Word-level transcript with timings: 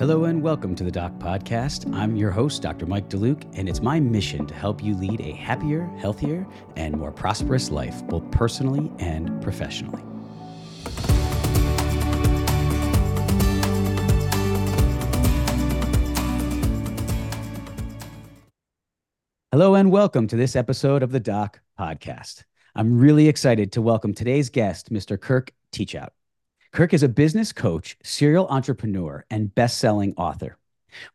Hello 0.00 0.24
and 0.24 0.42
welcome 0.42 0.74
to 0.76 0.82
the 0.82 0.90
Doc 0.90 1.12
Podcast. 1.18 1.94
I'm 1.94 2.16
your 2.16 2.30
host, 2.30 2.62
Dr. 2.62 2.86
Mike 2.86 3.10
DeLuke, 3.10 3.44
and 3.52 3.68
it's 3.68 3.82
my 3.82 4.00
mission 4.00 4.46
to 4.46 4.54
help 4.54 4.82
you 4.82 4.96
lead 4.96 5.20
a 5.20 5.32
happier, 5.32 5.90
healthier, 5.98 6.46
and 6.74 6.96
more 6.96 7.12
prosperous 7.12 7.70
life, 7.70 8.02
both 8.06 8.30
personally 8.30 8.90
and 8.98 9.42
professionally. 9.42 10.02
Hello 19.52 19.74
and 19.74 19.92
welcome 19.92 20.26
to 20.28 20.36
this 20.36 20.56
episode 20.56 21.02
of 21.02 21.12
the 21.12 21.20
Doc 21.20 21.60
Podcast. 21.78 22.44
I'm 22.74 22.98
really 22.98 23.28
excited 23.28 23.70
to 23.72 23.82
welcome 23.82 24.14
today's 24.14 24.48
guest, 24.48 24.90
Mr. 24.90 25.20
Kirk 25.20 25.52
Teachout. 25.72 26.12
Kirk 26.72 26.94
is 26.94 27.02
a 27.02 27.08
business 27.08 27.52
coach, 27.52 27.96
serial 28.04 28.46
entrepreneur, 28.46 29.24
and 29.28 29.52
best-selling 29.52 30.14
author. 30.16 30.56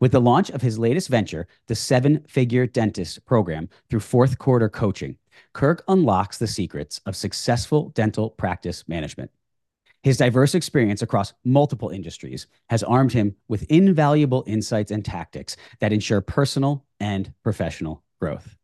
With 0.02 0.12
the 0.12 0.20
launch 0.20 0.50
of 0.50 0.62
his 0.62 0.78
latest 0.78 1.08
venture, 1.08 1.48
the 1.68 1.76
Seven 1.76 2.26
Figure 2.28 2.68
Dentist 2.68 3.26
Program 3.26 3.70
through 3.90 4.02
Fourth 4.02 4.38
Quarter 4.38 4.68
Coaching, 4.68 5.18
Kirk 5.54 5.82
unlocks 5.88 6.38
the 6.38 6.48
secrets 6.48 7.00
of 7.06 7.16
successful 7.16 7.90
dental 7.90 8.32
practice 8.32 8.84
management. 8.90 9.32
His 10.04 10.18
diverse 10.18 10.56
experience 10.56 11.02
across 11.02 11.34
multiple 11.46 11.90
industries 11.90 12.48
has 12.70 12.84
armed 12.84 13.14
him 13.14 13.36
with 13.48 13.64
invaluable 13.72 14.44
insights 14.46 14.92
and 14.92 15.06
tactics 15.06 15.56
that 15.80 15.94
ensure 15.94 16.20
personal 16.20 16.86
and 17.00 17.34
professional 17.44 18.04
growth. 18.20 18.58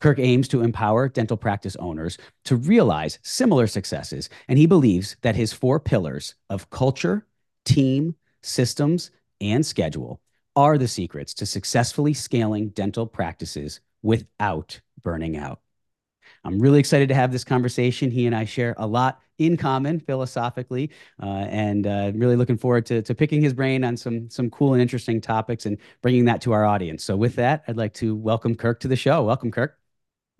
Kirk 0.00 0.18
aims 0.18 0.48
to 0.48 0.62
empower 0.62 1.08
dental 1.08 1.36
practice 1.36 1.76
owners 1.76 2.18
to 2.44 2.56
realize 2.56 3.18
similar 3.22 3.66
successes, 3.66 4.28
and 4.48 4.58
he 4.58 4.66
believes 4.66 5.16
that 5.22 5.36
his 5.36 5.52
four 5.52 5.80
pillars 5.80 6.34
of 6.48 6.70
culture, 6.70 7.26
team, 7.64 8.14
systems, 8.42 9.10
and 9.40 9.64
schedule 9.64 10.20
are 10.56 10.78
the 10.78 10.88
secrets 10.88 11.32
to 11.34 11.46
successfully 11.46 12.12
scaling 12.12 12.68
dental 12.70 13.06
practices 13.06 13.80
without 14.02 14.80
burning 15.02 15.36
out. 15.36 15.60
I'm 16.44 16.58
really 16.58 16.78
excited 16.78 17.08
to 17.08 17.14
have 17.14 17.32
this 17.32 17.44
conversation. 17.44 18.10
He 18.10 18.26
and 18.26 18.34
I 18.34 18.44
share 18.44 18.74
a 18.78 18.86
lot 18.86 19.20
in 19.38 19.56
common 19.56 20.00
philosophically, 20.00 20.90
uh, 21.22 21.46
and 21.48 21.86
uh, 21.86 22.12
really 22.14 22.36
looking 22.36 22.58
forward 22.58 22.86
to, 22.86 23.02
to 23.02 23.14
picking 23.14 23.42
his 23.42 23.52
brain 23.54 23.84
on 23.84 23.96
some 23.96 24.28
some 24.30 24.50
cool 24.50 24.72
and 24.74 24.82
interesting 24.82 25.20
topics 25.20 25.66
and 25.66 25.78
bringing 26.02 26.26
that 26.26 26.40
to 26.42 26.52
our 26.52 26.64
audience. 26.64 27.04
So, 27.04 27.16
with 27.16 27.36
that, 27.36 27.64
I'd 27.68 27.76
like 27.76 27.94
to 27.94 28.14
welcome 28.14 28.54
Kirk 28.54 28.80
to 28.80 28.88
the 28.88 28.96
show. 28.96 29.24
Welcome, 29.24 29.50
Kirk. 29.50 29.78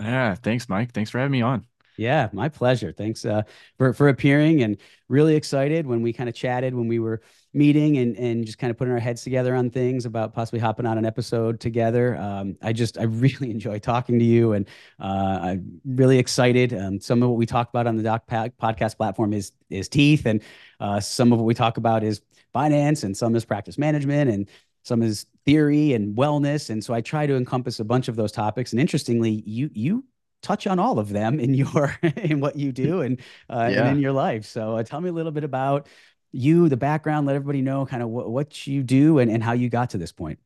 Yeah, 0.00 0.34
thanks, 0.34 0.68
Mike. 0.68 0.92
Thanks 0.92 1.10
for 1.10 1.18
having 1.18 1.32
me 1.32 1.42
on. 1.42 1.69
Yeah, 1.96 2.30
my 2.32 2.48
pleasure. 2.48 2.92
Thanks 2.92 3.24
uh, 3.24 3.42
for 3.76 3.92
for 3.92 4.08
appearing, 4.08 4.62
and 4.62 4.78
really 5.08 5.36
excited 5.36 5.86
when 5.86 6.02
we 6.02 6.12
kind 6.12 6.28
of 6.28 6.34
chatted 6.34 6.74
when 6.74 6.88
we 6.88 6.98
were 6.98 7.20
meeting 7.52 7.98
and 7.98 8.16
and 8.16 8.46
just 8.46 8.58
kind 8.58 8.70
of 8.70 8.78
putting 8.78 8.92
our 8.92 8.98
heads 9.00 9.22
together 9.22 9.54
on 9.54 9.70
things 9.70 10.06
about 10.06 10.32
possibly 10.32 10.60
hopping 10.60 10.86
on 10.86 10.96
an 10.96 11.04
episode 11.04 11.60
together. 11.60 12.16
Um, 12.16 12.56
I 12.62 12.72
just 12.72 12.96
I 12.96 13.02
really 13.02 13.50
enjoy 13.50 13.78
talking 13.80 14.18
to 14.18 14.24
you, 14.24 14.52
and 14.52 14.66
uh, 14.98 15.38
I'm 15.42 15.80
really 15.84 16.18
excited. 16.18 16.72
Um, 16.72 17.00
some 17.00 17.22
of 17.22 17.28
what 17.28 17.38
we 17.38 17.46
talk 17.46 17.68
about 17.68 17.86
on 17.86 17.96
the 17.96 18.02
Doc 18.02 18.26
podcast 18.26 18.96
platform 18.96 19.32
is 19.34 19.52
is 19.68 19.88
teeth, 19.88 20.26
and 20.26 20.42
uh, 20.80 21.00
some 21.00 21.32
of 21.32 21.38
what 21.38 21.44
we 21.44 21.54
talk 21.54 21.76
about 21.76 22.02
is 22.02 22.22
finance, 22.52 23.02
and 23.04 23.16
some 23.16 23.34
is 23.34 23.44
practice 23.44 23.76
management, 23.78 24.30
and 24.30 24.48
some 24.84 25.02
is 25.02 25.26
theory 25.44 25.92
and 25.92 26.16
wellness. 26.16 26.70
And 26.70 26.82
so 26.82 26.94
I 26.94 27.00
try 27.00 27.26
to 27.26 27.36
encompass 27.36 27.80
a 27.80 27.84
bunch 27.84 28.08
of 28.08 28.16
those 28.16 28.32
topics. 28.32 28.72
And 28.72 28.80
interestingly, 28.80 29.42
you 29.46 29.70
you 29.74 30.04
touch 30.42 30.66
on 30.66 30.78
all 30.78 30.98
of 30.98 31.10
them 31.10 31.38
in 31.38 31.54
your 31.54 31.96
in 32.16 32.40
what 32.40 32.56
you 32.56 32.72
do 32.72 33.02
and 33.02 33.20
uh, 33.48 33.68
yeah. 33.70 33.82
and 33.82 33.96
in 33.96 34.02
your 34.02 34.12
life. 34.12 34.44
So 34.46 34.76
uh, 34.76 34.82
tell 34.82 35.00
me 35.00 35.08
a 35.08 35.12
little 35.12 35.32
bit 35.32 35.44
about 35.44 35.88
you, 36.32 36.68
the 36.68 36.76
background. 36.76 37.26
Let 37.26 37.36
everybody 37.36 37.62
know 37.62 37.86
kind 37.86 38.02
of 38.02 38.08
what, 38.08 38.30
what 38.30 38.66
you 38.66 38.82
do 38.82 39.18
and, 39.18 39.30
and 39.30 39.42
how 39.42 39.52
you 39.52 39.68
got 39.68 39.90
to 39.90 39.98
this 39.98 40.12
point. 40.12 40.38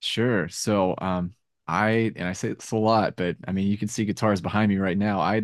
Sure. 0.00 0.48
So 0.48 0.94
um, 0.98 1.34
I 1.66 2.12
and 2.16 2.28
I 2.28 2.32
say 2.32 2.52
this 2.52 2.70
a 2.70 2.76
lot, 2.76 3.16
but 3.16 3.36
I 3.46 3.52
mean 3.52 3.66
you 3.68 3.78
can 3.78 3.88
see 3.88 4.04
guitars 4.04 4.40
behind 4.40 4.70
me 4.70 4.78
right 4.78 4.98
now. 4.98 5.20
I 5.20 5.42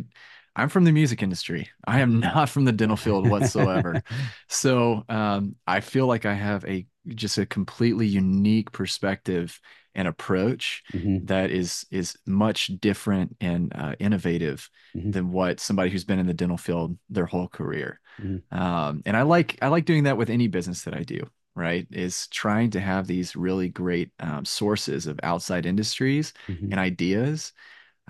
I'm 0.55 0.69
from 0.69 0.84
the 0.84 0.93
music 0.93 1.22
industry. 1.22 1.69
I 1.87 2.00
am 2.00 2.21
not 2.21 2.49
from 2.49 2.65
the 2.65 2.72
dental 2.72 2.97
field 2.97 3.28
whatsoever. 3.28 4.03
so 4.49 5.05
um, 5.09 5.56
I 5.66 5.81
feel 5.81 6.06
like 6.06 6.27
I 6.27 6.34
have 6.34 6.65
a 6.65 6.87
just 7.09 7.39
a 7.39 7.47
completely 7.47 8.06
unique 8.06 8.71
perspective 8.71 9.61
and 9.94 10.08
approach 10.08 10.82
mm-hmm. 10.92 11.25
that 11.26 11.50
is 11.50 11.86
is 11.91 12.16
much 12.26 12.69
different 12.80 13.36
and 13.41 13.72
uh, 13.75 13.94
innovative 13.98 14.69
mm-hmm. 14.97 15.10
than 15.10 15.32
what 15.32 15.60
somebody 15.60 15.91
who's 15.91 16.04
been 16.04 16.19
in 16.19 16.26
the 16.26 16.34
dental 16.34 16.56
field 16.56 16.97
their 17.10 17.26
whole 17.26 17.48
career. 17.48 18.00
Mm-hmm. 18.20 18.56
Um, 18.56 19.03
and 19.04 19.16
I 19.16 19.22
like 19.22 19.58
I 19.62 19.69
like 19.69 19.84
doing 19.84 20.04
that 20.04 20.16
with 20.16 20.30
any 20.30 20.48
business 20.48 20.82
that 20.82 20.94
I 20.94 21.03
do. 21.03 21.28
Right, 21.54 21.86
is 21.91 22.28
trying 22.28 22.70
to 22.70 22.80
have 22.80 23.06
these 23.06 23.36
really 23.36 23.69
great 23.69 24.10
um, 24.20 24.47
sources 24.47 25.06
of 25.06 25.20
outside 25.22 25.66
industries 25.66 26.32
mm-hmm. 26.48 26.70
and 26.70 26.78
ideas, 26.78 27.53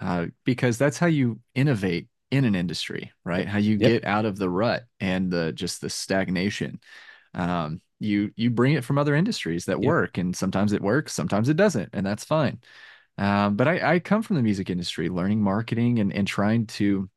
uh, 0.01 0.27
because 0.45 0.79
that's 0.79 0.97
how 0.97 1.09
you 1.09 1.41
innovate 1.57 2.07
in 2.31 2.45
an 2.45 2.55
industry. 2.55 3.11
Right, 3.25 3.49
how 3.49 3.59
you 3.59 3.79
yep. 3.79 3.91
get 3.91 4.05
out 4.05 4.27
of 4.27 4.39
the 4.39 4.49
rut 4.49 4.85
and 5.01 5.29
the 5.29 5.53
just 5.53 5.81
the 5.81 5.91
stagnation. 5.91 6.79
Um, 7.35 7.81
you 8.03 8.33
you 8.37 8.51
bring 8.51 8.75
it 8.75 8.85
from 8.85 8.99
other 8.99 9.15
industries 9.15 9.67
that 9.67 9.81
work 9.81 10.19
and 10.19 10.37
sometimes 10.37 10.73
it 10.73 10.83
works 10.83 11.13
sometimes 11.13 11.49
it 11.49 11.57
doesn't 11.57 11.91
and 11.93 12.05
that's 12.05 12.25
fine 12.25 12.59
um, 13.19 13.57
but 13.57 13.69
I, 13.69 13.95
I 13.95 13.99
come 14.01 14.23
from 14.23 14.37
the 14.37 14.43
music 14.43 14.71
industry 14.71 15.09
learning 15.09 15.43
marketing 15.43 15.99
and, 15.99 16.13
and 16.13 16.27
trying 16.27 16.67
to 16.67 17.09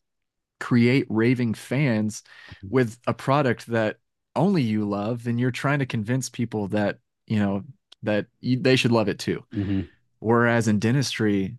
create 0.60 1.08
raving 1.10 1.54
fans 1.54 2.22
mm-hmm. 2.50 2.68
with 2.70 3.00
a 3.08 3.14
product 3.14 3.68
that 3.68 3.98
only 4.36 4.62
you 4.62 4.88
love 4.88 5.28
and 5.28 5.40
you're 5.40 5.52
trying 5.52 5.80
to 5.80 5.86
convince 5.86 6.30
people 6.30 6.68
that 6.70 7.00
you 7.26 7.40
know 7.40 7.64
that 8.04 8.28
you, 8.40 8.60
they 8.60 8.76
should 8.76 8.92
love 8.92 9.10
it 9.10 9.20
too 9.20 9.44
mm-hmm. 9.54 9.82
whereas 10.20 10.68
in 10.68 10.80
dentistry 10.80 11.58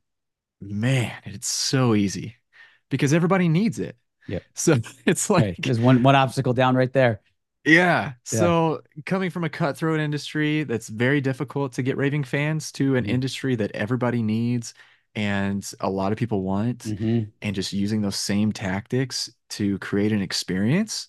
man 0.60 1.12
it's 1.24 1.48
so 1.48 1.94
easy 1.94 2.36
because 2.90 3.12
everybody 3.12 3.48
needs 3.48 3.78
it 3.78 3.96
yeah 4.28 4.38
so 4.54 4.76
it's 5.06 5.28
like 5.28 5.42
right. 5.42 5.56
there's 5.58 5.80
one 5.80 6.02
one 6.02 6.14
obstacle 6.14 6.52
down 6.52 6.76
right 6.76 6.92
there 6.92 7.20
yeah. 7.66 8.12
So 8.24 8.80
coming 9.04 9.30
from 9.30 9.44
a 9.44 9.48
cutthroat 9.48 10.00
industry 10.00 10.64
that's 10.64 10.88
very 10.88 11.20
difficult 11.20 11.72
to 11.74 11.82
get 11.82 11.96
raving 11.96 12.24
fans 12.24 12.72
to 12.72 12.96
an 12.96 13.04
mm-hmm. 13.04 13.14
industry 13.14 13.56
that 13.56 13.72
everybody 13.72 14.22
needs 14.22 14.72
and 15.16 15.68
a 15.80 15.88
lot 15.88 16.12
of 16.12 16.18
people 16.18 16.42
want, 16.42 16.80
mm-hmm. 16.80 17.30
and 17.40 17.54
just 17.54 17.72
using 17.72 18.02
those 18.02 18.16
same 18.16 18.52
tactics 18.52 19.30
to 19.48 19.78
create 19.78 20.12
an 20.12 20.20
experience 20.20 21.08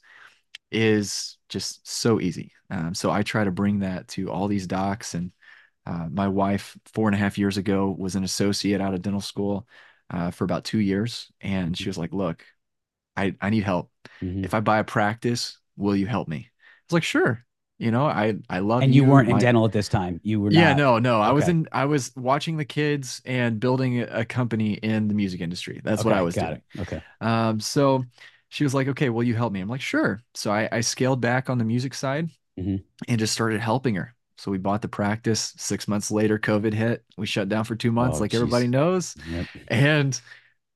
is 0.71 1.37
just 1.49 1.85
so 1.85 2.21
easy. 2.21 2.53
Um, 2.69 2.93
so 2.93 3.11
I 3.11 3.21
try 3.21 3.43
to 3.43 3.51
bring 3.51 3.79
that 3.79 4.07
to 4.09 4.31
all 4.31 4.47
these 4.47 4.65
docs. 4.65 5.13
And 5.13 5.31
uh, 5.85 6.07
my 6.09 6.29
wife, 6.29 6.77
four 6.93 7.09
and 7.09 7.15
a 7.15 7.19
half 7.19 7.37
years 7.37 7.57
ago, 7.57 7.93
was 7.97 8.15
an 8.15 8.23
associate 8.23 8.79
out 8.79 8.93
of 8.93 9.01
dental 9.01 9.21
school 9.21 9.67
uh, 10.09 10.31
for 10.31 10.45
about 10.45 10.63
two 10.63 10.79
years. 10.79 11.29
And 11.41 11.77
she 11.77 11.83
mm-hmm. 11.83 11.89
was 11.89 11.97
like, 11.97 12.13
Look, 12.13 12.45
I, 13.17 13.35
I 13.41 13.49
need 13.49 13.63
help. 13.63 13.91
Mm-hmm. 14.21 14.45
If 14.45 14.53
I 14.53 14.61
buy 14.61 14.79
a 14.79 14.85
practice, 14.85 15.57
will 15.77 15.95
you 15.95 16.07
help 16.07 16.27
me? 16.27 16.49
I 16.49 16.83
was 16.87 16.93
like, 16.93 17.03
sure. 17.03 17.43
You 17.79 17.91
know, 17.91 18.05
I 18.07 18.35
I 18.49 18.59
love 18.59 18.81
And 18.81 18.93
you, 18.93 19.03
you 19.03 19.09
weren't 19.09 19.29
in 19.29 19.37
dental 19.37 19.63
at 19.63 19.71
this 19.71 19.87
time. 19.87 20.19
You 20.23 20.41
were 20.41 20.51
Yeah, 20.51 20.73
no, 20.73 20.97
no. 20.97 21.17
Okay. 21.17 21.29
I 21.29 21.31
was 21.31 21.47
in 21.47 21.67
I 21.71 21.85
was 21.85 22.11
watching 22.15 22.57
the 22.57 22.65
kids 22.65 23.21
and 23.23 23.59
building 23.59 24.01
a 24.01 24.25
company 24.25 24.73
in 24.73 25.07
the 25.07 25.13
music 25.13 25.41
industry. 25.41 25.79
That's 25.83 26.01
okay, 26.01 26.09
what 26.09 26.17
I 26.17 26.23
was 26.23 26.33
doing. 26.33 26.61
It. 26.73 26.81
Okay. 26.81 27.03
Um, 27.21 27.59
so 27.59 28.03
she 28.49 28.63
was 28.63 28.73
like, 28.73 28.87
okay, 28.87 29.09
will 29.09 29.23
you 29.23 29.35
help 29.35 29.53
me? 29.53 29.59
I'm 29.59 29.69
like, 29.69 29.81
sure. 29.81 30.21
So 30.33 30.51
I, 30.51 30.67
I 30.71 30.81
scaled 30.81 31.21
back 31.21 31.51
on 31.51 31.59
the 31.59 31.65
music 31.65 31.93
side 31.93 32.29
mm-hmm. 32.59 32.77
and 33.07 33.19
just 33.19 33.33
started 33.33 33.59
helping 33.59 33.93
her. 33.95 34.15
So 34.37 34.51
we 34.51 34.57
bought 34.57 34.81
the 34.81 34.87
practice. 34.87 35.53
Six 35.57 35.87
months 35.87 36.09
later, 36.09 36.39
COVID 36.39 36.73
hit. 36.73 37.03
We 37.17 37.27
shut 37.27 37.49
down 37.49 37.63
for 37.63 37.75
two 37.75 37.91
months, 37.91 38.17
oh, 38.17 38.21
like 38.21 38.31
geez. 38.31 38.39
everybody 38.39 38.67
knows. 38.67 39.15
Yep. 39.29 39.47
And 39.67 40.21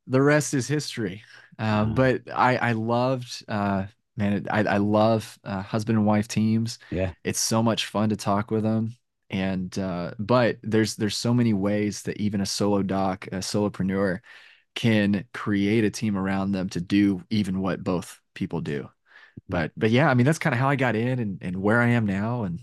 the 0.07 0.21
rest 0.21 0.53
is 0.53 0.67
history. 0.67 1.23
Uh, 1.57 1.85
But 1.85 2.21
I, 2.33 2.57
I 2.57 2.71
loved 2.73 3.43
uh, 3.47 3.85
man, 4.17 4.45
I, 4.49 4.63
I 4.63 4.77
love 4.77 5.39
uh, 5.43 5.61
husband 5.61 5.97
and 5.97 6.07
wife 6.07 6.27
teams. 6.27 6.79
Yeah. 6.91 7.13
It's 7.23 7.39
so 7.39 7.63
much 7.63 7.85
fun 7.85 8.09
to 8.09 8.15
talk 8.15 8.51
with 8.51 8.63
them. 8.63 8.95
And, 9.29 9.77
uh, 9.79 10.11
but 10.19 10.57
there's, 10.61 10.95
there's 10.95 11.15
so 11.15 11.33
many 11.33 11.53
ways 11.53 12.03
that 12.03 12.17
even 12.17 12.41
a 12.41 12.45
solo 12.45 12.83
doc, 12.83 13.27
a 13.27 13.37
solopreneur 13.37 14.19
can 14.75 15.25
create 15.33 15.83
a 15.85 15.89
team 15.89 16.17
around 16.17 16.51
them 16.51 16.69
to 16.69 16.81
do 16.81 17.23
even 17.29 17.61
what 17.61 17.83
both 17.83 18.19
people 18.33 18.61
do. 18.61 18.89
But, 19.47 19.71
but 19.77 19.89
yeah, 19.89 20.09
I 20.09 20.13
mean, 20.13 20.25
that's 20.25 20.39
kind 20.39 20.53
of 20.53 20.59
how 20.59 20.69
I 20.69 20.75
got 20.75 20.95
in 20.95 21.19
and, 21.19 21.37
and 21.41 21.55
where 21.57 21.81
I 21.81 21.89
am 21.89 22.05
now. 22.05 22.43
And 22.43 22.59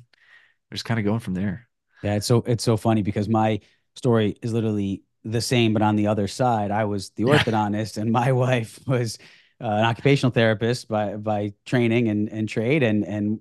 just 0.72 0.84
kind 0.84 1.00
of 1.00 1.06
going 1.06 1.20
from 1.20 1.34
there. 1.34 1.68
Yeah. 2.02 2.14
It's 2.16 2.26
so, 2.26 2.44
it's 2.46 2.64
so 2.64 2.76
funny 2.76 3.02
because 3.02 3.28
my 3.28 3.60
story 3.96 4.36
is 4.42 4.52
literally 4.52 5.02
the 5.24 5.40
same, 5.40 5.72
but 5.72 5.82
on 5.82 5.96
the 5.96 6.06
other 6.06 6.28
side, 6.28 6.70
I 6.70 6.84
was 6.84 7.10
the 7.10 7.24
orthodontist 7.24 7.96
and 7.96 8.12
my 8.12 8.32
wife 8.32 8.78
was 8.86 9.18
uh, 9.60 9.66
an 9.66 9.84
occupational 9.84 10.30
therapist 10.32 10.88
by 10.88 11.16
by 11.16 11.52
training 11.64 12.08
and 12.08 12.28
and 12.28 12.48
trade 12.48 12.82
and 12.82 13.04
and 13.04 13.40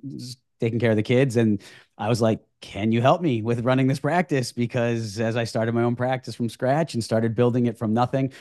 taking 0.59 0.79
care 0.79 0.91
of 0.91 0.97
the 0.97 1.03
kids. 1.03 1.37
And 1.37 1.61
I 1.97 2.09
was 2.09 2.21
like 2.21 2.39
can 2.59 2.91
you 2.91 3.01
help 3.03 3.21
me 3.21 3.43
with 3.43 3.63
running 3.63 3.85
this 3.85 3.99
practice? 3.99 4.51
Because 4.51 5.19
as 5.19 5.37
I 5.37 5.43
started 5.43 5.75
my 5.75 5.83
own 5.83 5.95
practice 5.95 6.33
from 6.33 6.49
scratch 6.49 6.95
and 6.95 7.03
started 7.03 7.35
building 7.35 7.67
it 7.67 7.77
from 7.77 7.93
nothing 7.93 8.33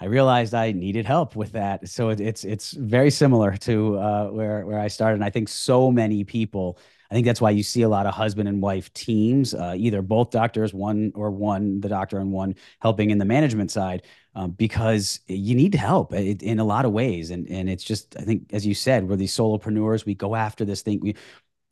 I 0.00 0.06
realized 0.06 0.54
I 0.54 0.72
needed 0.72 1.06
help 1.06 1.36
with 1.36 1.52
that. 1.52 1.88
So 1.88 2.10
it, 2.10 2.20
it's 2.20 2.44
it's 2.44 2.72
very 2.72 3.10
similar 3.10 3.56
to 3.58 3.98
uh, 3.98 4.26
where 4.28 4.66
where 4.66 4.78
I 4.78 4.88
started. 4.88 5.14
And 5.14 5.24
I 5.24 5.30
think 5.30 5.48
so 5.48 5.90
many 5.90 6.24
people 6.24 6.78
I 7.10 7.14
think 7.14 7.26
that's 7.26 7.40
why 7.40 7.50
you 7.50 7.62
see 7.62 7.82
a 7.82 7.88
lot 7.88 8.06
of 8.06 8.14
husband 8.14 8.48
and 8.48 8.60
wife 8.60 8.92
teams, 8.92 9.54
uh, 9.54 9.74
either 9.76 10.02
both 10.02 10.30
doctors, 10.30 10.74
one 10.74 11.12
or 11.14 11.30
one, 11.30 11.80
the 11.80 11.88
doctor 11.88 12.18
and 12.18 12.32
one 12.32 12.56
helping 12.80 13.10
in 13.10 13.18
the 13.18 13.24
management 13.24 13.70
side, 13.70 14.02
um, 14.34 14.52
because 14.52 15.20
you 15.26 15.54
need 15.54 15.74
help 15.74 16.12
in 16.12 16.58
a 16.58 16.64
lot 16.64 16.84
of 16.84 16.92
ways. 16.92 17.30
And 17.30 17.48
and 17.48 17.68
it's 17.68 17.84
just, 17.84 18.16
I 18.18 18.22
think, 18.22 18.52
as 18.52 18.66
you 18.66 18.74
said, 18.74 19.08
we're 19.08 19.16
these 19.16 19.36
solopreneurs. 19.36 20.04
We 20.04 20.14
go 20.14 20.34
after 20.34 20.64
this 20.64 20.82
thing. 20.82 21.00
We 21.00 21.14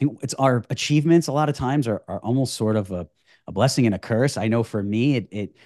it's 0.00 0.34
our 0.34 0.64
achievements 0.70 1.28
a 1.28 1.32
lot 1.32 1.48
of 1.48 1.54
times 1.54 1.86
are, 1.86 2.02
are 2.08 2.18
almost 2.20 2.54
sort 2.54 2.76
of 2.76 2.90
a, 2.90 3.06
a 3.46 3.52
blessing 3.52 3.86
and 3.86 3.94
a 3.94 3.98
curse. 3.98 4.36
I 4.36 4.48
know 4.48 4.62
for 4.62 4.82
me, 4.82 5.16
it, 5.16 5.28
it 5.30 5.56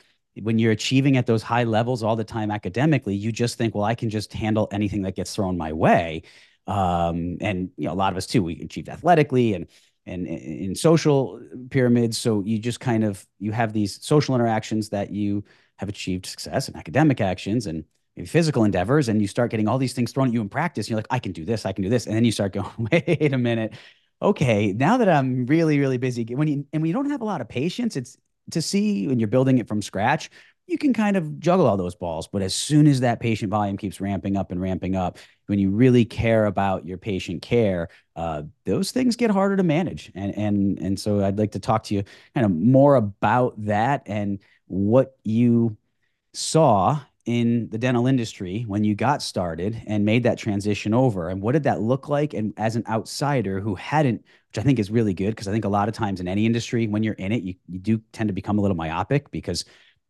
when 0.42 0.58
you're 0.58 0.72
achieving 0.72 1.16
at 1.16 1.26
those 1.26 1.42
high 1.42 1.64
levels 1.64 2.02
all 2.02 2.16
the 2.16 2.24
time 2.24 2.50
academically, 2.50 3.14
you 3.14 3.32
just 3.32 3.56
think, 3.56 3.74
well, 3.74 3.84
I 3.84 3.94
can 3.94 4.10
just 4.10 4.32
handle 4.32 4.68
anything 4.70 5.02
that 5.02 5.16
gets 5.16 5.34
thrown 5.34 5.56
my 5.56 5.72
way. 5.72 6.22
Um, 6.66 7.38
and 7.40 7.70
you 7.76 7.86
know, 7.86 7.92
a 7.92 7.94
lot 7.94 8.12
of 8.12 8.16
us 8.16 8.26
too, 8.26 8.42
we 8.42 8.60
achieved 8.60 8.88
athletically 8.88 9.54
and 9.54 9.66
and 10.04 10.26
in 10.26 10.74
social 10.74 11.40
pyramids. 11.70 12.16
So 12.18 12.42
you 12.44 12.58
just 12.58 12.80
kind 12.80 13.04
of 13.04 13.26
you 13.38 13.52
have 13.52 13.72
these 13.72 14.04
social 14.04 14.34
interactions 14.34 14.90
that 14.90 15.10
you 15.10 15.44
have 15.78 15.88
achieved 15.88 16.26
success 16.26 16.68
in 16.68 16.76
academic 16.76 17.20
actions 17.20 17.66
and 17.66 17.84
maybe 18.16 18.26
physical 18.26 18.64
endeavors, 18.64 19.08
and 19.08 19.20
you 19.20 19.28
start 19.28 19.50
getting 19.50 19.68
all 19.68 19.78
these 19.78 19.92
things 19.92 20.12
thrown 20.12 20.28
at 20.28 20.34
you 20.34 20.40
in 20.40 20.48
practice. 20.48 20.88
You're 20.88 20.98
like, 20.98 21.06
I 21.10 21.18
can 21.18 21.32
do 21.32 21.44
this, 21.44 21.66
I 21.66 21.72
can 21.72 21.84
do 21.84 21.90
this, 21.90 22.06
and 22.06 22.16
then 22.16 22.24
you 22.24 22.32
start 22.32 22.52
going, 22.52 22.70
wait 22.90 23.32
a 23.32 23.38
minute, 23.38 23.74
okay, 24.22 24.72
now 24.72 24.96
that 24.98 25.08
I'm 25.08 25.46
really, 25.46 25.78
really 25.78 25.98
busy, 25.98 26.24
when 26.24 26.48
you 26.48 26.66
and 26.72 26.82
when 26.82 26.88
you 26.88 26.94
don't 26.94 27.10
have 27.10 27.20
a 27.20 27.24
lot 27.26 27.40
of 27.40 27.48
patience, 27.48 27.96
it's 27.96 28.16
to 28.52 28.62
see 28.62 29.06
when 29.06 29.18
you're 29.18 29.28
building 29.28 29.58
it 29.58 29.68
from 29.68 29.82
scratch, 29.82 30.30
you 30.66 30.78
can 30.78 30.92
kind 30.92 31.16
of 31.16 31.38
juggle 31.38 31.66
all 31.66 31.76
those 31.76 31.94
balls. 31.94 32.26
But 32.26 32.42
as 32.42 32.54
soon 32.54 32.86
as 32.86 33.00
that 33.00 33.20
patient 33.20 33.50
volume 33.50 33.76
keeps 33.76 34.00
ramping 34.00 34.36
up 34.36 34.50
and 34.50 34.60
ramping 34.60 34.96
up, 34.96 35.18
when 35.46 35.58
you 35.58 35.70
really 35.70 36.04
care 36.04 36.46
about 36.46 36.86
your 36.86 36.98
patient 36.98 37.42
care, 37.42 37.88
uh, 38.16 38.42
those 38.64 38.90
things 38.90 39.16
get 39.16 39.30
harder 39.30 39.56
to 39.56 39.62
manage. 39.62 40.10
And 40.14 40.36
and 40.36 40.78
and 40.78 41.00
so 41.00 41.24
I'd 41.24 41.38
like 41.38 41.52
to 41.52 41.60
talk 41.60 41.84
to 41.84 41.94
you 41.94 42.02
kind 42.34 42.44
of 42.44 42.52
more 42.52 42.96
about 42.96 43.62
that 43.64 44.02
and 44.06 44.40
what 44.66 45.16
you 45.24 45.76
saw 46.32 47.00
in 47.24 47.68
the 47.70 47.78
dental 47.78 48.06
industry 48.06 48.64
when 48.68 48.84
you 48.84 48.94
got 48.94 49.20
started 49.20 49.82
and 49.86 50.04
made 50.04 50.22
that 50.22 50.38
transition 50.38 50.94
over 50.94 51.28
and 51.28 51.42
what 51.42 51.52
did 51.52 51.64
that 51.64 51.80
look 51.80 52.08
like? 52.08 52.34
And 52.34 52.52
as 52.56 52.76
an 52.76 52.84
outsider 52.88 53.60
who 53.60 53.74
hadn't 53.74 54.24
which 54.50 54.58
i 54.58 54.62
think 54.62 54.78
is 54.78 54.90
really 54.90 55.12
good 55.12 55.30
because 55.30 55.48
i 55.48 55.52
think 55.52 55.64
a 55.64 55.68
lot 55.68 55.88
of 55.88 55.94
times 55.94 56.20
in 56.20 56.28
any 56.28 56.46
industry 56.46 56.86
when 56.86 57.02
you're 57.02 57.14
in 57.14 57.32
it 57.32 57.42
you, 57.42 57.54
you 57.68 57.78
do 57.80 58.00
tend 58.12 58.28
to 58.28 58.32
become 58.32 58.58
a 58.58 58.62
little 58.62 58.76
myopic 58.76 59.30
because 59.32 59.64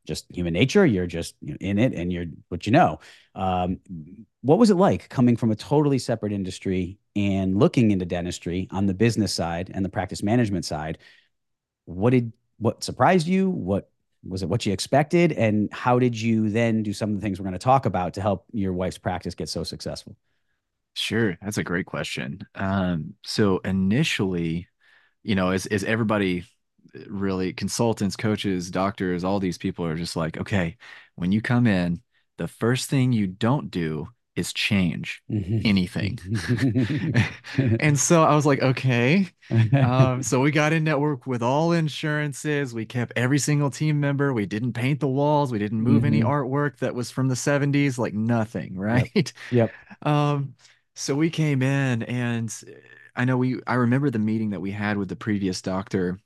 just 0.06 0.26
human 0.30 0.52
nature 0.52 0.86
you're 0.86 1.06
just 1.06 1.34
in 1.42 1.78
it 1.78 1.92
and 1.92 2.12
you're 2.12 2.26
what 2.48 2.66
you 2.66 2.72
know. 2.72 3.00
Um, 3.34 3.80
what 4.40 4.58
was 4.58 4.70
it 4.70 4.76
like 4.76 5.08
coming 5.08 5.36
from 5.36 5.50
a 5.50 5.56
totally 5.56 5.98
separate 5.98 6.32
industry 6.32 6.98
and 7.14 7.58
looking 7.58 7.90
into 7.90 8.06
dentistry 8.06 8.68
on 8.70 8.86
the 8.86 8.94
business 8.94 9.32
side 9.32 9.70
and 9.74 9.84
the 9.84 9.88
practice 9.88 10.22
management 10.22 10.64
side? 10.64 10.98
What 11.84 12.10
did 12.10 12.32
what 12.58 12.82
surprised 12.82 13.26
you? 13.26 13.50
What 13.50 13.90
was 14.28 14.42
it 14.42 14.48
what 14.48 14.66
you 14.66 14.72
expected? 14.72 15.32
And 15.32 15.72
how 15.72 15.98
did 15.98 16.20
you 16.20 16.50
then 16.50 16.82
do 16.82 16.92
some 16.92 17.10
of 17.10 17.16
the 17.16 17.22
things 17.22 17.38
we're 17.38 17.44
going 17.44 17.52
to 17.52 17.58
talk 17.58 17.86
about 17.86 18.14
to 18.14 18.22
help 18.22 18.44
your 18.52 18.72
wife's 18.72 18.98
practice 18.98 19.34
get 19.34 19.48
so 19.48 19.64
successful? 19.64 20.16
Sure 20.94 21.36
that's 21.42 21.58
a 21.58 21.64
great 21.64 21.86
question. 21.86 22.40
Um, 22.54 23.14
so 23.24 23.58
initially 23.58 24.68
you 25.22 25.34
know 25.34 25.50
as, 25.50 25.66
as 25.66 25.84
everybody 25.84 26.44
really 27.08 27.52
consultants 27.52 28.16
coaches 28.16 28.70
doctors 28.70 29.24
all 29.24 29.40
these 29.40 29.58
people 29.58 29.84
are 29.84 29.96
just 29.96 30.16
like 30.16 30.38
okay 30.38 30.76
when 31.16 31.32
you 31.32 31.42
come 31.42 31.66
in 31.66 32.00
the 32.38 32.48
first 32.48 32.88
thing 32.88 33.12
you 33.12 33.26
don't 33.26 33.70
do 33.70 34.08
is 34.36 34.52
change 34.52 35.22
mm-hmm. 35.30 35.60
anything. 35.64 36.18
and 37.80 37.98
so 37.98 38.22
I 38.22 38.34
was 38.34 38.44
like, 38.44 38.62
okay. 38.62 39.28
Um, 39.72 40.22
so 40.22 40.40
we 40.40 40.50
got 40.50 40.72
in 40.72 40.84
network 40.84 41.26
with 41.26 41.42
all 41.42 41.72
insurances. 41.72 42.74
We 42.74 42.84
kept 42.84 43.14
every 43.16 43.38
single 43.38 43.70
team 43.70 43.98
member. 43.98 44.32
We 44.32 44.46
didn't 44.46 44.74
paint 44.74 45.00
the 45.00 45.08
walls. 45.08 45.50
We 45.50 45.58
didn't 45.58 45.80
move 45.80 45.98
mm-hmm. 45.98 46.06
any 46.06 46.22
artwork 46.22 46.78
that 46.78 46.94
was 46.94 47.10
from 47.10 47.28
the 47.28 47.34
70s, 47.34 47.98
like 47.98 48.14
nothing, 48.14 48.76
right? 48.78 49.10
Yep. 49.14 49.32
yep. 49.50 49.72
Um, 50.02 50.54
so 50.94 51.14
we 51.14 51.30
came 51.30 51.62
in 51.62 52.02
and 52.04 52.54
I 53.14 53.24
know 53.24 53.36
we 53.36 53.60
I 53.66 53.74
remember 53.74 54.10
the 54.10 54.18
meeting 54.18 54.50
that 54.50 54.60
we 54.60 54.70
had 54.70 54.96
with 54.98 55.08
the 55.08 55.16
previous 55.16 55.60
doctor 55.62 56.18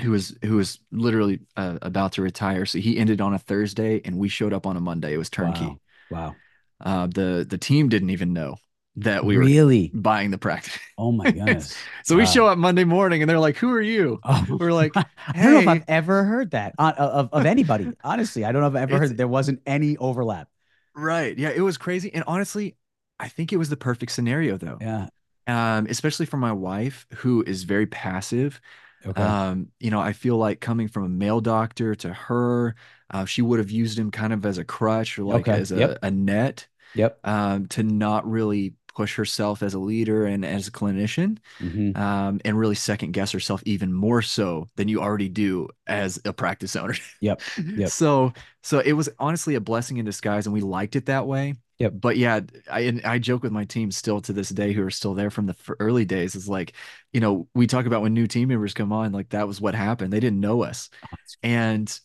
who 0.00 0.10
was 0.10 0.36
who 0.42 0.56
was 0.56 0.80
literally 0.90 1.40
uh, 1.56 1.78
about 1.82 2.12
to 2.12 2.22
retire. 2.22 2.66
So 2.66 2.78
he 2.78 2.98
ended 2.98 3.20
on 3.20 3.34
a 3.34 3.38
Thursday 3.38 4.00
and 4.04 4.18
we 4.18 4.28
showed 4.28 4.52
up 4.52 4.66
on 4.66 4.76
a 4.76 4.80
Monday. 4.80 5.14
It 5.14 5.18
was 5.18 5.30
turnkey. 5.30 5.66
Wow. 5.66 5.78
wow. 6.10 6.36
Uh, 6.80 7.06
the 7.06 7.46
the 7.48 7.58
team 7.58 7.88
didn't 7.88 8.10
even 8.10 8.32
know 8.32 8.56
that 8.96 9.24
we 9.24 9.36
really 9.36 9.90
were 9.92 10.00
buying 10.00 10.30
the 10.30 10.38
practice. 10.38 10.78
Oh 10.96 11.10
my 11.10 11.24
goodness! 11.32 11.74
so 12.04 12.16
we 12.16 12.24
show 12.24 12.46
up 12.46 12.56
Monday 12.56 12.84
morning, 12.84 13.22
and 13.22 13.28
they're 13.28 13.40
like, 13.40 13.56
"Who 13.56 13.70
are 13.72 13.80
you?" 13.80 14.20
Oh, 14.24 14.46
we're 14.60 14.72
like, 14.72 14.94
hey. 14.94 15.02
"I 15.26 15.42
don't 15.42 15.52
know 15.54 15.60
if 15.60 15.68
I've 15.68 15.84
ever 15.88 16.24
heard 16.24 16.52
that 16.52 16.74
uh, 16.78 16.92
of 16.96 17.30
of 17.32 17.46
anybody." 17.46 17.92
Honestly, 18.04 18.44
I 18.44 18.52
don't 18.52 18.62
know 18.62 18.68
if 18.68 18.74
I've 18.74 18.82
ever 18.82 18.94
it's, 18.94 19.00
heard 19.00 19.10
that 19.10 19.16
there 19.16 19.28
wasn't 19.28 19.60
any 19.66 19.96
overlap. 19.96 20.48
Right? 20.94 21.36
Yeah, 21.36 21.50
it 21.50 21.60
was 21.60 21.76
crazy, 21.76 22.14
and 22.14 22.22
honestly, 22.26 22.76
I 23.18 23.28
think 23.28 23.52
it 23.52 23.56
was 23.56 23.68
the 23.68 23.76
perfect 23.76 24.12
scenario, 24.12 24.56
though. 24.56 24.78
Yeah. 24.80 25.08
Um, 25.46 25.86
especially 25.90 26.26
for 26.26 26.36
my 26.36 26.52
wife, 26.52 27.06
who 27.16 27.42
is 27.46 27.64
very 27.64 27.86
passive. 27.86 28.60
Okay. 29.04 29.20
Um, 29.20 29.68
you 29.80 29.90
know, 29.90 30.00
I 30.00 30.12
feel 30.12 30.36
like 30.36 30.60
coming 30.60 30.88
from 30.88 31.04
a 31.04 31.08
male 31.08 31.40
doctor 31.40 31.94
to 31.96 32.12
her, 32.12 32.74
uh, 33.10 33.24
she 33.24 33.42
would 33.42 33.58
have 33.58 33.70
used 33.70 33.98
him 33.98 34.10
kind 34.10 34.32
of 34.32 34.44
as 34.46 34.58
a 34.58 34.64
crutch 34.64 35.18
or 35.18 35.24
like 35.24 35.48
okay. 35.48 35.60
as 35.60 35.72
a, 35.72 35.78
yep. 35.78 35.98
a 36.02 36.10
net. 36.10 36.66
Yep. 36.94 37.18
Um, 37.24 37.66
to 37.68 37.82
not 37.82 38.28
really 38.30 38.74
push 38.94 39.16
herself 39.16 39.62
as 39.62 39.74
a 39.74 39.78
leader 39.78 40.24
and 40.24 40.44
as 40.44 40.68
a 40.68 40.70
clinician 40.70 41.38
mm-hmm. 41.58 42.00
um, 42.00 42.40
and 42.44 42.58
really 42.58 42.74
second 42.74 43.12
guess 43.12 43.32
herself 43.32 43.62
even 43.66 43.92
more 43.92 44.22
so 44.22 44.68
than 44.76 44.88
you 44.88 45.00
already 45.00 45.28
do 45.28 45.68
as 45.86 46.20
a 46.24 46.32
practice 46.32 46.76
owner 46.76 46.94
yep 47.20 47.40
yep 47.76 47.90
so 47.90 48.32
so 48.62 48.78
it 48.78 48.92
was 48.92 49.08
honestly 49.18 49.56
a 49.56 49.60
blessing 49.60 49.96
in 49.96 50.04
disguise 50.04 50.46
and 50.46 50.54
we 50.54 50.60
liked 50.60 50.94
it 50.96 51.06
that 51.06 51.26
way 51.26 51.54
yep 51.78 51.92
but 51.94 52.16
yeah 52.16 52.40
i 52.70 53.00
i 53.04 53.18
joke 53.18 53.42
with 53.42 53.52
my 53.52 53.64
team 53.64 53.90
still 53.90 54.20
to 54.20 54.32
this 54.32 54.48
day 54.50 54.72
who 54.72 54.84
are 54.84 54.90
still 54.90 55.14
there 55.14 55.30
from 55.30 55.46
the 55.46 55.56
early 55.80 56.04
days 56.04 56.36
is 56.36 56.48
like 56.48 56.74
you 57.12 57.20
know 57.20 57.48
we 57.54 57.66
talk 57.66 57.86
about 57.86 58.02
when 58.02 58.14
new 58.14 58.28
team 58.28 58.48
members 58.48 58.74
come 58.74 58.92
on 58.92 59.10
like 59.10 59.28
that 59.30 59.48
was 59.48 59.60
what 59.60 59.74
happened 59.74 60.12
they 60.12 60.20
didn't 60.20 60.40
know 60.40 60.62
us 60.62 60.88
oh, 61.04 61.16
and 61.42 61.98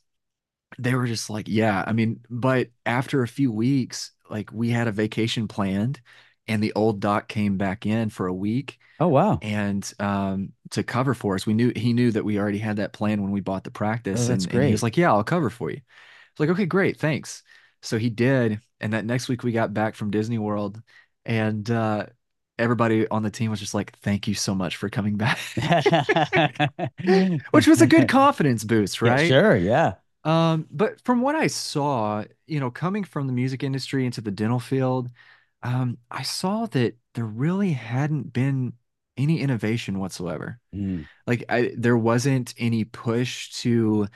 they 0.78 0.94
were 0.94 1.08
just 1.08 1.30
like 1.30 1.48
yeah 1.48 1.84
i 1.88 1.94
mean 1.94 2.20
but 2.30 2.68
after 2.86 3.24
a 3.24 3.28
few 3.28 3.52
weeks 3.52 4.12
like 4.30 4.52
we 4.52 4.70
had 4.70 4.88
a 4.88 4.92
vacation 4.92 5.48
planned 5.48 6.00
and 6.50 6.64
the 6.64 6.74
old 6.74 7.00
doc 7.00 7.28
came 7.28 7.58
back 7.58 7.86
in 7.86 8.10
for 8.10 8.28
a 8.28 8.34
week. 8.34 8.80
Oh 9.00 9.08
wow. 9.08 9.40
And 9.42 9.90
um 10.00 10.54
to 10.72 10.84
cover 10.84 11.14
for 11.14 11.36
us. 11.36 11.46
We 11.46 11.54
knew 11.54 11.72
he 11.76 11.94
knew 11.94 12.12
that 12.12 12.26
we 12.26 12.40
already 12.40 12.58
had 12.58 12.78
that 12.78 12.92
plan 12.92 13.22
when 13.22 13.32
we 13.32 13.40
bought 13.40 13.64
the 13.64 13.72
practice. 13.72 14.26
Oh, 14.26 14.30
that's 14.30 14.46
and, 14.46 14.52
great. 14.52 14.62
And 14.62 14.68
he 14.70 14.74
was 14.74 14.84
like, 14.84 14.98
Yeah, 14.98 15.12
I'll 15.12 15.24
cover 15.24 15.50
for 15.50 15.70
you. 15.70 15.78
It's 15.78 16.40
like, 16.40 16.50
okay, 16.50 16.66
great, 16.66 17.00
thanks. 17.00 17.44
So 17.82 17.98
he 17.98 18.10
did. 18.10 18.60
And 18.82 18.94
that 18.94 19.06
next 19.06 19.30
week 19.30 19.44
we 19.44 19.52
got 19.52 19.74
back 19.74 19.96
from 19.96 20.12
Disney 20.12 20.40
World 20.40 20.82
and 21.24 21.70
uh 21.70 22.08
everybody 22.58 23.08
on 23.08 23.24
the 23.24 23.32
team 23.32 23.52
was 23.52 23.60
just 23.60 23.74
like, 23.74 23.96
thank 24.00 24.28
you 24.28 24.34
so 24.34 24.54
much 24.54 24.76
for 24.76 24.90
coming 24.90 25.16
back. 25.16 25.38
Which 27.52 27.68
was 27.68 27.82
a 27.82 27.88
good 27.88 28.08
confidence 28.10 28.64
boost, 28.64 29.02
right? 29.02 29.22
Yeah, 29.22 29.28
sure, 29.28 29.56
yeah. 29.56 29.94
Um, 30.24 30.68
but 30.70 31.02
from 31.02 31.22
what 31.22 31.36
I 31.36 31.48
saw, 31.48 32.24
you 32.46 32.60
know, 32.60 32.72
coming 32.72 33.04
from 33.04 33.28
the 33.28 33.34
music 33.34 33.64
industry 33.64 34.06
into 34.06 34.22
the 34.22 34.32
dental 34.32 34.60
field, 34.60 35.10
um, 35.64 35.98
I 36.12 36.24
saw 36.24 36.66
that 36.68 36.98
there 37.14 37.26
really 37.26 37.72
hadn't 37.72 38.34
been 38.34 38.74
any 39.18 39.42
innovation 39.42 40.00
whatsoever. 40.00 40.60
Mm. 40.74 41.06
Like 41.28 41.44
I, 41.50 41.74
there 41.78 41.98
wasn't 41.98 42.54
any 42.58 42.86
push 42.86 43.52
to, 43.62 44.08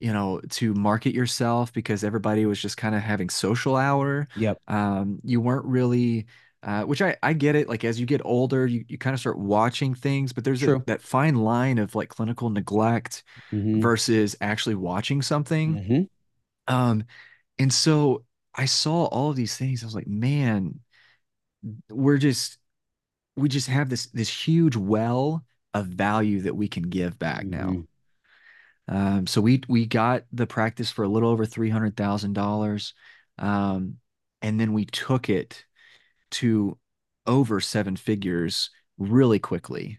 you 0.00 0.12
know, 0.12 0.40
to 0.50 0.74
market 0.74 1.14
yourself 1.14 1.72
because 1.72 2.04
everybody 2.04 2.46
was 2.46 2.60
just 2.60 2.76
kind 2.76 2.94
of 2.94 3.02
having 3.02 3.30
social 3.30 3.76
hour. 3.76 4.28
Yep. 4.36 4.60
Um, 4.68 5.20
you 5.24 5.40
weren't 5.40 5.64
really 5.64 6.26
uh, 6.62 6.82
which 6.82 7.00
I, 7.00 7.16
I 7.22 7.32
get 7.32 7.56
it. 7.56 7.68
Like 7.68 7.84
as 7.84 7.98
you 7.98 8.06
get 8.06 8.20
older, 8.24 8.66
you, 8.66 8.84
you 8.88 8.98
kind 8.98 9.14
of 9.14 9.20
start 9.20 9.38
watching 9.38 9.94
things, 9.94 10.32
but 10.32 10.44
there's 10.44 10.62
a, 10.62 10.82
that 10.86 11.00
fine 11.00 11.36
line 11.36 11.78
of 11.78 11.94
like 11.94 12.10
clinical 12.10 12.50
neglect 12.50 13.22
mm-hmm. 13.50 13.80
versus 13.80 14.36
actually 14.40 14.74
watching 14.74 15.22
something. 15.22 15.74
Mm-hmm. 15.74 16.74
Um, 16.74 17.04
and 17.58 17.72
so 17.72 18.24
I 18.54 18.66
saw 18.66 19.06
all 19.06 19.30
of 19.30 19.36
these 19.36 19.56
things. 19.56 19.82
I 19.82 19.86
was 19.86 19.94
like, 19.94 20.06
man, 20.06 20.80
we're 21.88 22.18
just 22.18 22.58
we 23.36 23.48
just 23.48 23.68
have 23.68 23.88
this 23.88 24.06
this 24.08 24.28
huge 24.28 24.76
well 24.76 25.44
of 25.72 25.86
value 25.86 26.42
that 26.42 26.56
we 26.56 26.68
can 26.68 26.84
give 26.84 27.18
back 27.18 27.44
mm-hmm. 27.44 27.50
now. 27.50 27.84
Um, 28.88 29.26
so 29.26 29.40
we 29.40 29.62
we 29.68 29.86
got 29.86 30.24
the 30.32 30.46
practice 30.46 30.90
for 30.90 31.04
a 31.04 31.08
little 31.08 31.30
over 31.30 31.46
three 31.46 31.70
hundred 31.70 31.96
thousand 31.96 32.36
um, 32.36 32.44
dollars, 32.44 32.94
and 33.38 33.96
then 34.42 34.72
we 34.72 34.84
took 34.84 35.30
it 35.30 35.64
to 36.30 36.78
over 37.26 37.60
seven 37.60 37.96
figures 37.96 38.70
really 38.98 39.38
quickly 39.38 39.98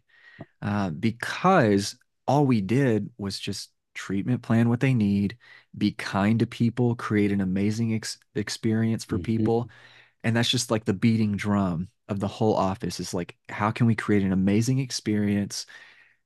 uh, 0.62 0.90
because 0.90 1.96
all 2.28 2.46
we 2.46 2.62
did 2.62 3.10
was 3.18 3.40
just 3.40 3.72
treatment 3.94 4.42
plan 4.42 4.70
what 4.70 4.80
they 4.80 4.94
need, 4.94 5.38
be 5.78 5.92
kind 5.92 6.40
to 6.40 6.48
people, 6.48 6.96
create 6.96 7.32
an 7.32 7.42
amazing 7.42 7.94
ex- 7.94 8.18
experience 8.36 9.04
for 9.04 9.16
mm-hmm. 9.16 9.24
people. 9.24 9.70
And 10.24 10.36
that's 10.36 10.50
just 10.50 10.72
like 10.72 10.86
the 10.86 10.94
beating 10.94 11.36
drum 11.36 11.90
of 12.08 12.20
the 12.20 12.28
whole 12.28 12.56
office 12.56 13.00
is 13.00 13.14
like, 13.14 13.36
how 13.50 13.72
can 13.72 13.88
we 13.88 13.96
create 13.96 14.24
an 14.24 14.32
amazing 14.32 14.80
experience 14.80 15.66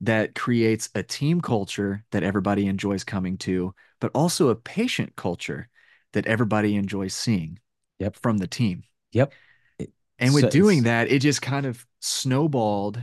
that 0.01 0.35
creates 0.35 0.89
a 0.95 1.03
team 1.03 1.39
culture 1.39 2.03
that 2.11 2.23
everybody 2.23 2.67
enjoys 2.67 3.03
coming 3.03 3.37
to, 3.37 3.73
but 4.01 4.11
also 4.13 4.49
a 4.49 4.55
patient 4.55 5.15
culture 5.15 5.69
that 6.13 6.25
everybody 6.25 6.75
enjoys 6.75 7.13
seeing 7.13 7.59
Yep. 7.99 8.17
from 8.17 8.37
the 8.37 8.47
team. 8.47 8.83
Yep. 9.13 9.33
And 10.19 10.31
so 10.31 10.35
with 10.41 10.51
doing 10.51 10.83
that, 10.83 11.11
it 11.11 11.19
just 11.19 11.41
kind 11.41 11.65
of 11.65 11.85
snowballed. 11.99 13.01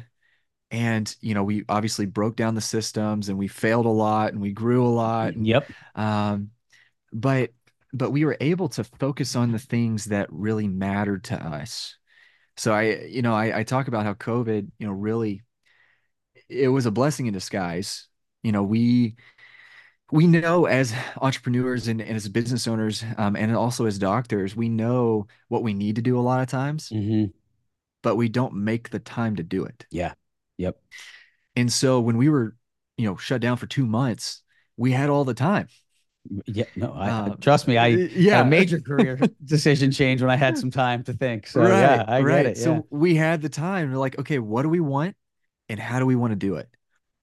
And, 0.71 1.14
you 1.21 1.35
know, 1.35 1.45
we 1.45 1.64
obviously 1.69 2.07
broke 2.07 2.37
down 2.37 2.54
the 2.54 2.61
systems 2.62 3.28
and 3.28 3.38
we 3.38 3.49
failed 3.49 3.87
a 3.87 3.90
lot 3.90 4.33
and 4.33 4.40
we 4.40 4.52
grew 4.52 4.87
a 4.87 4.88
lot. 4.88 5.35
And, 5.35 5.47
Yep. 5.47 5.71
um, 5.95 6.50
but 7.12 7.50
but 7.92 8.11
we 8.11 8.25
were 8.25 8.38
able 8.40 8.69
to 8.71 8.85
focus 8.85 9.37
on 9.37 9.52
the 9.52 9.59
things 9.59 10.07
that 10.07 10.33
really 10.33 10.66
mattered 10.66 11.25
to 11.25 11.37
us. 11.37 11.97
So 12.57 12.73
I, 12.73 13.04
you 13.07 13.21
know, 13.21 13.35
I, 13.35 13.59
I 13.61 13.62
talk 13.64 13.88
about 13.88 14.04
how 14.04 14.14
COVID, 14.14 14.71
you 14.78 14.87
know, 14.87 14.92
really 14.92 15.42
it 16.49 16.69
was 16.69 16.87
a 16.87 16.90
blessing 16.90 17.26
in 17.26 17.33
disguise. 17.35 18.09
You 18.42 18.52
know, 18.52 18.62
we 18.62 19.16
we 20.12 20.28
know 20.28 20.66
as 20.66 20.95
entrepreneurs 21.21 21.88
and, 21.88 22.00
and 22.02 22.16
as 22.16 22.28
business 22.28 22.69
owners, 22.69 23.04
um, 23.19 23.37
and 23.37 23.57
also 23.57 23.87
as 23.87 23.99
doctors, 23.99 24.57
we 24.57 24.71
know 24.71 25.26
what 25.49 25.64
we 25.64 25.75
need 25.75 25.97
to 25.97 26.02
do 26.02 26.19
a 26.19 26.23
lot 26.23 26.42
of 26.42 26.49
times, 26.49 26.92
hmm 26.92 27.33
but 28.02 28.16
we 28.16 28.28
don't 28.28 28.54
make 28.54 28.90
the 28.90 28.99
time 28.99 29.37
to 29.37 29.42
do 29.42 29.64
it. 29.64 29.87
Yeah. 29.90 30.14
Yep. 30.59 30.76
And 31.57 31.73
so 31.73 32.00
when 32.00 32.16
we 32.16 32.28
were, 32.28 32.57
you 32.97 33.07
know, 33.07 33.16
shut 33.16 33.40
down 33.40 33.57
for 33.57 33.66
two 33.66 33.87
months, 33.87 34.42
we 34.76 34.92
had 34.92 35.11
all 35.11 35.25
the 35.25 35.35
time. 35.35 35.69
Yeah. 36.47 36.64
No, 36.76 36.92
I 36.92 37.14
Um, 37.14 37.37
trust 37.40 37.66
me. 37.69 37.78
I 37.78 38.00
yeah, 38.14 38.38
had 38.38 38.40
a 38.40 38.45
major 38.45 38.81
career 38.81 39.26
decision 39.45 39.90
change 39.90 40.21
when 40.23 40.31
I 40.31 40.37
had 40.37 40.57
some 40.57 40.71
time 40.71 41.02
to 41.04 41.12
think. 41.12 41.47
So 41.47 41.66
right, 41.66 41.71
yeah, 41.71 42.04
I 42.07 42.23
right. 42.23 42.25
get 42.25 42.47
it. 42.47 42.57
So 42.57 42.87
we 42.90 43.14
had 43.16 43.42
the 43.42 43.49
time. 43.49 43.90
We're 43.90 43.99
like, 43.99 44.19
okay, 44.19 44.38
what 44.38 44.62
do 44.62 44.69
we 44.69 44.81
want, 44.81 45.16
and 45.69 45.78
how 45.81 45.99
do 45.99 46.07
we 46.07 46.16
want 46.16 46.33
to 46.33 46.37
do 46.37 46.57
it? 46.57 46.69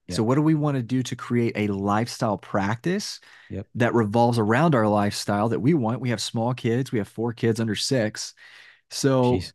So 0.09 0.23
what 0.23 0.35
do 0.35 0.41
we 0.41 0.55
want 0.55 0.75
to 0.77 0.83
do 0.83 1.03
to 1.03 1.15
create 1.15 1.53
a 1.55 1.67
lifestyle 1.73 2.37
practice 2.37 3.19
Yep. 3.49 3.67
that 3.75 3.93
revolves 3.93 4.39
around 4.39 4.75
our 4.75 4.87
lifestyle 4.87 5.49
that 5.49 5.59
we 5.59 5.73
want? 5.73 6.01
We 6.01 6.09
have 6.09 6.21
small 6.21 6.53
kids. 6.53 6.91
We 6.91 6.99
have 6.99 7.07
four 7.07 7.33
kids 7.33 7.59
under 7.59 7.75
six. 7.75 8.33
So 8.89 9.33
Jeez. 9.33 9.53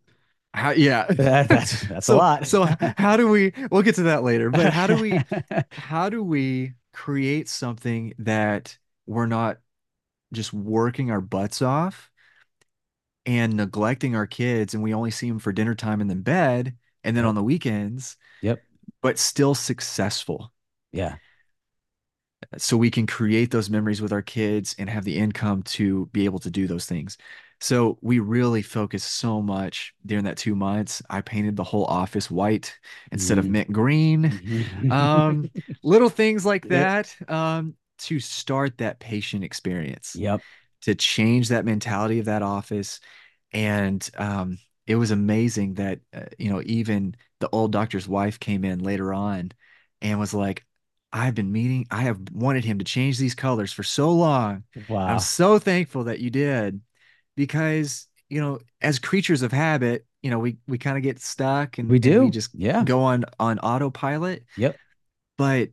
how? 0.55 0.71
Yeah, 0.73 1.07
That- 1.11 1.49
that's 1.49 1.83
that's 1.89 2.07
so 2.07 2.17
a 2.17 2.19
lot. 2.19 2.47
so 2.47 2.67
how 2.99 3.17
do 3.17 3.29
we? 3.29 3.53
We'll 3.71 3.83
get 3.83 3.97
to 3.97 4.05
that 4.05 4.23
later. 4.23 4.51
But 4.51 4.73
how 4.73 4.87
do 4.87 4.97
we? 4.97 5.21
how 5.71 6.09
do 6.11 6.23
we 6.23 6.75
create 6.93 7.49
something 7.49 8.15
that 8.19 8.79
we're 9.07 9.27
not 9.27 9.59
just 10.33 10.53
working 10.53 11.11
our 11.11 11.21
butts 11.21 11.63
off 11.63 12.11
and 13.27 13.55
neglecting 13.57 14.15
our 14.15 14.27
kids 14.27 14.75
and 14.75 14.83
we 14.83 14.93
only 14.95 15.11
see 15.11 15.29
them 15.29 15.39
for 15.39 15.53
dinner 15.53 15.75
time 15.75 16.01
and 16.01 16.11
then 16.11 16.21
bed 16.23 16.77
and 17.03 17.17
then 17.17 17.25
on 17.25 17.35
the 17.35 17.43
weekends 17.43 18.17
Yep. 18.41 18.65
But 19.05 19.21
still 19.21 19.55
successful 19.55 20.53
Yeah. 20.93 21.19
so 22.59 22.77
we 22.77 22.91
can 22.91 23.07
create 23.07 23.51
those 23.51 23.71
memories 23.71 24.03
with 24.03 24.13
our 24.13 24.23
kids 24.23 24.75
and 24.79 24.89
have 24.89 25.05
the 25.05 25.17
income 25.17 25.63
to 25.63 26.07
be 26.07 26.25
able 26.25 26.39
to 26.41 26.51
do 26.51 26.67
those 26.67 26.87
things 26.87 27.17
so 27.61 27.97
we 28.03 28.19
really 28.19 28.61
focused 28.63 29.15
so 29.15 29.41
much 29.41 29.95
during 30.05 30.25
that 30.25 30.37
two 30.37 30.55
months 30.55 31.03
i 31.11 31.21
painted 31.21 31.57
the 31.57 31.65
whole 31.65 31.85
office 31.87 32.31
white 32.31 32.77
instead 33.13 33.39
of 33.39 33.49
Mhm. 33.49 33.51
mint 33.51 33.73
green 33.73 34.33
Mhm. 34.33 34.91
um 34.91 35.49
little 35.83 36.11
things 36.11 36.45
like 36.45 36.69
that 36.69 37.15
um 37.29 37.75
to 37.99 38.21
start 38.21 38.77
that 38.79 38.99
patient 39.01 39.45
experience 39.45 40.21
Yep. 40.21 40.45
to 40.83 40.95
change 40.95 41.49
that 41.49 41.65
mentality 41.65 42.19
of 42.21 42.27
that 42.27 42.43
office 42.43 43.01
and 43.53 44.11
um 44.19 44.59
it 44.87 44.97
was 44.97 45.11
amazing 45.11 45.75
that 45.75 46.00
uh, 46.14 46.25
you 46.38 46.50
know 46.50 46.62
even 46.67 47.17
the 47.41 47.49
old 47.50 47.73
doctor's 47.73 48.09
wife 48.09 48.38
came 48.41 48.64
in 48.64 48.81
later 48.81 49.12
on 49.14 49.53
and 50.03 50.19
was 50.21 50.35
like 50.35 50.64
I've 51.12 51.35
been 51.35 51.53
meeting 51.53 51.87
I 51.91 52.03
have 52.03 52.21
wanted 52.33 52.64
him 52.64 52.79
to 52.79 52.85
change 52.85 53.19
these 53.19 53.35
colors 53.35 53.73
for 53.73 53.83
so 53.83 54.11
long 54.12 54.64
Wow. 54.75 55.07
I'm 55.07 55.19
so 55.19 55.59
thankful 55.59 56.05
that 56.05 56.21
you 56.21 56.31
did 56.31 56.81
because 57.37 58.09
you 58.29 58.41
know 58.41 58.61
as 58.81 58.99
creatures 58.99 59.43
of 59.43 59.53
habit 59.53 60.07
you 60.23 60.31
know 60.31 60.38
we 60.38 60.59
we 60.67 60.79
kind 60.79 60.97
of 60.97 61.03
get 61.03 61.21
stuck 61.21 61.79
and 61.79 61.93
We 61.93 61.99
and 62.05 62.19
do. 62.19 62.21
we 62.21 62.31
just 62.31 62.50
Yeah. 62.53 62.85
go 62.85 63.03
on 63.03 63.25
on 63.41 63.59
autopilot 63.61 64.45
Yep. 64.57 64.79
but 65.37 65.71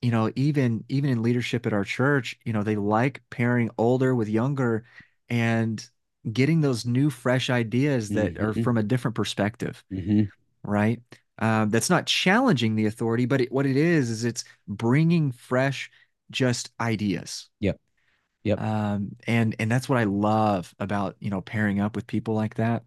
you 0.00 0.10
know 0.10 0.30
even 0.36 0.84
even 0.88 1.10
in 1.10 1.22
leadership 1.22 1.66
at 1.66 1.72
our 1.72 1.84
church 1.84 2.36
you 2.44 2.52
know 2.52 2.62
they 2.62 2.76
like 2.76 3.22
pairing 3.30 3.70
older 3.78 4.14
with 4.14 4.28
younger 4.28 4.84
and 5.28 5.88
getting 6.30 6.60
those 6.60 6.84
new 6.86 7.10
fresh 7.10 7.50
ideas 7.50 8.10
that 8.12 8.38
are 8.38 8.52
Mhm. 8.52 8.62
from 8.62 8.78
a 8.78 8.82
different 8.82 9.14
perspective 9.14 9.82
hmm 9.90 10.22
right? 10.64 11.00
Um, 11.38 11.70
that's 11.70 11.90
not 11.90 12.06
challenging 12.06 12.76
the 12.76 12.86
authority 12.86 13.26
but 13.26 13.40
it, 13.40 13.52
what 13.52 13.66
it 13.66 13.76
is 13.76 14.10
is 14.10 14.24
it's 14.24 14.44
bringing 14.68 15.32
fresh 15.32 15.90
just 16.30 16.70
ideas. 16.80 17.48
Yep. 17.60 17.78
Yep. 18.44 18.58
um, 18.60 19.16
and 19.26 19.56
and 19.58 19.70
that's 19.70 19.88
what 19.88 19.98
i 19.98 20.04
love 20.04 20.74
about 20.78 21.16
you 21.20 21.30
know 21.30 21.40
pairing 21.40 21.80
up 21.80 21.96
with 21.96 22.06
people 22.06 22.34
like 22.34 22.54
that. 22.56 22.84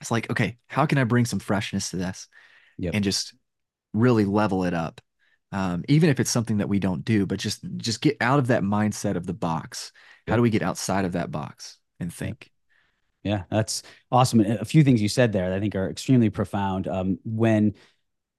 It's 0.00 0.10
like 0.10 0.30
okay 0.30 0.58
how 0.66 0.86
can 0.86 0.98
i 0.98 1.04
bring 1.04 1.24
some 1.24 1.38
freshness 1.38 1.90
to 1.90 1.96
this 1.96 2.28
Yep. 2.78 2.94
and 2.94 3.04
just 3.04 3.34
really 3.94 4.24
level 4.24 4.64
it 4.64 4.74
up? 4.74 5.00
Um, 5.52 5.84
even 5.88 6.10
if 6.10 6.20
it's 6.20 6.30
something 6.30 6.58
that 6.58 6.68
we 6.68 6.78
don't 6.78 7.04
do 7.04 7.26
but 7.26 7.38
just 7.38 7.64
just 7.76 8.00
get 8.00 8.16
out 8.20 8.38
of 8.38 8.48
that 8.48 8.62
mindset 8.62 9.16
of 9.16 9.26
the 9.26 9.34
box. 9.34 9.92
How 10.28 10.36
do 10.36 10.42
we 10.42 10.50
get 10.50 10.62
outside 10.62 11.04
of 11.04 11.12
that 11.12 11.30
box 11.30 11.78
and 12.00 12.12
think 12.12 12.50
Yeah, 13.22 13.44
that's 13.50 13.82
awesome. 14.10 14.40
A 14.40 14.64
few 14.64 14.82
things 14.82 15.00
you 15.00 15.08
said 15.08 15.32
there 15.32 15.48
that 15.50 15.56
I 15.56 15.60
think 15.60 15.76
are 15.76 15.88
extremely 15.88 16.30
profound. 16.30 16.88
Um, 16.88 17.18
when 17.24 17.74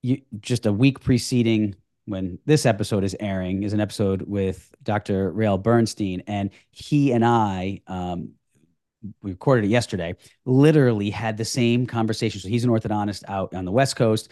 you 0.01 0.21
just 0.41 0.65
a 0.65 0.73
week 0.73 0.99
preceding 1.01 1.75
when 2.05 2.39
this 2.45 2.65
episode 2.65 3.03
is 3.03 3.15
airing 3.19 3.63
is 3.63 3.73
an 3.73 3.79
episode 3.79 4.23
with 4.23 4.73
Dr. 4.83 5.31
Rael 5.31 5.57
Bernstein, 5.57 6.23
and 6.27 6.51
he 6.71 7.13
and 7.13 7.25
I, 7.25 7.81
um, 7.87 8.31
we 9.21 9.31
recorded 9.31 9.65
it 9.65 9.69
yesterday, 9.69 10.15
literally 10.45 11.09
had 11.09 11.37
the 11.37 11.45
same 11.45 11.85
conversation. 11.85 12.39
So 12.41 12.47
he's 12.47 12.63
an 12.63 12.69
orthodontist 12.69 13.23
out 13.27 13.53
on 13.53 13.65
the 13.65 13.71
West 13.71 13.95
Coast. 13.95 14.29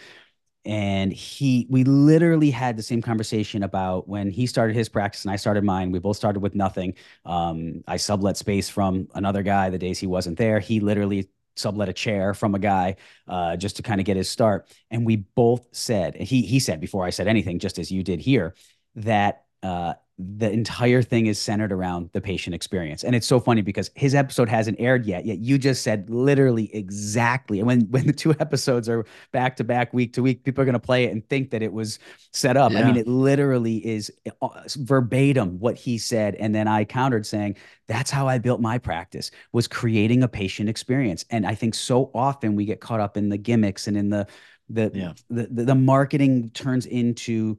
And 0.64 1.12
he, 1.12 1.66
we 1.68 1.82
literally 1.84 2.50
had 2.50 2.76
the 2.76 2.82
same 2.82 3.02
conversation 3.02 3.64
about 3.64 4.08
when 4.08 4.30
he 4.30 4.46
started 4.46 4.76
his 4.76 4.88
practice 4.88 5.24
and 5.24 5.32
I 5.32 5.36
started 5.36 5.64
mine. 5.64 5.90
We 5.90 5.98
both 5.98 6.16
started 6.16 6.40
with 6.40 6.54
nothing. 6.54 6.94
Um, 7.24 7.82
I 7.88 7.96
sublet 7.96 8.36
space 8.36 8.68
from 8.68 9.08
another 9.14 9.42
guy 9.42 9.70
the 9.70 9.78
days 9.78 9.98
he 9.98 10.06
wasn't 10.06 10.38
there. 10.38 10.60
He 10.60 10.78
literally 10.78 11.28
sublet 11.56 11.88
a 11.88 11.92
chair 11.92 12.32
from 12.32 12.54
a 12.54 12.58
guy 12.58 12.96
uh, 13.28 13.56
just 13.56 13.76
to 13.76 13.82
kind 13.82 14.00
of 14.00 14.06
get 14.06 14.16
his 14.16 14.28
start. 14.30 14.68
And 14.90 15.04
we 15.04 15.16
both 15.16 15.66
said, 15.72 16.16
he 16.16 16.42
he 16.42 16.60
said 16.60 16.80
before 16.80 17.04
I 17.04 17.10
said 17.10 17.26
anything, 17.26 17.58
just 17.58 17.78
as 17.78 17.90
you 17.90 18.02
did 18.02 18.20
here, 18.20 18.54
that 18.94 19.44
uh, 19.62 19.94
the 20.18 20.50
entire 20.50 21.02
thing 21.02 21.26
is 21.26 21.38
centered 21.38 21.72
around 21.72 22.10
the 22.12 22.20
patient 22.20 22.54
experience. 22.54 23.02
And 23.02 23.14
it's 23.16 23.26
so 23.26 23.40
funny 23.40 23.62
because 23.62 23.90
his 23.94 24.14
episode 24.14 24.48
hasn't 24.48 24.78
aired 24.78 25.06
yet, 25.06 25.24
yet 25.24 25.38
you 25.38 25.58
just 25.58 25.82
said 25.82 26.08
literally 26.10 26.74
exactly. 26.74 27.58
And 27.58 27.66
when 27.66 27.80
when 27.90 28.06
the 28.06 28.12
two 28.12 28.32
episodes 28.38 28.88
are 28.88 29.04
back 29.32 29.56
to 29.56 29.64
back, 29.64 29.92
week 29.92 30.12
to 30.14 30.22
week, 30.22 30.44
people 30.44 30.62
are 30.62 30.64
going 30.66 30.74
to 30.74 30.78
play 30.78 31.04
it 31.04 31.12
and 31.12 31.26
think 31.28 31.50
that 31.50 31.62
it 31.62 31.72
was 31.72 31.98
set 32.32 32.56
up. 32.56 32.76
I 32.76 32.82
mean, 32.82 32.96
it 32.96 33.06
literally 33.08 33.84
is 33.84 34.12
uh, 34.42 34.48
verbatim 34.76 35.58
what 35.58 35.76
he 35.76 35.98
said. 35.98 36.34
And 36.36 36.54
then 36.54 36.68
I 36.68 36.84
countered 36.84 37.26
saying, 37.26 37.56
that's 37.88 38.10
how 38.10 38.28
I 38.28 38.38
built 38.38 38.60
my 38.60 38.78
practice 38.78 39.30
was 39.52 39.66
creating 39.66 40.22
a 40.22 40.28
patient 40.28 40.68
experience. 40.68 41.24
And 41.30 41.46
I 41.46 41.54
think 41.54 41.74
so 41.74 42.10
often 42.14 42.54
we 42.54 42.64
get 42.64 42.80
caught 42.80 43.00
up 43.00 43.16
in 43.16 43.28
the 43.28 43.38
gimmicks 43.38 43.86
and 43.86 43.96
in 43.96 44.10
the 44.10 44.26
the 44.68 44.90
Yeah. 44.94 45.12
the, 45.28 45.48
the, 45.50 45.64
the 45.64 45.74
marketing 45.74 46.50
turns 46.50 46.86
into 46.86 47.58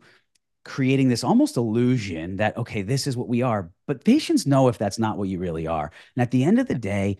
creating 0.65 1.09
this 1.09 1.23
almost 1.23 1.57
illusion 1.57 2.37
that 2.37 2.55
okay 2.57 2.81
this 2.81 3.07
is 3.07 3.17
what 3.17 3.27
we 3.27 3.41
are. 3.41 3.71
But 3.87 4.05
patients 4.05 4.47
know 4.47 4.67
if 4.69 4.77
that's 4.77 4.99
not 4.99 5.17
what 5.17 5.27
you 5.29 5.39
really 5.39 5.67
are. 5.67 5.91
And 6.15 6.21
at 6.21 6.31
the 6.31 6.43
end 6.43 6.59
of 6.59 6.67
the 6.67 6.75
day 6.75 7.17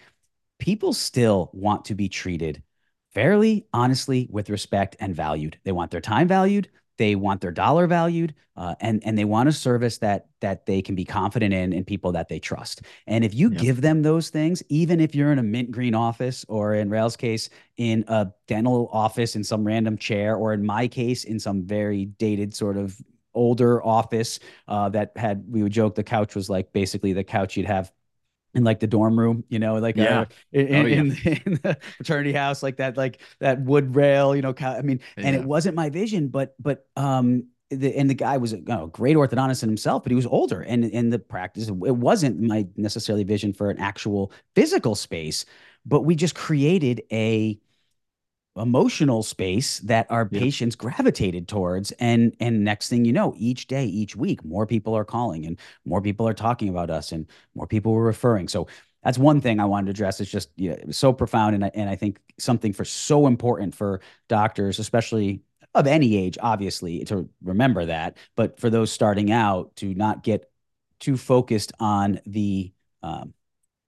people 0.59 0.93
still 0.93 1.49
want 1.53 1.85
to 1.85 1.95
be 1.95 2.09
treated 2.09 2.63
fairly 3.13 3.65
honestly 3.73 4.27
with 4.31 4.49
respect 4.49 4.95
and 4.99 5.15
valued. 5.15 5.57
They 5.63 5.71
want 5.71 5.91
their 5.91 6.01
time 6.01 6.27
valued. 6.27 6.69
They 6.97 7.15
want 7.15 7.41
their 7.41 7.51
dollar 7.51 7.87
valued 7.87 8.35
uh, 8.55 8.75
and 8.79 9.01
and 9.03 9.17
they 9.17 9.25
want 9.25 9.49
a 9.49 9.51
service 9.51 9.97
that 9.97 10.27
that 10.41 10.67
they 10.67 10.81
can 10.81 10.93
be 10.93 11.05
confident 11.05 11.51
in 11.53 11.73
and 11.73 11.87
people 11.87 12.11
that 12.11 12.29
they 12.29 12.39
trust. 12.39 12.83
And 13.07 13.25
if 13.25 13.33
you 13.33 13.49
Yep. 13.49 13.67
give 13.67 13.81
them 13.81 14.03
those 14.03 14.29
things 14.29 14.61
even 14.69 14.99
if 14.99 15.15
you're 15.15 15.31
in 15.31 15.39
a 15.39 15.43
mint 15.43 15.71
green 15.71 15.95
office 15.95 16.45
or 16.47 16.75
in 16.75 16.89
Rael's 16.91 17.15
case 17.17 17.49
in 17.77 18.05
a 18.07 18.31
dental 18.47 18.89
office 18.93 19.35
in 19.35 19.43
some 19.43 19.63
random 19.65 19.97
chair 19.97 20.35
or 20.35 20.53
in 20.53 20.63
my 20.63 20.87
case 20.87 21.23
in 21.23 21.39
some 21.39 21.63
very 21.63 22.05
dated 22.05 22.55
sort 22.55 22.77
of 22.77 22.95
older 23.33 23.83
office 23.83 24.39
uh, 24.67 24.89
that 24.89 25.11
had 25.17 25.45
we 25.47 25.63
would 25.63 25.71
joke 25.71 25.95
the 25.95 26.03
couch 26.03 26.35
was 26.35 26.49
like 26.49 26.71
basically 26.73 27.13
the 27.13 27.23
couch 27.23 27.57
you'd 27.57 27.65
have 27.65 27.91
in 28.53 28.63
like 28.63 28.79
the 28.79 28.87
dorm 28.87 29.17
room, 29.17 29.43
you 29.49 29.59
know, 29.59 29.75
like 29.75 29.99
Yeah. 29.99 30.01
uh, 30.01 30.25
in, 30.51 30.67
Oh, 30.73 30.85
yeah. 30.85 31.03
in, 31.03 31.17
in 31.45 31.53
the 31.63 31.77
fraternity 31.97 32.33
house, 32.33 32.61
like 32.63 32.77
that, 32.77 32.97
like 32.97 33.21
that 33.39 33.61
wood 33.61 33.95
rail, 33.95 34.35
you 34.35 34.41
know. 34.41 34.53
I 34.59 34.81
mean, 34.81 34.99
and 35.21 35.35
it 35.35 35.43
wasn't 35.43 35.75
my 35.75 35.89
vision, 35.89 36.27
but 36.29 36.55
but 36.59 36.87
um, 36.95 37.47
the 37.71 37.95
and 37.95 38.09
the 38.09 38.13
guy 38.13 38.37
was 38.37 38.53
a 38.53 38.57
you 38.57 38.63
know, 38.67 38.87
great 38.87 39.17
orthodontist 39.17 39.63
in 39.63 39.69
himself, 39.69 40.03
but 40.03 40.11
he 40.11 40.15
was 40.15 40.25
older, 40.27 40.61
and 40.61 40.85
in 40.85 41.09
the 41.09 41.19
practice, 41.19 41.67
it 41.67 41.73
wasn't 41.75 42.39
my 42.41 42.67
necessarily 42.77 43.23
vision 43.23 43.53
for 43.53 43.69
an 43.71 43.79
actual 43.79 44.31
physical 44.55 44.93
space, 44.95 45.45
but 45.85 46.01
we 46.01 46.15
just 46.15 46.35
created 46.35 47.01
a 47.11 47.59
emotional 48.55 49.23
space 49.23 49.79
that 49.79 50.05
our 50.11 50.27
patients 50.27 50.75
gravitated 50.75 51.47
towards 51.47 51.91
and 51.93 52.35
and 52.39 52.63
next 52.63 52.87
thing 52.87 53.03
you 53.03 53.11
know 53.11 53.33
each 53.35 53.65
day 53.67 53.85
each 53.85 54.15
week 54.15 54.45
more 54.45 54.67
people 54.67 54.95
are 54.95 55.05
calling 55.05 55.45
and 55.45 55.59
more 55.85 56.01
people 56.01 56.27
are 56.27 56.35
talking 56.35 56.69
about 56.69 56.91
us 56.91 57.11
and 57.11 57.25
more 57.55 57.65
people 57.65 57.93
were 57.93 58.03
referring 58.03 58.47
so 58.47 58.67
that's 59.03 59.17
one 59.17 59.41
thing 59.41 59.59
I 59.59 59.65
wanted 59.65 59.87
to 59.87 59.91
address. 59.91 60.21
It's 60.21 60.31
just 60.31 60.49
yeah, 60.55 60.71
it 60.71 60.87
was 60.87 60.97
so 60.97 61.13
profound, 61.13 61.55
and 61.55 61.65
I, 61.65 61.71
and 61.73 61.89
I 61.89 61.95
think 61.95 62.19
something 62.39 62.73
for 62.73 62.85
so 62.85 63.27
important 63.27 63.75
for 63.75 64.01
doctors, 64.27 64.79
especially 64.79 65.41
of 65.75 65.87
any 65.87 66.15
age, 66.17 66.37
obviously, 66.41 67.03
to 67.05 67.29
remember 67.43 67.85
that. 67.85 68.17
But 68.35 68.59
for 68.59 68.69
those 68.69 68.91
starting 68.91 69.31
out, 69.31 69.75
to 69.77 69.93
not 69.93 70.23
get 70.23 70.49
too 70.99 71.17
focused 71.17 71.73
on 71.79 72.21
the 72.25 72.71
um, 73.01 73.33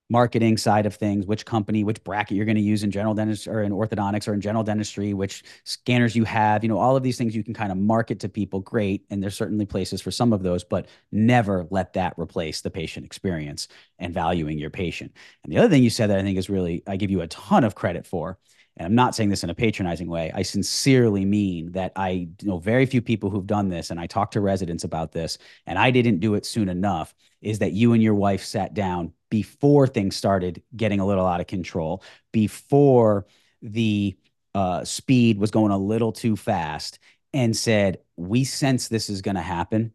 marketing 0.09 0.57
side 0.57 0.85
of 0.85 0.95
things, 0.95 1.25
which 1.25 1.45
company, 1.45 1.83
which 1.83 2.03
bracket 2.03 2.38
you're 2.38 2.45
going 2.45 2.55
to 2.55 2.62
use 2.62 2.83
in 2.83 2.91
general 2.91 3.13
dentistry 3.13 3.53
or 3.53 3.63
in 3.63 3.71
orthodontics 3.71 4.27
or 4.27 4.33
in 4.33 4.41
general 4.41 4.63
dentistry, 4.63 5.13
which 5.13 5.43
scanners 5.63 6.15
you 6.15 6.24
have, 6.24 6.63
you 6.63 6.69
know, 6.69 6.77
all 6.77 6.95
of 6.95 7.03
these 7.03 7.17
things 7.17 7.35
you 7.35 7.43
can 7.43 7.53
kind 7.53 7.71
of 7.71 7.77
market 7.77 8.19
to 8.19 8.29
people. 8.29 8.59
Great. 8.59 9.03
And 9.09 9.21
there's 9.21 9.35
certainly 9.35 9.65
places 9.65 10.01
for 10.01 10.12
some 10.12 10.31
of 10.31 10.43
those, 10.43 10.63
but 10.63 10.88
never 11.12 11.65
let 11.71 11.93
that 11.93 12.13
replace 12.17 12.62
the 12.62 12.69
patient 12.69 13.05
experience 13.05 13.67
and 13.97 14.13
valuing 14.13 14.59
your 14.59 14.69
patient. 14.69 15.12
And 15.43 15.51
the 15.51 15.57
other 15.57 15.69
thing 15.69 15.83
you 15.83 15.89
said 15.89 16.09
that 16.12 16.19
I 16.19 16.21
think 16.21 16.38
is 16.38 16.50
really, 16.50 16.83
I 16.85 16.97
give 16.97 17.09
you 17.09 17.21
a 17.21 17.27
ton 17.27 17.63
of 17.63 17.74
credit 17.74 18.05
for. 18.05 18.38
And 18.77 18.85
I'm 18.85 18.95
not 18.95 19.15
saying 19.15 19.29
this 19.29 19.43
in 19.43 19.50
a 19.50 19.55
patronizing 19.55 20.09
way. 20.09 20.31
I 20.35 20.41
sincerely 20.41 21.24
mean 21.24 21.71
that 21.71 21.93
I 21.95 22.27
know 22.43 22.59
very 22.59 22.85
few 22.85 23.01
people 23.01 23.29
who've 23.29 23.47
done 23.47 23.69
this, 23.69 23.89
and 23.89 24.00
I 24.00 24.05
talk 24.05 24.31
to 24.31 24.41
residents 24.41 24.83
about 24.83 25.13
this, 25.13 25.38
and 25.65 25.79
I 25.79 25.91
didn't 25.91 26.19
do 26.19 26.35
it 26.35 26.45
soon 26.45 26.67
enough. 26.67 27.15
Is 27.42 27.60
that 27.60 27.74
you 27.74 27.94
and 27.94 28.01
your 28.01 28.15
wife 28.15 28.44
sat 28.44 28.74
down 28.74 29.13
before 29.30 29.88
things 29.88 30.15
started 30.15 30.63
getting 30.75 31.00
a 31.00 31.06
little 31.06 31.25
out 31.25 31.42
of 31.42 31.48
control, 31.48 32.04
before 32.32 33.25
the 33.62 34.15
uh, 34.54 34.84
speed 34.84 35.38
was 35.38 35.51
going 35.51 35.72
a 35.72 35.77
little 35.77 36.12
too 36.12 36.36
fast, 36.36 37.00
and 37.34 37.56
said, 37.56 38.00
We 38.15 38.44
sense 38.44 38.88
this 38.88 39.10
is 39.10 39.22
going 39.22 39.36
to 39.36 39.42
happen. 39.42 39.92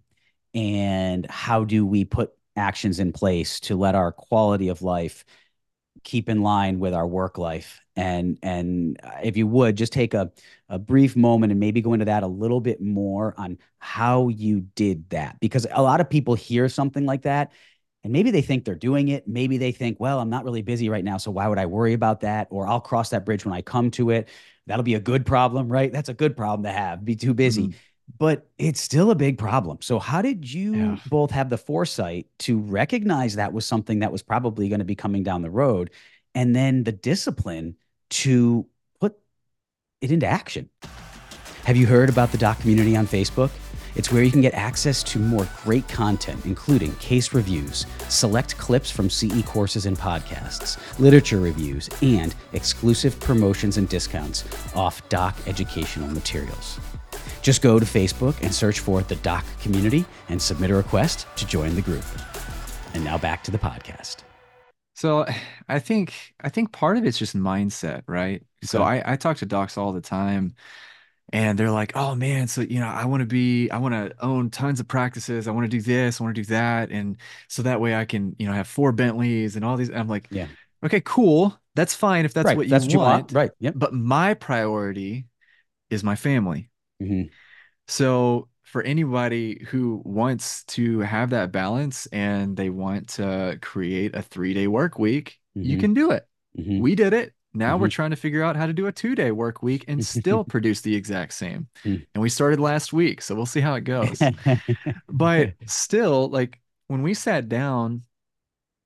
And 0.55 1.29
how 1.31 1.65
do 1.65 1.87
we 1.87 2.05
put 2.05 2.33
actions 2.57 3.01
in 3.01 3.13
place 3.13 3.61
to 3.61 3.77
let 3.77 3.95
our 3.95 4.13
quality 4.13 4.69
of 4.69 4.83
life 4.83 5.25
keep 6.05 6.29
in 6.29 6.43
line 6.43 6.79
with 6.79 6.95
our 6.95 7.07
work 7.07 7.39
life. 7.39 7.81
And 7.97 8.39
and 8.43 8.99
if 9.23 9.37
you 9.37 9.47
would 9.47 9.77
just 9.77 9.93
take 9.93 10.15
a, 10.15 10.31
a 10.69 10.79
brief 10.79 11.17
moment 11.17 11.51
and 11.51 11.61
maybe 11.61 11.81
go 11.83 11.93
into 11.93 12.07
that 12.07 12.23
a 12.23 12.27
little 12.27 12.61
bit 12.61 12.81
more 12.81 13.35
on 13.37 13.59
how 13.79 14.29
you 14.29 14.61
did 14.61 15.11
that. 15.11 15.39
Because 15.41 15.67
a 15.71 15.83
lot 15.83 16.01
of 16.01 16.09
people 16.09 16.35
hear 16.35 16.69
something 16.69 17.05
like 17.05 17.23
that 17.23 17.53
and 18.03 18.13
maybe 18.13 18.31
they 18.31 18.41
think 18.41 18.65
they're 18.65 18.75
doing 18.75 19.09
it. 19.09 19.29
Maybe 19.29 19.59
they 19.59 19.73
think 19.73 20.01
well 20.01 20.21
i'm 20.21 20.31
not 20.31 20.45
really 20.45 20.63
busy 20.63 20.89
right 20.89 21.05
now 21.05 21.19
so 21.19 21.31
why 21.31 21.49
would 21.49 21.59
i 21.59 21.67
worry 21.67 21.93
about 21.93 22.21
that? 22.21 22.49
Or 22.51 22.67
i'll 22.67 22.81
cross 22.81 23.11
that 23.11 23.27
bridge 23.27 23.45
when 23.45 23.55
i 23.55 23.61
come 23.63 23.91
to 23.93 24.11
it. 24.11 24.29
That'll 24.67 24.85
be 24.85 24.95
a 24.95 25.01
good 25.01 25.27
problem 25.27 25.71
right? 25.71 25.93
That's 25.93 26.09
a 26.09 26.15
good 26.15 26.37
problem 26.37 26.65
to 26.65 26.73
have. 26.73 27.05
Be 27.05 27.17
too 27.17 27.35
busy. 27.35 27.69
Mm-hmm 27.69 27.77
but 28.19 28.49
it's 28.59 28.81
still 28.81 29.11
a 29.11 29.15
big 29.15 29.39
problem. 29.39 29.79
So, 29.81 29.99
how 29.99 30.23
did 30.23 30.51
you 30.51 30.75
yeah. 30.75 30.99
both 31.09 31.31
have 31.31 31.51
the 31.51 31.59
foresight 31.59 32.27
to 32.41 32.59
recognize 32.59 33.37
that 33.37 33.53
was 33.53 33.67
something 33.67 34.01
that 34.01 34.13
was 34.13 34.23
probably 34.23 34.69
going 34.69 34.81
to 34.81 34.85
be 34.85 34.95
coming 34.95 35.23
down 35.23 35.43
the 35.43 35.51
road, 35.51 35.91
and 36.35 36.55
then 36.55 36.85
the 36.85 36.93
discipline 36.93 37.77
to 38.11 38.67
put 39.01 39.19
it 40.01 40.11
into 40.11 40.27
action? 40.27 40.69
Have 41.65 41.77
you 41.77 41.87
heard 41.87 42.09
about 42.09 42.33
the 42.33 42.39
Doc 42.39 42.59
community 42.61 42.97
on 42.97 43.07
Facebook? 43.07 43.51
It's 43.97 44.13
where 44.13 44.23
you 44.23 44.31
can 44.31 44.41
get 44.41 44.55
access 44.55 45.03
to 45.05 45.19
more 45.19 45.49
great 45.65 45.87
content, 45.89 46.47
including 46.47 46.95
case 46.97 47.35
reviews, 47.35 47.87
select 48.09 48.57
clips 48.57 48.91
from 48.91 49.11
CE 49.11 49.43
courses 49.45 49.87
and 49.87 49.99
podcasts, 49.99 50.79
literature 50.99 51.41
reviews, 51.41 51.89
and 52.01 52.35
exclusive 52.53 53.19
promotions 53.19 53.79
and 53.79 53.89
discounts 53.89 54.45
off 54.77 55.07
Doc 55.09 55.37
educational 55.47 56.09
materials. 56.09 56.79
Just 57.43 57.63
go 57.63 57.79
to 57.79 57.87
Facebook 57.87 58.41
and 58.43 58.55
search 58.55 58.81
for 58.81 59.03
the 59.03 59.17
Doc 59.17 59.45
community 59.61 60.05
and 60.29 60.41
submit 60.41 60.71
a 60.71 60.75
request 60.75 61.27
to 61.37 61.47
join 61.47 61.75
the 61.75 61.83
group. 61.83 62.05
And 62.95 63.05
now 63.05 63.19
back 63.19 63.45
to 63.45 63.51
the 63.51 63.59
podcast. 63.59 64.19
So 64.95 65.25
I 65.67 65.79
think 65.79 66.35
I 66.43 66.51
think 66.51 66.73
part 66.73 66.99
of 66.99 67.07
it's 67.07 67.17
just 67.17 67.35
mindset, 67.35 68.03
right? 68.07 68.43
So 68.63 68.83
I, 68.83 69.03
I 69.13 69.17
talk 69.17 69.39
to 69.39 69.47
docs 69.47 69.79
all 69.79 69.93
the 69.93 70.03
time 70.03 70.55
and 71.33 71.59
they're 71.59 71.71
like, 71.71 71.93
oh 71.95 72.15
man, 72.15 72.49
so 72.49 72.61
you 72.61 72.81
know, 72.81 72.89
I 72.89 73.07
want 73.07 73.23
to 73.23 73.27
be, 73.27 73.71
I 73.71 73.79
want 73.79 73.95
to 73.95 74.13
own 74.21 74.51
tons 74.51 74.79
of 74.79 74.89
practices. 74.89 75.49
I 75.49 75.53
want 75.53 75.65
to 75.65 75.75
do 75.75 75.81
this, 75.81 76.21
I 76.21 76.25
want 76.25 76.37
to 76.37 76.43
do 76.43 76.47
that. 76.53 76.91
And 76.91 77.17
so 77.49 77.63
that 77.63 77.81
way 77.81 77.95
I 77.95 78.05
can, 78.05 78.37
you 78.39 78.47
know, 78.47 78.53
have 78.53 78.67
four 78.67 78.93
Bentleys 78.93 79.57
and 79.57 79.65
all 79.65 79.79
these. 79.79 79.91
I'm 79.91 80.09
like, 80.09 80.27
yeah, 80.31 80.49
okay, 80.85 81.01
cool. 81.01 81.59
That's 81.77 81.95
fine 81.95 82.27
if 82.27 82.35
that's 82.35 82.47
right. 82.47 82.57
what 82.59 82.67
you 82.67 82.71
that's 82.71 82.85
want. 82.85 82.93
What 82.93 83.01
you 83.01 83.13
want. 83.13 83.33
Right. 83.33 83.51
Yep. 83.61 83.75
But 83.77 83.95
my 83.95 84.35
priority 84.35 85.27
is 85.89 86.05
my 86.05 86.17
family. 86.17 86.69
Mm-hmm. 87.01 87.33
So 87.91 88.49
for 88.63 88.83
anybody 88.83 89.67
who 89.69 90.01
wants 90.05 90.63
to 90.65 91.01
have 91.01 91.31
that 91.31 91.51
balance 91.51 92.07
and 92.07 92.57
they 92.57 92.71
want 92.71 93.09
to 93.09 93.59
create 93.61 94.15
a 94.15 94.23
three 94.23 94.55
day 94.55 94.69
work 94.69 94.99
week, 94.99 95.39
mm-hmm. 95.59 95.69
you 95.69 95.79
can 95.79 95.93
do 95.93 96.13
it. 96.13 96.27
Mm-hmm. 96.57 96.79
We 96.79 96.95
did 96.95 97.13
it. 97.13 97.35
Now 97.53 97.73
mm-hmm. 97.73 97.83
we're 97.83 97.89
trying 97.89 98.11
to 98.11 98.17
figure 98.17 98.45
out 98.45 98.55
how 98.55 98.67
to 98.67 98.73
do 98.73 98.87
a 98.87 98.93
two 98.93 99.17
day 99.17 99.33
work 99.33 99.61
week 99.61 99.85
and 99.89 100.07
still 100.07 100.45
produce 100.49 100.83
the 100.83 100.95
exact 100.95 101.33
same. 101.33 101.67
Mm. 101.85 102.07
And 102.15 102.23
we 102.23 102.29
started 102.29 102.61
last 102.61 102.93
week. 102.93 103.23
So 103.23 103.35
we'll 103.35 103.45
see 103.45 103.61
how 103.61 103.75
it 103.75 103.83
goes. 103.83 104.23
but 105.09 105.55
still, 105.67 106.29
like 106.29 106.61
when 106.87 107.03
we 107.03 107.13
sat 107.13 107.49
down, 107.49 108.03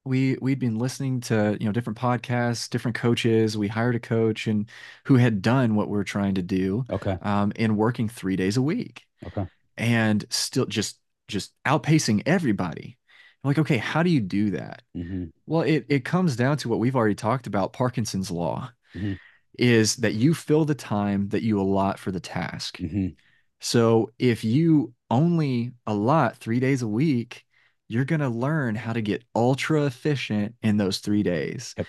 we 0.05 0.37
we'd 0.41 0.59
been 0.59 0.79
listening 0.79 1.21
to 1.21 1.57
you 1.59 1.67
know 1.67 1.73
different 1.73 1.99
podcasts 1.99 2.69
different 2.69 2.97
coaches 2.97 3.57
we 3.57 3.69
hired 3.69 3.95
a 3.95 4.01
coach 4.01 4.47
and 4.47 4.69
who 5.05 5.17
had 5.17 5.43
done 5.43 5.75
what 5.75 5.89
we're 5.89 6.05
trying 6.05 6.35
to 6.35 6.43
do 6.43 6.85
okay 6.91 7.19
um 7.23 7.53
in 7.57 7.77
working 7.77 8.09
three 8.09 8.37
days 8.37 8.57
a 8.57 8.63
week 8.63 9.05
okay 9.27 9.47
and 9.77 10.25
still 10.31 10.67
just 10.67 10.99
just 11.29 11.53
outpacing 11.67 12.23
everybody 12.27 12.99
I'm 13.43 13.49
like 13.49 13.59
okay 13.59 13.79
how 13.79 14.03
do 14.03 14.11
you 14.11 14.21
do 14.21 14.51
that 14.51 14.83
mm-hmm. 14.97 15.25
well 15.47 15.63
it 15.63 15.87
it 15.89 16.05
comes 16.05 16.37
down 16.37 16.59
to 16.59 16.69
what 16.69 16.79
we've 16.79 16.97
already 16.97 17.15
talked 17.15 17.47
about 17.47 17.73
parkinson's 17.73 18.31
law 18.31 18.71
mm-hmm. 18.95 19.15
is 19.59 19.97
that 19.97 20.15
you 20.15 20.35
fill 20.35 20.65
the 20.65 20.75
time 20.75 21.29
that 21.29 21.43
you 21.43 21.61
allot 21.61 21.99
for 21.99 22.11
the 22.11 22.21
task 22.21 22.79
mm-hmm. 22.79 23.09
so 23.61 24.11
if 24.19 24.45
you 24.45 24.93
only 25.11 25.73
allot 25.87 26.37
three 26.37 26.61
days 26.61 26.83
a 26.83 26.89
week 26.89 27.44
you're 27.89 28.05
going 28.05 28.21
to 28.21 28.29
learn 28.29 28.75
how 28.75 28.93
to 28.93 29.03
get 29.03 29.25
ultra 29.35 29.85
efficient 29.85 30.55
in 30.63 30.77
those 30.77 30.99
three 30.99 31.23
days. 31.23 31.75
Yep. 31.77 31.87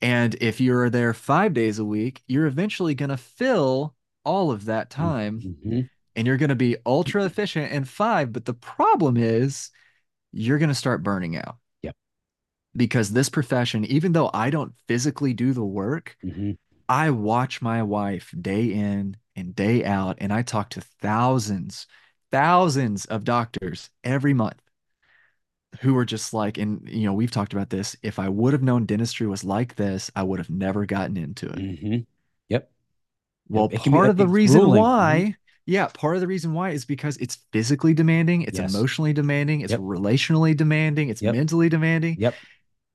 And 0.00 0.36
if 0.40 0.60
you're 0.60 0.90
there 0.90 1.14
five 1.14 1.54
days 1.54 1.78
a 1.78 1.84
week, 1.84 2.22
you're 2.26 2.46
eventually 2.46 2.94
going 2.94 3.08
to 3.08 3.16
fill 3.16 3.94
all 4.24 4.50
of 4.50 4.66
that 4.66 4.90
time 4.90 5.40
mm-hmm. 5.40 5.80
and 6.14 6.26
you're 6.26 6.36
going 6.36 6.50
to 6.50 6.54
be 6.54 6.76
ultra 6.86 7.24
efficient 7.24 7.72
in 7.72 7.84
five. 7.84 8.32
But 8.32 8.44
the 8.44 8.54
problem 8.54 9.16
is 9.16 9.70
you're 10.32 10.58
going 10.58 10.68
to 10.68 10.74
start 10.74 11.02
burning 11.02 11.36
out. 11.36 11.56
Yep. 11.82 11.96
Because 12.76 13.10
this 13.10 13.28
profession, 13.28 13.84
even 13.86 14.12
though 14.12 14.30
I 14.32 14.50
don't 14.50 14.72
physically 14.86 15.32
do 15.32 15.52
the 15.52 15.64
work, 15.64 16.16
mm-hmm. 16.24 16.52
I 16.88 17.10
watch 17.10 17.60
my 17.60 17.82
wife 17.82 18.32
day 18.40 18.66
in 18.66 19.16
and 19.36 19.54
day 19.54 19.84
out, 19.84 20.16
and 20.20 20.32
I 20.32 20.40
talk 20.40 20.70
to 20.70 20.80
thousands, 20.80 21.86
thousands 22.30 23.04
of 23.04 23.24
doctors 23.24 23.90
every 24.02 24.32
month 24.32 24.60
who 25.80 25.96
are 25.96 26.04
just 26.04 26.32
like, 26.32 26.58
and 26.58 26.86
you 26.88 27.04
know, 27.04 27.12
we've 27.12 27.30
talked 27.30 27.52
about 27.52 27.70
this. 27.70 27.96
If 28.02 28.18
I 28.18 28.28
would 28.28 28.52
have 28.52 28.62
known 28.62 28.86
dentistry 28.86 29.26
was 29.26 29.44
like 29.44 29.76
this, 29.76 30.10
I 30.16 30.22
would 30.22 30.38
have 30.38 30.50
never 30.50 30.86
gotten 30.86 31.16
into 31.16 31.46
it. 31.46 31.56
Mm-hmm. 31.56 31.96
Yep. 32.48 32.70
Well, 33.48 33.68
it 33.70 33.82
part 33.84 34.06
be, 34.06 34.10
of 34.10 34.16
the 34.16 34.28
reason 34.28 34.60
grueling. 34.60 34.80
why, 34.80 35.18
mm-hmm. 35.22 35.32
yeah, 35.66 35.86
part 35.86 36.16
of 36.16 36.20
the 36.20 36.26
reason 36.26 36.52
why 36.52 36.70
is 36.70 36.84
because 36.84 37.16
it's 37.18 37.38
physically 37.52 37.94
demanding, 37.94 38.42
it's 38.42 38.58
yes. 38.58 38.74
emotionally 38.74 39.12
demanding, 39.12 39.60
it's 39.60 39.72
yep. 39.72 39.80
relationally 39.80 40.56
demanding, 40.56 41.08
it's 41.10 41.22
yep. 41.22 41.34
mentally 41.34 41.68
demanding. 41.68 42.16
Yep. 42.18 42.34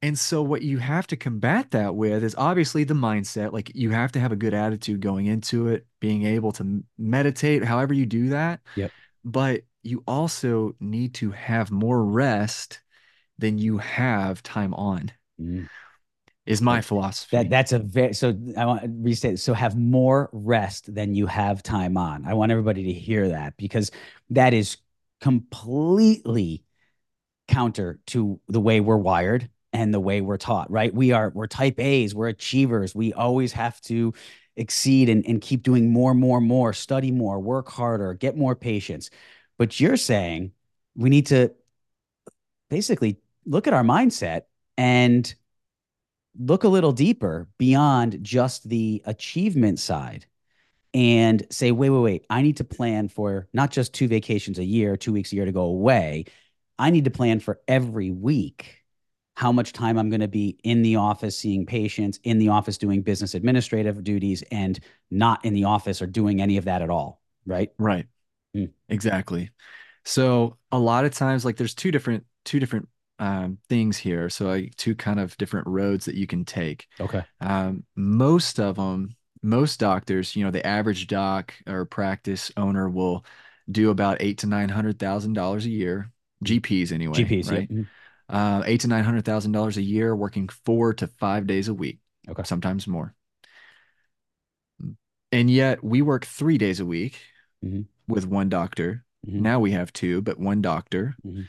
And 0.02 0.20
so, 0.20 0.42
what 0.42 0.64
you 0.64 0.80
have 0.80 1.08
to 1.08 1.16
combat 1.16 1.72
that 1.72 1.96
with 1.96 2.26
is 2.26 2.36
obviously 2.38 2.84
the 2.84 2.94
mindset. 2.94 3.54
Like, 3.54 3.74
you 3.74 3.92
have 3.92 4.12
to 4.12 4.20
have 4.20 4.34
a 4.34 4.36
good 4.36 4.54
attitude 4.54 5.00
going 5.00 5.28
into 5.28 5.70
it, 5.70 5.86
being 6.02 6.26
able 6.26 6.52
to 6.54 6.84
meditate, 6.98 7.64
however 7.64 7.94
you 7.94 8.06
do 8.06 8.30
that. 8.30 8.60
Yep. 8.76 8.92
But 9.24 9.62
you 9.84 10.04
also 10.08 10.76
need 10.80 11.14
to 11.16 11.32
have 11.32 11.72
more 11.72 12.04
rest 12.04 12.80
than 13.38 13.58
you 13.58 13.78
have 13.78 14.42
time 14.42 14.74
on. 14.74 15.12
Mm. 15.40 15.68
Is 16.46 16.62
my 16.62 16.82
philosophy. 16.82 17.38
That 17.38 17.50
that's 17.50 17.72
a 17.72 17.80
very 17.80 18.14
so 18.14 18.38
I 18.58 18.66
want 18.66 18.82
to 18.82 18.90
restate 18.90 19.40
so 19.40 19.54
have 19.54 19.78
more 19.78 20.30
rest 20.34 20.94
than 20.94 21.16
you 21.16 21.26
have 21.26 21.64
time 21.64 21.96
on. 21.96 22.26
I 22.26 22.34
want 22.34 22.52
everybody 22.52 22.84
to 22.84 22.92
hear 22.92 23.30
that 23.30 23.56
because 23.56 23.92
that 24.32 24.54
is 24.54 24.76
completely 25.22 26.66
counter 27.48 28.02
to 28.08 28.42
the 28.50 28.60
way 28.60 28.82
we're 28.82 28.98
wired 28.98 29.50
and 29.72 29.94
the 29.94 30.02
way 30.02 30.20
we're 30.20 30.38
taught, 30.38 30.70
right? 30.70 30.94
We 30.94 31.14
are 31.14 31.32
we're 31.34 31.48
type 31.48 31.80
A's, 31.80 32.14
we're 32.14 32.28
achievers. 32.28 32.94
We 32.94 33.14
always 33.14 33.54
have 33.54 33.80
to 33.82 34.14
exceed 34.58 35.08
and, 35.10 35.26
and 35.26 35.42
keep 35.42 35.64
doing 35.64 35.92
more, 35.92 36.14
more, 36.14 36.42
more, 36.42 36.74
study 36.74 37.12
more, 37.12 37.40
work 37.40 37.70
harder, 37.70 38.14
get 38.14 38.38
more 38.38 38.56
patience. 38.56 39.10
But 39.64 39.80
you're 39.80 39.96
saying 39.96 40.52
we 40.94 41.10
need 41.10 41.28
to 41.28 41.54
basically 42.70 43.22
look 43.46 43.66
at 43.66 43.72
our 43.72 43.82
mindset 43.82 44.42
and 44.78 45.34
look 46.38 46.66
a 46.66 46.68
little 46.68 46.92
deeper 46.92 47.48
beyond 47.58 48.22
just 48.22 48.68
the 48.68 49.02
achievement 49.06 49.80
side 49.80 50.26
and 50.94 51.48
say, 51.50 51.72
wait, 51.72 51.92
wait, 51.92 52.02
wait, 52.02 52.26
I 52.30 52.42
need 52.42 52.58
to 52.58 52.66
plan 52.66 53.08
for 53.08 53.48
not 53.54 53.72
just 53.72 53.94
two 53.94 54.10
vacations 54.10 54.60
a 54.60 54.66
year, 54.66 54.98
two 54.98 55.14
weeks 55.14 55.32
a 55.32 55.38
year 55.38 55.46
to 55.46 55.54
go 55.54 55.64
away. 55.64 56.26
I 56.78 56.90
need 56.90 57.06
to 57.06 57.10
plan 57.10 57.40
for 57.40 57.62
every 57.66 58.12
week 58.12 58.84
how 59.38 59.54
much 59.54 59.72
time 59.72 59.98
I'm 59.98 60.10
going 60.10 60.20
to 60.20 60.28
be 60.28 60.60
in 60.66 60.82
the 60.82 60.98
office 60.98 61.38
seeing 61.38 61.66
patients, 61.66 62.20
in 62.26 62.38
the 62.38 62.50
office 62.50 62.78
doing 62.78 63.02
business 63.02 63.34
administrative 63.34 64.04
duties, 64.04 64.44
and 64.52 64.78
not 65.10 65.46
in 65.46 65.54
the 65.54 65.64
office 65.64 66.02
or 66.02 66.06
doing 66.06 66.42
any 66.42 66.58
of 66.58 66.66
that 66.66 66.82
at 66.82 66.90
all. 66.90 67.22
Right. 67.46 67.72
Right. 67.78 68.08
Mm. 68.56 68.72
Exactly. 68.90 69.50
So 70.06 70.58
a 70.72 70.80
lot 70.80 71.06
of 71.06 71.14
times, 71.14 71.46
like 71.46 71.58
there's 71.58 71.74
two 71.74 71.92
different 71.92 72.26
two 72.46 72.60
different 72.60 72.90
um, 73.20 73.58
things 73.70 73.98
here. 73.98 74.30
So 74.30 74.48
like 74.48 74.76
two 74.76 74.96
kind 74.96 75.20
of 75.20 75.38
different 75.38 75.68
roads 75.68 76.06
that 76.06 76.16
you 76.16 76.28
can 76.28 76.46
take. 76.46 76.88
Okay. 77.00 77.24
Um, 77.40 77.84
most 77.96 78.60
of 78.60 78.76
them, 78.76 79.16
most 79.42 79.80
doctors, 79.80 80.36
you 80.36 80.44
know, 80.44 80.52
the 80.52 80.66
average 80.66 81.08
doc 81.08 81.54
or 81.68 81.86
practice 81.86 82.52
owner 82.58 82.90
will 82.90 83.26
do 83.72 83.92
about 83.92 84.18
eight 84.22 84.40
to 84.40 84.48
nine 84.48 84.70
hundred 84.70 85.00
thousand 85.00 85.34
dollars 85.34 85.66
a 85.66 85.70
year. 85.70 86.12
GPs 86.44 86.92
anyway. 86.92 87.24
GPs, 87.24 87.52
right? 87.52 87.68
Yeah. 87.70 87.78
Mm-hmm. 87.78 88.36
Uh, 88.36 88.64
eight 88.66 88.82
to 88.82 88.88
nine 88.88 89.04
hundred 89.04 89.26
thousand 89.26 89.52
dollars 89.52 89.78
a 89.78 89.82
year, 89.82 90.16
working 90.16 90.50
four 90.50 90.94
to 90.96 91.08
five 91.08 91.48
days 91.48 91.68
a 91.68 91.74
week. 91.74 92.00
Okay. 92.28 92.44
Sometimes 92.44 92.88
more. 92.88 93.14
And 95.32 95.50
yet 95.50 95.84
we 95.84 96.02
work 96.02 96.26
three 96.26 96.58
days 96.58 96.80
a 96.80 96.86
week 96.86 97.20
mm-hmm. 97.64 97.82
With 98.08 98.26
one 98.26 98.50
doctor. 98.50 99.04
Mm-hmm. 99.28 99.42
Now 99.42 99.60
we 99.60 99.72
have 99.72 99.94
two, 99.94 100.22
but 100.22 100.40
one 100.40 100.62
doctor. 100.62 101.16
Mm-hmm. 101.26 101.44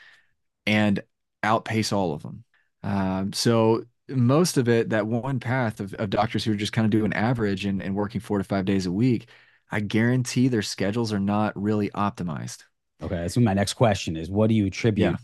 And 0.67 1.03
outpace 1.43 1.93
all 1.93 2.13
of 2.13 2.23
them. 2.23 2.43
Um, 2.83 3.33
so 3.33 3.83
most 4.09 4.57
of 4.57 4.67
it, 4.67 4.89
that 4.89 5.07
one 5.07 5.39
path 5.39 5.79
of, 5.79 5.93
of 5.95 6.09
doctors 6.09 6.43
who 6.43 6.51
are 6.51 6.57
just 6.57 6.73
kind 6.73 6.85
of 6.85 6.91
doing 6.91 7.13
average 7.13 7.65
and, 7.65 7.81
and 7.81 7.95
working 7.95 8.21
four 8.21 8.37
to 8.37 8.43
five 8.43 8.65
days 8.65 8.85
a 8.85 8.91
week, 8.91 9.29
I 9.71 9.79
guarantee 9.79 10.47
their 10.47 10.61
schedules 10.61 11.13
are 11.13 11.19
not 11.19 11.59
really 11.59 11.89
optimized. 11.91 12.63
Okay. 13.01 13.27
So 13.27 13.41
my 13.41 13.53
next 13.53 13.73
question 13.73 14.15
is 14.15 14.29
what 14.29 14.47
do 14.47 14.55
you 14.55 14.67
attribute 14.67 15.11
yeah. 15.11 15.17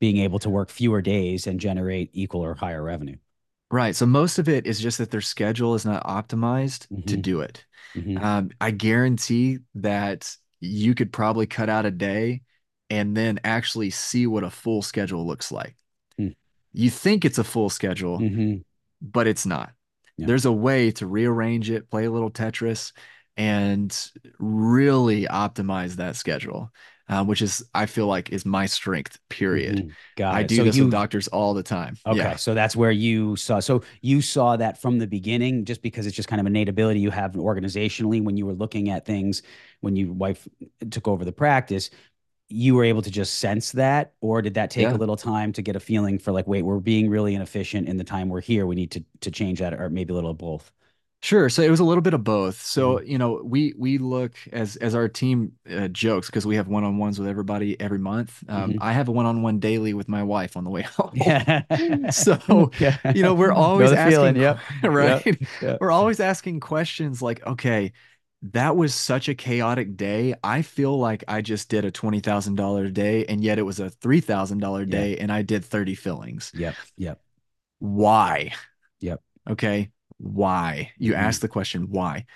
being 0.00 0.18
able 0.18 0.38
to 0.40 0.50
work 0.50 0.70
fewer 0.70 1.02
days 1.02 1.46
and 1.46 1.60
generate 1.60 2.10
equal 2.12 2.44
or 2.44 2.54
higher 2.54 2.82
revenue? 2.82 3.16
Right. 3.70 3.94
So 3.94 4.06
most 4.06 4.38
of 4.38 4.48
it 4.48 4.66
is 4.66 4.80
just 4.80 4.98
that 4.98 5.10
their 5.10 5.20
schedule 5.20 5.74
is 5.74 5.84
not 5.84 6.04
optimized 6.04 6.86
mm-hmm. 6.88 7.02
to 7.02 7.16
do 7.16 7.40
it. 7.40 7.66
Mm-hmm. 7.94 8.18
Um, 8.18 8.50
I 8.60 8.70
guarantee 8.70 9.58
that 9.76 10.34
you 10.60 10.94
could 10.94 11.12
probably 11.12 11.46
cut 11.46 11.68
out 11.68 11.86
a 11.86 11.90
day 11.90 12.42
and 12.90 13.16
then 13.16 13.40
actually 13.44 13.90
see 13.90 14.26
what 14.26 14.44
a 14.44 14.50
full 14.50 14.82
schedule 14.82 15.26
looks 15.26 15.52
like. 15.52 15.76
Hmm. 16.16 16.28
You 16.72 16.90
think 16.90 17.24
it's 17.24 17.38
a 17.38 17.44
full 17.44 17.70
schedule, 17.70 18.18
mm-hmm. 18.18 18.58
but 19.00 19.26
it's 19.26 19.46
not. 19.46 19.72
Yeah. 20.16 20.26
There's 20.26 20.46
a 20.46 20.52
way 20.52 20.90
to 20.92 21.06
rearrange 21.06 21.70
it, 21.70 21.90
play 21.90 22.06
a 22.06 22.10
little 22.10 22.30
Tetris, 22.30 22.92
and 23.36 23.96
really 24.38 25.26
optimize 25.26 25.96
that 25.96 26.16
schedule. 26.16 26.72
Uh, 27.08 27.24
which 27.24 27.40
is 27.40 27.64
I 27.74 27.86
feel 27.86 28.06
like 28.06 28.30
is 28.30 28.44
my 28.44 28.66
strength. 28.66 29.18
Period. 29.30 29.90
Mm-hmm. 30.18 30.24
I 30.24 30.42
do 30.42 30.56
so 30.56 30.64
this 30.64 30.76
you, 30.76 30.84
with 30.84 30.92
doctors 30.92 31.26
all 31.28 31.54
the 31.54 31.62
time. 31.62 31.96
Okay, 32.06 32.18
yeah. 32.18 32.36
so 32.36 32.52
that's 32.52 32.76
where 32.76 32.90
you 32.90 33.34
saw. 33.36 33.60
So 33.60 33.82
you 34.02 34.20
saw 34.20 34.56
that 34.56 34.80
from 34.80 34.98
the 34.98 35.06
beginning, 35.06 35.64
just 35.64 35.80
because 35.80 36.06
it's 36.06 36.14
just 36.14 36.28
kind 36.28 36.38
of 36.38 36.46
innate 36.46 36.68
ability 36.68 37.00
you 37.00 37.10
have 37.10 37.32
organizationally 37.32 38.22
when 38.22 38.36
you 38.36 38.44
were 38.44 38.52
looking 38.52 38.90
at 38.90 39.06
things 39.06 39.42
when 39.80 39.96
your 39.96 40.12
wife 40.12 40.46
took 40.90 41.08
over 41.08 41.24
the 41.24 41.32
practice 41.32 41.88
you 42.48 42.74
were 42.74 42.84
able 42.84 43.02
to 43.02 43.10
just 43.10 43.38
sense 43.38 43.72
that 43.72 44.14
or 44.20 44.40
did 44.40 44.54
that 44.54 44.70
take 44.70 44.84
yeah. 44.84 44.94
a 44.94 44.96
little 44.96 45.16
time 45.16 45.52
to 45.52 45.62
get 45.62 45.76
a 45.76 45.80
feeling 45.80 46.18
for 46.18 46.32
like 46.32 46.46
wait 46.46 46.62
we're 46.62 46.80
being 46.80 47.10
really 47.10 47.34
inefficient 47.34 47.88
in 47.88 47.96
the 47.96 48.04
time 48.04 48.28
we're 48.28 48.40
here 48.40 48.66
we 48.66 48.74
need 48.74 48.90
to 48.90 49.04
to 49.20 49.30
change 49.30 49.58
that 49.58 49.74
or 49.74 49.90
maybe 49.90 50.12
a 50.12 50.14
little 50.14 50.30
of 50.30 50.38
both 50.38 50.72
Sure. 51.20 51.48
So 51.48 51.62
it 51.62 51.70
was 51.70 51.80
a 51.80 51.84
little 51.84 52.00
bit 52.00 52.14
of 52.14 52.22
both. 52.22 52.62
So 52.62 52.96
mm-hmm. 52.96 53.10
you 53.10 53.18
know, 53.18 53.40
we 53.44 53.74
we 53.76 53.98
look 53.98 54.34
as 54.52 54.76
as 54.76 54.94
our 54.94 55.08
team 55.08 55.52
uh, 55.68 55.88
jokes 55.88 56.28
because 56.28 56.46
we 56.46 56.56
have 56.56 56.68
one 56.68 56.84
on 56.84 56.96
ones 56.96 57.18
with 57.18 57.28
everybody 57.28 57.78
every 57.80 57.98
month. 57.98 58.44
Um, 58.48 58.70
mm-hmm. 58.70 58.82
I 58.82 58.92
have 58.92 59.08
a 59.08 59.12
one 59.12 59.26
on 59.26 59.42
one 59.42 59.58
daily 59.58 59.94
with 59.94 60.08
my 60.08 60.22
wife 60.22 60.56
on 60.56 60.62
the 60.62 60.70
way 60.70 60.82
home. 60.96 61.10
Yeah. 61.14 61.62
so 62.10 62.70
yeah. 62.78 62.98
you 63.14 63.22
know, 63.22 63.34
we're 63.34 63.52
always 63.52 63.90
asking, 63.90 64.10
feeling, 64.12 64.36
yep. 64.36 64.60
right? 64.84 65.26
Yep. 65.26 65.36
Yep. 65.60 65.78
We're 65.80 65.90
always 65.90 66.20
asking 66.20 66.60
questions 66.60 67.20
like, 67.20 67.44
okay, 67.44 67.92
that 68.42 68.76
was 68.76 68.94
such 68.94 69.28
a 69.28 69.34
chaotic 69.34 69.96
day. 69.96 70.34
I 70.44 70.62
feel 70.62 70.96
like 70.96 71.24
I 71.26 71.42
just 71.42 71.68
did 71.68 71.84
a 71.84 71.90
$20,000 71.90 72.92
day 72.92 73.26
and 73.26 73.42
yet 73.42 73.58
it 73.58 73.62
was 73.62 73.80
a 73.80 73.90
$3,000 73.90 74.88
day 74.88 75.18
and 75.18 75.32
I 75.32 75.42
did 75.42 75.64
30 75.64 75.96
fillings. 75.96 76.52
Yep. 76.54 76.76
Yep. 76.96 77.20
Why? 77.80 78.52
Yep. 79.00 79.20
Okay. 79.50 79.90
Why? 80.18 80.92
You 80.98 81.12
mm-hmm. 81.12 81.22
ask 81.22 81.40
the 81.40 81.48
question, 81.48 81.90
why? 81.90 82.26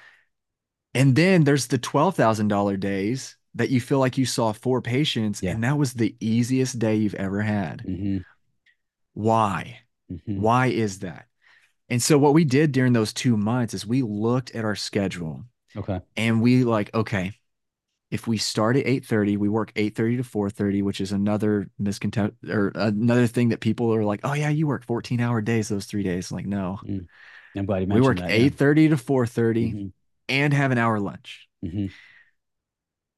And 0.94 1.14
then 1.16 1.44
there's 1.44 1.66
the 1.66 1.78
$12,000 1.78 2.80
days 2.80 3.36
that 3.54 3.70
you 3.70 3.80
feel 3.80 3.98
like 3.98 4.18
you 4.18 4.26
saw 4.26 4.52
four 4.52 4.80
patients 4.80 5.42
yeah. 5.42 5.50
and 5.50 5.64
that 5.64 5.76
was 5.76 5.92
the 5.92 6.16
easiest 6.20 6.78
day 6.78 6.96
you've 6.96 7.14
ever 7.14 7.42
had. 7.42 7.82
Mm-hmm. 7.86 8.18
Why? 9.14 9.80
Mm-hmm. 10.10 10.40
Why 10.40 10.66
is 10.66 11.00
that? 11.00 11.26
And 11.88 12.02
so 12.02 12.16
what 12.18 12.34
we 12.34 12.44
did 12.44 12.72
during 12.72 12.94
those 12.94 13.12
two 13.12 13.36
months 13.36 13.74
is 13.74 13.86
we 13.86 14.02
looked 14.02 14.54
at 14.54 14.64
our 14.64 14.76
schedule 14.76 15.44
Okay. 15.76 16.00
And 16.16 16.42
we 16.42 16.64
like, 16.64 16.92
okay, 16.94 17.32
if 18.10 18.26
we 18.26 18.36
start 18.36 18.76
at 18.76 18.86
8:30, 18.86 19.38
we 19.38 19.48
work 19.48 19.72
8:30 19.74 20.18
to 20.18 20.22
4:30, 20.22 20.82
which 20.82 21.00
is 21.00 21.12
another 21.12 21.70
miscontent 21.80 22.34
or 22.48 22.72
another 22.74 23.26
thing 23.26 23.50
that 23.50 23.60
people 23.60 23.94
are 23.94 24.04
like, 24.04 24.20
oh 24.24 24.34
yeah, 24.34 24.50
you 24.50 24.66
work 24.66 24.84
14 24.84 25.20
hour 25.20 25.40
days 25.40 25.68
those 25.68 25.86
three 25.86 26.02
days. 26.02 26.30
I'm 26.30 26.36
Like, 26.36 26.46
no. 26.46 26.78
Mm. 26.84 27.06
I'm 27.56 27.66
glad 27.66 27.82
you 27.82 27.86
mentioned 27.86 28.20
we 28.20 28.22
work 28.22 28.30
8:30 28.30 28.82
yeah. 28.82 28.88
to 28.90 28.96
4:30 28.96 29.54
mm-hmm. 29.54 29.86
and 30.28 30.54
have 30.54 30.70
an 30.70 30.78
hour 30.78 30.98
lunch. 30.98 31.48
Mm-hmm. 31.64 31.86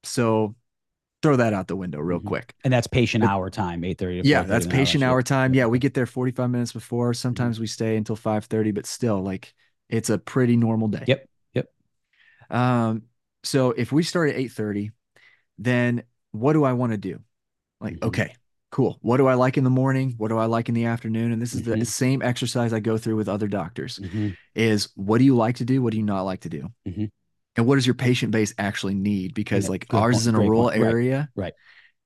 So 0.03 0.55
throw 1.21 1.37
that 1.37 1.53
out 1.53 1.67
the 1.67 1.75
window 1.75 1.99
real 1.99 2.19
mm-hmm. 2.19 2.27
quick. 2.27 2.53
And 2.63 2.71
that's 2.71 2.87
patient 2.87 3.23
but, 3.23 3.31
hour 3.31 3.49
time, 3.49 3.81
8:30 3.81 4.21
Yeah, 4.23 4.43
that's 4.43 4.67
patient 4.67 5.03
hour, 5.03 5.11
hour 5.11 5.21
time. 5.21 5.53
Yeah, 5.53 5.65
we 5.67 5.79
get 5.79 5.93
there 5.93 6.05
45 6.05 6.49
minutes 6.49 6.71
before. 6.71 7.13
Sometimes 7.13 7.55
mm-hmm. 7.55 7.63
we 7.63 7.67
stay 7.67 7.97
until 7.97 8.15
5:30, 8.15 8.73
but 8.73 8.85
still 8.85 9.21
like 9.21 9.53
it's 9.89 10.09
a 10.09 10.17
pretty 10.17 10.57
normal 10.57 10.87
day. 10.87 11.03
Yep. 11.07 11.27
Yep. 11.53 11.69
Um, 12.49 13.03
so 13.43 13.71
if 13.71 13.91
we 13.91 14.03
start 14.03 14.29
at 14.29 14.35
8:30, 14.35 14.91
then 15.57 16.03
what 16.31 16.53
do 16.53 16.63
I 16.63 16.73
want 16.73 16.91
to 16.91 16.97
do? 16.97 17.19
Like, 17.79 17.95
mm-hmm. 17.95 18.07
okay, 18.07 18.35
cool. 18.75 18.99
What 19.01 19.17
do 19.17 19.27
I 19.27 19.35
like 19.35 19.57
in 19.57 19.63
the 19.63 19.69
morning? 19.69 20.15
What 20.17 20.27
do 20.27 20.37
I 20.37 20.47
like 20.47 20.67
in 20.67 20.75
the 20.75 20.83
afternoon? 20.83 21.31
And 21.31 21.41
this 21.41 21.53
is 21.53 21.61
mm-hmm. 21.61 21.79
the 21.79 21.85
same 21.85 22.21
exercise 22.21 22.73
I 22.73 22.81
go 22.81 22.97
through 22.97 23.15
with 23.15 23.29
other 23.29 23.47
doctors 23.47 23.99
mm-hmm. 23.99 24.31
is 24.53 24.89
what 24.95 25.19
do 25.19 25.23
you 25.23 25.33
like 25.33 25.55
to 25.57 25.65
do? 25.65 25.81
What 25.81 25.91
do 25.91 25.97
you 25.97 26.03
not 26.03 26.23
like 26.23 26.41
to 26.41 26.49
do? 26.49 26.67
Mm-hmm. 26.85 27.05
And 27.55 27.65
what 27.65 27.75
does 27.75 27.87
your 27.87 27.93
patient 27.93 28.33
base 28.33 28.53
actually 28.57 28.95
need? 28.95 29.33
Because 29.33 29.65
yeah, 29.65 29.71
like 29.71 29.93
ours 29.93 30.15
point, 30.15 30.15
is 30.17 30.27
in 30.27 30.35
a 30.35 30.39
rural 30.39 30.63
point. 30.63 30.83
area. 30.83 31.29
Right. 31.37 31.45
right. 31.45 31.53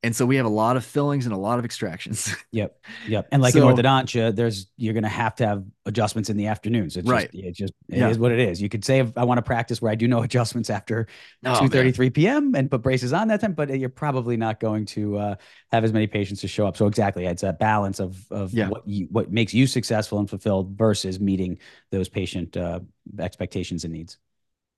And 0.02 0.16
so 0.16 0.26
we 0.26 0.38
have 0.38 0.46
a 0.46 0.50
lot 0.50 0.78
of 0.78 0.86
fillings 0.86 1.26
and 1.26 1.34
a 1.34 1.38
lot 1.38 1.60
of 1.60 1.66
extractions. 1.66 2.34
Yep. 2.52 2.84
Yep. 3.08 3.28
And 3.32 3.44
like 3.44 3.54
so, 3.54 3.68
in 3.68 3.76
orthodontia, 3.76 4.36
there's 4.36 4.68
you're 4.76 4.96
gonna 4.96 5.08
have 5.08 5.36
to 5.36 5.46
have 5.46 5.64
adjustments 5.86 6.32
in 6.32 6.38
the 6.38 6.48
afternoons. 6.48 6.98
It's 6.98 7.08
right. 7.08 7.32
just 7.32 7.44
it 7.44 7.52
just 7.52 7.74
it 7.88 8.00
yeah. 8.00 8.10
is 8.10 8.18
what 8.18 8.32
it 8.32 8.40
is. 8.40 8.60
You 8.60 8.70
could 8.70 8.84
say 8.84 9.00
I 9.16 9.24
want 9.24 9.38
to 9.38 9.44
practice 9.44 9.82
where 9.82 9.92
I 9.92 9.96
do 9.96 10.08
no 10.08 10.22
adjustments 10.24 10.72
after 10.72 11.08
oh, 11.46 11.60
2 11.60 11.70
33 11.70 12.10
p.m. 12.10 12.56
and 12.56 12.72
put 12.72 12.82
braces 12.82 13.14
on 13.14 13.28
that 13.28 13.42
time, 13.42 13.54
but 13.54 13.70
you're 13.78 13.90
probably 13.90 14.36
not 14.36 14.60
going 14.60 14.86
to 14.88 15.18
uh, 15.18 15.36
have 15.72 15.84
as 15.84 15.94
many 15.94 16.08
patients 16.08 16.42
to 16.42 16.48
show 16.48 16.66
up. 16.66 16.76
So 16.76 16.88
exactly, 16.88 17.26
it's 17.26 17.44
a 17.44 17.54
balance 17.54 18.00
of 18.00 18.20
of 18.32 18.52
yeah. 18.52 18.70
what 18.70 18.88
you 18.88 19.08
what 19.12 19.32
makes 19.32 19.54
you 19.54 19.68
successful 19.68 20.18
and 20.18 20.28
fulfilled 20.30 20.76
versus 20.76 21.20
meeting 21.20 21.60
those 21.92 22.10
patient 22.10 22.58
uh, 22.58 22.80
expectations 23.20 23.84
and 23.84 23.94
needs. 23.94 24.18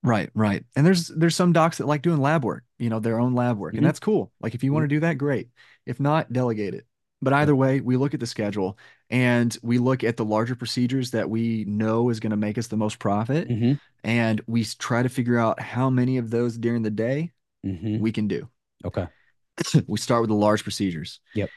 Right, 0.03 0.29
right. 0.33 0.63
And 0.75 0.85
there's 0.85 1.07
there's 1.09 1.35
some 1.35 1.53
docs 1.53 1.77
that 1.77 1.87
like 1.87 2.01
doing 2.01 2.19
lab 2.19 2.43
work, 2.43 2.63
you 2.79 2.89
know, 2.89 2.99
their 2.99 3.19
own 3.19 3.35
lab 3.35 3.57
work, 3.57 3.71
mm-hmm. 3.71 3.79
and 3.79 3.87
that's 3.87 3.99
cool. 3.99 4.31
Like 4.41 4.55
if 4.55 4.63
you 4.63 4.73
want 4.73 4.83
to 4.83 4.87
mm-hmm. 4.87 5.01
do 5.01 5.07
that, 5.07 5.17
great. 5.17 5.49
If 5.85 5.99
not, 5.99 6.33
delegate 6.33 6.73
it. 6.73 6.85
But 7.21 7.33
either 7.33 7.55
way, 7.55 7.81
we 7.81 7.97
look 7.97 8.15
at 8.15 8.19
the 8.19 8.25
schedule 8.25 8.79
and 9.11 9.55
we 9.61 9.77
look 9.77 10.03
at 10.03 10.17
the 10.17 10.25
larger 10.25 10.55
procedures 10.55 11.11
that 11.11 11.29
we 11.29 11.65
know 11.65 12.09
is 12.09 12.19
going 12.19 12.31
to 12.31 12.37
make 12.37 12.57
us 12.57 12.67
the 12.67 12.77
most 12.77 12.97
profit, 12.97 13.47
mm-hmm. 13.47 13.73
and 14.03 14.41
we 14.47 14.65
try 14.65 15.03
to 15.03 15.09
figure 15.09 15.37
out 15.37 15.59
how 15.59 15.89
many 15.91 16.17
of 16.17 16.31
those 16.31 16.57
during 16.57 16.81
the 16.81 16.89
day 16.89 17.31
mm-hmm. 17.65 17.99
we 17.99 18.11
can 18.11 18.27
do. 18.27 18.49
Okay. 18.83 19.07
we 19.87 19.99
start 19.99 20.21
with 20.21 20.29
the 20.29 20.35
large 20.35 20.63
procedures. 20.63 21.19
Yep. 21.35 21.49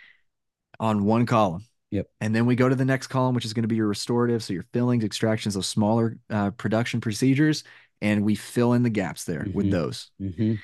On 0.80 1.04
one 1.04 1.24
column. 1.24 1.64
Yep. 1.92 2.08
And 2.20 2.34
then 2.34 2.44
we 2.44 2.56
go 2.56 2.68
to 2.68 2.74
the 2.74 2.84
next 2.84 3.06
column, 3.06 3.36
which 3.36 3.44
is 3.44 3.52
going 3.52 3.62
to 3.62 3.68
be 3.68 3.76
your 3.76 3.86
restorative. 3.86 4.42
So 4.42 4.52
your 4.52 4.64
fillings, 4.72 5.04
extractions, 5.04 5.54
those 5.54 5.68
smaller 5.68 6.18
uh, 6.28 6.50
production 6.50 7.00
procedures 7.00 7.62
and 8.00 8.24
we 8.24 8.34
fill 8.34 8.72
in 8.72 8.82
the 8.82 8.90
gaps 8.90 9.24
there 9.24 9.40
mm-hmm. 9.40 9.52
with 9.52 9.70
those. 9.70 10.10
Mm-hmm. 10.20 10.54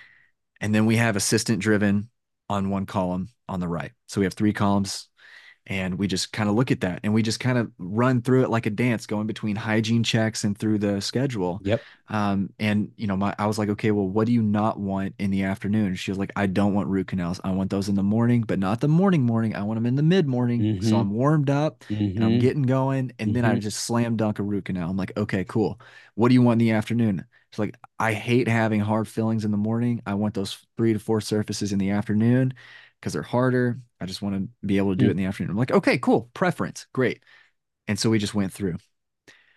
And 0.61 0.75
then 0.75 0.87
we 0.87 0.97
have 0.97 1.17
assistant 1.17 1.61
driven 1.61 2.11
on 2.49 2.71
one 2.71 2.87
column 2.87 3.29
on 3.49 3.61
the 3.61 3.69
right. 3.69 3.93
So 4.07 4.21
we 4.21 4.27
have 4.27 4.35
three 4.35 4.53
columns 4.53 5.09
and 5.71 5.99
we 5.99 6.07
just 6.07 6.33
kind 6.33 6.51
of 6.51 6.55
look 6.57 6.71
at 6.71 6.83
that 6.83 7.01
and 7.05 7.15
we 7.15 7.23
just 7.23 7.41
kind 7.41 7.57
of 7.57 7.73
run 7.79 8.21
through 8.21 8.45
it 8.45 8.51
like 8.51 8.67
a 8.67 8.71
dance 8.71 9.07
going 9.07 9.27
between 9.27 9.57
hygiene 9.57 10.03
checks 10.05 10.45
and 10.45 10.59
through 10.59 10.79
the 10.79 11.01
schedule. 11.01 11.63
Yep. 11.65 11.87
um, 12.09 12.51
and 12.59 12.91
you 12.97 13.07
know 13.07 13.17
my 13.17 13.35
i 13.39 13.47
was 13.47 13.57
like 13.59 13.69
okay 13.69 13.93
well 13.93 14.09
what 14.09 14.27
do 14.27 14.33
you 14.33 14.43
not 14.43 14.79
want 14.81 15.15
in 15.19 15.31
the 15.31 15.45
afternoon? 15.45 15.95
She 15.95 16.11
was 16.11 16.19
like 16.19 16.33
i 16.37 16.47
don't 16.47 16.75
want 16.75 16.89
root 16.89 17.07
canals. 17.09 17.41
I 17.45 17.53
want 17.53 17.71
those 17.71 17.89
in 17.89 17.95
the 17.95 18.03
morning 18.03 18.43
but 18.43 18.59
not 18.59 18.81
the 18.81 18.89
morning 18.89 19.23
morning. 19.23 19.55
I 19.55 19.63
want 19.63 19.77
them 19.79 19.87
in 19.87 19.95
the 19.97 20.03
mid 20.03 20.27
morning 20.27 20.69
Mhm. 20.81 20.83
so 20.83 20.99
i'm 20.99 21.11
warmed 21.11 21.51
up 21.51 21.85
and 22.17 22.25
i'm 22.25 22.37
Mhm. 22.37 22.41
getting 22.41 22.63
going 22.63 23.13
and 23.19 23.35
then 23.35 23.45
i 23.45 23.55
Mhm. 23.55 23.61
just 23.61 23.81
slam 23.81 24.17
dunk 24.17 24.39
a 24.39 24.43
root 24.43 24.65
canal. 24.67 24.91
I'm 24.91 24.97
like 24.97 25.17
okay 25.17 25.45
cool. 25.45 25.81
What 26.15 26.29
do 26.29 26.35
you 26.35 26.43
want 26.43 26.61
in 26.61 26.67
the 26.67 26.73
afternoon? 26.75 27.25
It's 27.51 27.59
like 27.59 27.77
i 27.99 28.13
hate 28.13 28.49
having 28.49 28.81
hard 28.81 29.09
fillings 29.09 29.45
in 29.45 29.51
the 29.53 29.57
morning. 29.57 30.03
I 30.07 30.15
want 30.15 30.35
those 30.35 30.59
three 30.77 30.93
to 30.93 30.99
four 30.99 31.21
surfaces 31.21 31.73
in 31.73 31.79
the 31.79 31.91
afternoon 31.91 32.55
because 33.01 33.13
they're 33.15 33.23
harder. 33.23 33.81
I 34.01 34.07
just 34.07 34.23
want 34.23 34.35
to 34.37 34.49
be 34.67 34.77
able 34.79 34.91
to 34.93 34.97
do 34.97 35.07
Mm. 35.07 35.09
it 35.09 35.11
in 35.13 35.17
the 35.17 35.25
afternoon. 35.25 35.51
I'm 35.51 35.57
like, 35.57 35.73
okay, 35.73 35.99
cool, 35.99 36.31
preference, 36.35 36.87
great. 36.93 37.23
And 37.89 37.99
so 37.99 38.11
we 38.11 38.19
just 38.19 38.35
went 38.35 38.53
through 38.53 38.77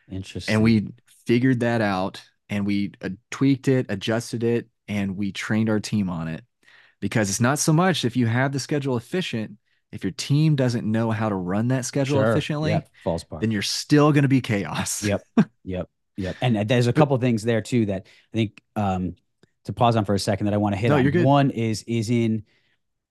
Interesting. 0.10 0.54
and 0.56 0.64
we 0.64 0.88
figured 1.26 1.62
that 1.62 1.82
out 1.82 2.22
and 2.50 2.66
we 2.66 2.92
uh, 3.02 3.10
tweaked 3.32 3.68
it, 3.68 3.86
adjusted 3.90 4.44
it, 4.44 4.68
and 4.88 5.16
we 5.18 5.32
trained 5.32 5.70
our 5.70 5.80
team 5.80 6.10
on 6.10 6.28
it 6.28 6.44
because 7.00 7.30
it's 7.30 7.40
not 7.42 7.60
so 7.60 7.74
much 7.74 8.06
if 8.06 8.16
you 8.16 8.28
have 8.28 8.52
the 8.52 8.60
schedule 8.60 8.98
efficient, 8.98 9.58
if 9.92 10.04
your 10.04 10.12
team 10.12 10.56
doesn't 10.56 10.90
know 10.90 11.12
how 11.12 11.30
to 11.30 11.36
run 11.36 11.70
that 11.70 11.86
schedule 11.86 12.18
Sure. 12.18 12.32
efficiently, 12.32 12.72
Yep. 12.72 12.90
False 13.04 13.24
part. 13.24 13.42
then 13.42 13.52
you're 13.52 13.62
still 13.62 14.12
going 14.12 14.24
to 14.24 14.28
be 14.30 14.42
chaos. 14.42 15.04
Yep. 15.04 15.22
Yep. 15.64 15.90
Yep. 16.18 16.36
And 16.42 16.68
there's 16.68 16.88
a 16.88 16.94
couple 16.94 17.18
things 17.18 17.44
there 17.44 17.62
too 17.62 17.86
that 17.88 18.06
I 18.06 18.38
think 18.38 18.62
um, 18.76 19.16
to 19.66 19.74
pause 19.74 19.96
on 19.96 20.04
for 20.06 20.14
a 20.14 20.20
second 20.20 20.46
that 20.46 20.54
I 20.54 20.58
want 20.58 20.74
to 20.76 20.78
hit 20.80 20.90
No, 20.90 20.98
on. 20.98 21.24
One 21.24 21.50
is 21.52 21.84
is 21.84 22.10
in 22.10 22.44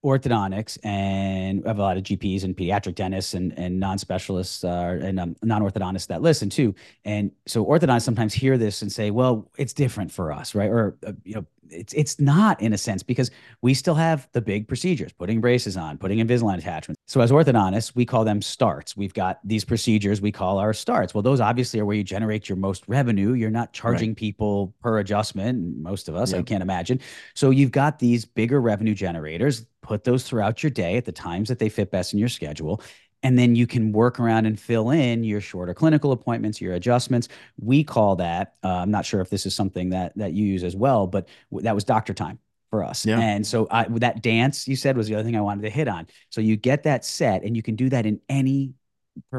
orthodontics, 0.03 0.77
and 0.83 1.63
we 1.63 1.67
have 1.67 1.79
a 1.79 1.81
lot 1.81 1.97
of 1.97 2.03
GPs 2.03 2.43
and 2.43 2.55
pediatric 2.55 2.95
dentists 2.95 3.33
and 3.33 3.57
and 3.57 3.79
non-specialists 3.79 4.63
uh, 4.63 4.99
and 5.01 5.19
um, 5.19 5.35
non-orthodontists 5.41 6.07
that 6.07 6.21
listen 6.21 6.49
too. 6.49 6.75
And 7.05 7.31
so 7.45 7.65
orthodontists 7.65 8.03
sometimes 8.03 8.33
hear 8.33 8.57
this 8.57 8.81
and 8.81 8.91
say, 8.91 9.11
"Well, 9.11 9.49
it's 9.57 9.73
different 9.73 10.11
for 10.11 10.31
us, 10.31 10.55
right?" 10.55 10.69
Or 10.69 10.97
uh, 11.05 11.13
you 11.23 11.35
know, 11.35 11.45
it's 11.73 11.93
it's 11.93 12.19
not 12.19 12.61
in 12.61 12.73
a 12.73 12.77
sense 12.77 13.03
because 13.03 13.31
we 13.61 13.73
still 13.73 13.95
have 13.95 14.27
the 14.31 14.41
big 14.41 14.67
procedures, 14.67 15.11
putting 15.11 15.41
braces 15.41 15.75
on, 15.77 15.97
putting 15.97 16.19
Invisalign 16.19 16.57
attachments. 16.57 17.01
So 17.07 17.21
as 17.21 17.31
orthodontists, 17.31 17.95
we 17.95 18.05
call 18.05 18.23
them 18.23 18.41
starts. 18.41 18.95
We've 18.95 19.13
got 19.13 19.39
these 19.43 19.65
procedures 19.65 20.21
we 20.21 20.31
call 20.31 20.57
our 20.57 20.73
starts. 20.73 21.13
Well, 21.13 21.21
those 21.21 21.39
obviously 21.39 21.79
are 21.79 21.85
where 21.85 21.95
you 21.95 22.03
generate 22.03 22.47
your 22.47 22.55
most 22.55 22.83
revenue. 22.87 23.33
You're 23.33 23.51
not 23.51 23.73
charging 23.73 24.15
people 24.15 24.73
per 24.81 24.99
adjustment. 24.99 25.77
Most 25.77 26.07
of 26.07 26.15
us, 26.15 26.33
I 26.33 26.41
can't 26.41 26.63
imagine. 26.63 26.99
So 27.33 27.49
you've 27.49 27.71
got 27.71 27.99
these 27.99 28.25
bigger 28.25 28.61
revenue 28.61 28.93
generators. 28.93 29.65
Put 29.81 30.05
those 30.05 30.23
throughout 30.23 30.63
your 30.63 30.69
day 30.69 30.95
at 30.95 31.05
the 31.05 31.11
times 31.11 31.49
that 31.49 31.59
they 31.59 31.69
fit 31.69 31.91
best 31.91 32.13
in 32.13 32.19
your 32.19 32.29
schedule. 32.29 32.81
And 33.23 33.39
then 33.39 33.55
you 33.55 33.65
can 33.65 33.93
work 33.93 34.19
around 34.19 34.45
and 34.45 34.59
fill 34.59 34.91
in 34.91 35.23
your 35.23 35.41
shorter 35.41 35.73
clinical 35.73 36.11
appointments, 36.11 36.59
your 36.61 36.73
adjustments. 36.73 37.29
We 37.59 37.83
call 37.83 38.17
that. 38.17 38.55
Uh, 38.63 38.67
I'm 38.67 38.91
not 38.91 39.05
sure 39.05 39.21
if 39.21 39.29
this 39.29 39.45
is 39.45 39.55
something 39.55 39.89
that 39.91 40.11
that 40.17 40.33
you 40.33 40.45
use 40.45 40.63
as 40.63 40.75
well, 40.75 41.07
but 41.07 41.29
that 41.51 41.73
was 41.73 41.85
doctor 41.85 42.13
time 42.13 42.39
for 42.69 42.83
us. 42.83 43.05
Yeah. 43.05 43.19
And 43.19 43.47
so 43.47 43.67
I, 43.71 43.85
that 43.89 44.21
dance 44.21 44.67
you 44.67 44.75
said 44.75 44.97
was 44.97 45.07
the 45.07 45.15
other 45.15 45.23
thing 45.23 45.37
I 45.37 45.41
wanted 45.41 45.61
to 45.61 45.69
hit 45.69 45.87
on. 45.87 46.07
So 46.29 46.41
you 46.41 46.57
get 46.57 46.83
that 46.83 47.05
set, 47.05 47.43
and 47.43 47.55
you 47.55 47.63
can 47.63 47.75
do 47.75 47.89
that 47.89 48.05
in 48.05 48.19
any 48.29 48.73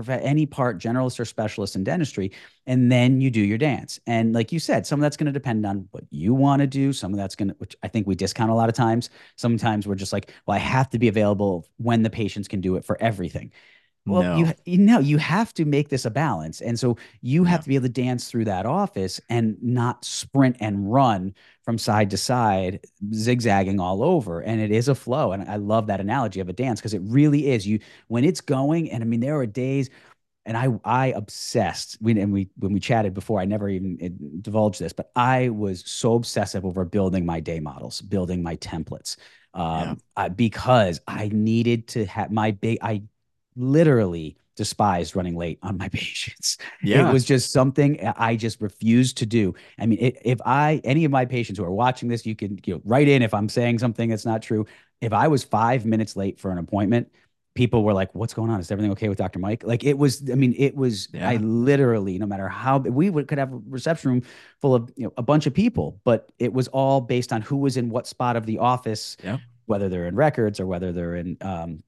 any 0.08 0.46
part, 0.46 0.78
generalist 0.78 1.18
or 1.18 1.24
specialist 1.24 1.74
in 1.74 1.82
dentistry, 1.82 2.30
and 2.64 2.92
then 2.92 3.20
you 3.20 3.28
do 3.28 3.40
your 3.40 3.58
dance. 3.58 3.98
And 4.06 4.32
like 4.32 4.52
you 4.52 4.60
said, 4.60 4.86
some 4.86 5.00
of 5.00 5.02
that's 5.02 5.16
going 5.16 5.26
to 5.26 5.32
depend 5.32 5.66
on 5.66 5.88
what 5.90 6.04
you 6.10 6.32
want 6.32 6.60
to 6.60 6.68
do. 6.68 6.92
Some 6.92 7.12
of 7.12 7.18
that's 7.18 7.34
going 7.34 7.48
to, 7.48 7.54
which 7.58 7.74
I 7.82 7.88
think 7.88 8.06
we 8.06 8.14
discount 8.14 8.52
a 8.52 8.54
lot 8.54 8.68
of 8.68 8.76
times. 8.76 9.10
Sometimes 9.36 9.86
we're 9.86 9.96
just 9.96 10.12
like, 10.12 10.30
well, 10.46 10.54
I 10.54 10.60
have 10.60 10.90
to 10.90 10.98
be 11.00 11.08
available 11.08 11.66
when 11.78 12.02
the 12.02 12.10
patients 12.10 12.46
can 12.46 12.60
do 12.60 12.76
it 12.76 12.84
for 12.84 12.96
everything. 13.02 13.50
Well, 14.06 14.22
No. 14.22 14.36
you 14.38 14.52
you 14.66 14.78
know 14.78 14.98
you 14.98 15.16
have 15.16 15.54
to 15.54 15.64
make 15.64 15.88
this 15.88 16.04
a 16.04 16.10
balance, 16.10 16.60
and 16.60 16.78
so 16.78 16.96
you 17.22 17.44
have 17.44 17.60
Yeah. 17.60 17.62
to 17.62 17.68
be 17.68 17.74
able 17.76 17.86
to 17.86 17.92
dance 17.92 18.28
through 18.30 18.44
that 18.44 18.66
office 18.66 19.18
and 19.30 19.56
not 19.62 20.04
sprint 20.04 20.56
and 20.60 20.92
run 20.92 21.34
from 21.64 21.78
side 21.78 22.10
to 22.10 22.18
side, 22.18 22.84
zigzagging 23.14 23.80
all 23.80 24.02
over. 24.02 24.40
And 24.42 24.60
it 24.60 24.70
is 24.70 24.88
a 24.88 24.94
flow, 24.94 25.32
and 25.32 25.48
I 25.48 25.56
love 25.56 25.86
that 25.86 26.00
analogy 26.00 26.40
of 26.40 26.50
a 26.50 26.52
dance 26.52 26.80
because 26.80 26.92
it 26.94 27.00
really 27.04 27.48
is. 27.50 27.66
You 27.66 27.78
when 28.08 28.24
it's 28.24 28.42
going, 28.42 28.90
and 28.90 29.02
I 29.02 29.06
mean 29.06 29.20
there 29.20 29.38
are 29.38 29.46
days, 29.46 29.88
and 30.46 30.56
I 30.56 30.68
I 30.84 31.06
obsessed. 31.08 31.98
We 32.00 32.18
and 32.20 32.32
we 32.32 32.50
when 32.58 32.72
we 32.72 32.80
chatted 32.80 33.14
before, 33.14 33.40
I 33.40 33.46
never 33.46 33.68
even 33.70 33.98
uh, 34.02 34.08
divulged 34.42 34.80
this, 34.80 34.92
but 34.92 35.10
I 35.16 35.48
was 35.50 35.82
so 35.88 36.14
obsessive 36.14 36.64
over 36.66 36.84
building 36.84 37.24
my 37.26 37.40
day 37.40 37.60
models, 37.60 38.00
building 38.02 38.42
my 38.42 38.56
templates, 38.56 39.16
um, 39.54 39.62
Yeah. 39.80 39.94
I- 40.16 40.28
because 40.28 41.00
I 41.06 41.28
needed 41.32 41.88
to 41.88 42.04
have 42.06 42.30
my 42.30 42.50
big. 42.52 42.78
I 42.82 43.02
literally 43.56 44.36
despised 44.56 45.16
running 45.16 45.36
late 45.36 45.58
on 45.62 45.76
my 45.76 45.88
patients. 45.92 46.58
Yeah. 46.82 47.08
It 47.08 47.12
was 47.12 47.24
just 47.24 47.52
something 47.52 47.98
I 48.16 48.36
just 48.36 48.60
refused 48.60 49.18
to 49.18 49.26
do. 49.26 49.54
I 49.78 49.86
mean, 49.86 49.98
it, 50.00 50.18
if 50.24 50.40
I, 50.44 50.80
any 50.84 51.04
of 51.04 51.10
my 51.10 51.24
patients 51.24 51.58
who 51.58 51.64
are 51.64 51.72
watching 51.72 52.08
this, 52.08 52.24
you 52.24 52.36
can 52.36 52.60
you 52.64 52.74
know, 52.74 52.80
write 52.84 53.08
in 53.08 53.22
if 53.22 53.34
I'm 53.34 53.48
saying 53.48 53.78
something 53.80 54.10
that's 54.10 54.26
not 54.26 54.42
true. 54.42 54.66
If 55.00 55.12
I 55.12 55.28
was 55.28 55.44
five 55.44 55.84
minutes 55.84 56.16
late 56.16 56.38
for 56.38 56.50
an 56.50 56.58
appointment, 56.58 57.10
people 57.54 57.84
were 57.84 57.92
like, 57.92 58.12
what's 58.14 58.34
going 58.34 58.50
on? 58.50 58.58
Is 58.60 58.70
everything 58.70 58.92
okay 58.92 59.08
with 59.08 59.18
Dr. 59.18 59.38
Mike? 59.38 59.62
Like 59.64 59.84
it 59.84 59.96
was, 59.96 60.28
I 60.30 60.34
mean, 60.34 60.54
it 60.58 60.74
was, 60.76 61.08
I 61.14 61.36
literally, 61.36 62.18
no 62.18 62.26
matter 62.26 62.48
how 62.48 62.78
we 62.78 63.10
would, 63.10 63.28
could 63.28 63.38
have 63.38 63.52
a 63.52 63.60
reception 63.68 64.10
room 64.10 64.22
full 64.60 64.74
of, 64.74 64.90
you 64.96 65.04
know, 65.04 65.12
a 65.16 65.22
bunch 65.22 65.46
of 65.46 65.54
people, 65.54 66.00
but 66.04 66.30
it 66.38 66.52
was 66.52 66.68
all 66.68 67.00
based 67.00 67.32
on 67.32 67.42
who 67.42 67.56
was 67.56 67.76
in 67.76 67.90
what 67.90 68.06
spot 68.06 68.36
of 68.36 68.46
the 68.46 68.58
office, 68.58 69.16
Yep. 69.22 69.40
whether 69.66 69.88
they're 69.88 70.06
in 70.06 70.16
records 70.16 70.58
or 70.58 70.66
whether 70.66 70.92
they're 70.92 71.16
in, 71.16 71.36
um, 71.40 71.82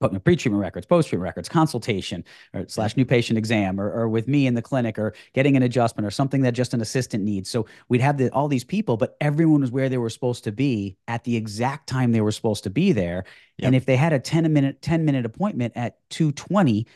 pre-treatment 0.00 0.60
records, 0.60 0.86
post-treatment 0.86 1.24
records, 1.24 1.48
consultation 1.48 2.24
or 2.52 2.66
slash 2.68 2.96
new 2.96 3.04
patient 3.04 3.38
exam, 3.38 3.80
or, 3.80 3.90
or 3.90 4.08
with 4.08 4.28
me 4.28 4.46
in 4.46 4.54
the 4.54 4.62
clinic, 4.62 4.98
or 4.98 5.14
getting 5.32 5.56
an 5.56 5.62
adjustment, 5.62 6.06
or 6.06 6.10
something 6.10 6.42
that 6.42 6.52
just 6.52 6.74
an 6.74 6.80
assistant 6.80 7.24
needs. 7.24 7.48
So 7.48 7.66
we'd 7.88 8.00
have 8.02 8.18
the, 8.18 8.30
all 8.30 8.48
these 8.48 8.64
people, 8.64 8.96
but 8.96 9.16
everyone 9.20 9.62
was 9.62 9.70
where 9.70 9.88
they 9.88 9.98
were 9.98 10.10
supposed 10.10 10.44
to 10.44 10.52
be 10.52 10.96
at 11.08 11.24
the 11.24 11.36
exact 11.36 11.88
time 11.88 12.12
they 12.12 12.20
were 12.20 12.32
supposed 12.32 12.64
to 12.64 12.70
be 12.70 12.92
there. 12.92 13.24
And 13.66 13.74
if 13.74 13.86
they 13.86 13.96
had 13.96 14.12
a 14.12 14.18
10 14.18 14.52
minute 14.52 14.82
10 14.82 15.04
minute 15.04 15.24
appointment 15.24 15.72
at 15.76 15.96
220, 16.10 16.86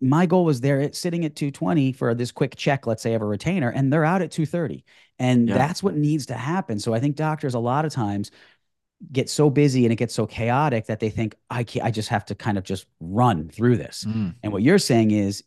my 0.00 0.26
goal 0.26 0.44
was 0.44 0.60
they're 0.60 0.92
sitting 0.92 1.24
at 1.24 1.36
220 1.36 1.92
for 1.92 2.14
this 2.14 2.32
quick 2.32 2.56
check, 2.56 2.86
let's 2.86 3.02
say 3.02 3.14
of 3.14 3.22
a 3.22 3.26
retainer, 3.26 3.68
and 3.70 3.92
they're 3.92 4.04
out 4.04 4.22
at 4.22 4.30
230. 4.30 4.84
And 5.18 5.48
Yeah. 5.48 5.54
that's 5.54 5.82
what 5.82 5.94
needs 5.94 6.26
to 6.26 6.34
happen. 6.34 6.78
So 6.80 6.94
I 6.94 7.00
think 7.00 7.16
doctors 7.16 7.54
a 7.54 7.58
lot 7.58 7.84
of 7.84 7.92
times 7.92 8.30
get 9.12 9.30
so 9.30 9.50
busy 9.50 9.84
and 9.84 9.92
it 9.92 9.96
gets 9.96 10.14
so 10.14 10.26
chaotic 10.26 10.86
that 10.86 11.00
they 11.00 11.10
think 11.10 11.34
I 11.48 11.64
can't, 11.64 11.84
I 11.84 11.90
just 11.90 12.08
have 12.10 12.24
to 12.26 12.34
kind 12.34 12.58
of 12.58 12.64
just 12.64 12.86
run 13.00 13.48
through 13.48 13.76
this. 13.78 14.04
Mm. 14.06 14.34
And 14.42 14.52
what 14.52 14.62
you're 14.62 14.78
saying 14.78 15.10
is 15.10 15.44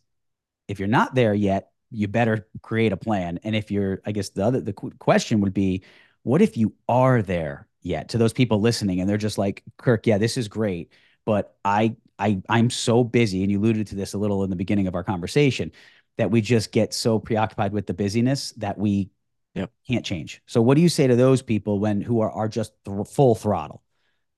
if 0.68 0.78
you're 0.78 0.88
not 0.88 1.14
there 1.14 1.34
yet, 1.34 1.70
you 1.90 2.08
better 2.08 2.48
create 2.62 2.92
a 2.92 2.96
plan. 2.96 3.38
And 3.44 3.54
if 3.54 3.70
you're, 3.70 4.00
I 4.04 4.12
guess 4.12 4.30
the 4.30 4.44
other 4.44 4.60
the 4.60 4.72
question 4.72 5.40
would 5.40 5.54
be, 5.54 5.82
what 6.24 6.42
if 6.42 6.56
you 6.56 6.74
are 6.88 7.22
there 7.22 7.68
yet? 7.82 8.08
To 8.08 8.18
those 8.18 8.32
people 8.32 8.60
listening, 8.60 9.00
and 9.00 9.08
they're 9.08 9.16
just 9.16 9.38
like, 9.38 9.62
Kirk, 9.76 10.06
yeah, 10.06 10.18
this 10.18 10.36
is 10.36 10.48
great, 10.48 10.90
but 11.24 11.54
I 11.64 11.96
I 12.18 12.42
I'm 12.48 12.70
so 12.70 13.04
busy, 13.04 13.42
and 13.42 13.52
you 13.52 13.60
alluded 13.60 13.86
to 13.88 13.94
this 13.94 14.14
a 14.14 14.18
little 14.18 14.42
in 14.42 14.50
the 14.50 14.56
beginning 14.56 14.88
of 14.88 14.94
our 14.94 15.04
conversation, 15.04 15.70
that 16.16 16.30
we 16.30 16.40
just 16.40 16.72
get 16.72 16.94
so 16.94 17.18
preoccupied 17.18 17.72
with 17.72 17.86
the 17.86 17.94
busyness 17.94 18.52
that 18.52 18.78
we 18.78 19.10
Yep. 19.54 19.70
can't 19.88 20.04
change. 20.04 20.42
So 20.46 20.60
what 20.60 20.74
do 20.74 20.80
you 20.80 20.88
say 20.88 21.06
to 21.06 21.16
those 21.16 21.42
people 21.42 21.78
when 21.78 22.00
who 22.00 22.20
are 22.20 22.30
are 22.30 22.48
just 22.48 22.72
thr 22.84 23.02
full 23.04 23.34
throttle? 23.34 23.82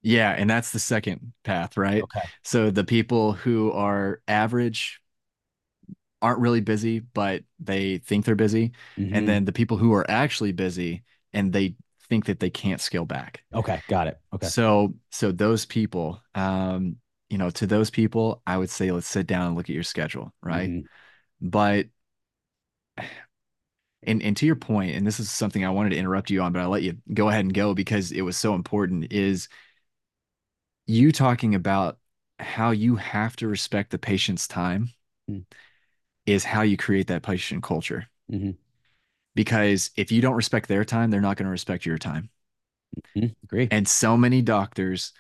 Yeah, 0.03 0.31
and 0.31 0.49
that's 0.49 0.71
the 0.71 0.79
second 0.79 1.33
path, 1.43 1.77
right? 1.77 2.03
Okay. 2.03 2.21
So 2.45 2.71
the 2.71 2.85
people 2.85 3.33
who 3.33 3.73
are 3.73 4.21
average 4.29 5.01
aren't 6.23 6.41
really 6.41 6.61
busy, 6.61 7.01
but 7.01 7.43
they 7.59 7.99
think 7.99 8.25
they're 8.25 8.35
busy. 8.35 8.73
Mhm. 8.99 9.17
And 9.17 9.29
then 9.29 9.45
the 9.45 9.53
people 9.53 9.77
who 9.77 9.93
are 9.93 10.09
actually 10.11 10.53
busy 10.53 11.03
and 11.33 11.53
they 11.53 11.77
think 12.09 12.27
that 12.27 12.41
they 12.41 12.51
can't 12.51 12.81
scale 12.81 13.05
back. 13.05 13.43
okay, 13.53 13.83
got 13.89 14.07
it. 14.07 14.19
Okay. 14.33 14.47
So 14.47 14.95
so 15.11 15.33
those 15.33 15.67
people, 15.67 16.23
um, 16.35 16.97
you 17.29 17.39
know, 17.39 17.51
to 17.51 17.67
those 17.67 17.91
people, 17.91 18.43
I 18.47 18.57
would 18.57 18.71
say 18.71 18.93
let's 18.93 19.07
sit 19.09 19.27
down 19.27 19.49
and 19.49 19.57
look 19.57 19.69
at 19.69 19.75
your 19.75 19.83
schedule, 19.83 20.33
right? 20.43 20.71
Mhm. 20.71 20.87
But 21.41 21.87
and 24.07 24.23
and 24.23 24.37
to 24.37 24.47
your 24.47 24.57
point, 24.57 24.95
and 24.97 25.07
this 25.07 25.21
is 25.21 25.31
something 25.31 25.65
I 25.65 25.71
wanted 25.71 25.91
to 25.91 25.97
interrupt 25.97 26.31
you 26.31 26.43
on, 26.43 26.53
but 26.53 26.61
I'll 26.63 26.71
let 26.71 26.83
you 26.83 26.97
go 27.13 27.29
ahead 27.29 27.45
and 27.45 27.55
go 27.55 27.75
because 27.75 28.13
it 28.13 28.23
was 28.23 28.37
so 28.37 28.55
important, 28.55 29.13
is 29.13 29.49
you 30.87 31.13
talking 31.13 31.55
about 31.55 31.99
how 32.39 32.71
you 32.71 32.97
have 32.97 33.37
to 33.37 33.49
respect 33.49 33.91
the 33.91 33.99
patient's 33.99 34.47
time 34.47 34.91
Mm. 35.31 35.45
is 36.27 36.45
how 36.45 36.63
you 36.63 36.77
create 36.77 37.09
that 37.09 37.23
patient 37.23 37.63
culture. 37.65 38.07
Mhm. 38.31 38.57
Because 39.35 39.91
if 39.97 40.13
you 40.13 40.21
don't 40.23 40.35
respect 40.35 40.69
their 40.69 40.85
time, 40.85 41.11
they're 41.11 41.21
not 41.21 41.37
going 41.37 41.47
to 41.47 41.51
respect 41.51 41.85
your 41.85 41.99
time. 41.99 42.31
Mhm. 43.17 43.35
Agree. 43.43 43.69
And 43.71 43.89
so 43.89 44.17
many 44.17 44.43
doctors, 44.43 45.13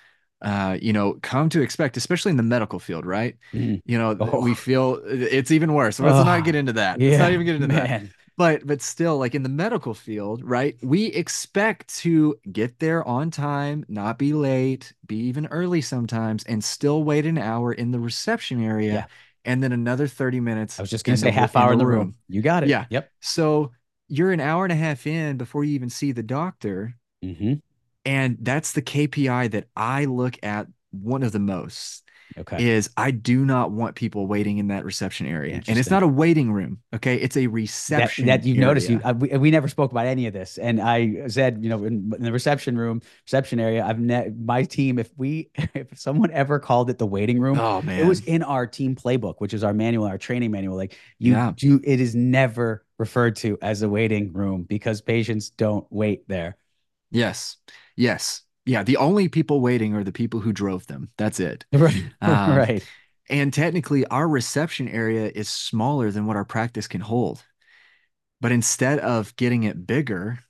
uh, 0.42 0.78
you 0.80 0.92
know, 0.92 1.18
come 1.22 1.48
to 1.50 1.60
expect, 1.62 1.96
especially 1.96 2.30
in 2.30 2.36
the 2.36 2.42
medical 2.42 2.78
field, 2.78 3.04
right? 3.04 3.36
Mhm. 3.52 3.82
You 3.84 3.98
know, 3.98 4.16
Oh. 4.20 4.40
we 4.40 4.54
feel 4.54 5.00
it's 5.06 5.50
even 5.50 5.72
worse. 5.74 5.98
Let's 5.98 6.16
Oh, 6.18 6.24
not 6.24 6.44
get 6.44 6.54
into 6.54 6.74
that. 6.74 7.00
Let's 7.00 7.18
not 7.18 7.32
even 7.32 7.46
get 7.46 7.56
into 7.56 7.68
that. 7.68 8.02
But 8.36 8.66
but 8.66 8.82
still 8.82 9.18
like 9.18 9.34
in 9.34 9.42
the 9.42 9.48
medical 9.48 9.94
field 9.94 10.42
right 10.44 10.76
we 10.82 11.06
expect 11.06 11.94
to 11.96 12.38
get 12.52 12.78
there 12.78 13.06
on 13.06 13.30
time 13.30 13.84
not 13.88 14.18
be 14.18 14.32
late 14.32 14.92
be 15.06 15.16
even 15.16 15.46
early 15.46 15.80
sometimes 15.80 16.44
and 16.44 16.62
still 16.62 17.02
wait 17.04 17.26
an 17.26 17.38
hour 17.38 17.72
in 17.72 17.90
the 17.90 18.00
reception 18.00 18.62
area 18.62 18.92
Yeah. 18.92 19.06
and 19.44 19.62
then 19.62 19.72
another 19.72 20.06
30 20.06 20.40
minutes 20.40 20.78
I 20.78 20.82
was 20.82 20.90
just 20.90 21.04
gonna 21.04 21.16
say 21.16 21.26
the- 21.28 21.32
half 21.32 21.56
hour 21.56 21.72
in 21.72 21.78
the 21.78 21.86
room. 21.86 21.98
room. 21.98 22.14
You 22.28 22.42
got 22.42 22.62
it. 22.62 22.68
Yeah. 22.68 22.86
Yep. 22.90 23.10
so 23.20 23.72
you're 24.08 24.32
an 24.32 24.40
hour 24.40 24.64
and 24.64 24.72
a 24.72 24.76
half 24.76 25.06
in 25.06 25.36
before 25.36 25.64
you 25.64 25.74
even 25.74 25.90
see 25.90 26.12
the 26.12 26.22
doctor 26.22 26.94
hmm 27.22 27.54
and 28.04 28.38
that's 28.40 28.72
the 28.72 28.82
kpi 28.82 29.50
that 29.50 29.66
i 29.74 30.04
look 30.04 30.38
at 30.44 30.68
one 30.92 31.22
of 31.24 31.32
the 31.32 31.40
most 31.40 32.04
Okay. 32.38 32.68
is 32.68 32.90
I 32.96 33.10
do 33.12 33.44
not 33.44 33.70
want 33.70 33.94
people 33.94 34.26
waiting 34.26 34.58
in 34.58 34.68
that 34.68 34.84
reception 34.84 35.26
area. 35.26 35.62
And 35.68 35.78
it's 35.78 35.90
not 35.90 36.02
a 36.02 36.06
waiting 36.08 36.52
room. 36.52 36.78
Okay. 36.94 37.16
It's 37.16 37.36
a 37.36 37.46
reception. 37.46 38.26
that 38.26 38.44
you 38.44 38.60
noticed 38.60 38.88
you 38.90 38.96
area. 38.96 39.06
I, 39.08 39.12
we, 39.12 39.28
we 39.38 39.50
never 39.50 39.68
spoke 39.68 39.90
about 39.92 40.06
any 40.06 40.26
of 40.26 40.32
this 40.32 40.58
and 40.58 40.80
i 40.80 41.26
said 41.28 41.62
you 41.62 41.68
know 41.70 41.84
in, 41.84 42.12
in 42.16 42.22
the 42.22 42.32
reception 42.32 42.76
room 42.76 43.00
reception 43.24 43.60
area 43.60 43.84
i've 43.84 43.98
ne- 43.98 44.30
my 44.38 44.62
team 44.64 44.98
if 44.98 45.10
we 45.16 45.50
if 45.74 45.98
someone 45.98 46.30
ever 46.32 46.58
called 46.58 46.90
it 46.90 46.98
the 46.98 47.06
waiting 47.06 47.40
room 47.40 47.58
Oh 47.58 47.80
man. 47.82 48.00
it 48.00 48.06
was 48.06 48.20
in 48.24 48.42
our 48.42 48.66
team 48.66 48.94
playbook 48.96 49.34
which 49.38 49.54
is 49.54 49.62
our 49.64 49.72
manual 49.74 50.06
our 50.06 50.18
training 50.18 50.50
manual 50.50 50.76
like 50.76 50.96
you 51.18 51.32
Yeah. 51.32 51.52
do 51.56 51.80
it 51.84 52.00
is 52.00 52.14
never 52.14 52.84
referred 52.98 53.36
to 53.36 53.58
as 53.62 53.82
a 53.82 53.88
waiting 53.88 54.32
room 54.32 54.62
because 54.64 55.00
patients 55.00 55.50
don't 55.50 55.86
wait 55.90 56.26
there 56.28 56.56
yes. 57.10 57.56
Yes. 57.96 58.42
Yeah. 58.66 58.82
The 58.82 58.96
only 58.98 59.28
people 59.28 59.60
waiting 59.60 59.94
are 59.94 60.04
the 60.04 60.12
people 60.12 60.40
who 60.40 60.52
drove 60.52 60.86
them. 60.86 61.10
That's 61.16 61.40
it. 61.40 61.64
right 61.72 62.04
Um, 62.20 62.56
right 62.56 62.84
And 63.28 63.52
technically, 63.52 64.06
our 64.06 64.28
reception 64.28 64.88
area 64.88 65.30
is 65.34 65.48
smaller 65.48 66.10
than 66.12 66.26
what 66.26 66.36
our 66.36 66.44
practice 66.44 66.86
can 66.88 67.00
hold. 67.00 67.44
But 68.40 68.52
instead 68.52 68.98
of 69.00 69.34
getting 69.36 69.64
it 69.64 69.86
bigger, 69.86 70.40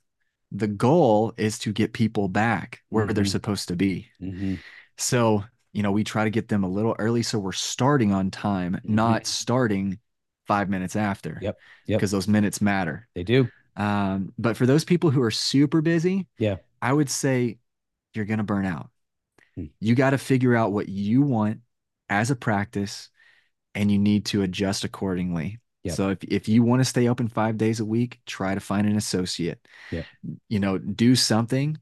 the 0.51 0.67
goal 0.67 1.33
is 1.37 1.59
to 1.59 1.71
get 1.73 1.93
people 1.93 2.27
back 2.27 2.81
where 2.89 3.05
they're 3.07 3.23
Mhm. 3.23 3.29
supposed 3.29 3.67
to 3.69 3.75
be. 3.75 4.07
Mhm. 4.21 4.59
So, 4.97 5.43
you 5.73 5.83
know, 5.83 5.91
we 5.91 6.03
try 6.03 6.23
to 6.23 6.29
get 6.29 6.47
them 6.49 6.63
a 6.63 6.69
little 6.69 6.95
early 6.99 7.23
so 7.23 7.39
we're 7.39 7.51
starting 7.51 8.11
on 8.13 8.31
time, 8.31 8.79
not 8.83 9.25
starting 9.27 9.99
five 10.47 10.69
minutes 10.69 10.95
after. 10.95 11.31
Mm-hmm. 11.31 11.43
Yep, 11.43 11.57
yep. 11.87 11.97
Because 11.99 12.11
those 12.11 12.27
minutes 12.27 12.61
matter. 12.61 13.07
they 13.15 13.23
do 13.23 13.49
Um, 13.75 14.33
but 14.37 14.57
for 14.57 14.65
those 14.65 14.85
people 14.85 15.11
who 15.11 15.21
are 15.21 15.31
super 15.31 15.81
busy, 15.81 16.27
Yeah. 16.39 16.57
I 16.81 16.93
would 16.93 17.09
say 17.09 17.57
you're 18.13 18.25
going 18.25 18.39
to 18.39 18.43
burn 18.43 18.65
out. 18.65 18.89
Hmm. 19.55 19.65
You 19.79 19.95
got 19.95 20.11
to 20.11 20.17
figure 20.17 20.55
out 20.55 20.71
what 20.71 20.89
you 20.89 21.21
want 21.21 21.61
as 22.09 22.31
a 22.31 22.35
practice 22.35 23.09
and 23.75 23.91
you 23.91 23.99
need 23.99 24.25
to 24.27 24.41
adjust 24.41 24.83
accordingly. 24.83 25.59
Yep. 25.83 25.95
So 25.95 26.09
if, 26.09 26.23
if 26.23 26.49
you 26.49 26.63
want 26.63 26.81
to 26.81 26.85
stay 26.85 27.07
open 27.07 27.27
five 27.27 27.57
days 27.57 27.79
a 27.79 27.85
week, 27.85 28.19
try 28.25 28.53
to 28.53 28.59
find 28.59 28.87
an 28.87 28.97
associate. 28.97 29.65
Yep. 29.91 30.05
You 30.49 30.59
know, 30.59 30.77
do 30.77 31.15
something. 31.15 31.77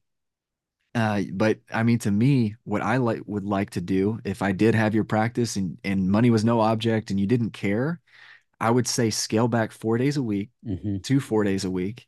Uh, 0.93 1.23
but 1.33 1.59
I 1.71 1.83
mean, 1.83 1.99
to 1.99 2.11
me, 2.11 2.55
what 2.63 2.81
I 2.81 2.97
like 2.97 3.21
would 3.25 3.43
like 3.43 3.71
to 3.71 3.81
do 3.81 4.19
if 4.23 4.41
I 4.41 4.53
did 4.53 4.75
have 4.75 4.95
your 4.95 5.03
practice 5.03 5.57
and, 5.57 5.77
and 5.83 6.09
money 6.09 6.29
was 6.29 6.45
no 6.45 6.61
object 6.61 7.11
and 7.11 7.19
you 7.19 7.27
didn't 7.27 7.51
care, 7.51 7.99
I 8.59 8.71
would 8.71 8.87
say 8.87 9.09
scale 9.09 9.47
back 9.47 9.71
four 9.71 9.97
days 9.97 10.17
a 10.17 10.23
week 10.23 10.51
hmm 10.63 10.97
to 11.03 11.19
four 11.19 11.43
days 11.43 11.65
a 11.65 11.71
week 11.71 12.07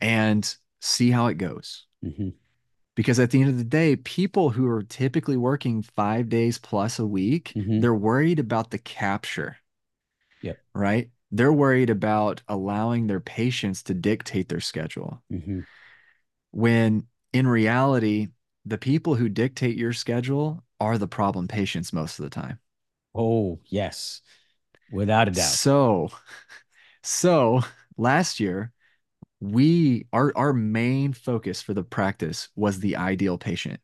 and 0.00 0.56
see 0.80 1.10
how 1.10 1.26
it 1.28 1.34
goes. 1.34 1.86
hmm 2.02 2.30
Because 2.96 3.20
at 3.20 3.30
the 3.30 3.40
end 3.40 3.50
of 3.50 3.58
the 3.58 3.64
day, 3.64 3.94
people 3.94 4.50
who 4.50 4.66
are 4.66 4.82
typically 4.82 5.36
working 5.36 5.82
five 5.82 6.28
days 6.28 6.58
plus 6.58 6.98
a 6.98 7.06
week, 7.06 7.54
Mhm. 7.54 7.80
they're 7.80 7.94
worried 7.94 8.40
about 8.40 8.70
the 8.72 8.78
capture. 8.78 9.58
Yep. 10.42 10.60
Right. 10.74 11.10
They're 11.30 11.52
worried 11.52 11.90
about 11.90 12.42
allowing 12.48 13.06
their 13.06 13.20
patients 13.20 13.82
to 13.84 13.94
dictate 13.94 14.48
their 14.48 14.60
schedule. 14.60 15.22
hmm 15.30 15.60
When 16.50 17.06
in 17.32 17.46
reality, 17.46 18.28
the 18.64 18.78
people 18.78 19.14
who 19.14 19.28
dictate 19.28 19.76
your 19.76 19.92
schedule 19.92 20.64
are 20.80 20.98
the 20.98 21.08
problem 21.08 21.46
patients 21.48 21.92
most 21.92 22.18
of 22.18 22.24
the 22.24 22.30
time. 22.30 22.58
oh 23.14 23.58
yes 23.66 24.22
without 24.90 25.28
a 25.28 25.32
doubt 25.32 25.60
So, 25.60 26.10
so 27.02 27.60
last 27.96 28.40
year, 28.40 28.72
we 29.40 30.06
our 30.12 30.32
our 30.36 30.52
main 30.52 31.12
focus 31.12 31.62
for 31.62 31.74
the 31.74 31.82
practice 31.84 32.48
was 32.56 32.80
the 32.80 32.96
ideal 32.96 33.38
patient. 33.38 33.80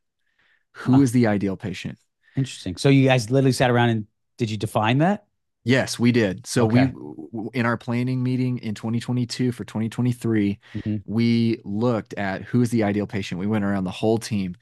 Who 0.73 1.03
is 1.03 1.11
Huh. 1.11 1.15
the 1.15 1.27
ideal 1.27 1.57
patient? 1.57 1.99
interesting 2.35 2.75
so 2.77 2.89
you 2.89 3.07
guys 3.07 3.31
literally 3.31 3.53
sat 3.53 3.71
around 3.71 3.91
and 3.91 4.07
did 4.39 4.51
you 4.51 4.57
define 4.57 4.99
that 4.99 5.27
Yes, 5.65 5.97
we 5.97 6.11
did. 6.11 6.45
So 6.45 6.65
Okay. 6.65 6.91
we 6.93 7.51
in 7.55 7.67
our 7.67 7.77
planning 7.77 8.21
meeting 8.23 8.59
in 8.59 8.75
2022 8.75 9.53
for 9.53 9.65
2023, 9.65 10.59
Mhm. 10.75 11.03
we 11.05 11.61
looked 11.65 12.15
at 12.15 12.43
who 12.43 12.63
is 12.63 12.71
the 12.71 12.83
ideal 12.83 13.07
patient. 13.07 13.39
We 13.39 13.47
went 13.47 13.65
around 13.65 13.85
the 13.85 13.93
whole 13.93 14.19
team. 14.19 14.57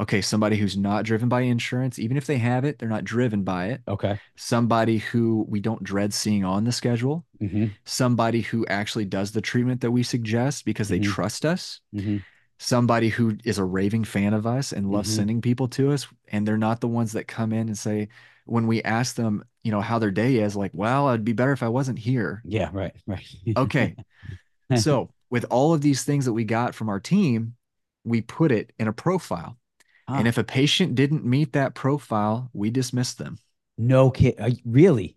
Okay, 0.00 0.20
somebody 0.20 0.56
who's 0.56 0.76
not 0.76 1.04
driven 1.04 1.28
by 1.28 1.42
insurance, 1.42 1.98
even 2.00 2.16
if 2.16 2.26
they 2.26 2.38
have 2.38 2.64
it, 2.64 2.78
they're 2.78 2.88
not 2.88 3.04
driven 3.04 3.44
by 3.44 3.66
it. 3.66 3.82
okay 3.86 4.18
Somebody 4.36 4.98
who 4.98 5.46
we 5.48 5.60
don't 5.60 5.82
dread 5.84 6.12
seeing 6.12 6.44
on 6.44 6.64
the 6.64 6.72
schedule. 6.72 7.24
hmm 7.40 7.66
somebody 7.84 8.40
who 8.40 8.64
actually 8.66 9.04
does 9.04 9.32
the 9.32 9.40
treatment 9.42 9.80
that 9.82 9.90
we 9.90 10.02
suggest 10.02 10.64
because 10.64 10.88
they 10.88 10.98
Mhm. 10.98 11.02
trust 11.02 11.44
us, 11.44 11.80
hmm 11.92 12.18
somebody 12.58 13.08
who 13.08 13.36
is 13.44 13.58
a 13.58 13.64
raving 13.64 14.04
fan 14.04 14.32
of 14.32 14.46
us 14.46 14.72
and 14.72 14.90
loves 14.90 15.10
Mhm. 15.10 15.16
sending 15.16 15.40
people 15.42 15.68
to 15.68 15.90
us. 15.92 16.06
And 16.28 16.46
they're 16.46 16.56
not 16.56 16.80
the 16.80 16.88
ones 16.88 17.12
that 17.12 17.26
come 17.28 17.52
in 17.52 17.66
and 17.68 17.76
say, 17.76 18.08
when 18.46 18.66
we 18.66 18.82
ask 18.82 19.16
them, 19.16 19.44
you 19.64 19.72
know, 19.72 19.80
how 19.80 19.98
their 19.98 20.12
day 20.12 20.38
is, 20.38 20.54
like, 20.56 20.70
well, 20.72 21.08
it'd 21.08 21.24
be 21.24 21.32
better 21.32 21.52
if 21.52 21.62
I 21.62 21.68
wasn't 21.68 21.98
here. 21.98 22.42
yeah 22.44 22.70
right 22.72 22.94
right 23.06 23.26
Okay. 23.56 23.96
so, 24.76 25.10
with 25.30 25.44
all 25.50 25.74
of 25.74 25.80
these 25.80 26.04
things 26.04 26.24
that 26.26 26.32
we 26.32 26.44
got 26.44 26.74
from 26.74 26.88
our 26.88 27.00
team, 27.00 27.56
we 28.04 28.20
put 28.22 28.52
it 28.52 28.72
in 28.78 28.88
a 28.88 28.92
profile. 28.92 29.58
Ah, 30.08 30.18
And 30.18 30.28
if 30.28 30.36
a 30.38 30.44
patient 30.44 30.94
didn't 30.94 31.24
meet 31.24 31.52
that 31.54 31.74
profile, 31.74 32.50
we 32.52 32.70
dismissed 32.70 33.18
them. 33.18 33.38
no 33.78 34.10
kid 34.10 34.36
really 34.64 35.16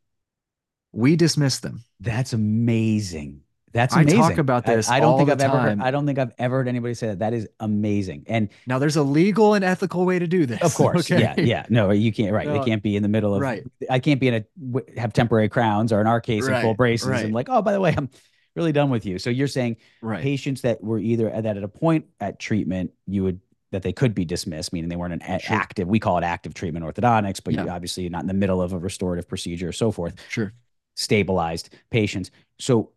We 0.94 1.16
dismissed 1.16 1.62
them. 1.62 1.84
That's 2.00 2.34
amazing. 2.34 3.42
That's 3.74 3.94
amazing. 3.96 4.20
I 4.22 4.30
talk 4.30 4.38
about 4.40 4.68
I- 4.68 4.76
this 4.78 4.90
I, 4.90 5.00
don't 5.00 5.12
all 5.12 5.18
think 5.18 5.28
the 5.28 5.34
I've 5.34 5.42
ever. 5.54 5.60
Heard. 5.60 5.80
I 5.82 5.92
don't 5.92 6.06
think 6.08 6.18
I've 6.18 6.32
ever 6.40 6.58
heard 6.58 6.68
anybody 6.68 6.94
say 6.96 7.08
that. 7.08 7.20
That 7.20 7.34
is 7.34 7.48
amazing. 7.60 8.24
And 8.28 8.50
Now, 8.66 8.80
there's 8.80 8.96
a 8.96 9.04
legal 9.04 9.54
and 9.54 9.64
ethical 9.64 10.06
way 10.06 10.18
to 10.18 10.26
do 10.26 10.46
this. 10.48 10.62
of 10.64 10.74
course, 10.74 11.12
okay? 11.12 11.22
yeah, 11.22 11.36
yeah. 11.38 11.66
No, 11.70 11.92
you 11.92 12.12
can't. 12.12 12.34
Right, 12.34 12.48
they 12.48 12.60
can't 12.64 12.82
be 12.82 12.96
in 12.96 13.04
the 13.04 13.10
middle 13.10 13.36
of. 13.36 13.42
Right. 13.42 13.64
I 13.90 14.00
can't 14.00 14.20
be 14.20 14.30
in 14.30 14.34
a 14.36 15.00
have 15.00 15.14
temporary 15.14 15.50
crowns 15.50 15.92
or 15.94 16.02
in 16.02 16.08
our 16.08 16.22
case 16.22 16.48
in 16.48 16.60
full 16.62 16.74
braces 16.74 17.08
right. 17.10 17.26
and 17.26 17.34
like, 17.34 17.50
oh, 17.50 17.62
by 17.62 17.74
the 17.74 17.80
way, 17.82 17.94
I'm 17.96 18.10
really 18.56 18.72
done 18.72 18.90
with 18.90 19.06
you. 19.06 19.20
So 19.20 19.30
you're 19.30 19.48
saying 19.48 19.76
Right. 20.02 20.24
patients 20.24 20.62
that 20.62 20.82
were 20.84 20.98
either 20.98 21.30
that 21.30 21.58
at 21.58 21.64
a 21.64 21.68
point 21.68 22.06
at 22.20 22.40
treatment 22.40 22.92
you 23.06 23.24
would 23.24 23.40
that 23.78 23.84
they 23.84 23.94
could 23.94 24.16
be 24.16 24.26
dismissed, 24.26 24.74
meaning 24.74 24.90
they 24.90 24.96
weren't 24.96 25.14
an 25.14 25.22
a- 25.22 25.40
Sure. 25.40 25.56
active. 25.56 25.88
We 25.88 26.00
call 26.00 26.18
it 26.18 26.24
active 26.24 26.56
treatment 26.56 26.84
orthodontics, 26.84 27.42
but 27.44 27.54
Yeah. 27.54 27.68
obviously 27.68 28.04
you're 28.04 28.12
not 28.12 28.22
in 28.22 28.28
the 28.28 28.34
middle 28.34 28.60
of 28.60 28.74
a 28.74 28.78
restorative 28.80 29.28
procedure 29.28 29.70
or 29.70 29.72
so 29.74 29.92
forth. 29.92 30.16
Sure. 30.30 30.54
stabilized 30.96 31.70
patients. 31.92 32.32
So 32.58 32.92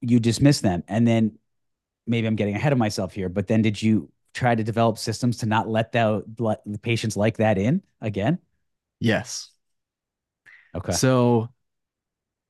you 0.00 0.18
dismiss 0.18 0.60
them. 0.60 0.82
And 0.88 1.06
then 1.06 1.38
maybe 2.04 2.26
I'm 2.26 2.34
getting 2.34 2.56
ahead 2.56 2.72
of 2.72 2.80
myself 2.80 3.12
here, 3.14 3.28
but 3.28 3.46
then 3.46 3.62
did 3.62 3.80
you 3.80 4.10
try 4.34 4.56
to 4.56 4.64
develop 4.64 4.98
systems 4.98 5.36
to 5.38 5.46
not 5.46 5.68
let 5.68 5.92
the, 5.92 6.24
let 6.40 6.62
the 6.66 6.80
patients 6.80 7.16
like 7.16 7.36
that 7.36 7.58
in 7.58 7.80
again? 8.00 8.38
Yes. 8.98 9.50
Okay. 10.74 10.90
So, 10.92 11.48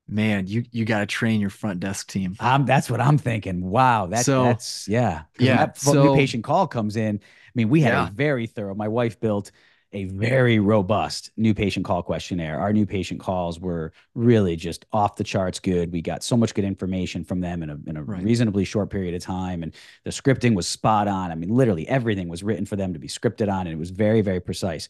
man, 0.08 0.46
you 0.46 0.64
you 0.72 0.84
got 0.84 1.00
to 1.00 1.06
train 1.06 1.40
your 1.40 1.50
front 1.50 1.80
desk 1.80 2.08
team. 2.08 2.36
Um, 2.40 2.66
that's 2.66 2.90
what 2.90 3.00
I'm 3.00 3.18
thinking. 3.18 3.70
Wow. 3.70 4.06
That's, 4.06 4.26
So- 4.26 4.44
that's, 4.44 4.88
yeah. 4.88 5.22
Yeah, 5.38 5.56
That 5.58 5.78
fo- 5.78 5.92
new 5.92 6.14
patient 6.14 6.44
call 6.44 6.66
comes 6.66 6.96
in. 6.96 7.16
I 7.16 7.50
mean, 7.54 7.68
we 7.68 7.80
had 7.82 7.92
Yeah. 7.92 8.08
a 8.08 8.10
very 8.10 8.46
thorough, 8.46 8.74
my 8.74 8.88
wife 8.88 9.20
built 9.20 9.50
a 9.94 10.04
very 10.06 10.58
robust 10.58 11.30
new 11.36 11.52
patient 11.52 11.84
call 11.84 12.02
questionnaire. 12.02 12.58
Our 12.58 12.72
new 12.72 12.86
patient 12.86 13.20
calls 13.20 13.60
were 13.60 13.92
really 14.14 14.56
just 14.56 14.86
off 14.90 15.16
the 15.16 15.24
charts 15.24 15.60
good. 15.60 15.92
We 15.92 16.00
got 16.00 16.24
so 16.24 16.34
much 16.34 16.54
good 16.54 16.64
information 16.64 17.24
from 17.24 17.40
them 17.42 17.62
in 17.62 17.68
a, 17.68 17.78
in 17.86 17.98
a 17.98 18.02
Right. 18.02 18.22
reasonably 18.22 18.64
short 18.64 18.88
period 18.88 19.14
of 19.14 19.20
time. 19.22 19.62
And 19.62 19.74
the 20.04 20.10
scripting 20.10 20.54
was 20.54 20.66
spot 20.66 21.08
on. 21.08 21.30
I 21.30 21.34
mean, 21.34 21.50
literally 21.50 21.86
everything 21.88 22.30
was 22.30 22.42
written 22.42 22.64
for 22.64 22.76
them 22.76 22.94
to 22.94 22.98
be 22.98 23.06
scripted 23.06 23.52
on, 23.52 23.66
and 23.66 23.74
it 23.74 23.78
was 23.78 23.90
very, 23.90 24.22
very 24.22 24.40
precise. 24.40 24.88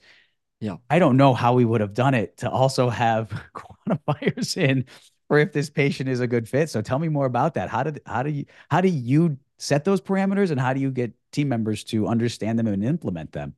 Yeah. 0.63 0.77
I 0.89 1.01
don't 1.01 1.17
know 1.17 1.35
how 1.35 1.55
we 1.55 1.65
would 1.65 1.81
have 1.81 1.93
done 1.93 2.15
it 2.15 2.37
to 2.39 2.49
also 2.49 2.89
have 2.89 3.31
quantifiers 3.89 4.57
in 4.57 4.85
for 5.27 5.41
if 5.41 5.53
this 5.53 5.69
patient 5.69 6.09
is 6.09 6.21
a 6.21 6.29
good 6.29 6.49
fit. 6.49 6.71
So 6.71 6.81
tell 6.81 7.01
me 7.01 7.09
more 7.09 7.27
about 7.27 7.55
that. 7.55 7.69
How 7.69 7.83
did 7.83 8.01
how 8.07 8.23
do 8.23 8.31
you 8.31 8.45
how 8.71 8.81
do 8.81 8.89
you 8.89 9.39
set 9.59 9.85
those 9.85 10.01
parameters 10.01 10.53
and 10.53 10.61
how 10.61 10.73
do 10.73 10.79
you 10.79 10.93
get 10.93 11.13
team 11.33 11.49
members 11.49 11.83
to 11.85 12.07
understand 12.07 12.61
them 12.61 12.69
and 12.69 12.85
implement 12.85 13.33
them? 13.33 13.57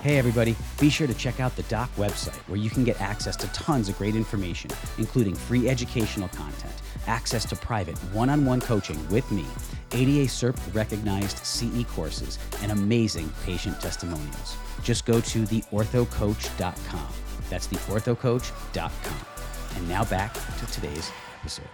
Hey 0.00 0.16
everybody, 0.16 0.56
be 0.80 0.88
sure 0.88 1.06
to 1.06 1.12
check 1.12 1.38
out 1.38 1.54
the 1.54 1.64
Doc 1.64 1.94
website 1.96 2.38
where 2.48 2.58
you 2.58 2.70
can 2.70 2.82
get 2.82 2.98
access 3.02 3.36
to 3.36 3.46
tons 3.48 3.90
of 3.90 3.98
great 3.98 4.16
information, 4.16 4.70
including 4.96 5.34
free 5.34 5.68
educational 5.68 6.28
content, 6.28 6.72
access 7.06 7.44
to 7.44 7.56
private 7.56 7.98
one-on-one 8.14 8.62
coaching 8.62 9.06
with 9.10 9.30
me, 9.30 9.44
ADA 9.92 10.28
CERP 10.28 10.56
recognized 10.72 11.44
CE 11.44 11.84
courses, 11.88 12.38
and 12.62 12.72
amazing 12.72 13.30
patient 13.44 13.78
testimonials. 13.82 14.56
Just 14.82 15.04
go 15.04 15.20
to 15.20 15.42
theorthocoach.com. 15.42 17.08
That's 17.50 17.66
theorthocoach.com. 17.68 19.26
And 19.76 19.88
now 19.88 20.04
back 20.04 20.34
to 20.34 20.66
today's 20.66 21.10
episode. 21.40 21.68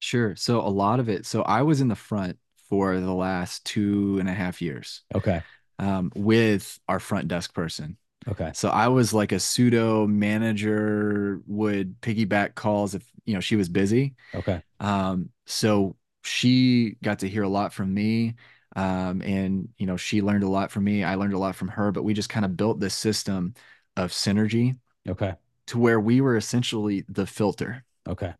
Sure. 0.00 0.34
So 0.36 0.60
a 0.60 0.68
lot 0.68 1.00
of 1.00 1.08
it. 1.08 1.26
So 1.26 1.42
I 1.42 1.62
was 1.62 1.80
in 1.80 1.88
the 1.88 1.94
front 1.94 2.38
for 2.68 2.98
the 2.98 3.12
last 3.12 3.64
two 3.64 4.16
and 4.18 4.28
a 4.28 4.32
half 4.32 4.60
years 4.62 5.02
Okay. 5.14 5.42
um, 5.78 6.10
with 6.14 6.78
our 6.88 6.98
front 6.98 7.28
desk 7.28 7.54
person. 7.54 7.96
Okay. 8.28 8.50
So 8.54 8.68
I 8.68 8.88
was 8.88 9.12
like 9.12 9.32
a 9.32 9.40
pseudo 9.40 10.06
manager, 10.06 11.40
would 11.46 12.00
piggyback 12.00 12.54
calls 12.54 12.94
if 12.94 13.04
you 13.24 13.34
know 13.34 13.40
she 13.40 13.56
was 13.56 13.68
busy. 13.68 14.14
Okay. 14.34 14.62
Um, 14.80 15.30
so 15.46 15.96
she 16.22 16.96
got 17.02 17.20
to 17.20 17.28
hear 17.28 17.42
a 17.42 17.48
lot 17.48 17.72
from 17.72 17.92
me. 17.92 18.34
Um, 18.74 19.22
and 19.22 19.68
you 19.78 19.86
know, 19.86 19.96
she 19.96 20.22
learned 20.22 20.44
a 20.44 20.48
lot 20.48 20.70
from 20.70 20.84
me. 20.84 21.04
I 21.04 21.16
learned 21.16 21.34
a 21.34 21.38
lot 21.38 21.56
from 21.56 21.68
her, 21.68 21.92
but 21.92 22.04
we 22.04 22.14
just 22.14 22.28
kind 22.28 22.44
of 22.44 22.56
built 22.56 22.80
this 22.80 22.94
system 22.94 23.54
of 23.96 24.10
synergy 24.10 24.78
Okay. 25.08 25.34
to 25.68 25.78
where 25.78 26.00
we 26.00 26.20
were 26.20 26.36
essentially 26.36 27.04
the 27.08 27.26
filter. 27.26 27.84
Okay. 28.06 28.34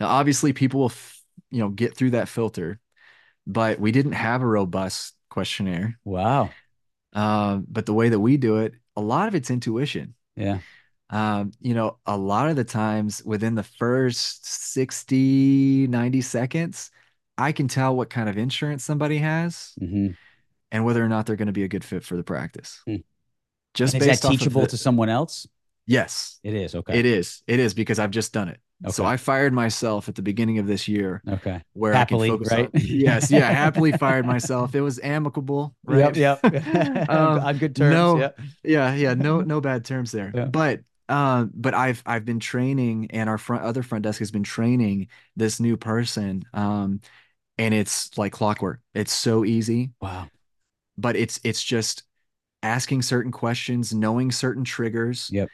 Now, 0.00 0.08
obviously, 0.08 0.52
people 0.52 0.80
will, 0.80 0.86
f- 0.90 1.22
you 1.50 1.60
know, 1.60 1.68
get 1.68 1.96
through 1.96 2.10
that 2.10 2.28
filter, 2.28 2.80
but 3.46 3.80
we 3.80 3.92
didn't 3.92 4.12
have 4.12 4.42
a 4.42 4.46
robust 4.46 5.14
questionnaire. 5.30 5.98
Wow. 6.04 6.56
Um, 7.12 7.66
but 7.68 7.86
the 7.86 7.94
way 7.94 8.08
that 8.08 8.20
we 8.20 8.36
do 8.36 8.58
it, 8.58 8.74
a 8.96 9.00
lot 9.00 9.28
of 9.28 9.34
it's 9.34 9.50
intuition. 9.50 10.14
Yeah. 10.36 10.60
Um, 11.10 11.52
you 11.60 11.74
know, 11.74 11.98
a 12.06 12.16
lot 12.16 12.50
of 12.50 12.56
the 12.56 12.64
times 12.64 13.22
within 13.24 13.54
the 13.54 13.62
first 13.62 14.46
60, 14.46 15.86
90 15.88 16.20
seconds, 16.20 16.90
I 17.38 17.52
can 17.52 17.68
tell 17.68 17.94
what 17.96 18.10
kind 18.10 18.28
of 18.28 18.36
insurance 18.38 18.84
somebody 18.84 19.18
has 19.18 19.72
hmm 19.78 20.08
and 20.72 20.84
whether 20.84 21.02
or 21.04 21.08
not 21.08 21.26
they're 21.26 21.36
going 21.36 21.46
to 21.46 21.52
be 21.52 21.62
a 21.62 21.68
good 21.68 21.84
fit 21.84 22.02
for 22.02 22.16
the 22.16 22.24
practice. 22.24 22.82
Hmm. 22.86 22.96
Just 23.74 23.94
And 23.94 24.02
is 24.02 24.06
that 24.08 24.12
based 24.12 24.24
off 24.24 24.32
of 24.34 24.38
teachable 24.40 24.60
the- 24.62 24.66
to 24.68 24.76
someone 24.76 25.08
else? 25.08 25.46
yes, 25.86 26.40
It 26.42 26.54
is. 26.54 26.74
Okay. 26.74 26.98
it 26.98 27.06
is. 27.06 27.42
It 27.46 27.60
is 27.60 27.72
because 27.74 27.98
I've 28.00 28.10
just 28.10 28.32
done 28.32 28.48
it. 28.48 28.58
So 28.90 29.04
I 29.06 29.16
fired 29.16 29.52
myself 29.54 30.08
at 30.08 30.16
the 30.16 30.22
beginning 30.22 30.58
of 30.58 30.66
this 30.66 30.86
year 30.88 31.22
Okay. 31.26 31.62
where 31.72 31.94
Happily, 31.94 32.28
I 32.28 32.30
can 32.30 32.38
focus 32.38 32.52
right? 32.52 32.64
on- 32.66 32.70
yes, 32.84 33.30
yeah, 33.30 33.50
happily 33.50 33.92
fired 33.92 34.26
myself. 34.26 34.74
It 34.74 34.82
was 34.82 34.98
amicable, 34.98 35.74
right? 35.84 36.14
Yep. 36.14 36.40
Yep. 36.52 37.08
Um, 37.08 37.38
On 37.40 37.56
good 37.58 37.74
terms. 37.76 37.92
no, 37.94 38.18
yeah. 38.18 38.30
yeah, 38.64 38.94
yeah, 38.94 39.14
no, 39.14 39.40
no 39.40 39.60
bad 39.62 39.84
terms 39.86 40.10
there. 40.12 40.30
Yeah. 40.34 40.44
But 40.46 40.80
um, 41.08 41.52
but 41.54 41.72
I've 41.72 42.02
I've 42.04 42.24
been 42.24 42.40
training, 42.40 43.06
and 43.12 43.30
our 43.30 43.38
front 43.38 43.62
other 43.62 43.82
front 43.84 44.02
desk 44.02 44.18
has 44.18 44.30
been 44.32 44.42
training 44.42 45.06
this 45.36 45.58
new 45.60 45.76
person. 45.78 46.42
Um, 46.52 47.00
and 47.58 47.74
it's 47.74 48.16
like 48.18 48.32
clockwork. 48.32 48.80
It's 48.94 49.12
so 49.12 49.44
easy, 49.44 49.90
Wow. 50.00 50.28
but 50.98 51.16
it's 51.16 51.40
it's 51.44 51.62
just 51.62 52.02
asking 52.62 53.02
certain 53.02 53.32
questions, 53.32 53.94
knowing 53.94 54.32
certain 54.32 54.64
triggers. 54.64 55.28
Yep. 55.32 55.48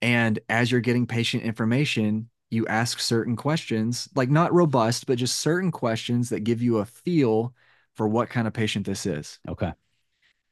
And 0.00 0.38
as 0.48 0.70
you're 0.70 0.80
getting 0.80 1.06
patient 1.06 1.42
information, 1.42 2.30
you 2.50 2.66
ask 2.66 3.00
certain 3.00 3.36
questions, 3.36 4.08
like 4.14 4.30
not 4.30 4.54
robust, 4.54 5.06
but 5.06 5.18
just 5.18 5.38
certain 5.40 5.70
questions 5.70 6.30
that 6.30 6.40
give 6.40 6.62
you 6.62 6.78
a 6.78 6.86
feel 6.86 7.52
for 7.96 8.08
what 8.08 8.30
kind 8.30 8.46
of 8.46 8.54
patient 8.54 8.86
this 8.86 9.06
is. 9.06 9.38
Okay. 9.48 9.72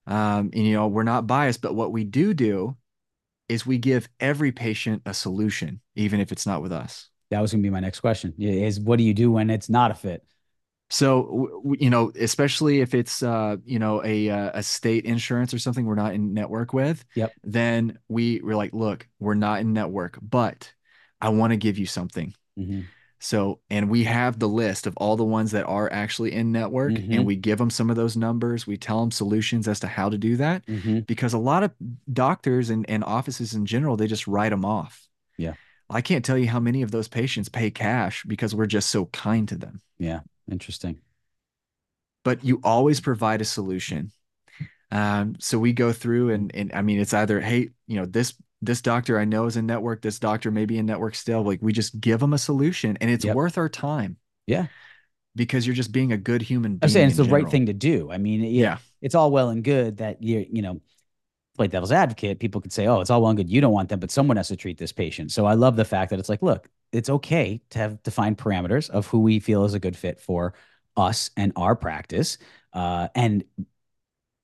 Um, 0.06 0.50
and 0.52 0.66
you 0.66 0.74
know, 0.74 0.88
we're 0.88 1.04
not 1.04 1.26
biased, 1.26 1.62
but 1.62 1.74
what 1.74 1.92
we 1.92 2.04
do 2.04 2.34
do 2.34 2.76
is 3.48 3.64
we 3.64 3.78
give 3.78 4.08
every 4.20 4.52
patient 4.52 5.02
a 5.06 5.14
solution, 5.14 5.80
even 5.94 6.20
if 6.20 6.32
it's 6.32 6.46
not 6.46 6.62
with 6.62 6.72
us. 6.72 7.08
That 7.30 7.40
was 7.40 7.52
going 7.52 7.62
to 7.62 7.66
be 7.66 7.72
my 7.72 7.80
next 7.80 8.00
question. 8.00 8.34
Is 8.38 8.78
what 8.78 8.98
do 8.98 9.04
you 9.04 9.14
do 9.14 9.32
when 9.32 9.50
it's 9.50 9.68
not 9.68 9.90
a 9.90 9.94
fit? 9.94 10.24
So, 10.88 11.62
you 11.78 11.90
know, 11.90 12.12
especially 12.18 12.80
if 12.80 12.94
it's, 12.94 13.22
uh, 13.22 13.56
you 13.64 13.78
know, 13.78 14.04
a 14.04 14.30
uh, 14.30 14.50
a 14.54 14.62
state 14.62 15.04
insurance 15.04 15.52
or 15.52 15.58
something 15.58 15.84
we're 15.84 15.96
not 15.96 16.14
in 16.14 16.32
network 16.32 16.72
with, 16.72 17.04
Yep. 17.16 17.32
then 17.42 17.98
we 18.08 18.40
we're 18.42 18.56
like, 18.56 18.72
look, 18.72 19.08
we're 19.18 19.34
not 19.34 19.60
in 19.60 19.72
network, 19.72 20.18
but 20.22 20.72
I 21.20 21.30
want 21.30 21.52
to 21.52 21.56
give 21.56 21.76
you 21.78 21.86
something. 21.86 22.34
hmm 22.56 22.82
So, 23.18 23.60
and 23.70 23.90
we 23.90 24.04
have 24.04 24.38
the 24.38 24.48
list 24.48 24.86
of 24.86 24.96
all 24.98 25.16
the 25.16 25.24
ones 25.24 25.50
that 25.52 25.64
are 25.66 25.90
actually 25.92 26.32
in 26.32 26.52
network, 26.52 26.92
Mhm. 26.92 27.14
and 27.14 27.26
we 27.26 27.34
give 27.34 27.58
them 27.58 27.70
some 27.70 27.90
of 27.90 27.96
those 27.96 28.16
numbers. 28.16 28.66
We 28.66 28.76
tell 28.76 29.00
them 29.00 29.10
solutions 29.10 29.66
as 29.66 29.80
to 29.80 29.88
how 29.88 30.08
to 30.10 30.18
do 30.18 30.36
that. 30.36 30.62
hmm 30.68 31.00
because 31.06 31.32
a 31.34 31.38
lot 31.38 31.62
of 31.64 31.72
doctors 32.12 32.70
and, 32.70 32.88
and 32.88 33.02
offices 33.02 33.54
in 33.54 33.66
general, 33.66 33.96
they 33.96 34.06
just 34.06 34.28
write 34.28 34.50
them 34.50 34.64
off. 34.64 35.08
Yeah. 35.36 35.54
I 35.88 36.00
can't 36.00 36.24
tell 36.24 36.38
you 36.38 36.48
how 36.48 36.60
many 36.60 36.82
of 36.82 36.90
those 36.90 37.08
patients 37.08 37.48
pay 37.48 37.70
cash 37.70 38.24
because 38.26 38.54
we're 38.54 38.66
just 38.66 38.90
so 38.90 39.06
kind 39.06 39.48
to 39.48 39.56
them. 39.56 39.80
Yeah. 39.98 40.20
Interesting. 40.50 41.00
But 42.24 42.44
you 42.44 42.60
always 42.64 43.00
provide 43.00 43.40
a 43.40 43.44
solution. 43.44 44.10
Um, 44.90 45.36
so 45.38 45.58
we 45.58 45.72
go 45.72 45.92
through 45.92 46.30
and 46.30 46.54
and 46.54 46.72
I 46.72 46.82
mean 46.82 47.00
it's 47.00 47.14
either, 47.14 47.40
hey, 47.40 47.70
you 47.86 47.96
know, 47.96 48.06
this 48.06 48.34
this 48.62 48.80
doctor 48.80 49.18
I 49.18 49.24
know 49.24 49.46
is 49.46 49.56
in 49.56 49.66
network, 49.66 50.02
this 50.02 50.18
doctor 50.18 50.50
may 50.50 50.64
be 50.64 50.78
in 50.78 50.86
network 50.86 51.14
still. 51.14 51.42
Like 51.42 51.60
we 51.62 51.72
just 51.72 52.00
give 52.00 52.20
them 52.20 52.32
a 52.32 52.38
solution 52.38 52.96
and 53.00 53.10
it's 53.10 53.24
Yep. 53.24 53.36
worth 53.36 53.58
our 53.58 53.68
time. 53.68 54.16
Yeah. 54.46 54.66
Because 55.34 55.66
you're 55.66 55.76
just 55.76 55.92
being 55.92 56.12
a 56.12 56.16
good 56.16 56.40
human 56.40 56.72
being. 56.72 56.80
I'm 56.82 56.88
saying 56.88 57.08
it's 57.08 57.16
the 57.18 57.24
right 57.24 57.48
thing 57.48 57.66
to 57.66 57.74
do. 57.74 58.10
I 58.10 58.18
mean, 58.18 58.40
yeah, 58.42 58.48
Yeah. 58.48 58.78
it's 59.02 59.14
all 59.14 59.30
well 59.30 59.50
and 59.50 59.62
good 59.62 59.98
that 59.98 60.22
you 60.22 60.46
you 60.50 60.62
know 60.62 60.80
play 61.56 61.66
devil's 61.68 61.92
advocate. 61.92 62.38
People 62.38 62.60
could 62.60 62.72
say, 62.72 62.86
"Oh, 62.86 63.00
it's 63.00 63.10
all 63.10 63.20
well 63.20 63.30
and 63.30 63.36
good. 63.36 63.50
You 63.50 63.60
don't 63.60 63.72
want 63.72 63.88
them, 63.88 64.00
but 64.00 64.10
someone 64.10 64.36
has 64.36 64.48
to 64.48 64.56
treat 64.56 64.78
this 64.78 64.92
patient." 64.92 65.32
So 65.32 65.44
I 65.46 65.54
love 65.54 65.76
the 65.76 65.84
fact 65.84 66.10
that 66.10 66.18
it's 66.18 66.28
like, 66.28 66.42
look, 66.42 66.68
it's 66.92 67.10
okay 67.10 67.60
to 67.70 67.78
have 67.78 68.02
defined 68.02 68.38
parameters 68.38 68.90
of 68.90 69.06
who 69.06 69.20
we 69.20 69.40
feel 69.40 69.64
is 69.64 69.74
a 69.74 69.80
good 69.80 69.96
fit 69.96 70.20
for 70.20 70.54
us 70.96 71.30
and 71.36 71.52
our 71.56 71.76
practice, 71.76 72.38
uh, 72.72 73.08
and 73.14 73.44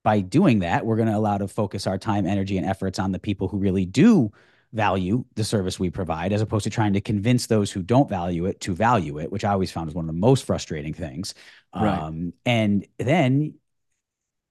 by 0.04 0.20
doing 0.20 0.60
that, 0.60 0.84
we're 0.84 0.96
going 0.96 1.08
to 1.08 1.16
allow 1.16 1.38
to 1.38 1.48
focus 1.48 1.86
our 1.86 1.98
time, 1.98 2.26
energy, 2.26 2.56
and 2.56 2.66
efforts 2.66 2.98
on 2.98 3.12
the 3.12 3.18
people 3.18 3.48
who 3.48 3.58
really 3.58 3.86
do 3.86 4.32
value 4.72 5.24
the 5.34 5.44
service 5.44 5.78
we 5.78 5.90
provide, 5.90 6.32
as 6.32 6.40
opposed 6.40 6.64
to 6.64 6.70
trying 6.70 6.94
to 6.94 7.00
convince 7.00 7.46
those 7.46 7.70
who 7.70 7.82
don't 7.82 8.08
value 8.08 8.46
it 8.46 8.60
to 8.60 8.74
value 8.74 9.18
it, 9.18 9.30
which 9.30 9.44
I 9.44 9.52
always 9.52 9.70
found 9.70 9.86
was 9.86 9.94
one 9.94 10.04
of 10.04 10.14
the 10.14 10.20
most 10.20 10.44
frustrating 10.44 10.94
things. 10.94 11.34
Right. 11.74 11.98
Um, 11.98 12.32
and 12.44 12.86
then 12.98 13.54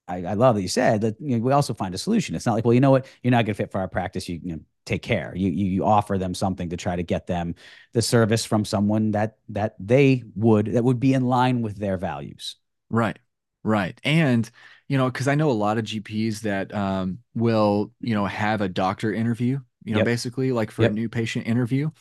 I, 0.08 0.24
I 0.24 0.34
love 0.34 0.56
that 0.56 0.62
you 0.62 0.68
said 0.68 1.02
that 1.02 1.20
you 1.20 1.38
know, 1.38 1.44
we 1.44 1.52
also 1.52 1.74
find 1.74 1.94
a 1.96 1.98
solution. 1.98 2.36
It's 2.36 2.46
not 2.46 2.54
like, 2.54 2.66
well, 2.66 2.74
you 2.74 2.82
know 2.82 2.92
what, 2.92 3.08
you're 3.24 3.32
not 3.32 3.42
a 3.42 3.44
good 3.44 3.58
fit 3.58 3.72
for 3.72 3.80
our 3.80 3.88
practice. 3.88 4.30
You, 4.30 4.40
you 4.44 4.56
know, 4.56 4.62
take 4.86 5.02
care. 5.02 5.34
You, 5.36 5.50
you 5.50 5.66
you 5.66 5.86
offer 5.86 6.18
them 6.18 6.34
something 6.34 6.70
to 6.70 6.78
try 6.78 6.96
to 6.96 7.04
get 7.04 7.28
them 7.28 7.56
the 7.94 8.02
service 8.02 8.46
from 8.46 8.66
someone 8.66 9.12
that 9.12 9.38
that 9.50 9.76
they 9.80 10.24
would 10.36 10.68
that 10.68 10.84
would 10.84 11.00
be 11.00 11.14
in 11.14 11.26
line 11.26 11.62
with 11.62 11.78
their 11.78 11.98
values. 11.98 12.56
Right. 12.90 13.18
Right. 13.64 14.00
And, 14.04 14.50
you 14.88 14.98
know, 14.98 15.06
because 15.10 15.28
I 15.28 15.36
know 15.36 15.52
a 15.52 15.54
lot 15.54 15.78
of 15.78 15.84
GPs 15.84 16.42
that 16.42 16.74
um, 16.74 17.20
will, 17.36 17.92
you 18.02 18.16
know, 18.16 18.26
have 18.26 18.62
a 18.62 18.68
doctor 18.68 19.14
interview, 19.14 19.60
you 19.84 19.94
know, 19.94 20.00
Yep. 20.00 20.06
basically 20.06 20.52
like 20.52 20.72
for 20.72 20.82
Yep. 20.84 20.92
a 20.92 20.94
new 20.96 21.10
patient 21.10 21.48
interview. 21.48 21.92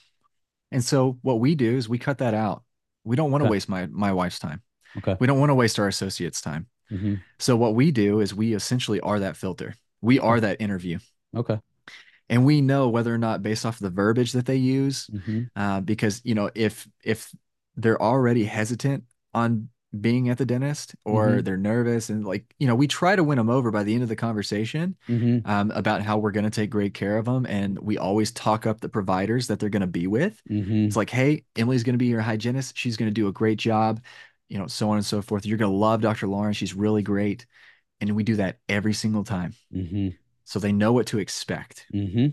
And 0.73 0.85
so 0.85 1.19
what 1.23 1.41
we 1.41 1.55
do 1.55 1.77
is 1.77 1.89
we 1.89 1.99
cut 1.99 2.19
that 2.19 2.35
out. 2.35 2.63
We 3.05 3.17
don't 3.17 3.31
want 3.31 3.43
to 3.43 3.47
Okay. 3.47 3.51
waste 3.53 3.69
my 3.69 3.87
my 3.87 4.13
wife's 4.13 4.39
time. 4.39 4.63
Okay. 4.99 5.17
We 5.21 5.27
don't 5.27 5.39
want 5.39 5.51
to 5.51 5.55
waste 5.55 5.79
our 5.79 5.89
associates' 5.89 6.41
time. 6.41 6.67
hmm 6.91 7.15
So 7.39 7.57
what 7.57 7.75
we 7.75 7.91
do 7.93 8.21
is 8.21 8.35
we 8.35 8.55
essentially 8.55 9.01
are 9.01 9.21
that 9.21 9.37
filter. 9.37 9.75
We 10.01 10.19
are 10.19 10.41
that 10.41 10.61
interview. 10.61 10.99
Okay. 11.37 11.61
And 12.31 12.47
we 12.47 12.63
know 12.63 12.89
whether 12.89 13.13
or 13.15 13.19
not 13.19 13.43
based 13.43 13.67
off 13.67 13.79
the 13.79 13.91
verbiage 13.91 14.33
that 14.33 14.47
they 14.47 14.57
use, 14.57 15.11
hmm 15.27 15.43
uh, 15.57 15.81
because 15.83 16.23
you 16.25 16.35
know 16.35 16.51
if 16.55 16.89
if 17.05 17.35
they're 17.77 18.01
already 18.01 18.45
hesitant 18.45 19.05
on 19.35 19.69
being 20.01 20.29
at 20.29 20.39
the 20.39 20.47
dentist 20.47 20.95
or 21.05 21.39
Mhm. 21.41 21.45
they're 21.45 21.57
nervous 21.57 22.11
and 22.11 22.25
like 22.25 22.45
you 22.61 22.67
know 22.69 22.77
we 22.77 22.87
try 22.87 23.17
to 23.17 23.25
win 23.25 23.37
them 23.39 23.51
over 23.51 23.73
by 23.73 23.83
the 23.83 23.93
end 23.93 24.05
of 24.05 24.09
the 24.09 24.17
conversation 24.17 24.97
hmm 25.09 25.39
um, 25.45 25.73
about 25.73 26.03
how 26.03 26.19
we're 26.19 26.31
going 26.31 26.45
to 26.45 26.51
take 26.51 26.71
great 26.71 26.95
care 26.95 27.19
of 27.19 27.25
them 27.25 27.45
and 27.47 27.79
we 27.81 27.99
always 27.99 28.31
talk 28.31 28.67
up 28.67 28.81
the 28.81 28.89
providers 28.89 29.49
that 29.49 29.59
they're 29.59 29.69
going 29.69 29.81
to 29.81 29.87
be 29.89 30.07
with. 30.07 30.41
Hmm 30.49 30.85
it's 30.87 30.97
like 30.97 31.11
hey 31.11 31.45
emily's 31.57 31.83
going 31.83 31.95
to 31.95 31.99
be 31.99 32.07
your 32.07 32.21
hygienist. 32.21 32.79
She's 32.79 32.97
going 32.97 33.09
to 33.11 33.21
do 33.21 33.27
a 33.29 33.33
great 33.33 33.59
job 33.59 34.01
you 34.49 34.59
know 34.59 34.69
so 34.69 34.91
on 34.91 34.97
and 34.97 35.07
so 35.07 35.23
forth. 35.23 35.45
You're 35.47 35.59
going 35.59 35.71
to 35.73 35.77
love 35.77 36.01
dr 36.01 36.27
lauren 36.27 36.53
she's 36.55 36.75
really 36.75 37.03
great. 37.03 37.47
And 38.01 38.15
we 38.17 38.23
do 38.23 38.37
that 38.37 38.59
every 38.69 38.95
single 38.95 39.25
time. 39.25 39.55
Hmm 39.73 40.09
so 40.51 40.59
they 40.59 40.73
know 40.73 40.93
what 40.93 41.07
to 41.07 41.19
expect 41.19 41.87
hmm 41.93 42.27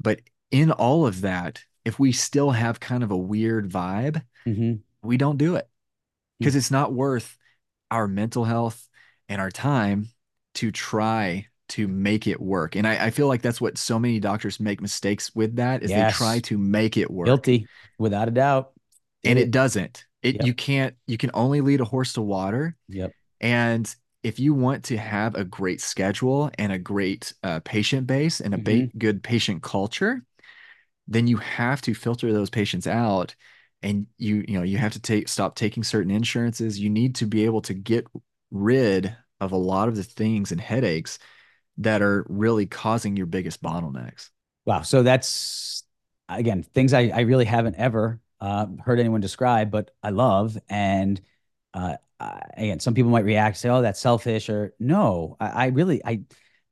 but 0.00 0.20
in 0.50 0.70
all 0.70 1.06
of 1.06 1.20
that 1.20 1.62
if 1.84 1.98
we 1.98 2.12
still 2.12 2.50
have 2.50 2.80
kind 2.80 3.02
of 3.02 3.10
a 3.10 3.16
weird 3.16 3.70
vibe 3.70 4.22
hmm 4.44 4.74
we 5.02 5.16
don't 5.16 5.36
do 5.36 5.56
it 5.56 5.68
because 6.38 6.56
it's 6.56 6.70
not 6.70 6.92
worth 6.92 7.36
our 7.90 8.08
mental 8.08 8.44
health 8.44 8.88
and 9.28 9.40
our 9.40 9.50
time 9.50 10.08
to 10.54 10.70
try 10.70 11.46
to 11.68 11.86
make 11.88 12.26
it 12.26 12.40
work. 12.40 12.76
And 12.76 12.86
I, 12.86 13.06
I 13.06 13.10
feel 13.10 13.26
like 13.28 13.42
that's 13.42 13.60
what 13.60 13.78
so 13.78 13.98
many 13.98 14.20
doctors 14.20 14.58
make 14.58 14.80
mistakes 14.80 15.34
with 15.34 15.56
that 15.56 15.82
is 15.82 15.90
Yes. 15.90 16.12
they 16.12 16.24
try 16.24 16.38
to 16.40 16.58
make 16.58 16.96
it 16.96 17.10
work. 17.10 17.26
Guilty, 17.26 17.68
without 17.98 18.28
a 18.28 18.30
doubt. 18.30 18.72
And 19.24 19.38
Did 19.38 19.48
it 19.48 19.50
doesn't. 19.50 20.04
It 20.22 20.36
Yep. 20.36 20.46
you 20.46 20.54
can't 20.54 20.96
you 21.06 21.18
can 21.18 21.30
only 21.34 21.60
lead 21.60 21.80
a 21.80 21.84
horse 21.84 22.14
to 22.14 22.22
water. 22.22 22.76
Yep. 22.88 23.12
And 23.40 23.96
if 24.26 24.40
you 24.40 24.54
want 24.54 24.82
to 24.82 24.96
have 24.96 25.36
a 25.36 25.44
great 25.44 25.80
schedule 25.80 26.50
and 26.58 26.72
a 26.72 26.78
great 26.78 27.32
uh, 27.44 27.60
patient 27.60 28.08
base 28.08 28.40
and 28.40 28.54
a 28.54 28.58
ba- 28.58 28.90
good 28.98 29.22
patient 29.22 29.62
culture, 29.62 30.24
then 31.06 31.28
you 31.28 31.36
have 31.36 31.80
to 31.82 31.94
filter 31.94 32.32
those 32.32 32.50
patients 32.50 32.88
out 32.88 33.36
and 33.84 34.08
you 34.18 34.44
you 34.48 34.58
know 34.58 34.64
you 34.64 34.78
have 34.78 34.92
to 34.94 35.00
take 35.00 35.28
stop 35.28 35.54
taking 35.54 35.84
certain 35.84 36.10
insurances. 36.10 36.76
You 36.76 36.90
need 36.90 37.14
to 37.16 37.26
be 37.26 37.44
able 37.44 37.62
to 37.62 37.74
get 37.74 38.08
rid 38.50 39.16
of 39.40 39.52
a 39.52 39.56
lot 39.56 39.86
of 39.86 39.94
the 39.94 40.02
things 40.02 40.50
and 40.50 40.60
headaches 40.60 41.20
that 41.78 42.02
are 42.02 42.26
really 42.28 42.66
causing 42.66 43.16
your 43.16 43.26
biggest 43.26 43.62
bottlenecks. 43.62 44.30
Wow. 44.64 44.82
So 44.82 45.04
that's 45.04 45.84
again 46.28 46.64
things 46.64 46.92
I, 46.92 47.12
I 47.14 47.20
really 47.20 47.44
haven't 47.44 47.76
ever 47.76 48.20
uh, 48.40 48.66
heard 48.80 48.98
anyone 48.98 49.20
describe, 49.20 49.70
but 49.70 49.92
I 50.02 50.10
love. 50.10 50.58
And 50.68 51.20
uh, 51.74 51.98
again, 52.20 52.80
some 52.80 52.94
people 52.94 53.10
might 53.10 53.24
react, 53.24 53.56
say, 53.58 53.68
"Oh, 53.68 53.82
that's 53.82 54.00
selfish," 54.00 54.48
or 54.48 54.74
no. 54.78 55.36
I, 55.40 55.48
I 55.48 55.66
really, 55.66 56.00
I 56.04 56.20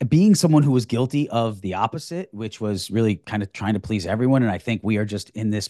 being 0.09 0.34
someone 0.34 0.62
who 0.62 0.72
was 0.72 0.86
guilty 0.86 1.28
of 1.28 1.61
the 1.61 1.74
opposite, 1.74 2.28
which 2.32 2.61
was 2.61 2.90
really 2.90 3.16
kind 3.16 3.42
of 3.42 3.53
trying 3.53 3.74
to 3.74 3.80
please 3.80 4.07
everyone, 4.07 4.42
and 4.42 4.51
I 4.51 4.59
think 4.59 4.82
we 4.82 4.97
are 4.97 5.05
just 5.05 5.30
in 5.30 5.51
this 5.51 5.68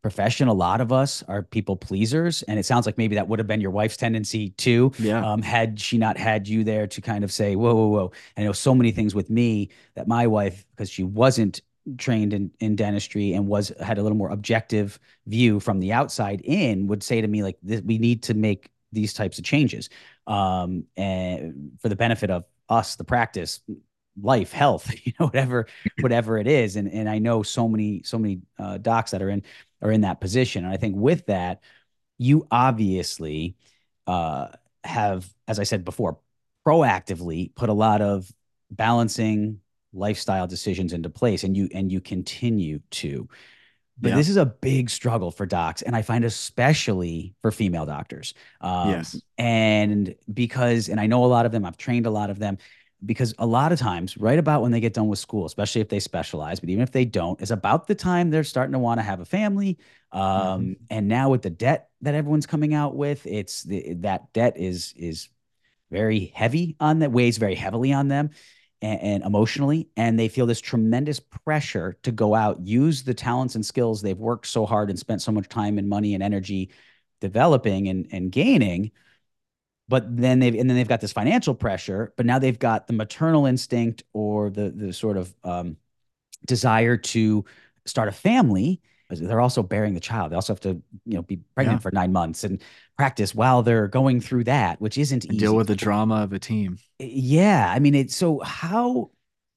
profession 0.00 0.46
a 0.46 0.52
lot 0.52 0.80
of 0.80 0.92
us 0.92 1.24
are 1.26 1.42
people 1.42 1.74
pleasers 1.74 2.42
and 2.42 2.56
it 2.56 2.64
sounds 2.64 2.86
like 2.86 2.96
maybe 2.96 3.16
that 3.16 3.26
would 3.26 3.40
have 3.40 3.48
been 3.48 3.60
your 3.60 3.72
wife's 3.72 3.96
tendency 3.96 4.50
too 4.50 4.92
yeah 4.98 5.26
um, 5.28 5.42
had 5.42 5.80
she 5.80 5.98
not 5.98 6.16
had 6.16 6.46
you 6.46 6.62
there 6.62 6.86
to 6.86 7.00
kind 7.00 7.24
of 7.24 7.32
say 7.32 7.56
whoa 7.56 7.74
whoa 7.74 7.88
whoa 7.88 8.12
and 8.36 8.44
there 8.44 8.50
was 8.50 8.60
so 8.60 8.74
many 8.76 8.92
things 8.92 9.12
with 9.12 9.28
me 9.28 9.68
that 9.96 10.06
my 10.06 10.24
wife 10.24 10.64
because 10.70 10.88
she 10.88 11.02
wasn't 11.02 11.62
trained 11.96 12.32
in, 12.32 12.50
in 12.60 12.76
dentistry 12.76 13.32
and 13.32 13.48
was 13.48 13.72
had 13.80 13.98
a 13.98 14.02
little 14.02 14.16
more 14.16 14.30
objective 14.30 15.00
view 15.26 15.58
from 15.58 15.80
the 15.80 15.92
outside 15.92 16.40
in 16.44 16.86
would 16.86 17.02
say 17.02 17.20
to 17.20 17.28
me 17.28 17.42
like 17.42 17.56
this, 17.62 17.80
we 17.80 17.98
need 17.98 18.22
to 18.22 18.34
make 18.34 18.70
these 18.92 19.12
types 19.12 19.38
of 19.38 19.44
changes. 19.44 19.88
Um, 20.26 20.84
and 20.96 21.72
for 21.80 21.88
the 21.88 21.96
benefit 21.96 22.30
of 22.30 22.44
us 22.68 22.96
the 22.96 23.04
practice 23.04 23.60
life 24.20 24.52
health 24.52 24.92
you 25.06 25.12
know 25.18 25.26
whatever 25.26 25.66
whatever 26.00 26.38
it 26.38 26.46
is. 26.46 26.76
And 26.76 26.90
and 26.92 27.08
i 27.08 27.18
know 27.18 27.42
so 27.42 27.68
many 27.68 28.02
so 28.02 28.18
many 28.18 28.40
uh, 28.58 28.78
docs 28.78 29.12
that 29.12 29.22
are 29.22 29.30
in 29.30 29.42
are 29.82 29.92
in 29.92 30.02
that 30.02 30.20
position. 30.20 30.64
And 30.64 30.72
i 30.72 30.76
think 30.76 30.96
with 30.96 31.26
that 31.26 31.62
you 32.18 32.46
obviously 32.50 33.56
uh, 34.06 34.48
have 34.84 35.28
as 35.46 35.58
i 35.58 35.62
said 35.62 35.84
before 35.84 36.18
proactively 36.66 37.54
put 37.54 37.68
a 37.68 37.74
lot 37.74 38.02
of 38.02 38.30
balancing 38.70 39.60
lifestyle 39.92 40.46
decisions 40.46 40.92
into 40.92 41.08
place 41.08 41.44
and 41.44 41.56
you 41.56 41.68
and 41.72 41.90
you 41.90 42.00
continue 42.00 42.80
to 42.90 43.28
but 44.00 44.10
yeah. 44.10 44.16
this 44.16 44.28
is 44.28 44.36
a 44.36 44.46
big 44.46 44.90
struggle 44.90 45.30
for 45.30 45.46
docs 45.46 45.82
and 45.82 45.94
i 45.96 46.02
find 46.02 46.24
especially 46.24 47.34
for 47.42 47.50
female 47.50 47.86
doctors 47.86 48.34
um, 48.60 48.90
yes 48.90 49.20
and 49.38 50.14
because 50.32 50.88
and 50.88 51.00
i 51.00 51.06
know 51.06 51.24
a 51.24 51.26
lot 51.26 51.46
of 51.46 51.52
them 51.52 51.64
i've 51.64 51.76
trained 51.76 52.06
a 52.06 52.10
lot 52.10 52.30
of 52.30 52.38
them 52.38 52.58
because 53.04 53.32
a 53.38 53.46
lot 53.46 53.70
of 53.70 53.78
times 53.78 54.16
right 54.18 54.38
about 54.38 54.60
when 54.60 54.72
they 54.72 54.80
get 54.80 54.92
done 54.92 55.08
with 55.08 55.18
school 55.18 55.46
especially 55.46 55.80
if 55.80 55.88
they 55.88 56.00
specialize 56.00 56.60
but 56.60 56.68
even 56.68 56.82
if 56.82 56.90
they 56.90 57.04
don't 57.04 57.40
is 57.40 57.50
about 57.50 57.86
the 57.86 57.94
time 57.94 58.30
they're 58.30 58.44
starting 58.44 58.72
to 58.72 58.78
want 58.78 58.98
to 58.98 59.04
have 59.04 59.20
a 59.20 59.24
family 59.24 59.78
um, 60.12 60.20
mm-hmm. 60.22 60.72
and 60.90 61.06
now 61.06 61.30
with 61.30 61.42
the 61.42 61.50
debt 61.50 61.90
that 62.00 62.14
everyone's 62.14 62.46
coming 62.46 62.74
out 62.74 62.96
with 62.96 63.26
it's 63.26 63.62
the, 63.62 63.94
that 63.94 64.32
debt 64.32 64.56
is 64.56 64.94
is 64.96 65.28
very 65.90 66.32
heavy 66.34 66.76
on 66.80 66.98
that 66.98 67.12
weighs 67.12 67.38
very 67.38 67.54
heavily 67.54 67.92
on 67.92 68.08
them 68.08 68.30
and, 68.82 69.00
and, 69.00 69.22
emotionally 69.24 69.88
and 69.96 70.18
they 70.18 70.28
feel 70.28 70.46
this 70.46 70.60
tremendous 70.60 71.20
pressure 71.20 71.96
to 72.02 72.12
go 72.12 72.34
out 72.34 72.60
use 72.66 73.02
the 73.02 73.14
talents 73.14 73.54
and 73.54 73.64
skills 73.64 74.00
they've 74.00 74.18
worked 74.18 74.46
so 74.46 74.64
hard 74.66 74.90
and 74.90 74.98
spent 74.98 75.22
so 75.22 75.32
much 75.32 75.48
time 75.48 75.78
and 75.78 75.88
money 75.88 76.14
and 76.14 76.22
energy 76.22 76.70
developing 77.20 77.88
and, 77.88 78.08
and 78.12 78.30
gaining 78.30 78.90
but 79.88 80.16
then 80.16 80.38
they've 80.38 80.54
and 80.54 80.68
then 80.68 80.76
they've 80.76 80.88
got 80.88 81.00
this 81.00 81.12
financial 81.12 81.54
pressure 81.54 82.12
but 82.16 82.26
now 82.26 82.38
they've 82.38 82.58
got 82.58 82.86
the 82.86 82.92
maternal 82.92 83.46
instinct 83.46 84.02
or 84.12 84.50
the 84.50 84.70
the 84.70 84.92
sort 84.92 85.16
of 85.16 85.34
um, 85.44 85.76
desire 86.46 86.96
to 86.96 87.44
start 87.84 88.08
a 88.08 88.12
family 88.12 88.80
they're 89.10 89.40
also 89.40 89.62
bearing 89.62 89.94
the 89.94 90.00
child 90.00 90.30
they 90.30 90.36
also 90.36 90.52
have 90.52 90.60
to 90.60 90.80
you 91.04 91.14
know 91.14 91.22
be 91.22 91.38
pregnant 91.54 91.78
yeah. 91.78 91.82
for 91.82 91.90
nine 91.92 92.12
months 92.12 92.44
and 92.44 92.62
practice 92.96 93.34
while 93.34 93.62
they're 93.62 93.88
going 93.88 94.20
through 94.20 94.44
that 94.44 94.80
which 94.80 94.98
isn't 94.98 95.24
easy 95.26 95.38
deal 95.38 95.56
with 95.56 95.66
the 95.66 95.76
drama 95.76 96.22
of 96.22 96.32
a 96.32 96.38
team 96.38 96.78
yeah 96.98 97.72
i 97.74 97.78
mean 97.78 97.94
it's 97.94 98.14
so 98.14 98.38
how 98.40 99.10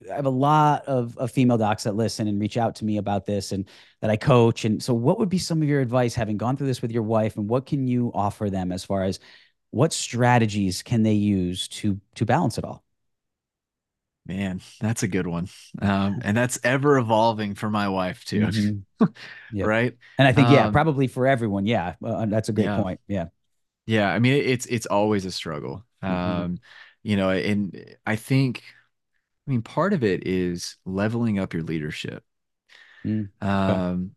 I 0.09 0.15
have 0.15 0.25
a 0.25 0.29
lot 0.29 0.85
of, 0.85 1.17
of 1.17 1.31
female 1.31 1.57
docs 1.57 1.83
that 1.83 1.95
listen 1.95 2.27
and 2.27 2.39
reach 2.39 2.57
out 2.57 2.75
to 2.75 2.85
me 2.85 2.97
about 2.97 3.25
this 3.25 3.51
and 3.51 3.67
that 4.01 4.09
I 4.09 4.17
coach. 4.17 4.65
And 4.65 4.81
so, 4.81 4.93
what 4.93 5.19
would 5.19 5.29
be 5.29 5.37
some 5.37 5.61
of 5.61 5.67
your 5.67 5.81
advice 5.81 6.15
having 6.15 6.37
gone 6.37 6.57
through 6.57 6.67
this 6.67 6.81
with 6.81 6.91
your 6.91 7.03
wife? 7.03 7.35
And 7.35 7.47
what 7.47 7.65
can 7.65 7.87
you 7.87 8.11
offer 8.13 8.49
them 8.49 8.71
as 8.71 8.83
far 8.83 9.03
as 9.03 9.19
what 9.71 9.93
strategies 9.93 10.81
can 10.81 11.03
they 11.03 11.13
use 11.13 11.67
to 11.69 11.99
to 12.15 12.25
balance 12.25 12.57
it 12.57 12.63
all? 12.63 12.83
Man, 14.25 14.61
that's 14.79 15.03
a 15.03 15.07
good 15.07 15.25
one. 15.25 15.49
Um, 15.81 16.21
and 16.23 16.37
that's 16.37 16.59
ever 16.63 16.97
evolving 16.97 17.55
for 17.55 17.69
my 17.69 17.89
wife 17.89 18.23
too. 18.25 18.41
Mm-hmm. 18.41 19.05
Yep. 19.53 19.67
right. 19.67 19.97
And 20.19 20.27
I 20.27 20.31
think, 20.31 20.49
yeah, 20.51 20.67
um, 20.67 20.71
probably 20.71 21.07
for 21.07 21.27
everyone. 21.27 21.65
Yeah. 21.65 21.95
Uh, 22.05 22.27
that's 22.27 22.49
a 22.49 22.53
great 22.53 22.65
yeah. 22.65 22.81
point. 22.81 22.99
Yeah. 23.07 23.25
Yeah. 23.87 24.07
I 24.07 24.19
mean, 24.19 24.33
it's, 24.33 24.67
it's 24.67 24.85
always 24.85 25.25
a 25.25 25.31
struggle. 25.31 25.83
Mm-hmm. 26.03 26.41
Um, 26.43 26.59
you 27.03 27.17
know, 27.17 27.31
and 27.31 27.95
I 28.05 28.15
think, 28.15 28.63
I 29.47 29.51
mean, 29.51 29.63
part 29.63 29.93
of 29.93 30.03
it 30.03 30.27
is 30.27 30.77
leveling 30.85 31.39
up 31.39 31.53
your 31.53 31.63
leadership. 31.63 32.23
Mm. 33.03 33.29
Um, 33.41 34.11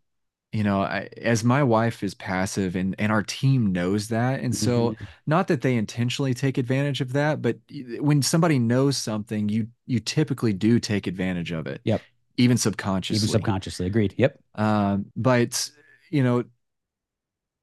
you 0.55 0.63
know 0.63 0.83
I, 0.83 1.09
as 1.21 1.43
my 1.43 1.65
wife 1.65 2.05
is 2.05 2.15
passive 2.15 2.77
and 2.77 2.95
and 2.99 3.11
our 3.11 3.25
team 3.25 3.73
knows 3.73 4.09
that 4.09 4.41
and 4.41 4.55
so 4.55 4.91
mm-hmm. 4.91 5.05
not 5.27 5.49
that 5.49 5.63
they 5.63 5.75
intentionally 5.75 6.33
take 6.33 6.59
advantage 6.59 7.01
of 7.01 7.13
that 7.13 7.43
but 7.43 7.59
when 7.99 8.23
somebody 8.23 8.61
knows 8.61 8.97
something 8.97 9.49
you 9.49 9.67
you 9.87 9.99
typically 9.99 10.53
do 10.53 10.79
take 10.79 11.09
advantage 11.09 11.51
of 11.51 11.67
it 11.67 11.81
yep 11.83 12.01
even 12.37 12.57
subconsciously 12.57 13.17
even 13.17 13.29
subconsciously 13.29 13.87
agreed 13.87 14.15
yep 14.17 14.39
um 14.55 15.07
but 15.17 15.71
you 16.11 16.23
know 16.23 16.45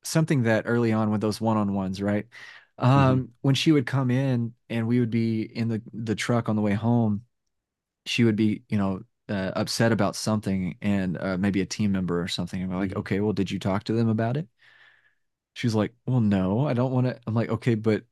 something 0.04 0.44
that 0.44 0.66
early 0.68 0.92
on 0.92 1.12
with 1.12 1.22
those 1.22 1.40
one-on-ones 1.40 2.02
right 2.02 2.28
um 2.78 3.18
mm-hmm. 3.18 3.26
when 3.42 3.56
she 3.56 3.72
would 3.72 3.86
come 3.86 4.12
in 4.12 4.54
and 4.70 4.86
we 4.86 5.00
would 5.00 5.12
be 5.12 5.44
in 5.44 5.70
the 5.70 5.82
the 5.94 6.16
truck 6.16 6.50
on 6.50 6.58
the 6.58 6.62
way 6.62 6.74
home 6.74 7.22
she 8.06 8.26
would 8.26 8.36
be 8.36 8.64
you 8.68 8.78
know 8.78 9.02
uh, 9.32 9.52
upset 9.56 9.94
about 9.94 10.16
something 10.16 10.76
and 10.82 11.18
uh, 11.18 11.38
maybe 11.38 11.62
a 11.62 11.66
team 11.66 11.94
member 11.94 12.22
or 12.22 12.28
something. 12.28 12.62
And 12.62 12.70
we're 12.70 12.78
like, 12.78 12.90
mm-hmm. 12.90 13.00
okay, 13.00 13.20
well, 13.22 13.34
did 13.34 13.50
you 13.50 13.60
talk 13.60 13.86
to 13.86 13.94
them 13.94 14.10
about 14.10 14.36
it? 14.36 14.48
She's 15.54 15.74
like, 15.74 15.94
well, 16.06 16.20
no, 16.20 16.68
I 16.68 16.74
don't 16.74 16.92
want 16.92 17.08
to. 17.08 17.20
I'm 17.26 17.34
like, 17.34 17.50
okay, 17.50 17.76
but 17.76 18.04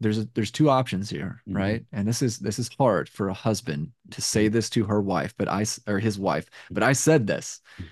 there's 0.00 0.18
a, 0.18 0.28
there's 0.34 0.50
two 0.50 0.70
options 0.70 1.10
here, 1.10 1.42
mm-hmm. 1.46 1.56
right? 1.56 1.84
And 1.92 2.08
this 2.08 2.22
is 2.22 2.38
this 2.38 2.58
is 2.58 2.70
hard 2.78 3.08
for 3.08 3.28
a 3.28 3.34
husband 3.34 3.92
to 4.12 4.22
say 4.22 4.46
mm-hmm. 4.46 4.54
this 4.54 4.70
to 4.70 4.84
her 4.84 5.00
wife, 5.00 5.34
but 5.36 5.48
I 5.48 5.64
or 5.86 5.98
his 5.98 6.18
wife, 6.18 6.46
but 6.70 6.82
I 6.82 6.92
said 6.94 7.26
this: 7.26 7.60
mm-hmm. 7.74 7.90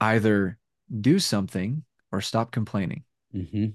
either 0.00 0.58
do 1.00 1.18
something 1.18 1.84
or 2.10 2.20
stop 2.20 2.50
complaining. 2.50 3.04
Mm-hmm. 3.34 3.66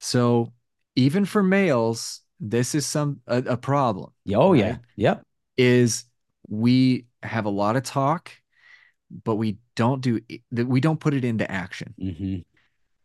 So 0.00 0.52
even 0.96 1.24
for 1.24 1.42
males, 1.42 2.20
this 2.38 2.74
is 2.74 2.86
some 2.86 3.20
a, 3.26 3.38
a 3.38 3.56
problem. 3.56 4.12
Oh 4.32 4.52
right? 4.52 4.60
yeah, 4.60 4.76
yep 4.96 5.24
is 5.56 6.04
we 6.48 7.06
have 7.22 7.46
a 7.46 7.50
lot 7.50 7.76
of 7.76 7.82
talk, 7.82 8.30
but 9.24 9.36
we 9.36 9.58
don't 9.76 10.00
do 10.00 10.20
we 10.50 10.80
don't 10.80 11.00
put 11.00 11.14
it 11.14 11.24
into 11.24 11.50
action. 11.50 11.94
Mm-hmm. 12.00 12.36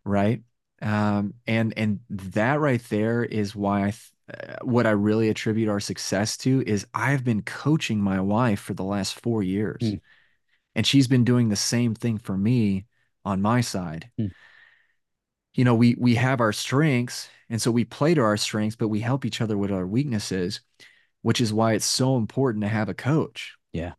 Right. 0.04 0.42
Um, 0.82 1.34
and 1.46 1.74
and 1.78 2.00
that 2.10 2.60
right 2.60 2.82
there 2.90 3.24
is 3.24 3.56
why 3.56 3.88
I 3.88 3.92
th- 3.92 4.12
uh, 4.34 4.56
what 4.62 4.88
I 4.88 4.92
really 4.92 5.30
attribute 5.30 5.70
our 5.70 5.80
success 5.80 6.38
to 6.38 6.64
is 6.66 6.86
I've 6.94 7.24
been 7.24 7.42
coaching 7.42 8.00
my 8.00 8.22
wife 8.22 8.60
for 8.60 8.74
the 8.74 8.84
last 8.84 9.20
four 9.20 9.44
years, 9.44 9.82
mm. 9.82 10.00
and 10.76 10.88
she's 10.88 11.08
been 11.08 11.24
doing 11.24 11.50
the 11.50 11.56
same 11.56 11.96
thing 11.96 12.18
for 12.18 12.38
me 12.38 12.86
on 13.26 13.42
my 13.42 13.62
side. 13.62 14.10
Mm. 14.20 14.32
You 15.56 15.66
know, 15.66 15.76
we 15.76 15.96
we 16.00 16.16
have 16.16 16.40
our 16.40 16.54
strengths, 16.54 17.28
and 17.50 17.62
so 17.62 17.72
we 17.72 17.84
play 17.84 18.14
to 18.14 18.22
our 18.22 18.38
strengths, 18.38 18.78
but 18.78 18.88
we 18.88 19.02
help 19.02 19.26
each 19.26 19.42
other 19.42 19.58
with 19.58 19.72
our 19.72 19.86
weaknesses 19.86 20.62
which 21.22 21.42
is 21.42 21.54
why 21.54 21.74
it's 21.74 21.86
so 21.86 22.16
important 22.16 22.64
to 22.64 22.70
have 22.70 22.90
a 22.90 22.94
coach. 22.94 23.56
Yeah. 23.74 23.94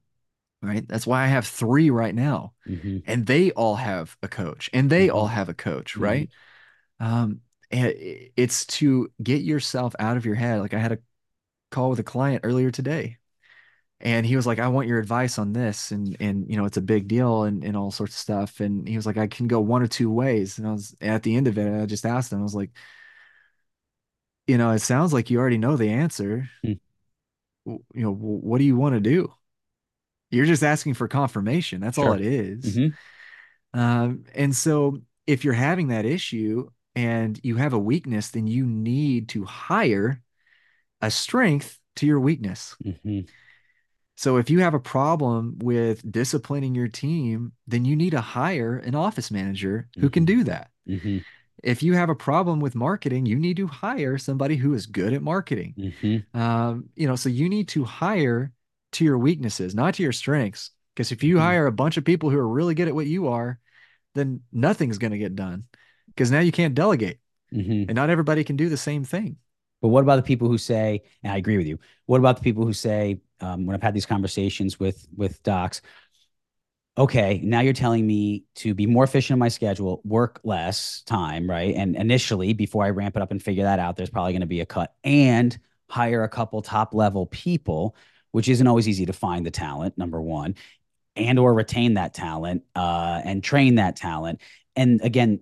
Right. 0.62 0.86
That's 0.86 1.06
why 1.06 1.24
I 1.24 1.28
have 1.28 1.46
three 1.46 1.90
right 1.90 2.14
now. 2.14 2.52
Mm-hmm. 2.68 2.98
And 3.06 3.26
they 3.26 3.50
all 3.52 3.76
have 3.76 4.16
a 4.22 4.28
coach 4.28 4.68
and 4.72 4.90
they 4.90 5.06
mm-hmm. 5.06 5.16
all 5.16 5.26
have 5.26 5.48
a 5.48 5.54
coach. 5.54 5.94
Mm-hmm. 5.94 6.02
Right. 6.02 6.30
Um, 6.98 7.40
and 7.70 7.94
it's 8.36 8.66
to 8.66 9.10
get 9.22 9.42
yourself 9.42 9.94
out 9.98 10.16
of 10.16 10.26
your 10.26 10.34
head. 10.34 10.60
Like 10.60 10.74
I 10.74 10.78
had 10.78 10.92
a 10.92 10.98
call 11.70 11.90
with 11.90 11.98
a 11.98 12.04
client 12.04 12.40
earlier 12.44 12.70
today 12.70 13.18
and 14.00 14.26
he 14.26 14.36
was 14.36 14.46
like, 14.46 14.58
I 14.58 14.68
want 14.68 14.88
your 14.88 14.98
advice 14.98 15.38
on 15.38 15.52
this. 15.52 15.92
And, 15.92 16.16
and, 16.20 16.50
you 16.50 16.56
know, 16.56 16.64
it's 16.64 16.76
a 16.76 16.82
big 16.82 17.08
deal 17.08 17.44
and, 17.44 17.64
and 17.64 17.76
all 17.76 17.90
sorts 17.90 18.14
of 18.14 18.18
stuff. 18.18 18.60
And 18.60 18.88
he 18.88 18.96
was 18.96 19.06
like, 19.06 19.16
I 19.16 19.28
can 19.28 19.46
go 19.46 19.60
one 19.60 19.82
or 19.82 19.86
two 19.86 20.10
ways. 20.10 20.58
And 20.58 20.66
I 20.66 20.72
was 20.72 20.94
at 21.00 21.22
the 21.22 21.36
end 21.36 21.46
of 21.46 21.58
it, 21.58 21.82
I 21.82 21.86
just 21.86 22.04
asked 22.04 22.32
him, 22.32 22.40
I 22.40 22.42
was 22.42 22.54
like, 22.54 22.70
you 24.46 24.58
know, 24.58 24.72
it 24.72 24.80
sounds 24.80 25.12
like 25.12 25.30
you 25.30 25.38
already 25.38 25.58
know 25.58 25.76
the 25.76 25.90
answer. 25.90 26.50
Mm 26.66 26.80
you 27.66 27.82
know, 27.94 28.12
what 28.12 28.58
do 28.58 28.64
you 28.64 28.76
want 28.76 28.94
to 28.94 29.00
do? 29.00 29.32
You're 30.30 30.46
just 30.46 30.62
asking 30.62 30.94
for 30.94 31.08
confirmation. 31.08 31.80
That's 31.80 31.96
sure. 31.96 32.08
all 32.08 32.12
it 32.12 32.20
is. 32.20 32.76
Mm-hmm. 32.76 33.78
Um, 33.78 34.24
and 34.34 34.54
so 34.54 35.00
if 35.26 35.44
you're 35.44 35.54
having 35.54 35.88
that 35.88 36.04
issue 36.04 36.68
and 36.94 37.38
you 37.42 37.56
have 37.56 37.72
a 37.72 37.78
weakness, 37.78 38.30
then 38.30 38.46
you 38.46 38.66
need 38.66 39.28
to 39.30 39.44
hire 39.44 40.22
a 41.00 41.10
strength 41.10 41.78
to 41.96 42.06
your 42.06 42.20
weakness. 42.20 42.76
Mm-hmm. 42.84 43.20
So 44.16 44.36
if 44.36 44.50
you 44.50 44.60
have 44.60 44.74
a 44.74 44.80
problem 44.80 45.56
with 45.60 46.10
disciplining 46.10 46.74
your 46.74 46.88
team, 46.88 47.52
then 47.66 47.84
you 47.84 47.96
need 47.96 48.10
to 48.10 48.20
hire 48.20 48.76
an 48.76 48.94
office 48.94 49.30
manager 49.30 49.88
who 49.94 50.02
mm-hmm. 50.02 50.08
can 50.08 50.24
do 50.24 50.44
that. 50.44 50.70
Mm-hmm 51.62 51.70
if 51.70 51.82
you 51.82 51.94
have 51.94 52.08
a 52.08 52.14
problem 52.14 52.60
with 52.60 52.74
marketing, 52.74 53.26
you 53.26 53.38
need 53.38 53.56
to 53.58 53.66
hire 53.66 54.18
somebody 54.18 54.56
who 54.56 54.74
is 54.74 54.86
good 54.86 55.12
at 55.12 55.22
marketing. 55.22 55.74
Mm-hmm. 55.78 56.40
Um, 56.40 56.88
you 56.96 57.06
know, 57.06 57.16
so 57.16 57.28
you 57.28 57.48
need 57.48 57.68
to 57.68 57.84
hire 57.84 58.52
to 58.92 59.04
your 59.04 59.18
weaknesses, 59.18 59.74
not 59.74 59.94
to 59.94 60.02
your 60.02 60.12
strengths. 60.12 60.70
Because 60.94 61.12
if 61.12 61.22
you 61.22 61.36
Mhm. 61.36 61.40
hire 61.40 61.66
a 61.66 61.72
bunch 61.72 61.96
of 61.96 62.04
people 62.04 62.30
who 62.30 62.38
are 62.38 62.48
really 62.48 62.74
good 62.74 62.88
at 62.88 62.94
what 62.94 63.06
you 63.06 63.28
are, 63.28 63.58
then 64.14 64.40
nothing's 64.52 64.98
going 64.98 65.12
to 65.12 65.18
get 65.18 65.36
done 65.36 65.64
because 66.08 66.30
now 66.30 66.40
you 66.40 66.52
can't 66.52 66.74
delegate 66.74 67.18
Mhm. 67.52 67.86
and 67.88 67.94
not 67.94 68.10
everybody 68.10 68.42
can 68.42 68.56
do 68.56 68.68
the 68.68 68.76
same 68.76 69.04
thing. 69.04 69.36
But 69.80 69.88
what 69.88 70.02
about 70.02 70.16
the 70.16 70.22
people 70.22 70.48
who 70.48 70.58
say, 70.58 71.02
and 71.22 71.32
I 71.32 71.36
agree 71.36 71.56
with 71.56 71.66
you, 71.66 71.78
what 72.06 72.18
about 72.18 72.36
the 72.36 72.42
people 72.42 72.66
who 72.66 72.72
say, 72.72 73.20
um, 73.40 73.66
when 73.66 73.74
I've 73.74 73.82
had 73.82 73.94
these 73.94 74.06
conversations 74.06 74.80
with 74.80 75.06
with 75.16 75.42
docs, 75.42 75.80
okay, 77.00 77.40
now 77.42 77.60
you're 77.60 77.72
telling 77.72 78.06
me 78.06 78.44
to 78.54 78.74
be 78.74 78.84
more 78.84 79.04
efficient 79.04 79.34
in 79.36 79.38
my 79.38 79.48
schedule, 79.48 80.02
work 80.04 80.38
less 80.44 81.00
time, 81.06 81.48
right? 81.48 81.74
And 81.74 81.96
initially, 81.96 82.52
before 82.52 82.84
I 82.84 82.90
ramp 82.90 83.16
it 83.16 83.22
up 83.22 83.30
and 83.30 83.42
figure 83.42 83.64
that 83.64 83.78
out, 83.78 83.96
there's 83.96 84.10
probably 84.10 84.32
going 84.32 84.42
to 84.42 84.46
be 84.46 84.60
a 84.60 84.66
cut 84.66 84.94
and 85.02 85.58
hire 85.88 86.22
a 86.24 86.28
couple 86.28 86.60
top 86.60 86.92
level 86.92 87.24
people, 87.24 87.96
which 88.32 88.50
isn't 88.50 88.66
always 88.66 88.86
easy 88.86 89.06
to 89.06 89.14
find 89.14 89.46
the 89.46 89.50
talent, 89.50 89.96
number 89.96 90.20
one, 90.20 90.56
and 91.16 91.38
or 91.38 91.54
retain 91.54 91.94
that 91.94 92.12
talent 92.12 92.64
uh, 92.76 93.22
and 93.24 93.42
train 93.42 93.76
that 93.76 93.96
talent. 93.96 94.42
And 94.76 95.00
again, 95.00 95.40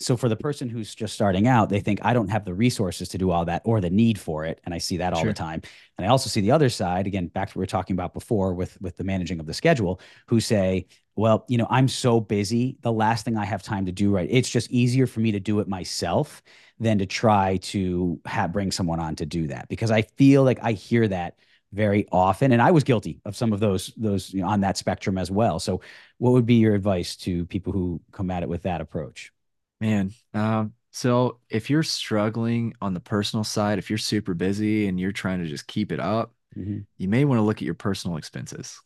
so 0.00 0.16
for 0.16 0.28
the 0.28 0.36
person 0.36 0.68
who's 0.68 0.94
just 0.94 1.12
starting 1.14 1.46
out, 1.48 1.68
they 1.68 1.80
think 1.80 1.98
I 2.02 2.12
don't 2.12 2.28
have 2.28 2.44
the 2.44 2.54
resources 2.54 3.08
to 3.10 3.18
do 3.18 3.30
all 3.30 3.44
that 3.46 3.62
or 3.64 3.80
the 3.80 3.90
need 3.90 4.18
for 4.18 4.44
it, 4.44 4.60
and 4.64 4.72
I 4.72 4.78
see 4.78 4.98
that 4.98 5.12
all 5.12 5.22
Sure. 5.22 5.30
the 5.30 5.34
time. 5.34 5.60
And 5.96 6.06
I 6.06 6.10
also 6.10 6.28
see 6.30 6.40
the 6.40 6.52
other 6.52 6.68
side 6.68 7.06
again, 7.06 7.26
back 7.26 7.48
to 7.48 7.52
what 7.52 7.60
we 7.60 7.62
were 7.62 7.66
talking 7.66 7.94
about 7.94 8.14
before 8.14 8.54
with 8.54 8.80
with 8.80 8.96
the 8.96 9.04
managing 9.04 9.40
of 9.40 9.46
the 9.46 9.54
schedule, 9.54 10.00
who 10.26 10.40
say, 10.40 10.86
"Well, 11.16 11.44
you 11.48 11.58
know, 11.58 11.66
I'm 11.68 11.88
so 11.88 12.20
busy. 12.20 12.78
The 12.82 12.92
last 12.92 13.24
thing 13.24 13.36
I 13.36 13.44
have 13.44 13.62
time 13.62 13.86
to 13.86 13.92
do 13.92 14.10
right. 14.10 14.28
It's 14.30 14.48
just 14.48 14.70
easier 14.70 15.06
for 15.06 15.20
me 15.20 15.32
to 15.32 15.40
do 15.40 15.58
it 15.60 15.68
myself 15.68 16.42
than 16.78 16.98
to 16.98 17.06
try 17.06 17.56
to 17.56 18.20
have 18.24 18.52
bring 18.52 18.70
someone 18.70 19.00
on 19.00 19.16
to 19.16 19.26
do 19.26 19.48
that 19.48 19.68
because 19.68 19.90
I 19.90 20.02
feel 20.02 20.44
like 20.44 20.58
I 20.62 20.72
hear 20.72 21.08
that." 21.08 21.34
very 21.72 22.06
often 22.10 22.52
and 22.52 22.62
i 22.62 22.70
was 22.70 22.82
guilty 22.82 23.20
of 23.26 23.36
some 23.36 23.52
of 23.52 23.60
those 23.60 23.92
those 23.98 24.32
you 24.32 24.40
know, 24.40 24.48
on 24.48 24.60
that 24.62 24.78
spectrum 24.78 25.18
as 25.18 25.30
well 25.30 25.58
so 25.58 25.82
what 26.16 26.30
would 26.32 26.46
be 26.46 26.54
your 26.54 26.74
advice 26.74 27.14
to 27.14 27.44
people 27.46 27.74
who 27.74 28.00
come 28.10 28.30
at 28.30 28.42
it 28.42 28.48
with 28.48 28.62
that 28.62 28.80
approach 28.80 29.32
Man, 29.80 30.12
um, 30.34 30.72
so 30.90 31.38
if 31.48 31.70
you're 31.70 31.82
struggling 31.82 32.74
on 32.80 32.94
the 32.94 33.00
personal 33.00 33.44
side, 33.44 33.78
if 33.78 33.90
you're 33.90 33.98
super 33.98 34.34
busy 34.34 34.88
and 34.88 34.98
you're 34.98 35.12
trying 35.12 35.40
to 35.42 35.48
just 35.48 35.66
keep 35.66 35.92
it 35.92 36.00
up, 36.00 36.34
Mhm. 36.56 36.86
you 36.96 37.08
may 37.08 37.24
want 37.24 37.38
to 37.38 37.42
look 37.42 37.58
at 37.58 37.62
your 37.62 37.74
personal 37.74 38.16
expenses. 38.16 38.80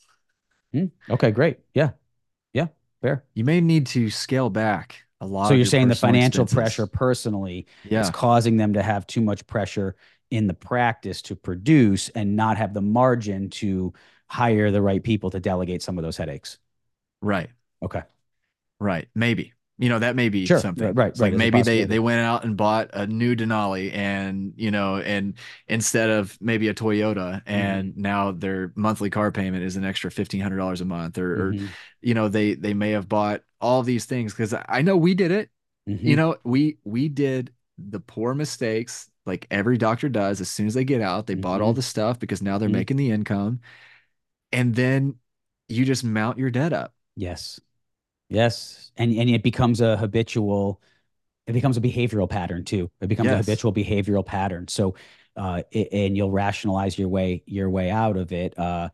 Mm, 0.74 0.90
Okay, 1.10 1.30
great. 1.30 1.58
Yeah. 1.74 1.90
Yeah. 2.52 2.68
Fair. 3.00 3.24
You 3.34 3.44
may 3.44 3.60
need 3.60 3.86
to 3.88 4.10
scale 4.10 4.50
back 4.50 5.04
a 5.20 5.26
lot 5.26 5.48
So 5.48 5.54
you're 5.54 5.58
your 5.58 5.66
saying 5.66 5.88
the 5.88 5.94
financial 5.94 6.44
expenses. 6.44 6.54
pressure 6.54 6.86
personally 6.86 7.66
is 7.84 8.10
causing 8.10 8.56
them 8.56 8.74
to 8.74 8.82
have 8.82 9.06
too 9.06 9.20
much 9.20 9.46
pressure 9.46 9.96
in 10.30 10.46
the 10.46 10.54
practice 10.54 11.22
to 11.22 11.36
produce 11.36 12.08
and 12.10 12.36
not 12.36 12.56
have 12.56 12.74
the 12.74 12.82
margin 12.82 13.50
to 13.50 13.92
hire 14.28 14.70
the 14.70 14.82
right 14.82 15.02
people 15.02 15.30
to 15.30 15.40
delegate 15.40 15.82
some 15.82 15.98
of 15.98 16.04
those 16.04 16.16
headaches. 16.16 16.58
right, 17.22 17.50
Okay. 17.82 18.02
right. 18.80 19.08
Maybe. 19.14 19.52
You 19.78 19.88
know, 19.88 19.98
that 19.98 20.14
may 20.16 20.28
be 20.28 20.46
Sure. 20.46 20.60
something. 20.60 20.86
Right, 20.86 20.96
right, 20.96 21.08
It's 21.08 21.20
like 21.20 21.34
maybe 21.34 21.62
they 21.62 21.84
they 21.84 21.98
went 21.98 22.20
out 22.20 22.44
and 22.44 22.56
bought 22.56 22.90
a 22.92 23.06
new 23.06 23.34
Denali 23.34 23.92
and, 23.92 24.52
you 24.56 24.70
know, 24.70 24.96
and 24.98 25.34
instead 25.66 26.10
of 26.10 26.38
maybe 26.40 26.68
a 26.68 26.74
Toyota 26.74 27.42
Mm-hmm. 27.56 27.80
and 27.80 27.96
now 27.96 28.30
their 28.32 28.72
monthly 28.76 29.10
car 29.10 29.32
payment 29.32 29.64
is 29.64 29.76
an 29.76 29.84
extra 29.84 30.10
$1,500 30.10 30.80
a 30.80 30.84
month 30.84 31.18
or, 31.18 31.32
or 31.50 31.56
Mhm. 31.56 31.74
you 32.00 32.14
know, 32.14 32.28
they 32.28 32.54
they 32.54 32.74
may 32.74 32.90
have 32.90 33.08
bought 33.08 33.42
all 33.60 33.82
these 33.82 34.04
things 34.04 34.32
because 34.32 34.54
I 34.68 34.82
know 34.82 34.96
we 34.96 35.14
did 35.14 35.30
it. 35.32 35.50
Mhm. 35.86 36.06
you 36.08 36.16
know 36.16 36.36
we 36.44 36.78
we 36.84 37.08
did 37.08 37.52
the 37.78 38.00
poor 38.00 38.34
mistakes 38.34 39.10
like 39.26 39.46
every 39.50 39.78
doctor 39.78 40.08
does 40.08 40.40
as 40.40 40.50
soon 40.50 40.66
as 40.66 40.74
they 40.74 40.84
get 40.84 41.00
out 41.00 41.26
they 41.26 41.34
bought 41.34 41.60
all 41.60 41.72
Mhm. 41.72 41.76
the 41.76 41.82
stuff 41.82 42.18
because 42.18 42.42
now 42.42 42.58
they're 42.58 42.68
Mhm. 42.68 42.72
making 42.80 42.96
the 42.96 43.10
income 43.10 43.60
and 44.52 44.74
then 44.74 45.16
you 45.68 45.84
just 45.84 46.04
mount 46.04 46.38
your 46.38 46.50
debt 46.50 46.72
up 46.72 46.94
Yes. 47.16 47.60
Yes. 48.34 48.92
And 48.96 49.12
and 49.12 49.30
it 49.30 49.42
becomes 49.42 49.80
a 49.80 49.96
habitual 49.96 50.80
it 51.46 51.52
becomes 51.52 51.76
a 51.76 51.80
behavioral 51.80 52.28
pattern 52.30 52.64
too. 52.64 52.90
It 53.00 53.08
becomes 53.08 53.32
a 53.32 53.36
habitual 53.36 53.72
behavioral 53.72 54.24
pattern. 54.24 54.68
So 54.68 54.94
uh 55.36 55.62
it, 55.70 55.88
and 55.92 56.16
you'll 56.16 56.30
rationalize 56.30 56.98
your 56.98 57.08
way 57.08 57.42
your 57.46 57.70
way 57.70 57.90
out 57.90 58.16
of 58.16 58.32
it. 58.32 58.58
Uh 58.58 58.90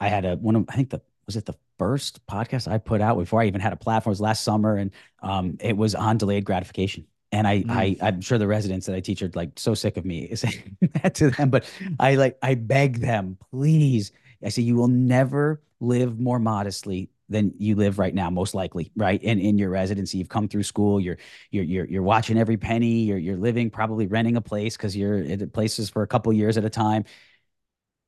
I 0.00 0.08
had 0.08 0.24
a 0.24 0.36
one 0.36 0.56
of 0.56 0.66
I 0.68 0.76
think 0.76 0.90
the 0.90 1.02
was 1.26 1.36
it 1.36 1.46
the 1.46 1.56
first 1.78 2.26
podcast 2.26 2.68
I 2.70 2.78
put 2.78 3.00
out 3.00 3.18
before 3.18 3.42
I 3.42 3.46
even 3.46 3.60
had 3.60 3.72
a 3.72 3.76
platform 3.76 4.12
it 4.12 4.14
was 4.14 4.20
last 4.20 4.44
summer 4.44 4.76
and 4.76 4.92
um 5.22 5.56
it 5.60 5.76
was 5.76 5.94
on 5.94 6.18
delayed 6.18 6.44
gratification. 6.44 7.06
And 7.32 7.46
I, 7.46 7.64
Mm. 7.64 7.70
I, 7.70 7.96
I'm 8.02 8.20
sure 8.22 8.38
the 8.38 8.46
residents 8.46 8.86
that 8.86 8.96
I 8.96 9.00
teach 9.00 9.22
are 9.22 9.30
like 9.34 9.58
so 9.58 9.74
sick 9.74 9.98
of 9.98 10.04
me 10.06 10.34
saying 10.34 10.78
that 11.02 11.14
to 11.16 11.30
them, 11.30 11.50
but 11.50 11.66
I 12.00 12.14
like, 12.14 12.38
I 12.42 12.54
beg 12.54 13.00
them, 13.00 13.36
please. 13.50 14.12
I 14.42 14.48
say, 14.50 14.62
you 14.62 14.76
will 14.76 14.88
never 14.88 15.62
live 15.80 16.18
more 16.18 16.38
modestly 16.38 17.10
than 17.28 17.52
you 17.58 17.74
live 17.76 17.98
right 17.98 18.14
now, 18.14 18.30
most 18.30 18.54
likely, 18.54 18.90
right? 18.96 19.22
In 19.22 19.38
in 19.38 19.58
your 19.58 19.70
residency, 19.70 20.18
you've 20.18 20.28
come 20.28 20.48
through 20.48 20.62
school, 20.64 21.00
you're 21.00 21.18
you're 21.50 21.64
you're 21.64 21.84
you're 21.86 22.02
watching 22.02 22.38
every 22.38 22.56
penny, 22.56 23.00
you're 23.04 23.18
you're 23.18 23.36
living, 23.36 23.70
probably 23.70 24.06
renting 24.06 24.36
a 24.36 24.40
place 24.40 24.76
because 24.76 24.96
you're 24.96 25.18
at 25.18 25.52
places 25.52 25.90
for 25.90 26.02
a 26.02 26.06
couple 26.06 26.32
years 26.32 26.56
at 26.56 26.64
a 26.64 26.70
time. 26.70 27.04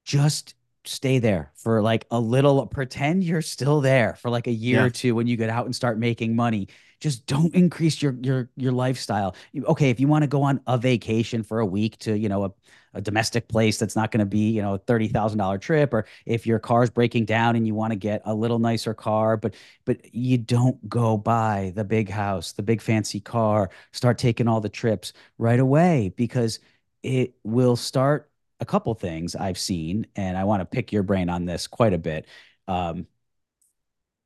Just 0.05 0.55
stay 0.85 1.19
there 1.19 1.53
for 1.55 1.83
like 1.83 2.07
a 2.11 2.19
little, 2.19 2.67
pretend 2.67 3.23
you're 3.23 3.43
still 3.43 3.81
there 3.81 4.15
for 4.15 4.31
like 4.31 4.47
a 4.47 4.53
year 4.53 4.79
Yeah. 4.79 4.87
or 4.87 4.91
two 4.91 5.15
when 5.15 5.27
you 5.27 5.37
get 5.37 5.51
out 5.51 5.67
and 5.67 5.77
start 5.77 5.99
making 5.99 6.35
money. 6.35 6.69
Just 7.01 7.27
don't 7.27 7.55
increase 7.55 8.03
your 8.03 8.15
your 8.21 8.51
your 8.57 8.73
lifestyle. 8.73 9.35
Okay, 9.57 9.91
if 9.91 10.01
you 10.01 10.09
want 10.09 10.23
to 10.23 10.29
go 10.29 10.43
on 10.43 10.61
a 10.67 10.79
vacation 10.79 11.43
for 11.43 11.61
a 11.61 11.67
week 11.67 11.99
to, 12.01 12.17
you 12.19 12.29
know, 12.29 12.45
a 12.45 12.53
a 12.95 13.01
domestic 13.01 13.47
place 13.49 13.79
that's 13.79 13.95
not 13.95 14.11
going 14.11 14.19
to 14.21 14.27
be, 14.27 14.51
you 14.51 14.61
know, 14.63 14.75
a 14.75 14.79
$30,000 14.79 15.61
trip 15.63 15.95
or 15.95 16.07
if 16.27 16.47
your 16.47 16.59
car's 16.59 16.91
breaking 16.91 17.25
down 17.25 17.55
and 17.57 17.67
you 17.67 17.75
want 17.75 17.93
to 17.93 17.97
get 17.97 18.21
a 18.25 18.35
little 18.35 18.59
nicer 18.59 18.95
car, 18.95 19.37
but 19.37 19.55
but 19.85 20.13
you 20.15 20.39
don't 20.39 20.89
go 20.89 21.17
buy 21.17 21.73
the 21.77 21.85
big 21.85 22.09
house, 22.09 22.53
the 22.53 22.63
big 22.63 22.81
fancy 22.83 23.21
car, 23.21 23.71
start 23.93 24.19
taking 24.19 24.49
all 24.49 24.61
the 24.61 24.69
trips 24.69 25.13
right 25.39 25.61
away 25.61 26.13
because 26.17 26.59
it 27.03 27.35
will 27.45 27.77
start 27.77 28.31
a 28.61 28.65
couple 28.67 28.93
things 28.95 29.35
I've 29.37 29.59
seen 29.59 30.07
and 30.17 30.37
I 30.37 30.45
want 30.45 30.61
to 30.61 30.67
pick 30.67 30.93
your 30.93 31.03
brain 31.03 31.29
on 31.31 31.45
this 31.45 31.67
quite 31.67 31.95
a 31.95 31.99
bit. 31.99 32.27
Um, 32.69 33.07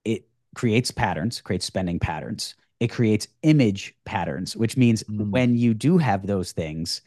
it 0.04 0.26
creates 0.54 0.90
patterns, 0.90 1.40
creates 1.40 1.64
spending 1.66 1.98
patterns. 1.98 2.54
It 2.80 2.88
creates 2.88 3.28
image 3.42 3.94
patterns, 4.04 4.56
which 4.56 4.76
means 4.76 5.04
Mm. 5.04 5.30
when 5.30 5.56
you 5.56 5.74
do 5.74 5.98
have 5.98 6.26
those 6.26 6.52
things, 6.52 7.02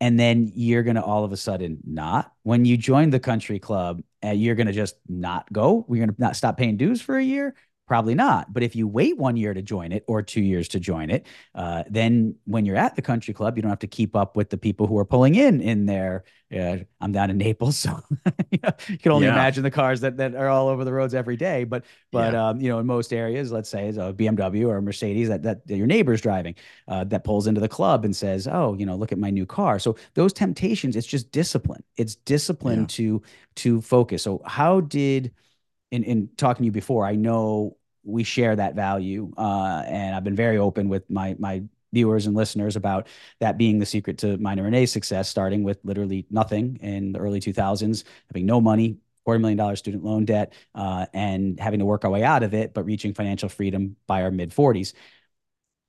and 0.00 0.18
then 0.18 0.50
you're 0.54 0.82
going 0.82 0.96
to 0.96 1.04
all 1.04 1.24
of 1.24 1.32
a 1.32 1.36
sudden 1.36 1.78
not 1.84 2.32
when 2.42 2.64
you 2.64 2.76
join 2.76 3.10
the 3.10 3.20
country 3.20 3.58
club 3.58 4.02
and 4.22 4.40
you're 4.40 4.54
going 4.56 4.66
to 4.66 4.72
just 4.72 4.96
not 5.08 5.50
go 5.52 5.84
we're 5.88 6.04
going 6.04 6.14
to 6.14 6.20
not 6.20 6.36
stop 6.36 6.56
paying 6.56 6.76
dues 6.76 7.00
for 7.00 7.16
a 7.16 7.22
year 7.24 7.54
probably 7.86 8.14
not 8.14 8.52
but 8.52 8.62
if 8.62 8.74
you 8.74 8.88
wait 8.88 9.16
one 9.18 9.36
year 9.36 9.52
to 9.52 9.62
join 9.62 9.92
it 9.92 10.04
or 10.08 10.22
two 10.22 10.40
years 10.40 10.68
to 10.68 10.80
join 10.80 11.10
it 11.10 11.26
uh, 11.54 11.82
then 11.90 12.34
when 12.46 12.64
you're 12.64 12.76
at 12.76 12.96
the 12.96 13.02
country 13.02 13.34
club 13.34 13.56
you 13.56 13.62
don't 13.62 13.70
have 13.70 13.78
to 13.78 13.86
keep 13.86 14.16
up 14.16 14.36
with 14.36 14.48
the 14.50 14.56
people 14.56 14.86
who 14.86 14.96
are 14.98 15.04
pulling 15.04 15.34
in 15.34 15.60
in 15.60 15.84
there 15.86 16.24
uh, 16.58 16.76
i'm 17.00 17.12
down 17.12 17.30
in 17.30 17.36
naples 17.36 17.76
so 17.84 18.00
you, 18.50 18.58
know, 18.62 18.70
you 18.88 18.98
can 18.98 19.12
only 19.12 19.26
Yeah. 19.26 19.32
imagine 19.32 19.62
the 19.62 19.70
cars 19.70 20.00
that, 20.00 20.16
that 20.16 20.34
are 20.34 20.48
all 20.48 20.68
over 20.68 20.84
the 20.84 20.92
roads 20.92 21.14
every 21.14 21.36
day 21.36 21.64
but 21.64 21.84
but 22.12 22.32
Yeah. 22.32 22.48
um, 22.50 22.60
you 22.60 22.68
know 22.68 22.78
in 22.78 22.86
most 22.86 23.12
areas 23.12 23.52
let's 23.52 23.68
say 23.68 23.88
it's 23.88 23.98
a 23.98 24.12
bmw 24.12 24.66
or 24.68 24.76
a 24.76 24.82
mercedes 24.82 25.28
that, 25.28 25.42
that, 25.42 25.66
that 25.66 25.76
your 25.76 25.86
neighbor's 25.86 26.20
driving 26.20 26.54
uh, 26.88 27.04
that 27.04 27.24
pulls 27.24 27.46
into 27.46 27.60
the 27.60 27.68
club 27.68 28.04
and 28.04 28.14
says, 28.14 28.46
"Oh, 28.50 28.74
you 28.74 28.86
know, 28.86 28.96
look 28.96 29.12
at 29.12 29.18
my 29.18 29.30
new 29.30 29.46
car." 29.46 29.78
So 29.78 29.96
those 30.14 30.32
temptations, 30.32 30.96
it's 30.96 31.06
just 31.06 31.30
discipline. 31.32 31.82
It's 31.96 32.14
discipline 32.16 32.80
Yeah. 32.80 32.86
to 32.86 33.22
to 33.56 33.80
focus. 33.80 34.22
So 34.22 34.42
how 34.46 34.80
did 34.80 35.32
in 35.94 36.04
in 36.04 36.28
talking 36.36 36.64
to 36.64 36.66
you 36.66 36.72
before, 36.72 37.06
I 37.06 37.14
know 37.16 37.76
we 38.02 38.24
share 38.24 38.54
that 38.56 38.74
value, 38.74 39.32
uh, 39.36 39.82
and 39.86 40.14
I've 40.14 40.24
been 40.24 40.36
very 40.36 40.58
open 40.58 40.88
with 40.88 41.08
my 41.10 41.36
my 41.38 41.62
viewers 41.92 42.26
and 42.26 42.34
listeners 42.34 42.76
about 42.76 43.06
that 43.38 43.56
being 43.56 43.78
the 43.78 43.86
secret 43.86 44.18
to 44.18 44.36
minor 44.38 44.66
and 44.66 44.74
Renee's 44.74 44.90
success, 44.92 45.28
starting 45.28 45.62
with 45.62 45.78
literally 45.84 46.26
nothing 46.30 46.78
in 46.82 47.12
the 47.12 47.20
early 47.20 47.40
2000s, 47.40 48.04
having 48.28 48.46
no 48.46 48.60
money. 48.60 48.98
Quarter 49.24 49.38
million 49.38 49.56
dollar 49.56 49.74
student 49.76 50.04
loan 50.04 50.26
debt, 50.26 50.52
uh, 50.74 51.06
and 51.14 51.58
having 51.58 51.78
to 51.78 51.86
work 51.86 52.04
our 52.04 52.10
way 52.10 52.22
out 52.22 52.42
of 52.42 52.52
it, 52.52 52.74
but 52.74 52.84
reaching 52.84 53.14
financial 53.14 53.48
freedom 53.48 53.96
by 54.06 54.22
our 54.22 54.30
mid 54.30 54.50
40s. 54.50 54.92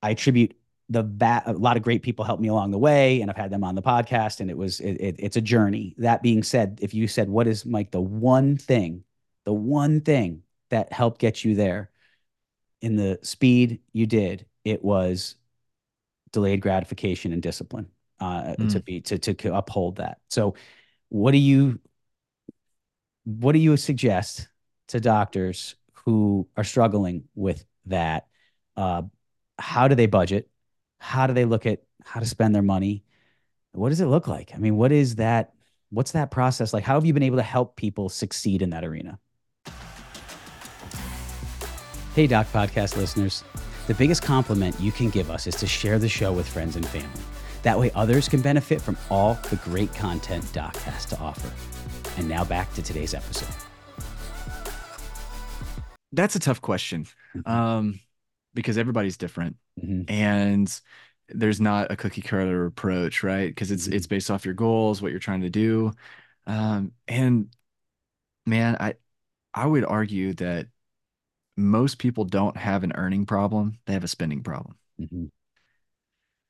I 0.01 0.11
attribute 0.11 0.55
the 0.89 1.03
va- 1.03 1.43
a 1.45 1.53
lot 1.53 1.77
of 1.77 1.83
great 1.83 2.01
people 2.03 2.23
helped 2.25 2.41
me 2.41 2.47
along 2.47 2.71
the 2.71 2.77
way, 2.77 3.21
and 3.21 3.29
I've 3.29 3.37
had 3.37 3.51
them 3.51 3.63
on 3.63 3.75
the 3.75 3.81
podcast, 3.81 4.39
and 4.39 4.49
it 4.49 4.57
was 4.57 4.79
it, 4.79 4.93
it, 5.01 5.15
it's 5.19 5.35
a 5.37 5.41
journey. 5.41 5.95
That 5.97 6.21
being 6.21 6.43
said, 6.43 6.79
if 6.81 6.93
you 6.93 7.07
said 7.07 7.29
what 7.29 7.47
is 7.47 7.65
Mike 7.65 7.91
the 7.91 8.01
one 8.01 8.57
thing, 8.57 9.03
the 9.45 9.53
one 9.53 10.01
thing 10.01 10.43
that 10.69 10.91
helped 10.93 11.19
get 11.21 11.43
you 11.45 11.55
there 11.55 11.91
in 12.81 12.95
the 12.95 13.19
speed 13.23 13.81
you 13.93 14.05
did, 14.07 14.45
it 14.63 14.83
was 14.83 15.35
delayed 16.31 16.61
gratification 16.61 17.33
and 17.33 17.41
discipline 17.41 17.87
uh, 18.19 18.55
to 18.69 18.79
Mm. 18.79 18.85
be 18.85 19.01
to 19.01 19.17
to 19.19 19.55
uphold 19.55 19.97
that. 19.97 20.19
So, 20.29 20.55
what 21.09 21.31
do 21.31 21.37
you 21.37 21.79
what 23.25 23.53
do 23.53 23.59
you 23.59 23.75
suggest 23.77 24.47
to 24.87 24.99
doctors 24.99 25.75
who 25.93 26.47
are 26.55 26.63
struggling 26.63 27.23
with 27.35 27.65
that? 27.87 28.27
Uh, 28.77 29.03
how 29.57 29.87
do 29.87 29.95
they 29.95 30.05
budget? 30.05 30.49
How 30.99 31.27
do 31.27 31.33
they 31.33 31.45
look 31.45 31.65
at 31.65 31.81
how 32.03 32.19
to 32.19 32.25
spend 32.25 32.53
their 32.53 32.61
money? 32.61 33.03
What 33.73 33.89
does 33.89 34.01
it 34.01 34.07
look 34.07 34.27
like? 34.27 34.53
I 34.55 34.57
mean, 34.57 34.77
what 34.77 34.91
is 34.91 35.15
that? 35.17 35.53
What's 35.91 36.13
that 36.13 36.31
process 36.31 36.73
like? 36.73 36.83
How 36.83 36.95
have 36.95 37.05
you 37.05 37.13
been 37.13 37.23
able 37.23 37.37
to 37.37 37.43
help 37.43 37.75
people 37.75 38.09
succeed 38.09 38.61
in 38.61 38.71
that 38.71 38.85
arena? 38.85 39.19
Hey, 42.15 42.27
Doc 42.27 42.47
Podcast 42.53 42.95
listeners. 42.95 43.43
The 43.87 43.93
biggest 43.93 44.21
compliment 44.23 44.79
you 44.79 44.93
can 44.93 45.09
give 45.09 45.29
us 45.29 45.47
is 45.47 45.55
to 45.55 45.67
share 45.67 45.99
the 45.99 46.07
show 46.07 46.31
with 46.31 46.47
friends 46.47 46.77
and 46.77 46.87
family. 46.87 47.09
That 47.63 47.77
way, 47.77 47.91
others 47.93 48.29
can 48.29 48.39
benefit 48.39 48.79
from 48.79 48.95
all 49.09 49.33
the 49.49 49.57
great 49.57 49.93
content 49.93 50.49
Doc 50.53 50.77
has 50.77 51.03
to 51.07 51.19
offer. 51.19 51.51
And 52.17 52.29
now 52.29 52.45
back 52.45 52.73
to 52.75 52.81
today's 52.81 53.13
episode. 53.13 53.53
That's 56.13 56.37
a 56.37 56.39
tough 56.39 56.61
question 56.61 57.05
Mhm. 57.35 57.49
um, 57.49 57.99
because 58.53 58.77
everybody's 58.77 59.17
different 59.17 59.57
Mhm. 59.77 60.09
and 60.09 60.81
there's 61.27 61.59
not 61.59 61.91
a 61.91 61.97
cookie 61.97 62.21
cutter 62.21 62.65
approach, 62.65 63.23
right? 63.23 63.49
Because 63.49 63.71
it's 63.71 63.89
Mhm. 63.89 63.93
it's 63.93 64.07
based 64.07 64.31
off 64.31 64.45
your 64.45 64.53
goals, 64.53 65.01
what 65.01 65.11
you're 65.11 65.19
trying 65.19 65.41
to 65.41 65.49
do. 65.49 65.91
Um, 66.47 66.93
and 67.09 67.53
man, 68.45 68.77
I 68.79 68.93
I 69.53 69.65
would 69.65 69.83
argue 69.83 70.33
that 70.35 70.67
most 71.57 71.99
people 71.99 72.25
don't 72.25 72.57
have 72.57 72.83
an 72.83 72.91
earning 72.95 73.25
problem, 73.25 73.77
they 73.85 73.93
have 73.93 74.03
a 74.03 74.09
spending 74.09 74.43
problem. 74.43 74.75
Mhm. 74.99 75.31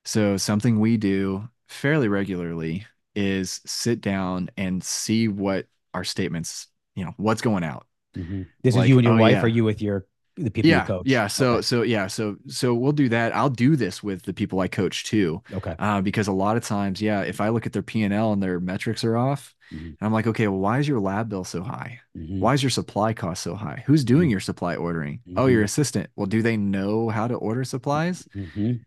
So 0.03 0.37
something 0.37 0.79
we 0.79 0.97
do 0.97 1.49
fairly 1.67 2.07
regularly 2.07 2.85
is 3.15 3.61
sit 3.65 4.01
down 4.01 4.49
and 4.57 4.83
see 4.83 5.27
what 5.27 5.67
our 5.93 6.03
statements, 6.03 6.67
you 6.95 7.05
know, 7.05 7.13
what's 7.17 7.41
going 7.41 7.63
out. 7.63 7.87
Mhm. 8.15 8.47
This 8.61 8.75
is 8.75 8.87
you 8.87 8.97
and 8.97 9.05
your 9.05 9.15
oh, 9.15 9.21
wife, 9.21 9.33
yeah. 9.33 9.43
or 9.43 9.47
you 9.47 9.63
with 9.63 9.81
your 9.81 10.05
the 10.37 10.51
people 10.51 10.73
you 10.73 10.77
Yeah, 10.77 10.85
coach? 10.85 11.05
yeah. 11.05 11.27
So 11.27 11.53
Okay. 11.53 11.61
so 11.61 11.81
yeah, 11.83 12.07
so 12.07 12.35
so 12.47 12.73
we'll 12.73 12.91
do 12.91 13.09
that. 13.09 13.35
I'll 13.35 13.49
do 13.49 13.75
this 13.75 14.03
with 14.03 14.23
the 14.23 14.33
people 14.33 14.59
I 14.59 14.67
coach 14.67 15.05
too. 15.05 15.41
Okay. 15.53 15.75
Uh, 15.79 16.01
because 16.01 16.27
a 16.27 16.33
lot 16.33 16.57
of 16.57 16.63
times, 16.63 17.01
yeah, 17.01 17.21
if 17.21 17.39
I 17.41 17.49
look 17.49 17.65
at 17.65 17.73
their 17.73 17.81
P 17.83 18.03
and 18.03 18.13
L 18.13 18.33
and 18.33 18.41
their 18.43 18.59
metrics 18.59 19.03
are 19.03 19.15
off, 19.17 19.55
Mhm. 19.73 19.79
and 19.87 19.97
I'm 20.01 20.11
like, 20.13 20.27
okay, 20.27 20.47
well, 20.47 20.59
why 20.59 20.79
is 20.79 20.87
your 20.87 20.99
lab 20.99 21.29
bill 21.29 21.43
so 21.45 21.63
high? 21.63 21.99
Mhm. 22.17 22.39
Why 22.39 22.53
is 22.53 22.63
your 22.63 22.69
supply 22.69 23.13
cost 23.13 23.43
so 23.43 23.55
high? 23.55 23.83
Who's 23.87 24.03
doing 24.03 24.27
Mhm. 24.27 24.31
your 24.31 24.39
supply 24.41 24.75
ordering? 24.75 25.21
Oh, 25.37 25.45
your 25.47 25.61
Mhm. 25.61 25.65
assistant. 25.65 26.09
Well, 26.15 26.27
do 26.27 26.41
they 26.41 26.57
know 26.57 27.09
how 27.09 27.27
to 27.27 27.35
order 27.35 27.63
supplies? 27.63 28.27
Mhm. 28.35 28.81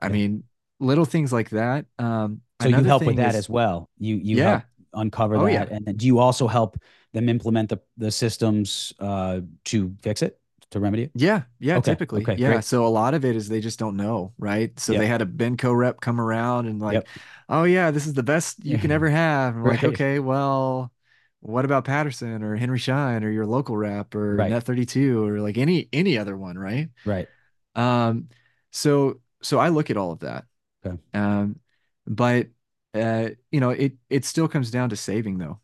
I 0.00 0.06
Yeah. 0.06 0.12
mean, 0.12 0.44
little 0.80 1.04
things 1.04 1.32
like 1.32 1.50
that. 1.50 1.86
Um, 1.98 2.42
So 2.60 2.68
you 2.68 2.82
help 2.84 3.04
with 3.04 3.16
that 3.16 3.30
is- 3.30 3.36
as 3.36 3.48
well. 3.50 3.90
You 3.98 4.16
you 4.16 4.36
Yeah. 4.38 4.62
uncover 4.94 5.36
Oh, 5.36 5.44
that, 5.44 5.52
yeah. 5.52 5.76
and 5.76 5.84
then 5.86 5.96
do 5.96 6.06
you 6.06 6.18
also 6.18 6.46
help 6.48 6.78
them 7.16 7.28
implement 7.28 7.68
the 7.70 7.80
the 7.96 8.10
systems 8.10 8.92
uh, 9.00 9.40
to 9.64 9.96
fix 10.02 10.22
it, 10.22 10.38
to 10.70 10.80
remedy 10.80 11.04
it? 11.04 11.12
Yeah, 11.14 11.42
yeah, 11.58 11.78
Okay, 11.78 11.92
typically. 11.92 12.22
okay, 12.22 12.36
yeah. 12.36 12.52
great. 12.52 12.64
So 12.64 12.86
a 12.86 12.88
lot 12.88 13.14
of 13.14 13.24
it 13.24 13.36
is 13.36 13.48
they 13.48 13.60
just 13.60 13.78
don't 13.78 13.96
know, 13.96 14.32
right? 14.38 14.78
So 14.78 14.92
Yep. 14.92 15.00
they 15.00 15.06
had 15.06 15.22
a 15.22 15.26
Benco 15.26 15.76
rep 15.76 16.00
come 16.00 16.20
around 16.20 16.66
and 16.66 16.80
like, 16.80 16.94
Yep. 16.94 17.08
oh 17.48 17.64
yeah, 17.64 17.90
this 17.90 18.06
is 18.06 18.14
the 18.14 18.22
best 18.22 18.64
you 18.64 18.78
can 18.78 18.90
ever 18.90 19.08
have. 19.10 19.54
And 19.54 19.64
we're 19.64 19.70
like, 19.70 19.84
okay, 19.84 20.18
well, 20.18 20.92
what 21.40 21.64
about 21.64 21.84
Patterson 21.84 22.42
or 22.42 22.56
Henry 22.56 22.78
Schein 22.78 23.24
or 23.24 23.30
your 23.30 23.46
local 23.46 23.76
rep 23.76 24.14
or 24.14 24.36
Right. 24.36 24.50
Net 24.50 24.64
32 24.64 25.24
or 25.24 25.40
like 25.40 25.56
any 25.58 25.88
any 25.92 26.18
other 26.18 26.36
one, 26.36 26.58
right? 26.58 26.90
Right. 27.04 27.28
Um, 27.74 28.28
so 28.72 29.20
so 29.42 29.58
I 29.58 29.68
look 29.70 29.90
at 29.90 29.96
all 29.96 30.12
of 30.12 30.20
that. 30.20 30.46
Okay. 30.84 30.96
Um, 31.14 31.60
but 32.06 32.48
uh, 32.94 33.30
you 33.50 33.60
know, 33.60 33.70
it 33.70 33.94
it 34.10 34.24
still 34.24 34.48
comes 34.48 34.70
down 34.70 34.90
to 34.90 34.96
saving 34.96 35.38
though. 35.38 35.60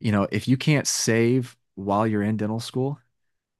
You 0.00 0.12
know, 0.12 0.28
if 0.30 0.46
you 0.48 0.56
can't 0.56 0.86
save 0.86 1.56
while 1.74 2.06
you're 2.06 2.22
in 2.22 2.36
dental 2.36 2.60
school, 2.60 2.98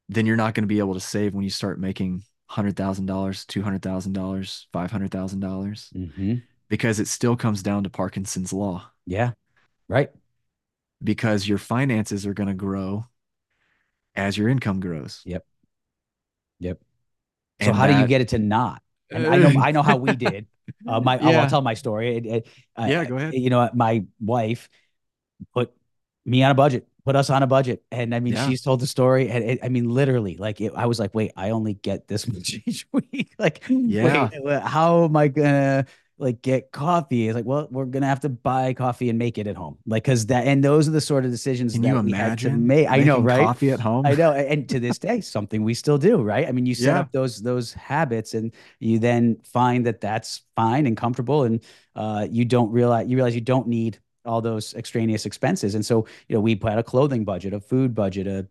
then 0.09 0.25
you're 0.25 0.37
not 0.37 0.53
going 0.55 0.63
to 0.63 0.67
be 0.67 0.79
able 0.79 0.95
to 0.95 0.99
save 0.99 1.33
when 1.33 1.43
you 1.43 1.49
start 1.49 1.79
making 1.79 2.23
hundred 2.47 2.75
thousand 2.75 3.05
dollars, 3.05 3.45
two 3.45 3.61
hundred 3.61 3.81
thousand 3.81 4.13
dollars, 4.13 4.67
five 4.73 4.91
hundred 4.91 5.11
thousand 5.11 5.39
dollars, 5.41 5.89
hmm 5.93 6.35
because 6.69 6.99
it 6.99 7.07
still 7.07 7.35
comes 7.35 7.63
down 7.63 7.83
to 7.83 7.89
Parkinson's 7.89 8.53
law. 8.53 8.91
Yeah. 9.05 9.31
Right. 9.87 10.11
Because 11.03 11.47
your 11.47 11.57
finances 11.57 12.25
are 12.25 12.33
going 12.33 12.47
to 12.49 12.53
grow 12.53 13.05
as 14.15 14.37
your 14.37 14.49
income 14.49 14.79
grows. 14.79 15.21
Yep. 15.25 15.45
Yep. 16.59 16.79
So 17.61 17.67
And 17.67 17.75
how 17.77 17.87
do 17.87 17.93
you 17.93 18.07
get 18.07 18.21
it 18.21 18.29
to 18.29 18.39
not? 18.39 18.81
And 19.11 19.25
I 19.27 19.37
know 19.37 19.53
I 19.59 19.71
know 19.71 19.81
how 19.81 19.97
we 19.97 20.15
did. 20.15 20.47
Uh, 20.87 20.99
my 21.01 21.17
I'll, 21.19 21.31
Yeah. 21.31 21.41
I'll 21.41 21.49
tell 21.49 21.61
my 21.61 21.73
story. 21.73 22.17
It- 22.17 22.25
it- 22.25 22.47
uh, 22.75 22.85
Yeah, 22.89 23.05
go 23.05 23.17
ahead. 23.17 23.33
You 23.33 23.49
know, 23.49 23.69
my 23.73 24.05
wife 24.19 24.69
put 25.53 25.71
me 26.25 26.43
on 26.43 26.51
a 26.51 26.55
budget, 26.55 26.87
put 27.05 27.15
us 27.15 27.29
on 27.29 27.43
a 27.43 27.47
budget, 27.47 27.83
and 27.91 28.13
I 28.13 28.19
mean, 28.19 28.33
Yeah. 28.33 28.45
she's 28.45 28.61
told 28.61 28.79
the 28.81 28.87
story, 28.87 29.29
and 29.29 29.43
it, 29.43 29.59
I 29.63 29.69
mean, 29.69 29.89
literally, 29.89 30.37
like 30.37 30.61
it, 30.61 30.73
I 30.75 30.85
was 30.85 30.99
like, 30.99 31.13
wait, 31.15 31.31
I 31.35 31.51
only 31.51 31.73
get 31.75 32.07
this 32.07 32.27
much 32.33 32.55
each 32.65 32.85
week. 32.91 33.33
Like, 33.39 33.63
Yeah. 33.69 34.29
wait, 34.33 34.61
how 34.63 35.05
am 35.05 35.15
I 35.15 35.27
gonna 35.29 35.85
like 36.17 36.41
get 36.41 36.71
coffee? 36.71 37.27
It's 37.29 37.35
like, 37.35 37.45
well, 37.45 37.67
we're 37.71 37.85
gonna 37.85 38.05
have 38.07 38.19
to 38.21 38.29
buy 38.29 38.73
coffee 38.73 39.09
and 39.09 39.17
make 39.17 39.37
it 39.37 39.47
at 39.47 39.55
home, 39.55 39.77
like, 39.85 40.03
because 40.03 40.25
that 40.27 40.45
and 40.45 40.61
those 40.63 40.87
are 40.87 40.91
the 40.91 41.01
sort 41.01 41.23
of 41.25 41.31
decisions 41.31 41.73
Can 41.73 41.83
that 41.83 41.89
you 41.89 41.97
we 42.03 42.11
had 42.11 42.37
to 42.39 42.49
imagine? 42.49 42.67
make. 42.67 42.89
I 42.89 43.03
know, 43.03 43.21
right? 43.21 43.39
Coffee 43.39 43.71
at 43.71 43.79
home. 43.79 44.05
I 44.05 44.15
know, 44.15 44.33
and 44.33 44.67
to 44.69 44.79
this 44.79 44.97
day, 44.99 45.21
something 45.21 45.63
we 45.63 45.73
still 45.73 45.97
do, 45.97 46.21
right? 46.21 46.47
I 46.47 46.51
mean, 46.51 46.65
you 46.65 46.75
set 46.75 46.95
Yeah. 46.95 46.99
up 46.99 47.11
those 47.11 47.41
those 47.41 47.73
habits, 47.73 48.33
and 48.33 48.53
you 48.79 48.99
then 48.99 49.37
find 49.43 49.85
that 49.85 50.01
that's 50.01 50.41
fine 50.55 50.85
and 50.85 50.97
comfortable, 50.97 51.43
and 51.43 51.63
uh, 51.95 52.27
you 52.29 52.43
don't 52.45 52.71
realize 52.71 53.07
you 53.07 53.15
realize 53.15 53.35
you 53.35 53.41
don't 53.41 53.67
need 53.67 53.99
all 54.25 54.41
those 54.41 54.73
extraneous 54.73 55.25
expenses. 55.25 55.75
And 55.75 55.85
so, 55.85 56.05
you 56.27 56.35
know, 56.35 56.41
we 56.41 56.59
had 56.63 56.77
a 56.79 56.83
clothing 56.83 57.25
budget, 57.25 57.53
a 57.53 57.59
food 57.59 57.95
budget, 57.95 58.27
a 58.27 58.47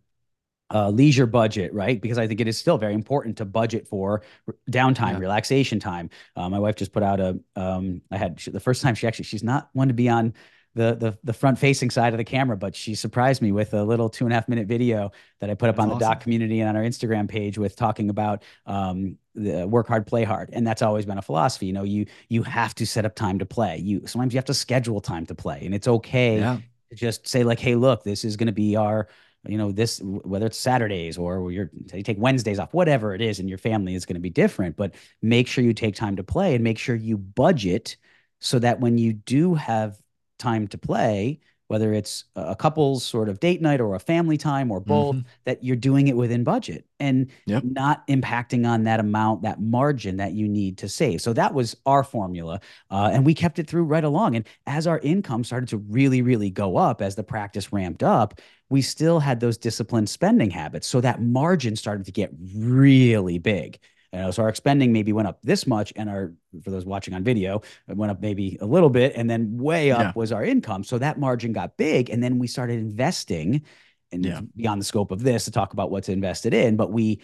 uh, 0.71 0.91
leisure 0.91 1.27
budget, 1.27 1.73
right? 1.73 2.01
Because 2.01 2.19
I 2.19 2.27
think 2.27 2.41
it 2.41 2.49
is 2.49 2.59
still 2.59 2.77
very 2.79 2.95
important 2.95 3.39
to 3.39 3.45
budget 3.45 3.89
for 3.89 4.23
downtime, 4.71 5.13
Yeah. 5.13 5.19
relaxation 5.19 5.81
time. 5.81 6.11
Uh, 6.37 6.49
my 6.49 6.59
wife 6.59 6.77
just 6.77 6.93
put 6.93 7.03
out 7.03 7.21
a. 7.21 7.39
Um, 7.57 8.03
I 8.11 8.19
had 8.19 8.39
she, 8.41 8.51
the 8.51 8.61
first 8.61 8.83
time 8.83 8.95
she 8.95 9.07
actually 9.07 9.25
she's 9.25 9.43
not 9.43 9.71
one 9.73 9.89
to 9.89 9.95
be 9.95 10.09
on 10.09 10.35
the 10.79 10.95
the 10.95 11.19
the 11.25 11.33
front 11.33 11.59
facing 11.59 11.91
side 11.91 12.15
of 12.15 12.19
the 12.19 12.25
camera, 12.25 12.57
but 12.57 12.75
she 12.77 12.95
surprised 12.95 13.43
me 13.43 13.53
with 13.53 13.75
a 13.75 13.83
little 13.85 14.09
two 14.09 14.25
and 14.25 14.33
a 14.33 14.37
half 14.37 14.49
minute 14.49 14.67
video 14.69 15.11
that 15.41 15.51
I 15.51 15.55
put 15.55 15.69
up 15.69 15.77
That's 15.77 15.83
on 15.83 15.89
the 15.89 15.97
awesome. 15.97 16.09
doc 16.11 16.21
community 16.21 16.61
and 16.61 16.69
on 16.69 16.77
our 16.77 16.83
Instagram 16.83 17.29
page 17.29 17.59
with 17.59 17.77
talking 17.77 18.11
about 18.11 18.43
um, 18.67 19.19
the 19.35 19.67
work 19.67 19.89
hard, 19.89 20.07
play 20.07 20.25
hard, 20.25 20.51
and 20.53 20.67
that's 20.67 20.83
always 20.83 21.07
been 21.07 21.19
a 21.19 21.23
philosophy. 21.23 21.67
You 21.67 21.73
know, 21.75 21.85
you 21.85 22.07
you 22.29 22.43
have 22.45 22.75
to 22.77 22.87
set 22.87 23.05
up 23.05 23.15
time 23.15 23.39
to 23.41 23.47
play. 23.47 23.79
You 23.79 24.07
sometimes 24.07 24.33
you 24.35 24.39
have 24.39 24.45
to 24.47 24.55
schedule 24.55 25.01
time 25.01 25.27
to 25.27 25.35
play, 25.35 25.63
and 25.65 25.75
it's 25.75 25.89
okay 25.89 26.41
Yeah. 26.41 26.61
to 26.91 26.97
just 26.97 27.27
say 27.29 27.45
like, 27.45 27.59
hey, 27.61 27.75
look, 27.75 28.05
this 28.05 28.25
is 28.25 28.37
going 28.37 28.47
to 28.47 28.53
be 28.53 28.77
our, 28.77 29.09
you 29.47 29.59
know, 29.59 29.73
this 29.73 30.01
whether 30.03 30.47
it's 30.47 30.59
Saturdays 30.59 31.19
or 31.19 31.51
you're 31.53 31.71
you 31.95 32.03
take 32.03 32.19
Wednesdays 32.19 32.59
off, 32.59 32.73
whatever 32.75 33.15
it 33.15 33.21
is, 33.21 33.41
and 33.41 33.49
your 33.49 33.59
family 33.59 33.95
is 33.95 34.07
going 34.07 34.15
to 34.17 34.21
be 34.21 34.31
different. 34.31 34.77
But 34.77 34.95
make 35.23 35.49
sure 35.49 35.65
you 35.65 35.75
take 35.75 35.95
time 35.97 36.17
to 36.17 36.25
play 36.25 36.55
and 36.55 36.65
make 36.65 36.79
sure 36.79 36.95
you 36.97 37.19
budget 37.19 37.97
so 38.41 38.59
that 38.61 38.81
when 38.81 38.99
you 38.99 39.13
do 39.13 39.55
have 39.55 39.97
time 40.39 40.69
to 40.69 40.79
play, 40.79 41.41
whether 41.69 41.93
it's 41.93 42.25
a 42.35 42.57
couple's 42.57 43.05
sort 43.05 43.29
of 43.29 43.41
date 43.41 43.61
night 43.61 43.79
or 43.81 43.95
a 43.95 43.99
family 43.99 44.39
time 44.39 44.71
or 44.71 44.81
both, 44.81 45.17
Mhm. 45.17 45.25
that 45.45 45.63
you're 45.63 45.77
doing 45.77 46.09
it 46.09 46.17
within 46.17 46.43
budget 46.43 46.87
and 46.99 47.27
Yep. 47.47 47.65
not 47.65 48.07
impacting 48.09 48.67
on 48.67 48.85
that 48.85 49.01
amount, 49.01 49.43
that 49.43 49.61
margin 49.61 50.17
that 50.17 50.33
you 50.33 50.49
need 50.49 50.79
to 50.79 50.89
save. 50.89 51.21
So 51.21 51.35
that 51.35 51.53
was 51.53 51.77
our 51.85 52.03
formula. 52.03 52.61
Uh, 52.91 53.11
and 53.13 53.27
we 53.27 53.35
kept 53.35 53.59
it 53.59 53.69
through 53.69 53.85
right 53.85 54.05
along. 54.05 54.35
And 54.37 54.47
as 54.67 54.87
our 54.87 54.99
income 55.01 55.45
started 55.45 55.69
to 55.69 55.77
really, 55.77 56.23
really 56.23 56.49
go 56.49 56.79
up, 56.79 57.03
as 57.03 57.17
the 57.17 57.23
practice 57.25 57.71
ramped 57.71 58.03
up, 58.03 58.41
we 58.71 58.81
still 58.81 59.21
had 59.21 59.41
those 59.41 59.59
disciplined 59.59 60.09
spending 60.09 60.51
habits. 60.51 60.87
So 60.87 61.03
that 61.03 61.21
margin 61.21 61.77
started 61.77 62.07
to 62.07 62.13
get 62.13 62.31
really 62.57 63.39
big. 63.39 63.79
You 64.13 64.21
know, 64.21 64.31
so 64.31 64.43
our 64.43 64.55
spending 64.55 64.93
maybe 64.93 65.13
went 65.13 65.29
up 65.29 65.41
this 65.43 65.67
much, 65.67 65.93
and 65.97 66.09
our 66.09 66.33
for 66.63 66.71
those 66.71 66.87
watching 66.87 67.13
on 67.15 67.23
video, 67.25 67.61
it 67.89 67.97
went 67.97 68.11
up 68.11 68.21
maybe 68.23 68.57
a 68.61 68.67
little 68.67 68.89
bit, 68.91 69.13
and 69.15 69.29
then 69.29 69.59
way 69.59 69.91
up 69.91 70.01
Yeah. 70.01 70.13
was 70.15 70.33
our 70.33 70.45
income. 70.45 70.83
So 70.85 70.99
that 70.99 71.19
margin 71.19 71.53
got 71.53 71.77
big, 71.77 72.09
and 72.09 72.23
then 72.23 72.39
we 72.39 72.47
started 72.47 72.79
investing, 72.79 73.63
and 74.11 74.25
Yeah. 74.25 74.41
beyond 74.57 74.81
the 74.81 74.87
scope 74.87 75.11
of 75.11 75.23
this 75.23 75.45
to 75.45 75.51
talk 75.51 75.75
about 75.75 75.91
what's 75.91 76.09
invested 76.09 76.55
in, 76.55 76.77
but 76.77 76.91
we 76.91 77.21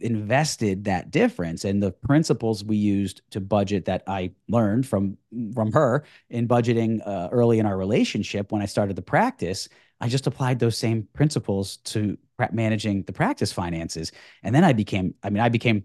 invested 0.00 0.84
that 0.84 1.10
difference 1.10 1.66
and 1.66 1.82
the 1.82 1.92
principles 1.92 2.64
we 2.64 2.76
used 2.78 3.20
to 3.30 3.42
budget 3.42 3.84
that 3.84 4.02
I 4.06 4.32
learned 4.48 4.86
from 4.86 5.18
from 5.54 5.70
her 5.72 6.04
in 6.30 6.48
budgeting 6.48 7.06
uh, 7.06 7.28
early 7.30 7.58
in 7.58 7.66
our 7.66 7.76
relationship 7.76 8.52
when 8.52 8.62
I 8.62 8.64
started 8.64 8.96
the 8.96 9.02
practice 9.02 9.68
I 10.00 10.08
just 10.08 10.26
applied 10.26 10.60
those 10.60 10.78
same 10.78 11.06
principles 11.12 11.76
to 11.92 12.16
managing 12.52 13.02
the 13.02 13.12
practice 13.12 13.52
finances 13.52 14.12
and 14.42 14.54
then 14.54 14.64
I 14.64 14.72
became 14.72 15.14
I 15.22 15.28
mean 15.28 15.42
I 15.42 15.50
became 15.50 15.84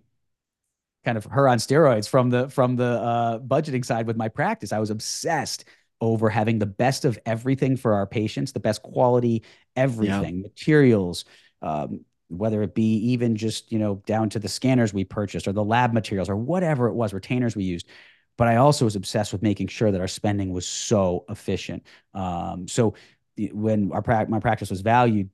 kind 1.08 1.18
of 1.18 1.26
her 1.26 1.48
on 1.48 1.58
steroids 1.58 2.08
from 2.08 2.30
the 2.30 2.50
from 2.50 2.76
the 2.76 3.02
uh, 3.02 3.40
budgeting 3.40 3.86
side 3.86 4.08
with 4.08 4.18
my 4.18 4.28
practice. 4.28 4.74
I 4.74 4.80
was 4.80 4.90
obsessed 4.90 5.66
over 6.02 6.30
having 6.30 6.60
the 6.60 6.66
best 6.66 7.06
of 7.06 7.18
everything 7.26 7.76
for 7.76 7.96
our 7.96 8.06
patients 8.06 8.52
the 8.52 8.60
best 8.60 8.84
quality 8.84 9.44
everything 9.76 10.44
materials 10.44 11.26
um, 11.64 12.02
whether 12.30 12.62
it 12.62 12.76
be 12.76 12.98
even 12.98 13.36
just 13.36 13.72
you 13.72 13.80
know 13.80 14.02
down 14.06 14.30
to 14.30 14.40
the 14.40 14.50
scanners 14.50 14.94
we 14.94 15.04
purchased 15.04 15.48
or 15.48 15.54
the 15.54 15.64
lab 15.64 15.94
materials 15.94 16.30
or 16.30 16.36
whatever 16.36 16.88
it 16.88 16.94
was 16.94 17.14
retainers 17.14 17.56
we 17.56 17.64
used. 17.64 17.88
But 18.38 18.48
i 18.48 18.58
also 18.58 18.86
was 18.86 18.96
obsessed 18.96 19.32
with 19.32 19.42
making 19.42 19.68
sure 19.68 19.92
that 19.92 20.02
our 20.02 20.08
spending 20.08 20.52
was 20.52 20.68
so 20.68 21.26
efficient. 21.30 21.84
Um, 22.14 22.68
so 22.68 22.94
when 23.52 23.92
our 23.92 24.02
pra- 24.02 24.30
my 24.30 24.40
practice 24.40 24.70
was 24.70 24.82
valued 24.82 25.30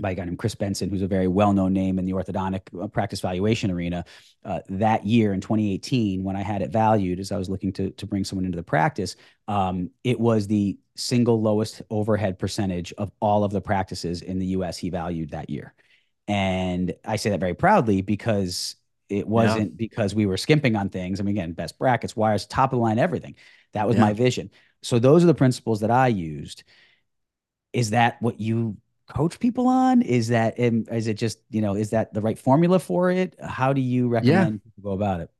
by 0.00 0.12
a 0.12 0.14
guy 0.14 0.24
named 0.24 0.38
Chris 0.38 0.54
Benson, 0.54 0.90
who's 0.90 1.02
a 1.02 1.08
very 1.08 1.28
well-known 1.28 1.72
name 1.72 1.98
in 1.98 2.04
the 2.04 2.12
orthodontic 2.12 2.62
uh, 2.80 2.86
practice 2.86 3.20
valuation 3.20 3.70
arena. 3.70 4.04
Uh, 4.44 4.60
that 4.68 5.04
year 5.04 5.32
in 5.32 5.40
2018, 5.40 6.22
when 6.22 6.36
I 6.36 6.42
had 6.42 6.62
it 6.62 6.70
valued, 6.70 7.20
as 7.20 7.32
I 7.32 7.38
was 7.38 7.48
looking 7.48 7.72
to 7.74 7.90
to 7.90 8.06
bring 8.06 8.24
someone 8.24 8.44
into 8.44 8.56
the 8.56 8.62
practice, 8.62 9.16
um, 9.46 9.90
it 10.04 10.18
was 10.18 10.46
the 10.46 10.78
single 10.96 11.40
lowest 11.40 11.82
overhead 11.90 12.38
percentage 12.38 12.92
of 12.98 13.10
all 13.20 13.44
of 13.44 13.52
the 13.52 13.60
practices 13.60 14.22
in 14.22 14.38
the 14.38 14.46
U.S. 14.46 14.76
He 14.76 14.90
valued 14.90 15.30
that 15.30 15.48
year, 15.50 15.74
And 16.26 16.94
I 17.04 17.16
say 17.16 17.30
that 17.30 17.40
very 17.40 17.54
proudly 17.54 18.02
because 18.02 18.76
it 19.08 19.26
wasn't 19.26 19.70
yeah. 19.70 19.76
because 19.76 20.14
we 20.14 20.26
were 20.26 20.36
skimping 20.36 20.76
on 20.76 20.90
things. 20.90 21.20
I 21.20 21.22
mean, 21.22 21.36
again, 21.36 21.52
best 21.52 21.78
brackets, 21.78 22.14
wires, 22.14 22.46
top 22.46 22.72
of 22.72 22.78
the 22.78 22.82
line, 22.82 22.98
everything. 22.98 23.36
That 23.72 23.86
was 23.86 23.96
yeah. 23.96 24.02
my 24.02 24.12
vision. 24.12 24.50
So 24.82 24.98
those 24.98 25.24
are 25.24 25.26
the 25.26 25.34
principles 25.34 25.80
that 25.80 25.90
I 25.90 26.08
used. 26.08 26.64
Is 27.72 27.90
that 27.90 28.20
what 28.20 28.40
you 28.40 28.76
coach 29.08 29.38
people 29.38 29.66
on? 29.66 30.02
Is 30.02 30.28
that 30.28 30.58
is 30.58 31.06
it 31.06 31.14
just 31.14 31.38
you 31.50 31.60
know 31.60 31.74
is 31.74 31.90
that 31.90 32.14
the 32.14 32.20
right 32.20 32.38
formula 32.38 32.78
for 32.78 33.10
it? 33.10 33.34
How 33.42 33.72
do 33.72 33.80
you 33.80 34.08
recommend 34.08 34.54
yeah. 34.54 34.70
people 34.70 34.82
go 34.82 34.92
about 34.92 35.20
it? 35.20 35.30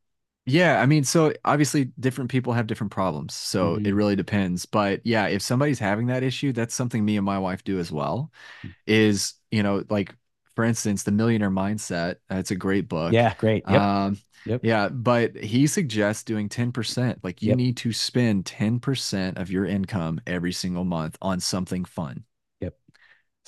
Yeah, 0.46 0.80
I 0.80 0.86
mean, 0.86 1.04
so 1.04 1.34
obviously 1.44 1.90
different 2.00 2.30
people 2.30 2.54
have 2.54 2.66
different 2.66 2.90
problems. 2.90 3.34
So 3.34 3.76
mm-hmm. 3.76 3.84
it 3.84 3.92
really 3.92 4.16
depends. 4.16 4.64
But 4.64 5.02
yeah, 5.04 5.26
if 5.26 5.42
somebody's 5.42 5.78
having 5.78 6.06
that 6.06 6.22
issue, 6.22 6.52
that's 6.52 6.74
something 6.74 7.04
me 7.04 7.18
and 7.18 7.26
my 7.26 7.38
wife 7.38 7.64
do 7.64 7.78
as 7.78 7.92
well. 7.92 8.32
Mm. 8.64 8.74
Is, 8.86 9.34
you 9.50 9.62
know, 9.62 9.84
like 9.90 10.14
for 10.58 10.64
instance, 10.64 11.02
The 11.02 11.12
Millionaire 11.12 11.50
Mindset. 11.50 12.16
It's 12.30 12.50
a 12.50 12.56
great 12.56 12.88
book. 12.88 13.12
Yeah, 13.12 13.34
great. 13.36 13.62
Yep. 13.68 13.80
Um, 13.80 14.18
yep. 14.46 14.60
Yeah, 14.64 14.88
but 14.88 15.36
he 15.36 15.66
suggests 15.66 16.24
doing 16.24 16.48
10%. 16.48 17.18
Like 17.22 17.42
you 17.42 17.50
yep. 17.50 17.58
need 17.58 17.76
to 17.76 17.92
spend 17.92 18.46
10% 18.46 19.38
of 19.38 19.50
your 19.50 19.66
income 19.66 20.20
every 20.26 20.52
single 20.52 20.84
month 20.84 21.18
on 21.20 21.40
something 21.40 21.84
fun 21.84 22.24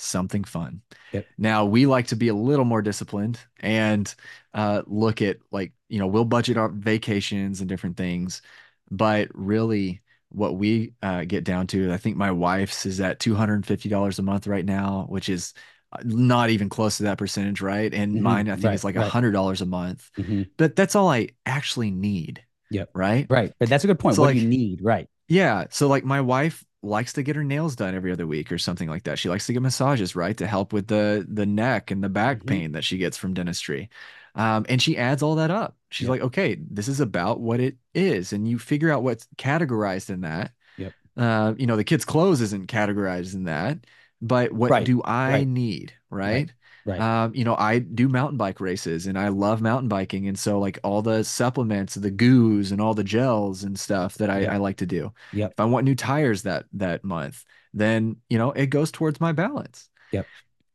something 0.01 0.43
fun. 0.43 0.81
Yep. 1.11 1.27
Now 1.37 1.65
we 1.65 1.85
like 1.85 2.07
to 2.07 2.15
be 2.15 2.27
a 2.27 2.33
little 2.33 2.65
more 2.65 2.81
disciplined 2.81 3.39
and 3.59 4.13
uh, 4.53 4.83
look 4.87 5.21
at 5.21 5.37
like 5.51 5.73
you 5.89 5.99
know 5.99 6.07
we'll 6.07 6.25
budget 6.25 6.57
our 6.57 6.69
vacations 6.69 7.59
and 7.59 7.69
different 7.69 7.97
things, 7.97 8.41
but 8.89 9.29
really 9.33 10.01
what 10.29 10.55
we 10.55 10.93
uh, 11.01 11.25
get 11.25 11.43
down 11.43 11.67
to, 11.67 11.91
I 11.91 11.97
think 11.97 12.15
my 12.15 12.31
wife's 12.31 12.85
is 12.85 13.01
at 13.01 13.19
two 13.19 13.35
hundred 13.35 13.55
and 13.55 13.65
fifty 13.65 13.89
dollars 13.89 14.19
a 14.19 14.23
month 14.23 14.47
right 14.47 14.65
now, 14.65 15.05
which 15.09 15.29
is 15.29 15.53
uh, 15.91 15.99
not 16.05 16.49
even 16.49 16.69
close 16.69 16.97
to 16.97 17.03
that 17.03 17.17
percentage, 17.17 17.61
right? 17.61 17.93
And 17.93 18.13
mm-hmm. 18.13 18.23
mine 18.23 18.49
I 18.49 18.55
think 18.55 18.65
right, 18.65 18.73
is 18.73 18.83
like 18.83 18.95
a 18.95 19.07
hundred 19.07 19.31
dollars 19.31 19.61
a 19.61 19.65
month, 19.65 20.09
mm-hmm. 20.17 20.43
but 20.57 20.75
that's 20.75 20.95
all 20.95 21.09
I 21.09 21.29
actually 21.45 21.91
need. 21.91 22.43
Yep. 22.71 22.91
Right. 22.93 23.27
Right. 23.29 23.51
But 23.59 23.67
that's 23.67 23.83
a 23.83 23.87
good 23.87 23.99
point. 23.99 24.15
So 24.15 24.21
what 24.21 24.29
like, 24.29 24.35
do 24.35 24.41
you 24.41 24.47
need? 24.47 24.81
Right. 24.81 25.09
Yeah. 25.27 25.65
So 25.69 25.89
like 25.89 26.05
my 26.05 26.21
wife 26.21 26.63
likes 26.83 27.13
to 27.13 27.23
get 27.23 27.35
her 27.35 27.43
nails 27.43 27.75
done 27.75 27.95
every 27.95 28.11
other 28.11 28.25
week 28.25 28.51
or 28.51 28.57
something 28.57 28.89
like 28.89 29.03
that. 29.03 29.19
She 29.19 29.29
likes 29.29 29.45
to 29.47 29.53
get 29.53 29.61
massages, 29.61 30.15
right, 30.15 30.35
to 30.37 30.47
help 30.47 30.73
with 30.73 30.87
the 30.87 31.25
the 31.29 31.45
neck 31.45 31.91
and 31.91 32.03
the 32.03 32.09
back 32.09 32.39
mm-hmm. 32.39 32.47
pain 32.47 32.71
that 32.73 32.83
she 32.83 32.97
gets 32.97 33.17
from 33.17 33.33
dentistry. 33.33 33.89
Um, 34.33 34.65
and 34.69 34.81
she 34.81 34.97
adds 34.97 35.21
all 35.21 35.35
that 35.35 35.51
up. 35.51 35.75
She's 35.89 36.05
yep. 36.05 36.11
like, 36.11 36.21
okay, 36.21 36.57
this 36.59 36.87
is 36.87 37.01
about 37.01 37.41
what 37.41 37.59
it 37.59 37.75
is, 37.93 38.33
and 38.33 38.47
you 38.47 38.57
figure 38.57 38.91
out 38.91 39.03
what's 39.03 39.27
categorized 39.37 40.09
in 40.09 40.21
that. 40.21 40.53
Yep. 40.77 40.93
Uh, 41.17 41.53
you 41.57 41.67
know, 41.67 41.75
the 41.75 41.83
kid's 41.83 42.05
clothes 42.05 42.41
isn't 42.41 42.67
categorized 42.67 43.33
in 43.33 43.43
that, 43.43 43.79
but 44.21 44.53
what 44.53 44.71
right. 44.71 44.85
do 44.85 45.01
I 45.03 45.31
right. 45.31 45.47
need, 45.47 45.93
right? 46.09 46.21
right? 46.21 46.53
Right. 46.85 46.99
Um, 46.99 47.35
you 47.35 47.43
know, 47.43 47.55
I 47.55 47.79
do 47.79 48.09
mountain 48.09 48.37
bike 48.37 48.59
races 48.59 49.05
and 49.05 49.17
I 49.17 49.27
love 49.27 49.61
mountain 49.61 49.87
biking. 49.87 50.27
And 50.27 50.37
so 50.37 50.59
like 50.59 50.79
all 50.83 51.01
the 51.01 51.23
supplements, 51.23 51.95
the 51.95 52.11
goos 52.11 52.71
and 52.71 52.81
all 52.81 52.93
the 52.93 53.03
gels 53.03 53.63
and 53.63 53.79
stuff 53.79 54.15
that 54.15 54.29
I, 54.29 54.41
yep. 54.41 54.53
I 54.53 54.57
like 54.57 54.77
to 54.77 54.85
do. 54.85 55.13
Yep. 55.33 55.51
If 55.51 55.59
I 55.59 55.65
want 55.65 55.85
new 55.85 55.95
tires 55.95 56.43
that 56.43 56.65
that 56.73 57.03
month, 57.03 57.45
then 57.73 58.17
you 58.29 58.37
know, 58.37 58.51
it 58.51 58.67
goes 58.67 58.91
towards 58.91 59.21
my 59.21 59.31
balance. 59.31 59.89
Yep. 60.11 60.25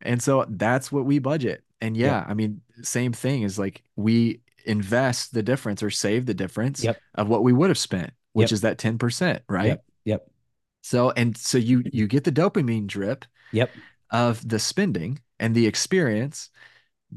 And 0.02 0.22
so 0.22 0.46
that's 0.48 0.92
what 0.92 1.04
we 1.04 1.18
budget. 1.18 1.64
And 1.80 1.96
yeah, 1.96 2.18
yep. 2.18 2.26
I 2.28 2.34
mean, 2.34 2.60
same 2.82 3.12
thing 3.12 3.42
is 3.42 3.58
like 3.58 3.82
we 3.96 4.40
invest 4.64 5.32
the 5.32 5.42
difference 5.42 5.82
or 5.82 5.90
save 5.90 6.26
the 6.26 6.34
difference 6.34 6.82
yep. 6.82 7.00
of 7.14 7.28
what 7.28 7.42
we 7.42 7.52
would 7.52 7.70
have 7.70 7.78
spent, 7.78 8.12
which 8.32 8.52
is 8.52 8.60
that 8.62 8.78
10%, 8.78 9.40
right? 9.48 9.66
Yep. 9.66 9.84
Yep. 10.04 10.30
So 10.82 11.10
and 11.10 11.36
so 11.36 11.58
you 11.58 11.82
you 11.92 12.06
get 12.06 12.22
the 12.22 12.30
dopamine 12.30 12.86
drip 12.86 13.24
yep 13.50 13.70
of 14.12 14.48
the 14.48 14.60
spending 14.60 15.18
and 15.38 15.54
the 15.54 15.66
experience, 15.66 16.50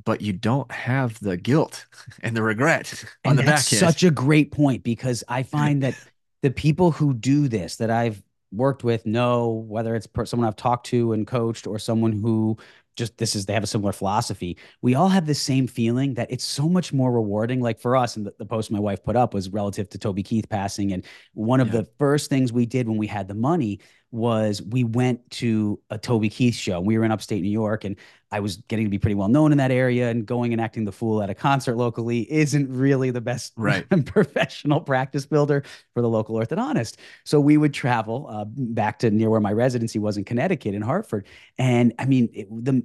but 0.06 0.22
you 0.22 0.34
don't 0.34 0.72
have 0.72 1.20
the 1.20 1.38
guilt 1.38 1.86
and 2.22 2.36
the 2.36 2.44
regret 2.44 3.04
on 3.26 3.32
and 3.32 3.40
the 3.40 3.44
that's 3.44 3.70
back 3.70 3.82
end. 3.82 3.92
Such 3.92 4.04
a 4.04 4.12
great 4.12 4.52
point 4.52 4.84
because 4.84 5.24
I 5.28 5.44
find 5.44 5.84
that 5.84 5.96
the 6.42 6.52
people 6.52 6.92
who 6.92 7.14
do 7.14 7.48
this 7.48 7.78
that 7.78 7.90
I've 7.90 8.22
worked 8.52 8.84
with 8.84 9.06
know 9.06 9.50
whether 9.68 9.96
it's 9.96 10.08
someone 10.26 10.48
I've 10.48 10.56
talked 10.56 10.88
to 10.88 11.14
and 11.14 11.28
coached 11.28 11.68
or 11.68 11.78
someone 11.78 12.14
who 12.14 12.58
just 13.00 13.18
this 13.18 13.34
is 13.34 13.46
they 13.46 13.54
have 13.54 13.64
a 13.64 13.68
similar 13.68 13.94
philosophy. 13.94 14.58
We 14.82 14.94
all 14.94 15.08
have 15.08 15.26
the 15.26 15.34
same 15.34 15.68
feeling 15.68 16.16
that 16.16 16.30
it's 16.30 16.44
so 16.44 16.68
much 16.68 16.92
more 16.92 17.12
rewarding. 17.12 17.62
Like 17.62 17.80
for 17.80 17.96
us, 17.96 18.18
and 18.18 18.26
the, 18.26 18.34
the 18.38 18.46
post 18.46 18.72
my 18.72 18.80
wife 18.80 19.04
put 19.04 19.16
up 19.16 19.34
was 19.34 19.50
relative 19.50 19.90
to 19.90 19.98
Toby 19.98 20.22
Keith 20.22 20.50
passing. 20.50 20.92
And 20.92 21.06
one 21.34 21.62
of 21.62 21.68
yeah. 21.68 21.82
the 21.82 21.88
first 21.98 22.30
things 22.30 22.52
we 22.52 22.66
did 22.66 22.88
when 22.88 22.98
we 22.98 23.08
had 23.08 23.28
the 23.28 23.34
money 23.34 23.80
was 24.12 24.62
we 24.62 24.84
went 24.84 25.30
to 25.30 25.80
a 25.90 25.98
Toby 25.98 26.30
Keith 26.30 26.56
show. 26.56 26.80
We 26.80 26.98
were 26.98 27.04
in 27.04 27.12
upstate 27.12 27.44
New 27.44 27.50
York, 27.50 27.84
and 27.84 27.96
I 28.32 28.40
was 28.40 28.58
getting 28.58 28.86
to 28.86 28.90
be 28.90 28.98
pretty 28.98 29.16
well 29.16 29.28
known 29.28 29.52
in 29.52 29.58
that 29.60 29.72
area. 29.72 30.10
And 30.10 30.26
going 30.26 30.52
and 30.52 30.62
acting 30.62 30.86
the 30.86 30.92
fool 30.92 31.22
at 31.22 31.30
a 31.30 31.36
concert 31.36 31.78
locally 31.78 32.32
isn't 32.32 32.72
really 32.72 33.12
the 33.12 33.22
best 33.22 33.54
right. 33.58 33.88
professional 34.06 34.82
practice 34.82 35.26
builder 35.26 35.64
for 35.94 36.02
the 36.02 36.10
local 36.10 36.36
orthodontist. 36.36 36.98
So 37.24 37.40
we 37.40 37.58
would 37.58 37.74
travel 37.74 38.28
uh, 38.30 38.46
back 38.48 39.00
to 39.00 39.12
near 39.12 39.30
where 39.30 39.42
my 39.42 39.54
residency 39.54 40.00
was 40.00 40.18
in 40.18 40.26
Connecticut, 40.26 40.74
in 40.74 40.82
Hartford, 40.82 41.28
and 41.58 41.94
I 42.00 42.06
mean 42.06 42.30
it, 42.34 42.48
the 42.50 42.84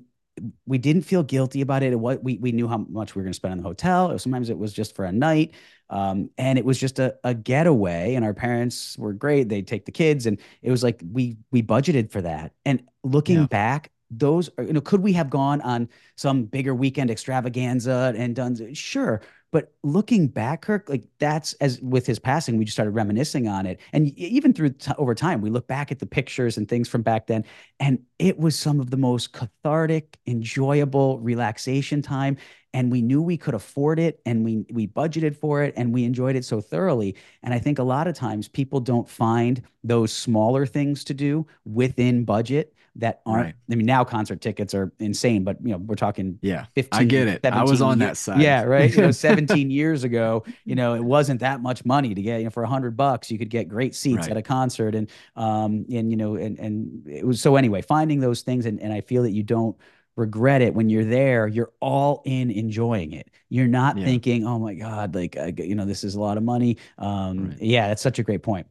we 0.66 0.78
didn't 0.78 1.02
feel 1.02 1.22
guilty 1.22 1.60
about 1.60 1.82
it. 1.82 1.98
What 1.98 2.22
we 2.22 2.38
we 2.38 2.52
knew 2.52 2.66
how 2.68 2.78
much 2.78 3.14
we 3.14 3.20
were 3.20 3.24
going 3.24 3.32
to 3.32 3.36
spend 3.36 3.52
on 3.52 3.58
the 3.58 3.64
hotel. 3.64 4.18
Sometimes 4.18 4.50
it 4.50 4.58
was 4.58 4.72
just 4.72 4.96
for 4.96 5.04
a 5.04 5.12
night, 5.12 5.54
um, 5.90 6.30
and 6.38 6.58
it 6.58 6.64
was 6.64 6.78
just 6.78 6.98
a, 6.98 7.16
a 7.24 7.34
getaway. 7.34 8.14
And 8.14 8.24
our 8.24 8.34
parents 8.34 8.96
were 8.98 9.12
great; 9.12 9.48
they'd 9.48 9.66
take 9.66 9.84
the 9.84 9.92
kids, 9.92 10.26
and 10.26 10.38
it 10.62 10.70
was 10.70 10.82
like 10.82 11.00
we 11.12 11.36
we 11.50 11.62
budgeted 11.62 12.10
for 12.10 12.22
that. 12.22 12.52
And 12.64 12.82
looking 13.04 13.40
yeah. 13.40 13.46
back, 13.46 13.90
those 14.10 14.50
are, 14.58 14.64
you 14.64 14.72
know, 14.72 14.80
could 14.80 15.00
we 15.00 15.12
have 15.12 15.30
gone 15.30 15.60
on 15.60 15.88
some 16.16 16.44
bigger 16.44 16.74
weekend 16.74 17.10
extravaganza 17.10 18.12
and 18.16 18.34
done? 18.34 18.74
Sure, 18.74 19.20
but 19.54 19.72
looking 19.84 20.26
back, 20.26 20.62
Kirk, 20.62 20.88
like 20.88 21.04
that's 21.20 21.52
as 21.60 21.80
with 21.80 22.06
his 22.06 22.18
passing, 22.18 22.58
we 22.58 22.64
just 22.64 22.74
started 22.74 22.90
reminiscing 22.90 23.46
on 23.46 23.66
it. 23.66 23.78
And 23.92 24.08
even 24.18 24.52
through 24.52 24.70
t- 24.70 24.90
over 24.98 25.14
time, 25.14 25.40
we 25.40 25.48
look 25.48 25.68
back 25.68 25.92
at 25.92 26.00
the 26.00 26.06
pictures 26.06 26.58
and 26.58 26.68
things 26.68 26.88
from 26.88 27.02
back 27.02 27.28
then, 27.28 27.44
and 27.78 28.00
it 28.18 28.36
was 28.36 28.58
some 28.58 28.80
of 28.80 28.90
the 28.90 28.96
most 28.96 29.32
cathartic, 29.32 30.18
enjoyable 30.26 31.20
relaxation 31.20 32.02
time. 32.02 32.36
And 32.72 32.90
we 32.90 33.00
knew 33.00 33.22
we 33.22 33.36
could 33.36 33.54
afford 33.54 34.00
it 34.00 34.20
and 34.26 34.44
we 34.44 34.66
we 34.72 34.88
budgeted 34.88 35.36
for 35.36 35.62
it 35.62 35.72
and 35.76 35.94
we 35.94 36.02
enjoyed 36.02 36.34
it 36.34 36.44
so 36.44 36.60
thoroughly. 36.60 37.14
And 37.44 37.54
I 37.54 37.60
think 37.60 37.78
a 37.78 37.84
lot 37.84 38.08
of 38.08 38.16
times 38.16 38.48
people 38.48 38.80
don't 38.80 39.08
find 39.08 39.62
those 39.84 40.12
smaller 40.12 40.66
things 40.66 41.04
to 41.04 41.14
do 41.14 41.46
within 41.64 42.24
budget 42.24 42.74
that 42.96 43.22
aren't 43.26 43.44
right. 43.46 43.54
I 43.70 43.74
mean 43.74 43.86
now 43.86 44.04
concert 44.04 44.40
tickets 44.40 44.72
are 44.72 44.92
insane 44.98 45.42
but 45.42 45.56
you 45.62 45.72
know 45.72 45.78
we're 45.78 45.96
talking 45.96 46.38
yeah 46.42 46.66
15 46.74 47.00
I 47.00 47.04
get 47.04 47.28
it 47.28 47.44
I 47.44 47.64
was 47.64 47.82
on 47.82 47.98
years, 47.98 48.08
that 48.08 48.16
side 48.16 48.40
yeah 48.40 48.62
right 48.62 48.90
you 48.94 49.02
know 49.02 49.10
17 49.10 49.70
years 49.70 50.04
ago 50.04 50.44
you 50.64 50.74
know 50.74 50.94
it 50.94 51.02
wasn't 51.02 51.40
that 51.40 51.60
much 51.60 51.84
money 51.84 52.14
to 52.14 52.22
get 52.22 52.38
you 52.38 52.44
know 52.44 52.50
for 52.50 52.62
a 52.62 52.68
hundred 52.68 52.96
bucks 52.96 53.30
you 53.30 53.38
could 53.38 53.50
get 53.50 53.68
great 53.68 53.94
seats 53.94 54.22
right. 54.22 54.30
at 54.30 54.36
a 54.36 54.42
concert 54.42 54.94
and 54.94 55.10
um 55.34 55.84
and 55.92 56.10
you 56.10 56.16
know 56.16 56.36
and 56.36 56.58
and 56.58 57.06
it 57.08 57.26
was 57.26 57.40
so 57.40 57.56
anyway 57.56 57.82
finding 57.82 58.20
those 58.20 58.42
things 58.42 58.64
and, 58.66 58.80
and 58.80 58.92
I 58.92 59.00
feel 59.00 59.24
that 59.24 59.32
you 59.32 59.42
don't 59.42 59.76
regret 60.16 60.62
it 60.62 60.72
when 60.72 60.88
you're 60.88 61.04
there 61.04 61.48
you're 61.48 61.72
all 61.80 62.22
in 62.24 62.50
enjoying 62.50 63.12
it 63.12 63.28
you're 63.48 63.66
not 63.66 63.98
yeah. 63.98 64.04
thinking 64.04 64.46
oh 64.46 64.60
my 64.60 64.74
god 64.74 65.12
like 65.16 65.36
uh, 65.36 65.50
you 65.56 65.74
know 65.74 65.84
this 65.84 66.04
is 66.04 66.14
a 66.14 66.20
lot 66.20 66.36
of 66.36 66.44
money 66.44 66.76
um 66.98 67.48
right. 67.48 67.60
yeah 67.60 67.88
that's 67.88 68.02
such 68.02 68.20
a 68.20 68.22
great 68.22 68.42
point 68.42 68.68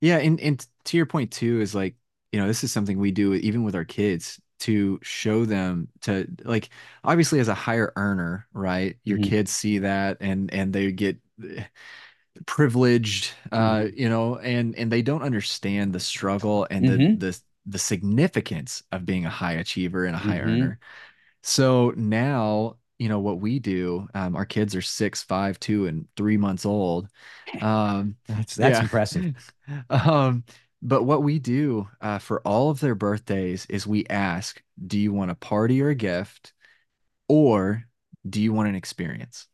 yeah 0.00 0.18
and 0.18 0.38
and 0.40 0.64
to 0.84 0.96
your 0.96 1.06
point 1.06 1.32
too 1.32 1.60
is 1.60 1.74
like 1.74 1.96
you 2.34 2.40
know, 2.40 2.48
this 2.48 2.64
is 2.64 2.72
something 2.72 2.98
we 2.98 3.12
do 3.12 3.32
even 3.34 3.62
with 3.62 3.76
our 3.76 3.84
kids 3.84 4.40
to 4.58 4.98
show 5.02 5.44
them 5.44 5.86
to 6.00 6.26
like 6.42 6.68
obviously 7.04 7.38
as 7.38 7.46
a 7.46 7.54
higher 7.54 7.92
earner, 7.94 8.48
right? 8.52 8.96
Your 9.04 9.18
mm-hmm. 9.18 9.30
kids 9.30 9.52
see 9.52 9.78
that 9.78 10.16
and 10.20 10.52
and 10.52 10.72
they 10.72 10.90
get 10.90 11.16
privileged 12.46 13.30
uh 13.52 13.58
mm-hmm. 13.58 13.96
you 13.96 14.08
know 14.08 14.36
and 14.38 14.76
and 14.76 14.90
they 14.90 15.02
don't 15.02 15.22
understand 15.22 15.92
the 15.92 16.00
struggle 16.00 16.66
and 16.68 16.84
mm-hmm. 16.84 17.18
the 17.18 17.30
the 17.30 17.40
the 17.66 17.78
significance 17.78 18.82
of 18.90 19.06
being 19.06 19.24
a 19.24 19.30
high 19.30 19.52
achiever 19.52 20.04
and 20.04 20.16
a 20.16 20.18
high 20.18 20.38
mm-hmm. 20.38 20.50
earner 20.50 20.78
so 21.44 21.92
now 21.96 22.76
you 22.98 23.08
know 23.08 23.20
what 23.20 23.38
we 23.38 23.60
do 23.60 24.08
um, 24.14 24.34
our 24.34 24.44
kids 24.44 24.74
are 24.74 24.82
six 24.82 25.22
five 25.22 25.60
two 25.60 25.86
and 25.86 26.08
three 26.16 26.36
months 26.36 26.66
old 26.66 27.06
um 27.60 28.16
that's 28.26 28.56
that's 28.56 28.78
yeah. 28.78 28.82
impressive 28.82 29.52
um 29.90 30.42
but 30.84 31.04
what 31.04 31.22
we 31.22 31.38
do 31.38 31.88
uh, 32.02 32.18
for 32.18 32.40
all 32.42 32.68
of 32.68 32.78
their 32.78 32.94
birthdays 32.94 33.64
is 33.70 33.86
we 33.86 34.04
ask, 34.10 34.62
do 34.86 34.98
you 34.98 35.14
want 35.14 35.30
a 35.30 35.34
party 35.34 35.80
or 35.80 35.88
a 35.88 35.94
gift? 35.94 36.52
Or 37.26 37.84
do 38.28 38.40
you 38.40 38.52
want 38.52 38.68
an 38.68 38.74
experience? 38.74 39.46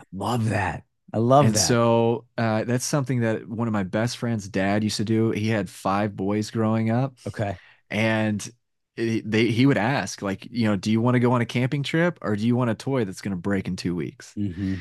I 0.00 0.04
love 0.10 0.48
that. 0.48 0.84
I 1.12 1.18
love 1.18 1.44
and 1.44 1.54
that. 1.54 1.58
so 1.58 2.24
uh, 2.38 2.64
that's 2.64 2.86
something 2.86 3.20
that 3.20 3.46
one 3.46 3.68
of 3.68 3.72
my 3.72 3.82
best 3.82 4.16
friends' 4.16 4.48
dad 4.48 4.82
used 4.82 4.96
to 4.96 5.04
do. 5.04 5.32
He 5.32 5.48
had 5.48 5.68
five 5.68 6.16
boys 6.16 6.50
growing 6.50 6.90
up. 6.90 7.14
Okay. 7.26 7.58
And 7.90 8.50
it, 8.96 9.30
they 9.30 9.48
he 9.48 9.66
would 9.66 9.76
ask 9.76 10.22
like, 10.22 10.48
you 10.50 10.66
know, 10.66 10.76
do 10.76 10.90
you 10.90 11.02
want 11.02 11.14
to 11.14 11.20
go 11.20 11.32
on 11.32 11.42
a 11.42 11.46
camping 11.46 11.82
trip 11.82 12.18
or 12.22 12.36
do 12.36 12.46
you 12.46 12.56
want 12.56 12.70
a 12.70 12.74
toy 12.74 13.04
that's 13.04 13.20
going 13.20 13.36
to 13.36 13.40
break 13.40 13.68
in 13.68 13.76
two 13.76 13.94
weeks? 13.94 14.32
Mm-hmm. 14.38 14.76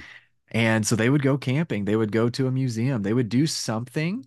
And 0.54 0.88
so 0.88 0.96
they 0.96 1.10
would 1.10 1.22
go 1.22 1.38
camping. 1.38 1.84
They 1.84 1.98
would 1.98 2.14
go 2.14 2.30
to 2.30 2.48
a 2.48 2.52
museum. 2.52 3.04
They 3.04 3.14
would 3.14 3.30
do 3.30 3.46
something 3.48 4.26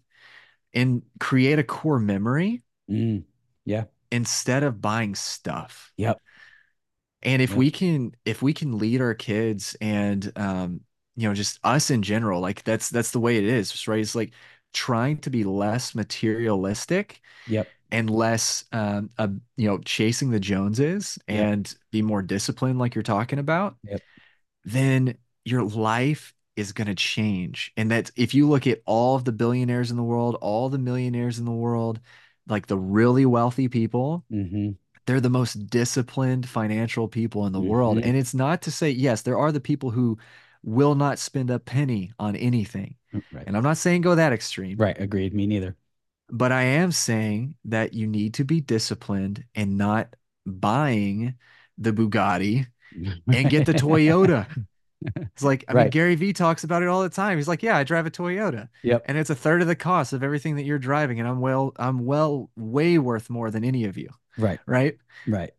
and 0.74 1.02
create 1.20 1.58
a 1.58 1.64
core 1.64 1.98
memory. 1.98 2.62
Mm, 2.88 3.24
yeah. 3.64 3.84
Instead 4.10 4.62
of 4.62 4.80
buying 4.80 5.14
stuff. 5.14 5.92
Yep. 5.96 6.20
And 7.22 7.40
if 7.40 7.50
Yep. 7.50 7.58
we 7.58 7.70
can 7.70 8.14
if 8.24 8.42
we 8.42 8.52
can 8.52 8.78
lead 8.78 9.00
our 9.00 9.14
kids 9.14 9.76
and 9.80 10.30
um 10.36 10.80
you 11.16 11.28
know 11.28 11.34
just 11.34 11.58
us 11.64 11.90
in 11.90 12.02
general, 12.02 12.40
like 12.40 12.62
that's 12.64 12.90
that's 12.90 13.12
the 13.12 13.20
way 13.20 13.38
it 13.38 13.44
is, 13.44 13.88
right? 13.88 14.00
It's 14.00 14.14
like 14.14 14.32
trying 14.72 15.18
to 15.18 15.30
be 15.30 15.44
less 15.44 15.94
materialistic 15.94 17.20
Yep. 17.46 17.74
and 17.92 18.10
less 18.10 18.64
um 18.72 19.10
uh, 19.18 19.28
you 19.56 19.68
know 19.68 19.78
chasing 19.80 20.30
the 20.30 20.40
Joneses 20.40 21.18
Yep. 21.30 21.50
and 21.50 21.74
be 21.92 22.02
more 22.02 22.22
disciplined 22.22 22.78
like 22.78 22.94
you're 22.94 23.02
talking 23.04 23.38
about, 23.40 23.76
Yep. 23.84 24.02
then 24.64 25.16
your 25.44 25.62
life 25.64 26.33
is 26.56 26.72
going 26.72 26.86
to 26.86 26.94
change. 26.94 27.72
And 27.76 27.90
that 27.90 28.10
if 28.16 28.34
you 28.34 28.48
look 28.48 28.66
at 28.66 28.80
all 28.86 29.16
of 29.16 29.24
the 29.24 29.32
billionaires 29.32 29.90
in 29.90 29.96
the 29.96 30.02
world, 30.02 30.36
all 30.40 30.68
the 30.68 30.78
millionaires 30.78 31.38
in 31.38 31.44
the 31.44 31.50
world, 31.52 32.00
like 32.48 32.66
the 32.66 32.78
really 32.78 33.26
wealthy 33.26 33.68
people, 33.68 34.24
Mm-hmm. 34.32 34.70
they're 35.06 35.20
the 35.20 35.30
most 35.30 35.68
disciplined 35.68 36.48
financial 36.48 37.08
people 37.08 37.46
in 37.46 37.52
the 37.52 37.60
world. 37.60 37.98
Mm-hmm. 37.98 38.08
And 38.08 38.16
it's 38.16 38.34
not 38.34 38.62
to 38.62 38.70
say, 38.70 38.90
yes, 38.90 39.22
there 39.22 39.38
are 39.38 39.52
the 39.52 39.60
people 39.60 39.90
who 39.90 40.18
will 40.62 40.94
not 40.94 41.18
spend 41.18 41.50
a 41.50 41.58
penny 41.58 42.12
on 42.18 42.36
anything. 42.36 42.96
Right. 43.12 43.44
And 43.46 43.56
I'm 43.56 43.62
not 43.62 43.76
saying 43.76 44.00
go 44.02 44.14
that 44.14 44.32
extreme, 44.32 44.76
Right. 44.78 44.98
Agreed. 44.98 45.34
Me 45.34 45.46
neither. 45.46 45.76
but 46.30 46.52
I 46.52 46.62
am 46.62 46.90
saying 46.92 47.54
that 47.66 47.92
you 47.94 48.06
need 48.06 48.34
to 48.34 48.44
be 48.44 48.60
disciplined 48.60 49.44
and 49.54 49.76
not 49.76 50.14
buying 50.46 51.34
the 51.78 51.92
Bugatti 51.92 52.66
and 53.32 53.50
get 53.50 53.66
the 53.66 53.74
Toyota. 53.74 54.46
It's 55.34 55.42
like, 55.42 55.64
I 55.68 55.74
mean, 55.74 55.88
Gary 55.90 56.14
Vee 56.14 56.32
talks 56.32 56.64
about 56.64 56.82
it 56.82 56.88
all 56.88 57.02
the 57.02 57.08
time. 57.08 57.36
He's 57.38 57.48
like, 57.48 57.62
yeah, 57.62 57.76
I 57.76 57.84
drive 57.84 58.06
a 58.06 58.10
Toyota 58.10 58.68
Yep. 58.82 59.04
and 59.06 59.18
it's 59.18 59.30
a 59.30 59.34
third 59.34 59.62
of 59.62 59.68
the 59.68 59.76
cost 59.76 60.12
of 60.12 60.22
everything 60.22 60.56
that 60.56 60.64
you're 60.64 60.78
driving. 60.78 61.18
And 61.18 61.28
I'm 61.28 61.40
well, 61.40 61.72
I'm 61.76 62.04
well, 62.04 62.50
way 62.56 62.98
worth 62.98 63.30
more 63.30 63.50
than 63.50 63.64
any 63.64 63.84
of 63.84 63.96
you, 63.98 64.10
Right. 64.36 64.60
right? 64.66 64.98
Right. 65.26 65.52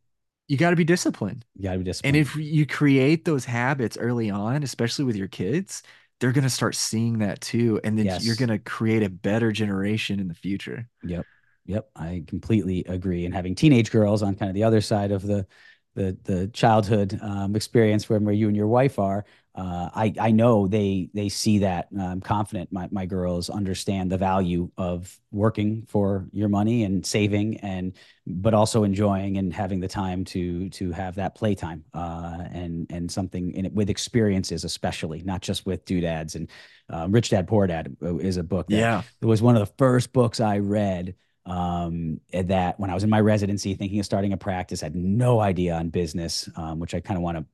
You 0.48 0.58
got 0.58 0.70
to 0.70 0.76
be 0.76 0.84
disciplined. 0.84 1.44
You 1.56 1.64
gotta 1.64 1.80
be 1.80 1.84
disciplined. 1.84 2.16
And 2.16 2.22
if 2.28 2.36
you 2.36 2.66
create 2.66 3.26
those 3.26 3.46
habits 3.46 3.98
early 3.98 4.30
on, 4.30 4.64
especially 4.64 5.06
with 5.06 5.16
your 5.16 5.28
kids, 5.28 5.82
they're 6.20 6.32
going 6.32 6.44
to 6.44 6.50
start 6.50 6.76
seeing 6.76 7.20
that 7.20 7.42
too. 7.42 7.80
And 7.84 7.98
then 7.98 8.06
Yes. 8.06 8.26
you're 8.26 8.36
going 8.36 8.50
to 8.50 8.60
create 8.60 9.04
a 9.04 9.10
better 9.10 9.52
generation 9.52 10.20
in 10.20 10.28
the 10.28 10.34
future. 10.34 10.88
Yep. 11.04 11.26
Yep. 11.66 11.90
I 11.96 12.24
completely 12.28 12.84
agree. 12.86 13.26
And 13.26 13.34
having 13.34 13.56
teenage 13.56 13.92
girls 13.92 14.22
on 14.22 14.36
kind 14.36 14.50
of 14.50 14.56
the 14.56 14.64
other 14.64 14.82
side 14.82 15.12
of 15.12 15.24
the 15.24 15.48
the 15.96 16.18
the 16.24 16.48
childhood 16.50 17.18
um, 17.22 17.56
experience 17.56 18.10
where, 18.10 18.20
where 18.20 18.34
you 18.34 18.48
and 18.48 18.56
your 18.56 18.68
wife 18.68 19.00
are, 19.00 19.26
uh, 19.56 19.90
I 19.96 20.14
I 20.20 20.32
know 20.32 20.68
they 20.68 21.10
they 21.14 21.30
see 21.30 21.60
that. 21.60 21.88
I'm 21.98 22.22
confident 22.22 22.72
my 22.72 22.88
my 22.92 23.06
girls 23.06 23.50
understand 23.50 24.12
the 24.12 24.18
value 24.18 24.70
of 24.78 25.18
working 25.32 25.86
for 25.88 26.28
your 26.32 26.50
money 26.50 26.84
and 26.84 27.06
saving 27.06 27.58
and 27.62 27.94
but 28.28 28.54
also 28.54 28.84
enjoying 28.84 29.38
and 29.38 29.54
having 29.54 29.80
the 29.80 29.88
time 29.88 30.26
to 30.26 30.70
to 30.72 30.92
have 30.92 31.16
that 31.16 31.36
playtime 31.36 31.84
uh, 31.94 32.44
and 32.52 32.88
and 32.90 33.10
something 33.10 33.54
in 33.54 33.66
it 33.66 33.74
with 33.74 33.90
experiences, 33.90 34.66
especially 34.66 35.22
not 35.24 35.42
just 35.42 35.66
with 35.66 35.86
doodads 35.86 36.36
and 36.36 36.50
um, 36.90 37.12
Rich 37.12 37.30
Dad 37.30 37.48
Poor 37.48 37.66
Dad 37.68 37.96
uh, 38.04 38.18
is 38.18 38.38
a 38.38 38.44
book 38.44 38.70
that 38.70 38.78
Yeah. 38.80 39.04
it 39.22 39.26
was 39.26 39.42
one 39.42 39.56
of 39.56 39.68
the 39.68 39.74
first 39.78 40.14
books 40.14 40.40
I 40.40 40.60
read 40.60 41.16
um, 41.46 42.20
that 42.34 42.80
when 42.80 42.90
I 42.90 42.94
was 42.94 43.04
in 43.04 43.10
my 43.10 43.20
residency 43.20 43.74
thinking 43.76 44.00
of 44.00 44.06
starting 44.06 44.34
a 44.34 44.38
practice, 44.38 44.84
I 44.84 44.88
had 44.88 44.96
no 44.96 45.40
idea 45.40 45.76
on 45.76 45.90
business, 45.90 46.50
um, 46.56 46.80
which 46.80 46.94
I 46.96 47.00
kind 47.00 47.18
of 47.18 47.24
want 47.24 47.38
to 47.38 47.46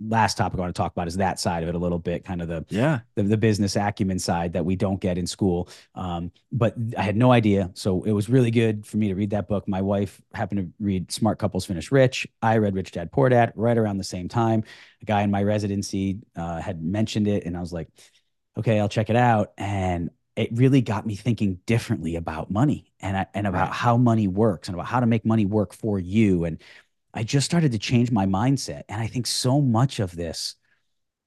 last 0.00 0.36
topic 0.36 0.58
I 0.58 0.62
want 0.62 0.74
to 0.74 0.80
talk 0.80 0.92
about 0.92 1.08
is 1.08 1.16
that 1.16 1.40
side 1.40 1.64
of 1.64 1.68
it 1.68 1.74
a 1.74 1.78
little 1.78 1.98
bit, 1.98 2.24
kind 2.24 2.40
of 2.40 2.46
the 2.48 2.64
Yeah. 2.68 3.00
the, 3.16 3.24
the 3.24 3.36
business 3.36 3.74
acumen 3.74 4.20
side 4.20 4.52
that 4.52 4.64
we 4.64 4.76
don't 4.76 5.00
get 5.00 5.18
in 5.18 5.26
school. 5.26 5.68
Um, 5.96 6.30
but 6.52 6.76
I 6.96 7.02
had 7.02 7.16
no 7.16 7.32
idea. 7.32 7.70
So 7.74 8.04
it 8.04 8.12
was 8.12 8.28
really 8.28 8.52
good 8.52 8.86
for 8.86 8.96
me 8.96 9.08
to 9.08 9.14
read 9.14 9.30
that 9.30 9.48
book. 9.48 9.66
My 9.66 9.82
wife 9.82 10.20
happened 10.32 10.60
to 10.60 10.84
read 10.84 11.10
Smart 11.10 11.38
Couples 11.40 11.66
Finish 11.66 11.90
Rich. 11.90 12.28
I 12.40 12.58
read 12.58 12.74
Rich 12.74 12.92
Dad 12.92 13.10
Poor 13.10 13.28
Dad 13.28 13.52
right 13.56 13.76
around 13.76 13.98
the 13.98 14.04
same 14.04 14.28
time. 14.28 14.62
A 15.02 15.04
guy 15.04 15.22
in 15.22 15.30
my 15.32 15.42
residency 15.42 16.20
uh, 16.36 16.60
had 16.60 16.80
mentioned 16.80 17.26
it, 17.26 17.44
and 17.44 17.56
I 17.56 17.60
was 17.60 17.72
like, 17.72 17.88
okay, 18.56 18.78
I'll 18.78 18.88
check 18.88 19.10
it 19.10 19.16
out. 19.16 19.52
And 19.58 20.10
it 20.38 20.50
really 20.52 20.80
got 20.80 21.04
me 21.04 21.16
thinking 21.16 21.58
differently 21.66 22.16
about 22.16 22.50
money 22.50 22.92
and 23.00 23.16
I, 23.16 23.26
and 23.34 23.46
about 23.46 23.68
Right. 23.68 23.74
how 23.74 23.96
money 23.96 24.28
works 24.28 24.68
and 24.68 24.74
about 24.76 24.86
how 24.86 25.00
to 25.00 25.06
make 25.06 25.26
money 25.26 25.44
work 25.46 25.74
for 25.74 25.98
you. 25.98 26.44
And 26.44 26.62
I 27.12 27.24
just 27.24 27.44
started 27.44 27.72
to 27.72 27.78
change 27.78 28.12
my 28.12 28.24
mindset. 28.26 28.84
And 28.88 29.00
I 29.00 29.08
think 29.08 29.26
so 29.26 29.60
much 29.60 29.98
of 29.98 30.14
this, 30.14 30.54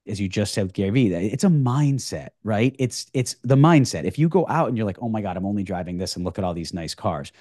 as 0.07 0.20
you 0.22 0.30
just 0.30 0.53
said 0.53 0.64
with 0.64 0.74
Gary 0.74 0.91
Vee, 0.91 1.14
it's 1.14 1.43
a 1.43 1.47
mindset, 1.47 2.30
right? 2.43 2.76
It's 2.80 3.07
it's 3.14 3.36
the 3.43 3.55
mindset. 3.57 4.05
If 4.05 4.18
you 4.18 4.30
go 4.30 4.45
out 4.47 4.70
and 4.70 4.78
you're 4.78 4.86
like, 4.88 5.01
oh 5.01 5.09
my 5.09 5.22
God, 5.22 5.38
I'm 5.38 5.45
only 5.45 5.64
driving 5.64 5.97
this 5.97 6.16
and 6.16 6.26
look 6.26 6.38
at 6.39 6.45
all 6.45 6.53
these 6.53 6.74
nice 6.74 6.95
cars, 6.95 7.32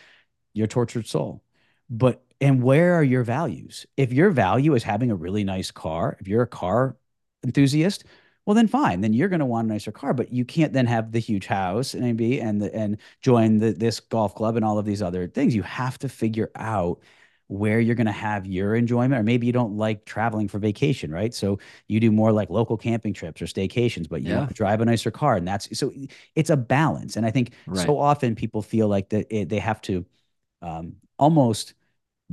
you're 0.54 0.66
a 0.66 0.68
tortured 0.68 1.06
soul. 1.06 1.42
But 1.88 2.22
and 2.40 2.62
where 2.62 2.94
are 2.94 3.04
your 3.04 3.24
values? 3.24 3.86
If 3.96 4.12
your 4.12 4.30
value 4.30 4.74
is 4.74 4.82
having 4.82 5.10
a 5.10 5.14
really 5.16 5.44
nice 5.44 5.70
car, 5.70 6.16
if 6.20 6.28
you're 6.28 6.42
a 6.42 6.46
car 6.46 6.96
enthusiast, 7.44 8.04
well 8.46 8.54
then 8.54 8.68
fine, 8.68 9.00
then 9.00 9.12
you're 9.12 9.28
going 9.28 9.40
to 9.40 9.46
want 9.46 9.68
a 9.68 9.72
nicer 9.72 9.92
car. 9.92 10.12
But 10.14 10.32
you 10.32 10.44
can't 10.44 10.72
then 10.72 10.86
have 10.86 11.12
the 11.12 11.18
huge 11.18 11.46
house 11.46 11.94
and 11.94 12.02
maybe 12.02 12.40
and 12.40 12.60
the 12.60 12.74
and 12.74 12.98
join 13.22 13.58
the, 13.58 13.72
this 13.72 14.00
golf 14.00 14.34
club 14.34 14.56
and 14.56 14.64
all 14.64 14.78
of 14.78 14.86
these 14.86 15.02
other 15.02 15.28
things. 15.28 15.54
You 15.54 15.62
have 15.62 15.98
to 16.00 16.08
figure 16.08 16.50
out 16.56 17.00
where 17.48 17.80
you're 17.80 17.96
going 17.96 18.06
to 18.06 18.12
have 18.12 18.46
your 18.46 18.76
enjoyment 18.76 19.18
or 19.20 19.24
maybe 19.24 19.44
you 19.46 19.52
don't 19.52 19.76
like 19.76 20.04
traveling 20.04 20.46
for 20.46 20.60
vacation 20.60 21.10
right 21.10 21.34
so 21.34 21.58
you 21.88 21.98
do 21.98 22.12
more 22.12 22.30
like 22.30 22.48
local 22.48 22.76
camping 22.76 23.12
trips 23.12 23.42
or 23.42 23.46
staycations 23.46 24.08
but 24.08 24.22
you 24.22 24.40
Yeah. 24.40 24.50
drive 24.52 24.80
a 24.80 24.84
nicer 24.84 25.10
car 25.10 25.34
and 25.34 25.48
that's 25.48 25.76
so 25.76 25.92
it's 26.36 26.50
a 26.50 26.56
balance 26.56 27.16
and 27.16 27.26
i 27.26 27.30
think 27.30 27.50
Right. 27.66 27.96
so 27.96 27.98
often 27.98 28.36
people 28.36 28.62
feel 28.62 28.86
like 28.86 29.08
that 29.08 29.26
it, 29.34 29.48
they 29.48 29.58
have 29.58 29.80
to 29.82 30.06
um, 30.62 30.94
almost 31.18 31.74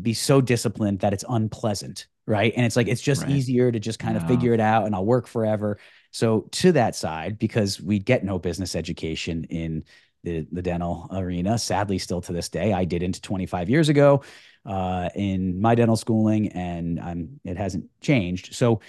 be 0.02 0.14
so 0.14 0.42
disciplined 0.42 1.00
that 1.00 1.14
it's 1.14 1.26
unpleasant 1.30 2.08
right? 2.28 2.54
And 2.56 2.66
it's 2.66 2.76
like 2.76 2.88
it's 2.90 3.02
just 3.02 3.24
Right. 3.24 3.32
easier 3.32 3.72
to 3.72 3.80
just 3.80 4.00
kind 4.00 4.18
of 4.18 4.24
figure 4.24 4.54
it 4.54 4.60
out 4.60 4.86
and 4.86 4.96
i'll 4.96 5.06
work 5.06 5.28
forever. 5.28 5.80
So 6.12 6.42
to 6.52 6.72
that 6.74 6.96
side 6.96 7.40
because 7.40 7.82
we 7.82 8.00
get 8.00 8.24
no 8.24 8.40
business 8.40 8.76
education 8.76 9.46
in 9.46 9.84
the, 10.24 10.46
the 10.52 10.62
dental 10.62 11.08
arena 11.14 11.58
sadly 11.58 11.98
still 12.00 12.22
to 12.22 12.34
this 12.34 12.50
day 12.50 12.74
i 12.74 12.84
didn't 12.84 13.22
25 13.22 13.70
years 13.70 13.88
ago 13.88 14.24
uh, 14.66 15.10
in 15.16 15.62
my 15.62 15.76
dental 15.76 15.96
schooling 15.96 16.50
and 16.50 17.00
I'm, 17.00 17.40
it 17.46 17.56
hasn't 17.56 17.86
changed. 18.02 18.54
So 18.54 18.82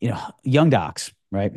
you 0.00 0.08
know 0.10 0.20
young 0.42 0.70
docs 0.70 1.12
right 1.30 1.52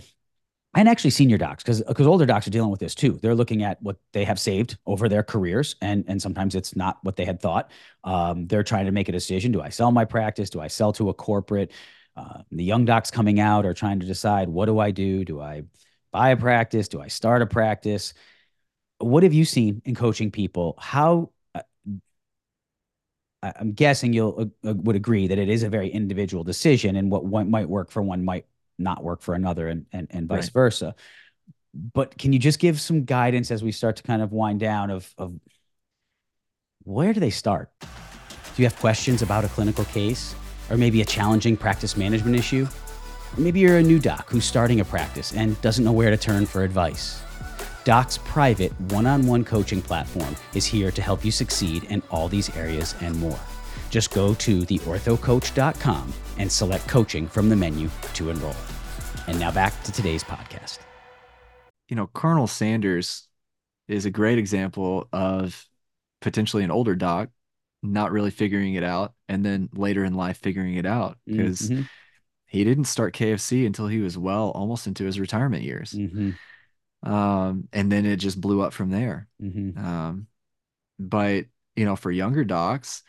and 0.75 0.89
actually 0.89 1.11
senior 1.11 1.37
docs 1.37 1.63
because 1.63 1.81
because 1.83 2.07
older 2.07 2.25
docs 2.25 2.47
are 2.47 2.51
dealing 2.51 2.71
with 2.71 2.79
this 2.79 2.95
too. 2.95 3.19
They're 3.21 3.35
looking 3.35 3.63
at 3.63 3.81
what 3.81 3.97
they 4.11 4.23
have 4.23 4.39
saved 4.39 4.77
over 4.85 5.07
their 5.07 5.23
careers 5.23 5.75
and 5.81 6.03
and 6.07 6.21
sometimes 6.21 6.55
it's 6.55 6.75
not 6.75 6.97
what 7.03 7.15
they 7.15 7.25
had 7.25 7.39
thought. 7.41 7.71
Um, 8.03 8.47
they're 8.47 8.63
trying 8.63 8.85
to 8.85 8.91
make 8.91 9.09
a 9.09 9.11
decision 9.11 9.51
do 9.51 9.61
i 9.61 9.69
sell 9.69 9.91
my 9.91 10.05
practice? 10.05 10.49
Do 10.49 10.61
i 10.61 10.67
sell 10.67 10.93
to 10.93 11.09
a 11.09 11.13
corporate? 11.13 11.71
Uh, 12.15 12.43
the 12.51 12.63
young 12.63 12.85
docs 12.85 13.11
coming 13.11 13.39
out 13.39 13.65
are 13.65 13.73
trying 13.73 13.99
to 13.99 14.05
decide 14.05 14.49
what 14.49 14.65
do 14.65 14.79
i 14.79 14.91
do? 14.91 15.23
Do 15.25 15.41
i 15.41 15.63
buy 16.11 16.29
a 16.31 16.37
practice? 16.37 16.87
Do 16.87 17.01
i 17.01 17.07
start 17.07 17.41
a 17.41 17.45
practice? 17.47 18.13
What 18.99 19.23
have 19.23 19.33
you 19.33 19.45
seen 19.45 19.81
in 19.85 19.95
coaching 19.95 20.31
people? 20.31 20.75
How 20.79 21.31
uh, 21.55 21.61
i'm 23.59 23.73
guessing 23.73 24.13
you'll 24.13 24.51
uh, 24.63 24.69
uh, 24.69 24.73
would 24.75 24.95
agree 24.95 25.27
that 25.27 25.37
it 25.37 25.49
is 25.49 25.63
a 25.63 25.69
very 25.69 25.89
individual 25.89 26.43
decision 26.43 26.95
and 26.95 27.11
what 27.11 27.25
one 27.25 27.49
might 27.51 27.67
work 27.69 27.91
for 27.91 28.01
one 28.01 28.23
might 28.23 28.45
not 28.77 29.03
work 29.03 29.21
for 29.21 29.33
another 29.33 29.67
and 29.67 29.85
and, 29.91 30.07
and 30.11 30.27
vice 30.27 30.45
Right. 30.45 30.53
versa 30.53 30.95
but 31.73 32.17
can 32.17 32.31
you 32.33 32.39
just 32.39 32.59
give 32.59 32.79
some 32.79 33.03
guidance 33.05 33.49
as 33.49 33.63
we 33.63 33.71
start 33.71 33.95
to 33.97 34.03
kind 34.03 34.21
of 34.21 34.31
wind 34.31 34.59
down 34.59 34.89
of 34.91 35.13
of 35.17 35.33
where 36.83 37.13
do 37.13 37.19
they 37.19 37.29
start 37.29 37.71
do 37.81 37.87
you 38.61 38.65
have 38.65 38.77
questions 38.79 39.21
about 39.21 39.43
a 39.45 39.47
clinical 39.49 39.85
case 39.85 40.35
or 40.69 40.77
maybe 40.77 41.01
a 41.01 41.05
challenging 41.05 41.57
practice 41.57 41.97
management 41.97 42.35
issue 42.35 42.67
or 43.35 43.39
maybe 43.41 43.59
you're 43.59 43.77
a 43.77 43.83
new 43.83 43.99
doc 43.99 44.29
who's 44.29 44.45
starting 44.45 44.79
a 44.81 44.85
practice 44.85 45.33
and 45.33 45.59
doesn't 45.61 45.83
know 45.83 45.91
where 45.91 46.09
to 46.11 46.17
turn 46.17 46.45
for 46.45 46.63
advice 46.63 47.21
Doc's 47.85 48.17
private 48.19 48.71
one 48.91 49.05
on 49.05 49.27
one 49.27 49.43
coaching 49.43 49.81
platform 49.81 50.35
is 50.53 50.65
here 50.65 50.89
to 50.91 51.01
help 51.01 51.25
you 51.25 51.31
succeed 51.31 51.83
in 51.85 52.01
all 52.09 52.29
these 52.29 52.55
areas 52.55 52.95
and 53.01 53.13
more. 53.19 53.37
Just 53.89 54.13
go 54.13 54.33
to 54.35 54.61
theorthocoach.com 54.61 56.13
and 56.37 56.51
select 56.51 56.87
coaching 56.87 57.27
from 57.27 57.49
the 57.49 57.55
menu 57.55 57.89
to 58.15 58.29
enroll. 58.29 58.55
And 59.27 59.39
now 59.39 59.51
back 59.51 59.81
to 59.83 59.91
today's 59.91 60.23
podcast. 60.23 60.79
you 61.89 61.95
know, 61.95 62.07
Colonel 62.07 62.47
Sanders 62.47 63.27
is 63.87 64.05
a 64.05 64.11
great 64.11 64.37
example 64.39 65.07
of 65.13 65.65
potentially 66.21 66.63
an 66.63 66.71
older 66.71 66.95
doc 66.95 67.29
not 67.83 68.11
really 68.13 68.31
figuring 68.31 68.75
it 68.75 68.83
out 68.83 69.13
and 69.27 69.45
then 69.45 69.69
later 69.73 70.05
in 70.05 70.13
life 70.13 70.37
figuring 70.37 70.75
it 70.75 70.85
out 70.85 71.17
because 71.27 71.69
Mhm, 71.69 71.89
he 72.47 72.63
didn't 72.63 72.85
start 72.85 73.13
KFC 73.13 73.65
until 73.65 73.87
he 73.87 73.99
was 73.99 74.17
well 74.17 74.51
almost 74.51 74.87
into 74.87 75.03
his 75.03 75.19
retirement 75.19 75.63
years. 75.63 75.93
mhm, 75.93 76.37
Um, 77.03 77.67
and 77.73 77.91
then 77.91 78.05
it 78.05 78.17
just 78.17 78.39
blew 78.39 78.61
up 78.61 78.73
from 78.73 78.89
there. 78.89 79.27
mhm. 79.41 79.77
Um, 79.77 80.27
but 80.99 81.45
you 81.75 81.85
know, 81.85 81.95
for 81.95 82.11
younger 82.11 82.43
docs, 82.43 83.03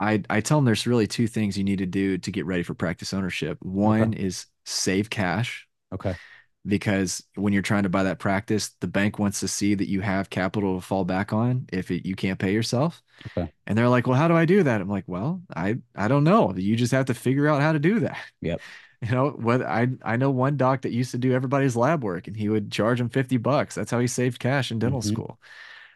I 0.00 0.22
I 0.30 0.40
tell 0.40 0.58
them 0.58 0.64
there's 0.64 0.86
really 0.86 1.06
two 1.06 1.28
things 1.28 1.58
you 1.58 1.64
need 1.64 1.78
to 1.80 1.86
do 1.86 2.18
to 2.18 2.30
get 2.32 2.46
ready 2.46 2.62
for 2.64 2.74
practice 2.74 3.14
ownership. 3.14 3.58
One 3.62 4.14
is 4.14 4.46
save 4.66 5.10
cash. 5.10 5.66
Okay. 5.92 6.18
because 6.66 7.22
when 7.36 7.52
you're 7.54 7.62
trying 7.62 7.84
to 7.84 7.88
buy 7.88 8.02
that 8.02 8.18
practice, 8.18 8.70
the 8.80 8.86
bank 8.86 9.18
wants 9.18 9.40
to 9.40 9.48
see 9.48 9.74
that 9.74 9.88
you 9.88 10.02
have 10.02 10.28
capital 10.30 10.74
to 10.76 10.80
fall 10.86 11.04
back 11.04 11.32
on 11.32 11.66
if 11.72 11.90
it, 11.90 12.06
you 12.06 12.14
can't 12.14 12.38
pay 12.38 12.52
yourself. 12.52 13.02
Okay. 13.26 13.50
And 13.66 13.76
they're 13.78 13.88
like, 13.88 14.06
"Well, 14.06 14.18
how 14.18 14.28
do 14.28 14.34
I 14.36 14.44
do 14.44 14.62
that?" 14.62 14.80
I'm 14.80 14.88
like, 14.88 15.04
"Well, 15.06 15.42
I 15.54 15.78
I 15.94 16.08
don't 16.08 16.24
know. 16.24 16.54
You 16.56 16.76
just 16.76 16.92
have 16.92 17.06
to 17.06 17.14
figure 17.14 17.48
out 17.48 17.62
how 17.62 17.72
to 17.72 17.78
do 17.78 18.00
that." 18.00 18.18
Yep. 18.42 18.62
You 19.02 19.12
know, 19.12 19.30
what 19.30 19.62
I 19.62 19.88
I 20.04 20.16
know 20.16 20.30
one 20.30 20.56
doc 20.58 20.82
that 20.82 20.92
used 20.92 21.12
to 21.12 21.18
do 21.18 21.32
everybody's 21.32 21.76
lab 21.76 22.04
work 22.04 22.26
and 22.28 22.36
he 22.36 22.48
would 22.50 22.70
charge 22.70 22.98
them 22.98 23.08
50 23.08 23.38
bucks. 23.38 23.74
That's 23.74 23.90
how 23.90 23.98
he 23.98 24.06
saved 24.06 24.38
cash 24.40 24.70
in 24.70 24.78
dental 24.78 25.00
Mhm. 25.00 25.04
school. 25.04 25.40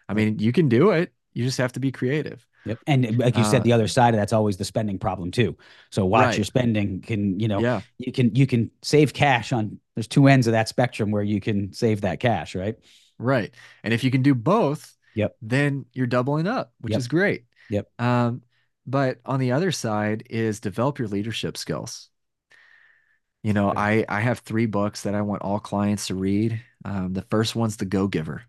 I 0.09 0.15
mean, 0.15 0.39
you 0.39 0.53
can 0.53 0.69
do 0.69 0.91
it. 0.93 1.13
You 1.35 1.45
just 1.45 1.59
have 1.59 1.73
to 1.75 1.81
be 1.81 1.93
creative. 1.93 2.47
Yep. 2.65 2.81
And 2.87 3.19
like 3.19 3.37
you 3.37 3.45
Uh, 3.45 3.45
said, 3.45 3.65
the 3.65 3.73
other 3.73 3.89
side 3.89 4.15
of 4.15 4.21
that's 4.21 4.33
always 4.33 4.57
the 4.57 4.65
spending 4.65 4.99
problem 4.99 5.31
too. 5.31 5.57
So 5.91 6.05
watch 6.07 6.37
Right. 6.37 6.39
your 6.39 6.45
spending 6.45 7.01
can, 7.03 7.41
you 7.41 7.49
know, 7.49 7.63
Yeah. 7.63 7.83
you 7.99 8.13
can 8.13 8.35
you 8.35 8.47
can 8.47 8.71
save 8.83 9.13
cash 9.15 9.53
on 9.53 9.81
there's 9.95 10.09
two 10.09 10.27
ends 10.29 10.47
of 10.47 10.53
that 10.53 10.69
spectrum 10.69 11.11
where 11.11 11.23
you 11.23 11.41
can 11.41 11.73
save 11.73 12.03
that 12.03 12.21
cash, 12.21 12.55
right? 12.55 12.77
Right. 13.19 13.55
And 13.83 13.95
if 13.95 14.05
you 14.05 14.11
can 14.11 14.23
do 14.23 14.35
both, 14.35 14.97
Yep. 15.15 15.37
then 15.41 15.87
you're 15.93 16.07
doubling 16.07 16.47
up, 16.47 16.73
which 16.81 16.97
Yep. 16.97 16.99
is 16.99 17.09
great. 17.09 17.45
Yep. 17.69 17.89
Um, 17.99 18.43
but 18.87 19.21
on 19.25 19.41
the 19.41 19.53
other 19.53 19.73
side 19.73 20.25
is 20.31 20.61
develop 20.61 20.99
your 20.99 21.09
leadership 21.09 21.57
skills. 21.57 22.11
You 23.43 23.53
know, 23.53 23.73
Okay. 23.73 23.77
I 23.77 24.05
I 24.09 24.21
have 24.21 24.41
three 24.41 24.67
books 24.67 25.03
that 25.03 25.15
I 25.15 25.23
want 25.23 25.43
all 25.43 25.61
clients 25.61 26.07
to 26.09 26.15
read. 26.15 26.61
Um, 26.85 27.13
the 27.13 27.23
first 27.23 27.55
one's 27.55 27.77
The 27.77 27.85
Go 27.85 28.09
Giver, 28.09 28.43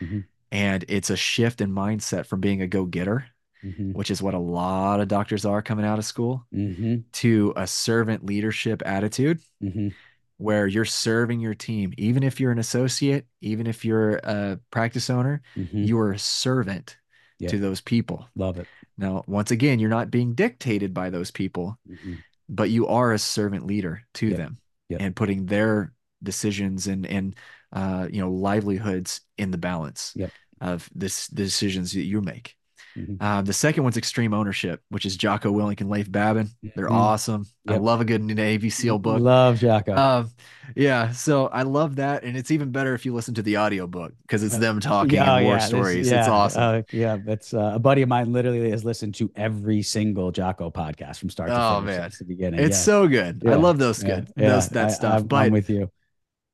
hmm 0.00 0.34
and 0.52 0.84
it's 0.88 1.10
a 1.10 1.16
shift 1.16 1.60
in 1.60 1.70
mindset 1.72 2.26
from 2.26 2.40
being 2.40 2.62
a 2.62 2.66
go 2.66 2.84
getter, 2.84 3.26
hmm 3.64 3.92
which 3.92 4.10
is 4.10 4.22
what 4.22 4.34
a 4.34 4.38
lot 4.38 5.00
of 5.00 5.08
doctors 5.08 5.44
are 5.44 5.62
coming 5.62 5.84
out 5.84 5.98
of 5.98 6.04
school, 6.04 6.46
hmm 6.52 6.96
to 7.12 7.52
a 7.56 7.66
servant 7.66 8.26
leadership 8.26 8.82
attitude 8.84 9.40
hmm 9.60 9.88
where 10.36 10.66
you're 10.66 10.84
serving 10.84 11.40
your 11.40 11.54
team, 11.54 11.94
even 11.96 12.22
if 12.24 12.40
you're 12.40 12.50
an 12.52 12.58
associate, 12.58 13.24
even 13.40 13.66
if 13.68 13.84
you're 13.84 14.16
a 14.16 14.58
practice 14.70 15.08
owner, 15.10 15.42
hmm 15.54 15.84
you're 15.84 16.12
a 16.12 16.18
servant 16.18 16.96
Yep. 17.40 17.50
to 17.50 17.58
those 17.58 17.80
people. 17.80 18.28
Love 18.36 18.58
it. 18.58 18.68
Now, 18.96 19.24
once 19.26 19.50
again, 19.50 19.78
you're 19.80 19.90
not 19.90 20.10
being 20.10 20.34
dictated 20.34 20.94
by 20.94 21.10
those 21.10 21.30
people, 21.30 21.78
hmm 21.86 22.14
but 22.48 22.68
you 22.68 22.86
are 22.88 23.12
a 23.12 23.18
servant 23.18 23.66
leader 23.66 24.02
to 24.14 24.28
Yep. 24.28 24.36
them 24.36 24.58
Yep. 24.90 25.00
and 25.00 25.16
putting 25.16 25.46
their 25.46 25.92
decisions 26.22 26.86
and 26.86 27.06
and 27.06 27.34
uh, 27.72 28.08
you 28.10 28.20
know 28.20 28.30
livelihoods 28.30 29.20
in 29.38 29.50
the 29.50 29.58
balance 29.58 30.12
Yep. 30.16 30.32
of 30.60 30.90
this 30.94 31.28
the 31.28 31.44
decisions 31.44 31.92
that 31.92 32.04
you 32.04 32.20
make. 32.20 32.56
Mhm. 32.96 33.16
Uh, 33.20 33.42
the 33.42 33.52
second 33.52 33.82
one's 33.82 33.96
extreme 33.96 34.32
ownership, 34.32 34.80
which 34.88 35.04
is 35.04 35.16
Jocko 35.16 35.52
Willink 35.52 35.80
and 35.80 35.90
Leif 35.90 36.10
Babin. 36.10 36.48
They're 36.76 36.88
Mhm. 36.88 36.92
awesome. 36.92 37.46
I 37.66 37.76
love 37.78 38.00
a 38.00 38.04
good 38.04 38.22
Navy 38.22 38.70
SEAL 38.70 38.98
book. 39.00 39.20
Love 39.20 39.58
Jocko. 39.58 39.94
Um, 39.96 40.30
yeah, 40.76 41.10
so 41.10 41.46
I 41.48 41.62
love 41.62 41.96
that, 41.96 42.22
and 42.24 42.36
it's 42.36 42.50
even 42.50 42.70
better 42.70 42.94
if 42.94 43.04
you 43.04 43.12
listen 43.14 43.34
to 43.34 43.42
the 43.42 43.58
audiobook 43.58 44.12
because 44.22 44.42
it's 44.44 44.54
Uh, 44.54 44.58
them 44.58 44.80
talking 44.80 45.14
Yeah, 45.14 45.34
and 45.36 45.44
war 45.46 45.54
yeah, 45.54 45.58
this- 45.58 45.68
stories. 45.68 46.10
yeah, 46.10 46.20
It's 46.20 46.28
awesome. 46.28 46.62
uh, 46.62 46.82
yeah, 46.92 47.16
that's 47.24 47.52
uh, 47.52 47.72
a 47.74 47.78
buddy 47.78 48.02
of 48.02 48.08
mine. 48.08 48.32
Literally 48.32 48.70
has 48.70 48.84
listened 48.84 49.14
to 49.16 49.30
every 49.34 49.82
single 49.82 50.30
Jocko 50.30 50.70
podcast 50.70 51.18
from 51.18 51.30
start 51.30 51.48
to 51.50 51.56
Oh, 51.60 51.80
finish 51.80 51.96
man. 51.98 52.10
the 52.18 52.24
beginning. 52.24 52.60
it's 52.60 52.76
yeah. 52.78 52.82
so 52.82 53.08
good. 53.08 53.42
I 53.46 53.54
love 53.54 53.78
those 53.78 54.02
good 54.02 54.28
yeah, 54.36 54.50
those 54.50 54.68
that 54.68 54.86
I- 54.86 54.92
stuff. 54.92 55.20
I'm, 55.22 55.26
but 55.26 55.36
I'm 55.46 55.52
with 55.52 55.68
you. 55.70 55.90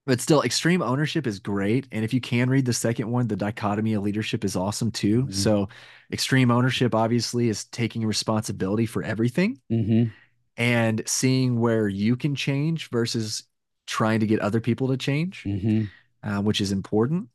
But 0.06 0.20
still, 0.20 0.42
extreme 0.42 0.82
ownership 0.82 1.26
is 1.26 1.38
great, 1.38 1.86
and 1.92 2.04
if 2.04 2.12
you 2.14 2.20
can 2.20 2.50
read 2.50 2.64
the 2.66 2.72
second 2.72 3.10
one, 3.10 3.28
the 3.28 3.36
dichotomy 3.36 3.94
of 3.94 4.02
leadership 4.02 4.44
is 4.44 4.56
awesome 4.56 4.90
too. 4.90 5.24
Mhm. 5.24 5.32
So, 5.34 5.68
extreme 6.12 6.50
ownership 6.50 6.94
obviously 6.94 7.48
is 7.48 7.64
taking 7.66 8.04
responsibility 8.06 8.86
for 8.86 9.02
everything 9.02 9.60
hmm 9.70 10.04
and 10.56 11.02
seeing 11.06 11.60
where 11.60 11.88
you 11.88 12.16
can 12.16 12.34
change 12.34 12.90
versus 12.90 13.44
trying 13.86 14.20
to 14.20 14.26
get 14.26 14.40
other 14.40 14.60
people 14.60 14.88
to 14.88 14.96
change. 14.96 15.42
hmm 15.44 15.84
uh, 16.22 16.40
which 16.42 16.60
is 16.60 16.70
important. 16.70 17.28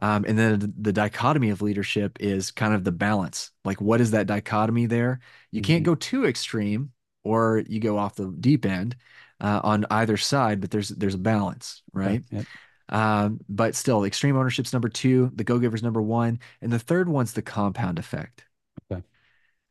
Um, 0.00 0.24
and 0.26 0.38
then 0.38 0.58
the, 0.58 0.72
the 0.78 0.92
dichotomy 0.92 1.50
of 1.50 1.62
leadership 1.62 2.18
is 2.20 2.50
kind 2.50 2.74
of 2.74 2.84
the 2.84 2.92
balance. 2.92 3.50
Like, 3.64 3.80
what 3.80 4.00
is 4.00 4.12
that 4.12 4.26
dichotomy 4.26 4.86
there? 4.86 5.20
You 5.52 5.60
can't 5.62 5.82
Mhm. 5.82 5.86
go 5.86 5.94
too 5.94 6.26
extreme, 6.26 6.92
or 7.24 7.62
you 7.68 7.80
go 7.80 7.98
off 7.98 8.16
the 8.16 8.34
deep 8.40 8.66
end 8.66 8.96
uh, 9.42 9.60
on 9.62 9.84
either 9.90 10.16
side. 10.16 10.60
But 10.62 10.70
there's 10.70 10.88
there's 10.88 11.14
a 11.14 11.18
balance, 11.18 11.82
right? 11.92 12.22
Yep. 12.30 12.46
Um, 12.88 13.40
but 13.48 13.74
still, 13.74 14.04
extreme 14.04 14.36
ownership's 14.36 14.72
number 14.72 14.88
two, 14.88 15.30
the 15.34 15.44
go 15.44 15.58
giver's 15.58 15.82
number 15.82 16.00
one, 16.00 16.38
and 16.60 16.72
the 16.72 16.78
third 16.78 17.08
one's 17.08 17.32
the 17.32 17.42
compound 17.42 17.98
effect. 17.98 18.44
Okay. 18.90 19.02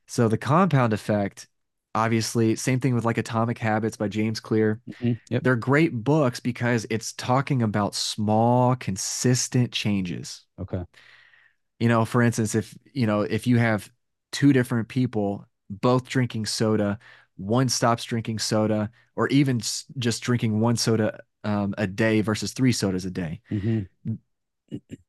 So 0.08 0.28
the 0.28 0.38
compound 0.38 0.94
effect, 0.94 1.48
obviously, 1.96 2.56
same 2.56 2.80
thing 2.80 2.96
with 2.96 3.06
like 3.06 3.18
Atomic 3.18 3.58
Habits 3.58 3.96
by 3.98 4.08
James 4.08 4.40
Clear. 4.40 4.82
Mhm. 4.90 5.20
Yep. 5.30 5.44
They're 5.44 5.56
great 5.56 5.94
books 6.04 6.40
because 6.40 6.86
it's 6.90 7.14
talking 7.14 7.62
about 7.62 7.96
small, 7.96 8.76
consistent 8.76 9.72
changes. 9.72 10.44
Okay. 10.60 10.84
You 11.80 11.88
know, 11.88 12.06
for 12.06 12.22
instance, 12.22 12.56
if 12.56 12.78
you 12.94 13.08
know, 13.08 13.22
if 13.22 13.48
you 13.48 13.58
have 13.58 13.90
two 14.32 14.54
different 14.54 14.88
people 14.88 15.46
both 15.70 16.08
drinking 16.08 16.46
soda, 16.46 17.00
one 17.38 17.70
stops 17.70 18.04
drinking 18.04 18.40
soda, 18.40 18.92
or 19.16 19.28
even 19.30 19.60
just 19.98 20.24
drinking 20.24 20.60
one 20.60 20.76
soda 20.78 21.20
um, 21.44 21.74
a 21.78 21.88
day 21.88 22.22
versus 22.22 22.54
three 22.54 22.72
sodas 22.72 23.06
a 23.06 23.12
day, 23.12 23.42
hmm 23.50 23.82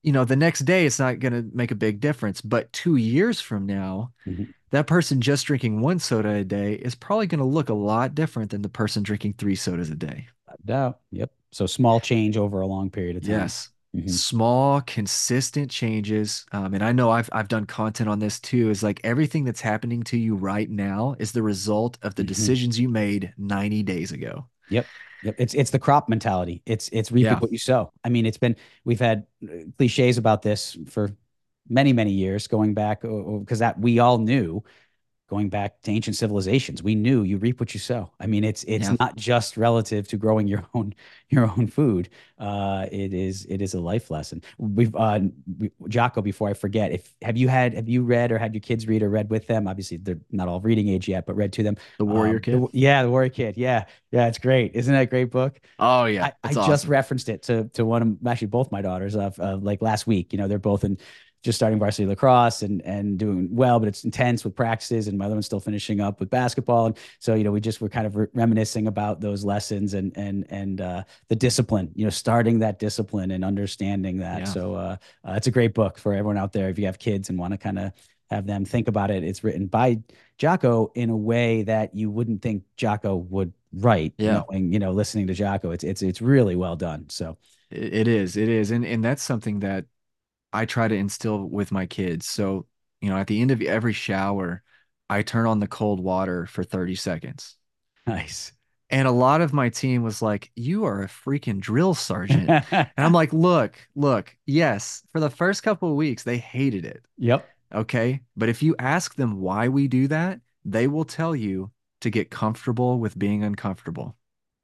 you 0.02 0.12
know, 0.12 0.24
the 0.24 0.36
next 0.36 0.60
day 0.60 0.86
it's 0.86 0.98
not 0.98 1.18
going 1.20 1.32
to 1.32 1.48
make 1.56 1.70
a 1.70 1.76
big 1.76 2.00
difference. 2.00 2.40
But 2.40 2.72
two 2.72 2.96
years 2.96 3.40
from 3.40 3.66
now, 3.66 4.12
Mhm. 4.26 4.52
that 4.70 4.86
person 4.86 5.20
just 5.20 5.46
drinking 5.46 5.80
one 5.80 5.98
soda 5.98 6.30
a 6.30 6.44
day 6.44 6.74
is 6.74 6.94
probably 6.94 7.26
going 7.26 7.40
to 7.40 7.44
look 7.44 7.68
a 7.68 7.74
lot 7.74 8.14
different 8.14 8.50
than 8.50 8.62
the 8.62 8.68
person 8.68 9.02
drinking 9.02 9.34
three 9.34 9.56
sodas 9.56 9.90
a 9.90 9.94
day. 9.94 10.28
No 10.48 10.54
Doubt. 10.64 11.00
Yep. 11.10 11.32
So 11.50 11.66
small 11.66 12.00
change 12.00 12.36
over 12.36 12.60
a 12.60 12.66
long 12.66 12.90
period 12.90 13.16
of 13.16 13.22
time. 13.24 13.28
Yes. 13.28 13.68
Mhm. 13.94 14.08
Small, 14.08 14.80
consistent 14.80 15.70
changes. 15.70 16.46
Um, 16.50 16.74
and 16.74 16.82
I 16.82 16.92
know 16.92 17.10
I've 17.10 17.28
I've 17.32 17.48
done 17.48 17.66
content 17.66 18.08
on 18.08 18.18
this 18.18 18.40
too. 18.40 18.70
Is 18.70 18.82
like 18.82 19.00
everything 19.04 19.44
that's 19.44 19.60
happening 19.60 20.02
to 20.04 20.16
you 20.16 20.34
right 20.34 20.68
now 20.68 21.14
is 21.18 21.32
the 21.32 21.42
result 21.42 21.98
of 22.02 22.14
the 22.14 22.24
Mhm. 22.24 22.26
decisions 22.26 22.80
you 22.80 22.88
made 22.88 23.34
90 23.36 23.82
days 23.82 24.10
ago. 24.10 24.48
Yep. 24.70 24.86
Yep. 25.22 25.34
It's 25.38 25.54
it's 25.54 25.70
the 25.70 25.78
crop 25.78 26.08
mentality. 26.08 26.62
It's 26.66 26.88
it's 26.88 27.12
reaping 27.12 27.24
Yeah. 27.24 27.38
what 27.38 27.52
you 27.52 27.58
sow. 27.58 27.92
I 28.02 28.08
mean, 28.08 28.26
it's 28.26 28.38
been 28.38 28.56
we've 28.84 28.98
had 29.00 29.26
uh, 29.44 29.64
cliches 29.78 30.18
about 30.18 30.42
this 30.42 30.76
for 30.88 31.10
many 31.68 31.92
many 31.92 32.12
years, 32.12 32.48
going 32.48 32.74
back 32.74 33.02
because 33.02 33.60
that 33.60 33.78
we 33.78 33.98
all 33.98 34.18
knew, 34.18 34.64
going 35.32 35.48
back 35.48 35.80
to 35.80 35.90
ancient 35.90 36.14
civilizations, 36.14 36.82
we 36.82 36.94
knew 36.94 37.22
you 37.22 37.38
reap 37.38 37.58
what 37.58 37.72
you 37.72 37.80
sow. 37.80 38.10
I 38.20 38.26
mean, 38.26 38.44
it's 38.44 38.64
it's 38.64 38.86
Yeah. 38.88 38.96
not 39.00 39.16
just 39.16 39.56
relative 39.56 40.06
to 40.08 40.18
growing 40.18 40.46
your 40.46 40.62
own 40.74 40.92
your 41.30 41.44
own 41.50 41.68
food. 41.68 42.10
Uh, 42.38 42.86
it 42.92 43.14
is 43.14 43.46
it 43.46 43.62
is 43.62 43.72
a 43.72 43.80
life 43.80 44.10
lesson. 44.10 44.42
We've 44.58 44.94
uh, 44.94 45.20
we, 45.58 45.70
Jocko. 45.88 46.20
Before 46.20 46.50
I 46.50 46.52
forget, 46.52 46.92
if 46.92 47.14
have 47.22 47.38
you 47.38 47.48
had 47.48 47.72
have 47.72 47.88
you 47.88 48.02
read 48.02 48.30
or 48.30 48.36
had 48.36 48.52
your 48.54 48.60
kids 48.60 48.86
read 48.86 49.02
or 49.02 49.08
read 49.08 49.30
with 49.30 49.46
them? 49.46 49.66
Obviously, 49.66 49.96
they're 49.96 50.20
not 50.30 50.48
all 50.48 50.60
reading 50.60 50.88
age 50.88 51.08
yet, 51.08 51.24
but 51.24 51.34
read 51.34 51.52
to 51.54 51.62
them. 51.62 51.76
The 51.98 52.04
Warrior 52.04 52.34
Um, 52.36 52.40
Kid. 52.42 52.54
the- 52.62 52.68
yeah, 52.74 53.02
the 53.02 53.10
Warrior 53.10 53.30
Kid. 53.30 53.56
Yeah, 53.56 53.84
yeah, 54.10 54.26
it's 54.28 54.38
great. 54.38 54.72
Isn't 54.74 54.92
that 54.92 55.00
a 55.02 55.06
great 55.06 55.30
book? 55.30 55.58
oh 55.78 56.04
yeah, 56.04 56.24
I, 56.26 56.32
I 56.44 56.48
it's 56.50 56.66
just 56.66 56.86
referenced 56.86 57.30
it 57.30 57.42
to 57.44 57.70
to 57.72 57.86
one 57.86 58.02
of 58.02 58.26
actually 58.26 58.48
both 58.48 58.70
my 58.70 58.82
daughters 58.82 59.16
of 59.16 59.38
uh, 59.40 59.56
like 59.56 59.80
last 59.80 60.06
week. 60.06 60.32
You 60.34 60.38
know, 60.40 60.46
they're 60.48 60.58
both 60.72 60.84
in 60.84 60.98
just 61.42 61.58
starting 61.58 61.78
varsity 61.78 62.06
lacrosse 62.06 62.62
and 62.62 62.80
and 62.82 63.18
doing 63.18 63.48
well, 63.50 63.78
but 63.78 63.88
it's 63.88 64.04
intense 64.04 64.44
with 64.44 64.54
practices, 64.54 65.08
and 65.08 65.18
my 65.18 65.26
other 65.26 65.34
one's 65.34 65.46
still 65.46 65.60
finishing 65.60 66.00
up 66.00 66.20
with 66.20 66.30
basketball. 66.30 66.86
And 66.86 66.96
so, 67.18 67.34
you 67.34 67.44
know, 67.44 67.50
we 67.50 67.60
just 67.60 67.80
were 67.80 67.88
kind 67.88 68.06
of 68.06 68.16
re- 68.16 68.26
reminiscing 68.32 68.86
about 68.86 69.20
those 69.20 69.44
lessons 69.44 69.94
and 69.94 70.16
and 70.16 70.46
and 70.50 70.80
uh, 70.80 71.02
the 71.28 71.36
discipline. 71.36 71.90
You 71.94 72.04
know, 72.04 72.10
starting 72.10 72.60
that 72.60 72.78
discipline 72.78 73.32
and 73.32 73.44
understanding 73.44 74.18
that. 74.18 74.40
Yeah. 74.40 74.44
So, 74.44 74.74
uh, 74.74 74.96
uh, 75.24 75.32
it's 75.32 75.48
a 75.48 75.50
great 75.50 75.74
book 75.74 75.98
for 75.98 76.12
everyone 76.12 76.38
out 76.38 76.52
there 76.52 76.68
if 76.68 76.78
you 76.78 76.86
have 76.86 76.98
kids 76.98 77.28
and 77.28 77.38
want 77.38 77.52
to 77.52 77.58
kind 77.58 77.78
of 77.78 77.92
have 78.30 78.46
them 78.46 78.64
think 78.64 78.88
about 78.88 79.10
it. 79.10 79.24
It's 79.24 79.44
written 79.44 79.66
by 79.66 80.00
Jocko 80.38 80.90
in 80.94 81.10
a 81.10 81.16
way 81.16 81.62
that 81.64 81.94
you 81.94 82.10
wouldn't 82.10 82.40
think 82.40 82.62
Jocko 82.76 83.16
would 83.16 83.52
write. 83.72 84.14
Yeah. 84.16 84.44
Knowing, 84.48 84.72
you 84.72 84.78
know, 84.78 84.92
listening 84.92 85.26
to 85.26 85.34
Jocko, 85.34 85.72
it's 85.72 85.84
it's 85.84 86.02
it's 86.02 86.22
really 86.22 86.56
well 86.56 86.76
done. 86.76 87.08
So 87.08 87.36
It, 87.70 87.94
it 87.94 88.08
is, 88.08 88.36
it 88.36 88.48
is, 88.48 88.70
and 88.70 88.84
and 88.84 89.04
that's 89.04 89.22
something 89.22 89.60
that 89.60 89.86
I 90.52 90.66
try 90.66 90.88
to 90.88 90.94
instill 90.96 91.48
with 91.48 91.72
my 91.72 91.86
kids. 91.86 92.26
So 92.28 92.66
you 93.00 93.10
know, 93.10 93.16
at 93.18 93.26
the 93.26 93.40
end 93.40 93.50
of 93.50 93.62
every 93.62 93.92
shower, 93.92 94.62
I 95.10 95.22
turn 95.22 95.46
on 95.46 95.60
the 95.60 95.68
cold 95.68 96.00
water 96.00 96.46
for 96.46 96.64
30 96.64 96.94
seconds. 96.94 97.56
nice. 98.06 98.52
And 98.90 99.08
a 99.08 99.12
lot 99.12 99.40
of 99.40 99.52
my 99.52 99.70
team 99.70 100.02
was 100.02 100.20
like, 100.20 100.50
"You 100.54 100.84
are 100.84 101.02
a 101.02 101.08
freaking 101.08 101.60
drill 101.60 101.94
sergeant." 101.94 102.56
And 102.96 103.06
I'm 103.06 103.12
like, 103.12 103.32
look, 103.32 103.76
look, 103.94 104.36
yes, 104.46 105.02
for 105.12 105.20
the 105.20 105.30
first 105.30 105.62
couple 105.62 105.90
of 105.90 105.96
weeks, 105.96 106.22
they 106.24 106.36
hated 106.38 106.84
it. 106.84 107.04
yep. 107.16 107.48
Okay. 107.74 108.22
But 108.36 108.48
if 108.50 108.62
you 108.62 108.76
ask 108.78 109.14
them 109.16 109.40
why 109.40 109.68
we 109.68 109.88
do 109.88 110.08
that, 110.08 110.40
they 110.64 110.88
will 110.88 111.04
tell 111.06 111.36
you 111.36 111.72
to 112.02 112.10
get 112.10 112.30
comfortable 112.30 112.98
with 112.98 113.18
being 113.18 113.44
uncomfortable. 113.44 114.16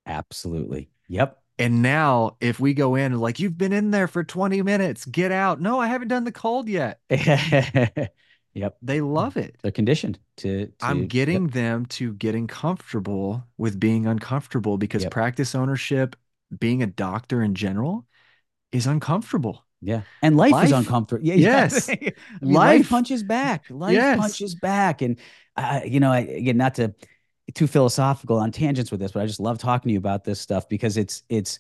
Absolutely. 0.07 0.91
Yep. 1.09 1.41
And 1.59 1.83
now, 1.83 2.37
if 2.41 2.61
we 2.61 2.73
go 2.73 2.95
in 2.95 3.19
like, 3.19 3.41
you've 3.41 3.59
been 3.59 3.73
in 3.73 3.91
there 3.91 4.07
for 4.07 4.23
20 4.23 4.63
minutes, 4.63 5.05
get 5.05 5.33
out. 5.33 5.61
No, 5.61 5.81
I 5.81 5.89
haven't 5.89 6.09
done 6.09 6.25
the 6.25 6.33
cold 6.33 6.69
yet. 6.69 7.01
yep. 7.11 8.77
They 8.83 9.01
love 9.01 9.37
it. 9.37 9.57
They're 9.63 9.73
conditioned 9.73 10.19
to. 10.39 10.67
to 10.67 10.73
I'm 10.81 11.01
yep. 11.01 11.09
getting 11.09 11.47
them 11.49 11.87
to 11.87 12.13
getting 12.15 12.47
comfortable 12.47 13.45
with 13.57 13.79
being 13.81 14.07
uncomfortable 14.07 14.79
because 14.79 15.03
Yep. 15.03 15.13
practice 15.13 15.55
ownership 15.55 16.17
being 16.57 16.83
a 16.83 16.87
doctor 16.87 17.43
in 17.43 17.55
general 17.55 18.07
is 18.73 18.87
uncomfortable. 18.87 19.65
Yeah. 19.81 20.03
And 20.23 20.37
life, 20.37 20.53
Life- 20.53 20.67
is 20.67 20.73
uncomfortable. 20.73 21.25
Yeah. 21.27 21.35
Yes. 21.35 21.89
I 21.91 21.95
mean, 21.95 22.13
life, 22.43 22.81
Life- 22.81 22.89
punches 22.91 23.23
back. 23.23 23.65
Life 23.71 23.95
Yes. 23.95 24.19
punches 24.19 24.55
back. 24.55 25.03
And, 25.03 25.19
uh, 25.57 25.81
you 25.85 26.01
know, 26.01 26.11
I, 26.13 26.21
again, 26.21 26.57
not 26.57 26.77
to 26.77 26.95
too 27.55 27.67
philosophical 27.67 28.39
on 28.39 28.53
tangents 28.53 28.91
with 28.91 29.01
this, 29.01 29.13
but 29.13 29.23
I 29.23 29.27
just 29.27 29.41
love 29.41 29.59
talking 29.59 29.89
to 29.89 29.93
you 29.93 29.99
about 29.99 30.25
this 30.25 30.41
stuff 30.41 30.69
because 30.69 30.97
it's, 30.97 31.23
it's, 31.29 31.59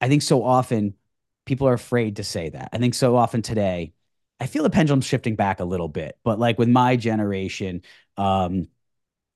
I 0.00 0.08
think 0.08 0.22
so 0.22 0.42
often 0.44 0.94
people 1.46 1.68
are 1.68 1.74
afraid 1.74 2.16
to 2.16 2.24
say 2.24 2.48
that. 2.50 2.70
I 2.72 2.78
think 2.78 2.94
so 2.94 3.16
often 3.16 3.42
today, 3.42 3.92
I 4.40 4.46
feel 4.46 4.64
the 4.64 4.70
pendulum 4.70 5.00
shifting 5.00 5.36
back 5.36 5.60
a 5.60 5.64
little 5.64 5.88
bit, 5.88 6.18
but 6.24 6.38
like 6.38 6.58
with 6.58 6.68
my 6.68 6.96
generation, 6.96 7.82
um, 8.16 8.68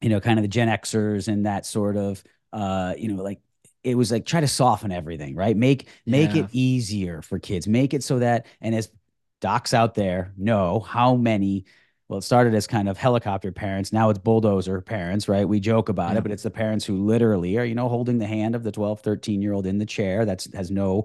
you 0.01 0.09
know, 0.09 0.21
kind 0.21 0.39
of 0.39 0.43
the 0.43 0.49
Gen 0.49 0.69
Xers 0.69 1.29
and 1.29 1.47
that 1.47 1.67
sort 1.67 1.97
of, 1.97 2.23
uh, 2.53 2.95
you 2.99 3.09
know, 3.13 3.23
like 3.23 3.41
it 3.83 3.95
was 3.97 4.11
like 4.13 4.27
try 4.27 4.41
to 4.41 4.49
soften 4.49 4.93
everything, 4.93 5.35
right? 5.37 5.57
Make 5.57 5.89
make 6.07 6.35
Yeah. 6.35 6.43
it 6.45 6.49
easier 6.53 7.23
for 7.23 7.39
kids. 7.39 7.67
Make 7.69 7.95
it 7.95 8.03
so 8.03 8.19
that, 8.19 8.47
and 8.61 8.75
as 8.75 8.91
docs 9.41 9.75
out 9.75 9.95
there 9.95 10.33
know 10.37 10.81
how 10.81 11.17
many. 11.17 11.65
Well, 12.09 12.19
it 12.21 12.23
started 12.23 12.55
as 12.55 12.69
kind 12.69 12.89
of 12.89 12.97
helicopter 12.99 13.51
parents. 13.51 13.93
Now 13.93 14.11
it's 14.11 14.19
bulldozer 14.21 14.81
parents, 14.81 15.29
right? 15.29 15.49
We 15.49 15.59
joke 15.59 15.89
about 15.89 16.13
Yeah. 16.13 16.19
it, 16.19 16.23
but 16.23 16.31
it's 16.31 16.45
the 16.45 16.51
parents 16.53 16.85
who 16.85 17.05
literally 17.05 17.59
are, 17.59 17.65
you 17.65 17.75
know, 17.75 17.89
holding 17.89 18.19
the 18.19 18.27
hand 18.27 18.55
of 18.55 18.63
the 18.63 18.71
12, 18.71 19.01
13 19.01 19.43
year 19.43 19.53
old 19.53 19.67
in 19.67 19.79
the 19.79 19.87
chair 19.87 20.25
that's 20.25 20.53
has 20.55 20.71
no 20.71 21.05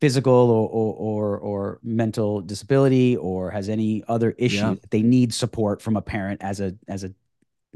physical 0.00 0.32
or 0.34 0.68
or 0.68 0.94
or, 0.94 1.38
or 1.38 1.80
mental 1.82 2.40
disability 2.42 3.16
or 3.16 3.50
has 3.50 3.68
any 3.68 4.04
other 4.08 4.32
issue 4.38 4.76
Yeah. 4.76 4.88
they 4.90 5.02
need 5.02 5.34
support 5.34 5.82
from 5.82 5.96
a 5.96 6.02
parent 6.02 6.42
as 6.42 6.60
a 6.60 6.74
as 6.88 7.04
a 7.04 7.12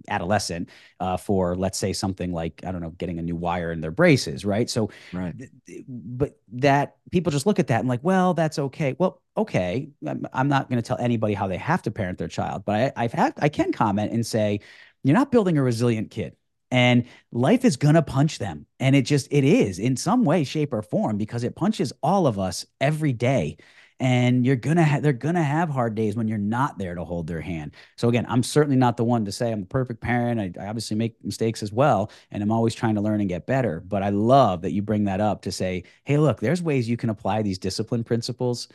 adolescent 0.08 0.68
uh, 1.00 1.16
for 1.16 1.56
let's 1.56 1.78
say 1.78 1.92
something 1.92 2.32
like 2.32 2.60
I 2.64 2.72
don't 2.72 2.80
know 2.80 2.90
getting 2.90 3.18
a 3.18 3.22
new 3.22 3.36
wire 3.36 3.72
in 3.72 3.80
their 3.80 3.90
braces, 3.90 4.44
right? 4.44 4.68
So 4.68 4.90
Right. 5.12 5.34
th- 5.66 5.84
but 5.88 6.38
that 6.52 6.96
people 7.10 7.32
just 7.32 7.46
look 7.46 7.58
at 7.58 7.68
that 7.68 7.80
and 7.80 7.88
like, 7.88 8.00
well, 8.02 8.34
that's 8.34 8.58
okay. 8.58 8.96
Well, 8.98 9.22
okay. 9.36 9.90
I'm, 10.06 10.26
I'm 10.32 10.48
not 10.48 10.68
going 10.68 10.80
to 10.80 10.86
tell 10.86 10.98
anybody 10.98 11.34
how 11.34 11.46
they 11.46 11.56
have 11.56 11.82
to 11.82 11.90
parent 11.90 12.18
their 12.18 12.28
child, 12.28 12.64
but 12.64 12.74
I, 12.96 13.04
I've 13.04 13.12
had, 13.12 13.34
I 13.38 13.48
can 13.48 13.72
comment 13.72 14.12
and 14.12 14.24
say, 14.26 14.60
you're 15.02 15.16
not 15.16 15.32
building 15.32 15.56
a 15.58 15.62
resilient 15.62 16.10
kid 16.10 16.36
and 16.70 17.04
life 17.32 17.64
is 17.64 17.76
going 17.76 17.94
to 17.94 18.02
punch 18.02 18.38
them. 18.38 18.66
And 18.78 18.94
it 18.94 19.02
just, 19.02 19.28
it 19.30 19.44
is 19.44 19.78
in 19.78 19.96
some 19.96 20.24
way, 20.24 20.44
shape 20.44 20.72
or 20.72 20.82
form, 20.82 21.16
because 21.16 21.42
it 21.42 21.56
punches 21.56 21.92
all 22.02 22.26
of 22.26 22.38
us 22.38 22.66
every 22.80 23.12
day. 23.12 23.56
And 24.00 24.46
you're 24.46 24.56
to 24.78 24.82
have, 24.82 25.02
they're 25.02 25.12
to 25.36 25.42
have 25.42 25.68
hard 25.68 25.94
days 25.94 26.16
when 26.16 26.26
you're 26.26 26.38
not 26.38 26.78
there 26.78 26.94
to 26.94 27.04
hold 27.04 27.26
their 27.26 27.42
hand. 27.42 27.72
So 27.96 28.08
again, 28.08 28.24
I'm 28.30 28.42
certainly 28.42 28.76
not 28.76 28.96
the 28.96 29.04
one 29.04 29.26
to 29.26 29.32
say 29.32 29.52
I'm 29.52 29.60
the 29.60 29.66
perfect 29.66 30.00
parent. 30.00 30.40
I, 30.40 30.52
I 30.58 30.68
obviously 30.68 30.96
make 30.96 31.22
mistakes 31.22 31.62
as 31.62 31.70
well. 31.70 32.10
And 32.30 32.42
I'm 32.42 32.50
always 32.50 32.74
trying 32.74 32.94
to 32.94 33.02
learn 33.02 33.20
and 33.20 33.28
get 33.28 33.46
better. 33.46 33.80
But 33.80 34.02
I 34.02 34.08
love 34.08 34.62
that 34.62 34.72
you 34.72 34.80
bring 34.80 35.04
that 35.04 35.20
up 35.20 35.42
to 35.42 35.52
say, 35.52 35.84
hey, 36.04 36.16
look, 36.16 36.40
there's 36.40 36.62
ways 36.62 36.88
you 36.88 36.96
can 36.96 37.10
apply 37.10 37.42
these 37.42 37.58
discipline 37.58 38.02
principles 38.02 38.68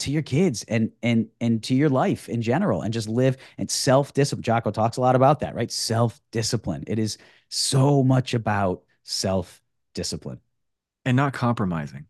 to 0.00 0.10
your 0.10 0.22
kids 0.22 0.64
and 0.66 0.90
and 1.04 1.28
and 1.40 1.62
to 1.62 1.74
your 1.76 1.88
life 1.88 2.28
in 2.28 2.42
general 2.42 2.82
and 2.82 2.92
just 2.92 3.08
live 3.08 3.36
and 3.58 3.70
self-discipline. 3.70 4.42
Jocko 4.42 4.72
talks 4.72 4.96
a 4.96 5.00
lot 5.00 5.14
about 5.14 5.38
that, 5.40 5.54
right? 5.54 5.70
Self-discipline. 5.70 6.82
It 6.88 6.98
is 6.98 7.18
so 7.48 8.02
much 8.02 8.34
about 8.34 8.82
self-discipline. 9.04 10.40
And 11.04 11.16
not 11.16 11.34
compromising. 11.34 12.06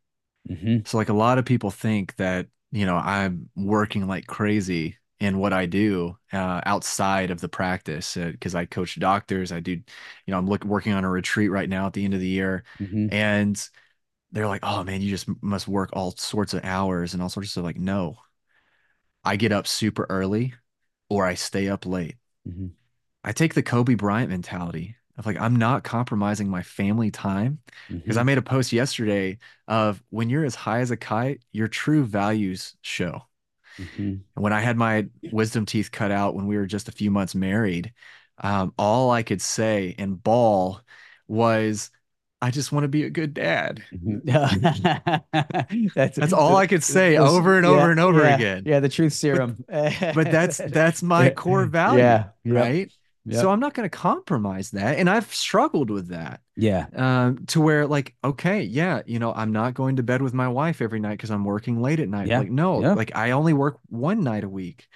Hmm 0.49 0.87
So 0.87 0.97
like 0.99 1.09
a 1.09 1.13
lot 1.15 1.39
of 1.39 1.45
people 1.45 1.71
think 1.71 2.17
that, 2.17 2.49
you 2.73 2.87
know, 2.87 2.97
I'm 2.97 3.49
working 3.57 4.07
like 4.07 4.27
crazy 4.27 4.99
in 5.21 5.39
what 5.39 5.53
I 5.53 5.67
do 5.67 6.19
uh, 6.33 6.61
outside 6.67 7.31
of 7.31 7.41
the 7.41 7.49
practice 7.49 8.15
because 8.17 8.55
I 8.55 8.67
coach 8.67 8.99
doctors. 8.99 9.53
I 9.53 9.61
do, 9.61 9.73
you 9.73 9.83
know, 10.29 10.39
I'm 10.39 10.47
look, 10.49 10.65
working 10.65 10.93
on 10.93 11.05
a 11.05 11.11
retreat 11.11 11.51
right 11.51 11.69
now 11.69 11.87
at 11.87 11.93
the 11.95 12.05
end 12.05 12.15
of 12.15 12.21
the 12.21 12.29
year. 12.29 12.65
hmm 12.81 13.07
And 13.09 13.57
they're 14.33 14.49
like, 14.49 14.63
oh 14.65 14.85
man, 14.85 15.03
you 15.03 15.11
just 15.11 15.29
must 15.43 15.69
work 15.69 15.91
all 15.95 16.13
sorts 16.13 16.55
of 16.55 16.65
hours 16.65 17.15
and 17.15 17.23
all 17.23 17.29
sorts 17.31 17.49
of 17.49 17.53
stuff. 17.53 17.65
Like, 17.65 17.79
no, 17.79 18.19
I 19.25 19.37
get 19.37 19.53
up 19.53 19.67
super 19.67 20.07
early 20.09 20.55
or 21.09 21.27
I 21.27 21.35
stay 21.35 21.69
up 21.69 21.87
late. 21.87 22.17
hmm 22.47 22.67
I 23.25 23.33
take 23.33 23.55
the 23.55 23.63
Kobe 23.65 23.97
Bryant 23.97 24.31
mentality 24.31 24.95
of 25.17 25.27
like, 25.27 25.39
I'm 25.41 25.57
not 25.57 25.85
compromising 25.85 26.49
my 26.49 26.63
family 26.63 27.11
time 27.11 27.61
because 28.05 28.17
I 28.17 28.23
Mm-hmm. 28.23 28.25
made 28.25 28.39
a 28.39 28.43
post 28.43 28.73
yesterday 28.73 29.39
of 29.69 30.03
when 30.11 30.29
you're 30.31 30.45
as 30.45 30.55
high 30.55 30.81
as 30.81 30.91
a 30.91 30.97
kite, 30.97 31.43
your 31.53 31.69
true 31.69 32.05
values 32.05 32.77
show. 32.83 33.23
hmm 33.79 34.25
And 34.37 34.43
when 34.43 34.53
I 34.53 34.61
had 34.61 34.77
my 34.77 35.07
wisdom 35.31 35.67
teeth 35.67 35.91
cut 35.93 36.11
out 36.11 36.35
when 36.35 36.47
we 36.47 36.57
were 36.57 36.67
just 36.67 36.89
a 36.89 36.93
few 36.93 37.11
months 37.11 37.35
married, 37.35 37.93
um, 38.39 38.75
all 38.79 39.11
I 39.11 39.23
could 39.23 39.41
say 39.41 39.95
and 39.99 40.21
ball 40.21 40.81
was, 41.29 41.91
I 42.43 42.51
just 42.51 42.73
want 42.73 42.85
to 42.85 42.89
be 42.89 43.05
a 43.05 43.11
good 43.11 43.33
dad. 43.35 43.83
Mm-hmm. 43.93 44.19
that's 45.95 46.19
That's 46.19 46.33
all 46.33 46.57
I 46.57 46.67
could 46.67 46.83
say 46.85 47.17
those- 47.17 47.19
over 47.19 47.57
and 47.57 47.67
yeah, 47.67 47.67
over 47.67 47.91
and 47.91 48.01
over 48.01 48.25
yeah, 48.25 48.29
again. 48.29 48.65
Yeah, 48.65 48.81
the 48.81 48.89
truth 48.89 49.13
serum. 49.13 49.65
But 50.13 50.31
that's 50.31 50.61
that's 50.65 51.03
my 51.03 51.31
core 51.31 51.67
value, 51.67 52.07
Yeah, 52.07 52.31
yep, 52.45 52.77
right? 52.77 52.91
Yep. 53.25 53.41
So 53.41 53.51
I'm 53.51 53.61
not 53.61 53.75
going 53.75 53.89
to 53.89 53.97
compromise 53.97 54.71
that, 54.73 54.99
and 54.99 55.09
I've 55.11 55.33
struggled 55.35 55.91
with 55.91 56.09
that. 56.09 56.41
yeah, 56.57 56.87
um, 56.95 57.45
to 57.47 57.61
where 57.61 57.87
like, 57.87 58.15
okay, 58.23 58.63
yeah, 58.63 59.03
you 59.07 59.19
know, 59.19 59.33
I'm 59.35 59.53
not 59.53 59.75
going 59.75 59.97
to 59.97 60.03
bed 60.03 60.23
with 60.23 60.35
my 60.35 60.49
wife 60.49 60.81
every 60.81 61.01
night 61.01 61.13
because 61.19 61.31
I'm 61.31 61.45
working 61.45 61.81
late 61.83 62.01
at 62.01 62.09
night. 62.09 62.27
Yeah, 62.27 62.39
Like, 62.39 62.51
no, 62.51 62.81
yeah. 62.81 62.95
like 62.95 63.17
I 63.17 63.33
only 63.33 63.53
work 63.53 63.79
one 63.89 64.23
night 64.23 64.45
a 64.45 64.49
week 64.49 64.87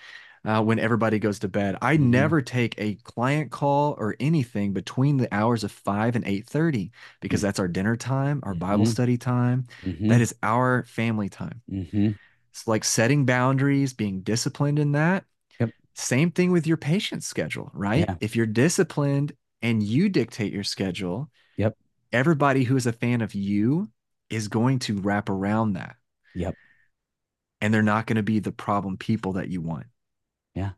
uh, 0.44 0.62
when 0.62 0.78
everybody 0.78 1.18
goes 1.18 1.40
to 1.40 1.48
bed. 1.48 1.76
I 1.82 1.96
Mhm. 1.96 1.98
never 1.98 2.42
take 2.42 2.74
a 2.78 2.94
client 2.96 3.50
call 3.50 3.94
or 3.98 4.16
anything 4.20 4.72
between 4.72 5.16
the 5.18 5.32
hours 5.34 5.64
of 5.64 5.72
five 5.72 6.16
and 6.16 6.24
eight 6.26 6.46
thirty 6.46 6.92
because 7.20 7.40
Mm. 7.40 7.42
that's 7.42 7.58
our 7.58 7.68
dinner 7.68 7.96
time, 7.96 8.40
our 8.44 8.54
Bible 8.54 8.84
Mhm. 8.84 8.86
study 8.86 9.18
time. 9.18 9.66
Mhm, 9.82 10.08
That 10.08 10.20
is 10.20 10.34
our 10.42 10.84
family 10.84 11.28
time. 11.28 11.62
mhm. 11.68 12.18
It's 12.52 12.66
like 12.66 12.84
setting 12.84 13.26
boundaries, 13.26 13.94
being 13.94 14.20
disciplined 14.22 14.78
in 14.78 14.92
that. 14.92 15.24
Same 15.98 16.30
thing 16.30 16.52
with 16.52 16.64
your 16.66 16.76
patient 16.76 17.24
schedule, 17.24 17.70
right? 17.74 18.06
Yeah. 18.08 18.14
If 18.20 18.36
you're 18.36 18.46
disciplined 18.46 19.32
and 19.62 19.82
you 19.82 20.08
dictate 20.08 20.52
your 20.52 20.62
schedule, 20.62 21.28
Yep. 21.56 21.76
everybody 22.12 22.62
who 22.62 22.76
is 22.76 22.86
a 22.86 22.92
fan 22.92 23.20
of 23.20 23.34
you 23.34 23.90
is 24.30 24.46
going 24.46 24.78
to 24.80 24.94
wrap 25.00 25.28
around 25.28 25.72
that. 25.72 25.96
Yep. 26.36 26.54
And 27.60 27.74
they're 27.74 27.82
not 27.82 28.06
going 28.06 28.16
to 28.16 28.22
be 28.22 28.38
the 28.38 28.52
problem 28.52 28.96
people 28.96 29.32
that 29.32 29.48
you 29.48 29.60
want. 29.60 29.86
Yeah. 30.54 30.70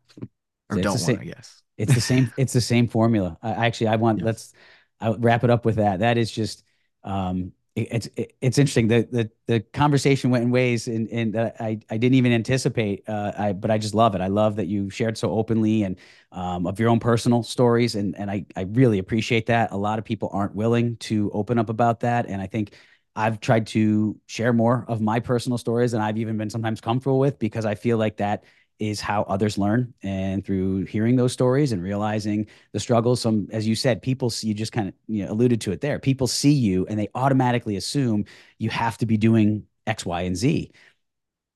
Or 0.71 0.79
It's 0.79 0.83
don't 0.83 0.93
want, 0.93 1.01
same- 1.01 1.21
I 1.21 1.25
guess. 1.25 1.63
It's 1.77 1.95
the 1.95 2.01
same. 2.01 2.33
It's 2.39 2.53
the 2.55 2.61
same 2.61 2.89
formula. 2.89 3.37
I, 3.43 3.67
actually, 3.67 3.89
I 3.89 3.97
want 3.97 4.19
Yeah. 4.21 4.25
let's 4.25 4.53
I'll 5.01 5.19
wrap 5.19 5.45
it 5.45 5.51
up 5.51 5.65
with 5.67 5.77
that. 5.77 6.01
That 6.01 6.17
is 6.19 6.31
just 6.31 6.65
um, 7.05 7.53
it's 7.77 8.09
it's 8.17 8.59
interesting. 8.59 8.89
The 8.89 9.31
the 9.47 9.61
conversation 9.73 10.31
went 10.31 10.45
in 10.45 10.51
ways 10.51 10.89
in 10.89 11.33
that 11.33 11.57
I 11.61 11.79
I 11.89 11.97
didn't 11.99 12.15
even 12.15 12.33
anticipate. 12.33 13.09
Uh, 13.09 13.33
I 13.39 13.53
but 13.53 13.71
I 13.71 13.79
just 13.79 13.95
love 13.95 14.15
it. 14.15 14.21
I 14.21 14.27
love 14.27 14.57
that 14.57 14.67
you 14.67 14.91
shared 14.91 15.17
so 15.17 15.31
openly 15.31 15.85
and 15.85 15.97
um, 16.33 16.67
of 16.67 16.81
your 16.81 16.89
own 16.89 16.99
personal 17.01 17.43
stories, 17.43 17.95
and 17.95 18.17
and 18.19 18.31
I 18.31 18.45
I 18.57 18.63
really 18.63 18.99
appreciate 18.99 19.47
that. 19.47 19.71
A 19.73 19.77
lot 19.77 19.99
of 19.99 20.05
people 20.05 20.31
aren't 20.33 20.55
willing 20.55 20.97
to 20.99 21.31
open 21.33 21.59
up 21.59 21.69
about 21.69 22.01
that, 22.01 22.27
and 22.27 22.41
I 22.41 22.47
think. 22.47 22.75
I've 23.17 23.41
tried 23.41 23.67
to 23.69 24.17
share 24.27 24.53
more 24.53 24.85
of 24.87 25.01
my 25.01 25.19
personal 25.19 25.59
stories 25.59 25.91
than 25.91 26.01
I've 26.01 26.17
even 26.17 26.37
been 26.39 26.49
sometimes 26.49 26.81
comfortable 26.81 27.19
with 27.19 27.41
because 27.41 27.65
I 27.67 27.75
feel 27.75 27.99
like 27.99 28.19
that 28.19 28.45
is 28.81 29.01
how 29.01 29.23
others 29.25 29.59
learn. 29.59 29.95
And 30.03 30.45
through 30.45 30.87
hearing 30.87 31.17
those 31.17 31.33
stories 31.33 31.73
and 31.73 31.83
realizing 31.83 32.49
the 32.73 32.81
struggles 32.81 33.21
some 33.21 33.49
as 33.53 33.69
you 33.69 33.77
said 33.77 34.03
people 34.03 34.31
see 34.31 34.49
you 34.49 34.55
just 34.55 34.73
kind 34.73 34.89
of 34.89 34.95
you 35.09 35.25
know 35.25 35.33
alluded 35.33 35.61
to 35.63 35.73
it 35.73 35.81
there. 35.83 35.99
People 36.01 36.27
see 36.27 36.53
you 36.53 36.87
and 36.87 36.99
they 36.99 37.09
automatically 37.15 37.77
assume 37.77 38.25
you 38.59 38.71
have 38.71 38.99
to 38.99 39.07
be 39.07 39.17
doing 39.19 39.67
x 39.87 40.07
y 40.07 40.23
and 40.23 40.37
z. 40.37 40.73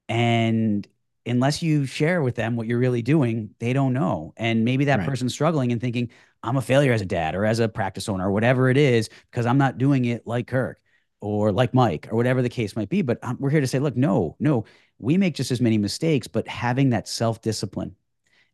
And 0.09 0.87
unless 1.27 1.63
you 1.63 1.87
share 1.87 2.23
with 2.23 2.35
them 2.37 2.57
what 2.57 2.67
you're 2.67 2.79
really 2.79 3.03
doing 3.03 3.55
they 3.59 3.73
don't 3.73 3.93
know. 3.95 4.35
And 4.37 4.65
maybe 4.65 4.87
that 4.87 4.99
Right. 5.01 5.09
person's 5.09 5.33
struggling 5.33 5.73
and 5.73 5.81
thinking 5.81 6.11
i'm 6.43 6.57
a 6.59 6.63
failure 6.63 6.93
as 6.93 7.01
a 7.01 7.07
dad 7.07 7.35
or 7.35 7.47
as 7.47 7.59
a 7.59 7.69
practice 7.69 8.09
owner 8.09 8.29
or 8.29 8.33
whatever 8.33 8.69
it 8.69 8.77
is 8.77 9.09
because 9.31 9.47
i'm 9.47 9.57
not 9.59 9.79
doing 9.79 10.05
it 10.05 10.27
like 10.27 10.47
kirk 10.47 10.79
or 11.25 11.51
like 11.53 11.75
mike 11.75 12.09
or 12.11 12.17
whatever 12.17 12.43
the 12.43 12.49
case 12.49 12.77
might 12.77 12.89
be 12.89 13.03
but 13.03 13.19
um, 13.23 13.37
we're 13.41 13.51
here 13.51 13.61
to 13.61 13.67
say 13.67 13.79
look 13.79 13.97
no 13.97 14.37
no 14.39 14.65
we 14.99 15.19
make 15.19 15.35
just 15.35 15.51
as 15.51 15.61
many 15.61 15.79
mistakes, 15.79 16.27
but 16.29 16.49
having 16.49 16.91
that 16.91 17.09
self 17.09 17.41
discipline 17.43 17.97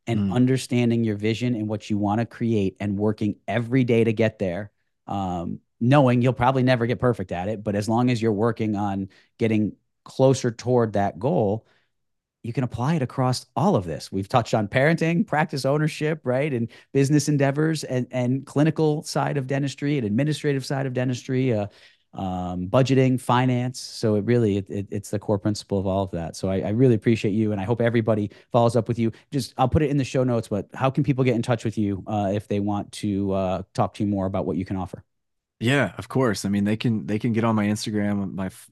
and 0.07 0.21
Mm. 0.21 0.33
understanding 0.33 1.05
your 1.05 1.17
vision 1.17 1.55
and 1.55 1.69
what 1.69 1.91
you 1.91 1.99
want 1.99 2.21
to 2.21 2.27
create 2.27 2.77
and 2.81 2.99
working 2.99 3.37
every 3.47 3.85
day 3.85 4.03
to 4.03 4.13
get 4.13 4.39
there, 4.39 4.73
um, 5.07 5.61
knowing 5.81 6.23
you'll 6.23 6.33
probably 6.33 6.63
never 6.63 6.87
get 6.87 6.99
perfect 6.99 7.33
at 7.33 7.49
it, 7.49 7.63
but 7.63 7.75
as 7.75 7.89
long 7.89 8.11
as 8.11 8.21
you're 8.21 8.33
working 8.33 8.77
on 8.77 9.09
getting 9.39 9.77
closer 10.05 10.51
toward 10.51 10.95
that 10.95 11.19
goal, 11.19 11.67
you 12.43 12.53
can 12.55 12.65
apply 12.65 12.95
it 12.95 13.03
across 13.03 13.45
all 13.55 13.77
of 13.77 13.85
this. 13.85 14.11
We've 14.11 14.29
touched 14.29 14.55
on 14.55 14.67
parenting, 14.67 15.27
practice 15.27 15.67
ownership, 15.67 16.21
right? 16.25 16.53
And 16.53 16.69
business 16.93 17.29
endeavors 17.29 17.85
and, 17.85 18.07
and 18.11 18.47
clinical 18.47 19.03
side 19.03 19.37
of 19.37 19.47
dentistry 19.47 19.99
and 19.99 20.07
administrative 20.07 20.65
side 20.65 20.87
of 20.87 20.95
dentistry, 20.95 21.53
uh, 21.53 21.67
um, 22.13 22.67
budgeting, 22.69 23.21
finance. 23.21 23.79
So 23.81 24.17
it 24.17 24.25
really, 24.25 24.57
it, 24.59 24.71
it, 24.71 24.87
it's 24.91 25.11
the 25.11 25.19
core 25.19 25.39
principle 25.39 25.79
of 25.79 25.87
all 25.87 26.05
of 26.05 26.11
that. 26.13 26.37
So 26.37 26.49
I, 26.49 26.61
I 26.61 26.69
really 26.71 26.95
appreciate 26.95 27.33
you. 27.33 27.53
And 27.53 27.61
I 27.61 27.65
hope 27.65 27.81
everybody 27.81 28.31
follows 28.53 28.77
up 28.77 28.89
with 28.89 28.99
you. 28.99 29.13
Just, 29.31 29.55
I'll 29.59 29.69
put 29.69 29.83
it 29.83 29.91
in 29.91 29.97
the 29.97 30.05
show 30.05 30.25
notes, 30.25 30.49
but 30.49 30.69
how 30.75 30.91
can 30.91 31.05
people 31.05 31.25
get 31.25 31.37
in 31.37 31.43
touch 31.43 31.65
with 31.65 31.79
you 31.79 32.03
uh, 32.07 32.31
if 32.35 32.49
they 32.49 32.61
want 32.61 32.91
to 32.93 33.33
uh, 33.33 33.63
talk 33.75 33.95
to 33.95 34.05
you 34.05 34.09
more 34.09 34.27
about 34.27 34.47
what 34.47 34.57
you 34.57 34.65
can 34.65 34.77
offer? 34.77 35.05
Yeah, 35.63 35.93
of 35.99 36.09
course. 36.09 36.47
I 36.47 36.49
mean, 36.49 36.65
they 36.65 36.79
can 36.79 37.07
they 37.07 37.19
can 37.19 37.35
get 37.35 37.45
on 37.45 37.55
my 37.55 37.67
Instagram. 37.67 38.33
My 38.33 38.47
f- 38.47 38.71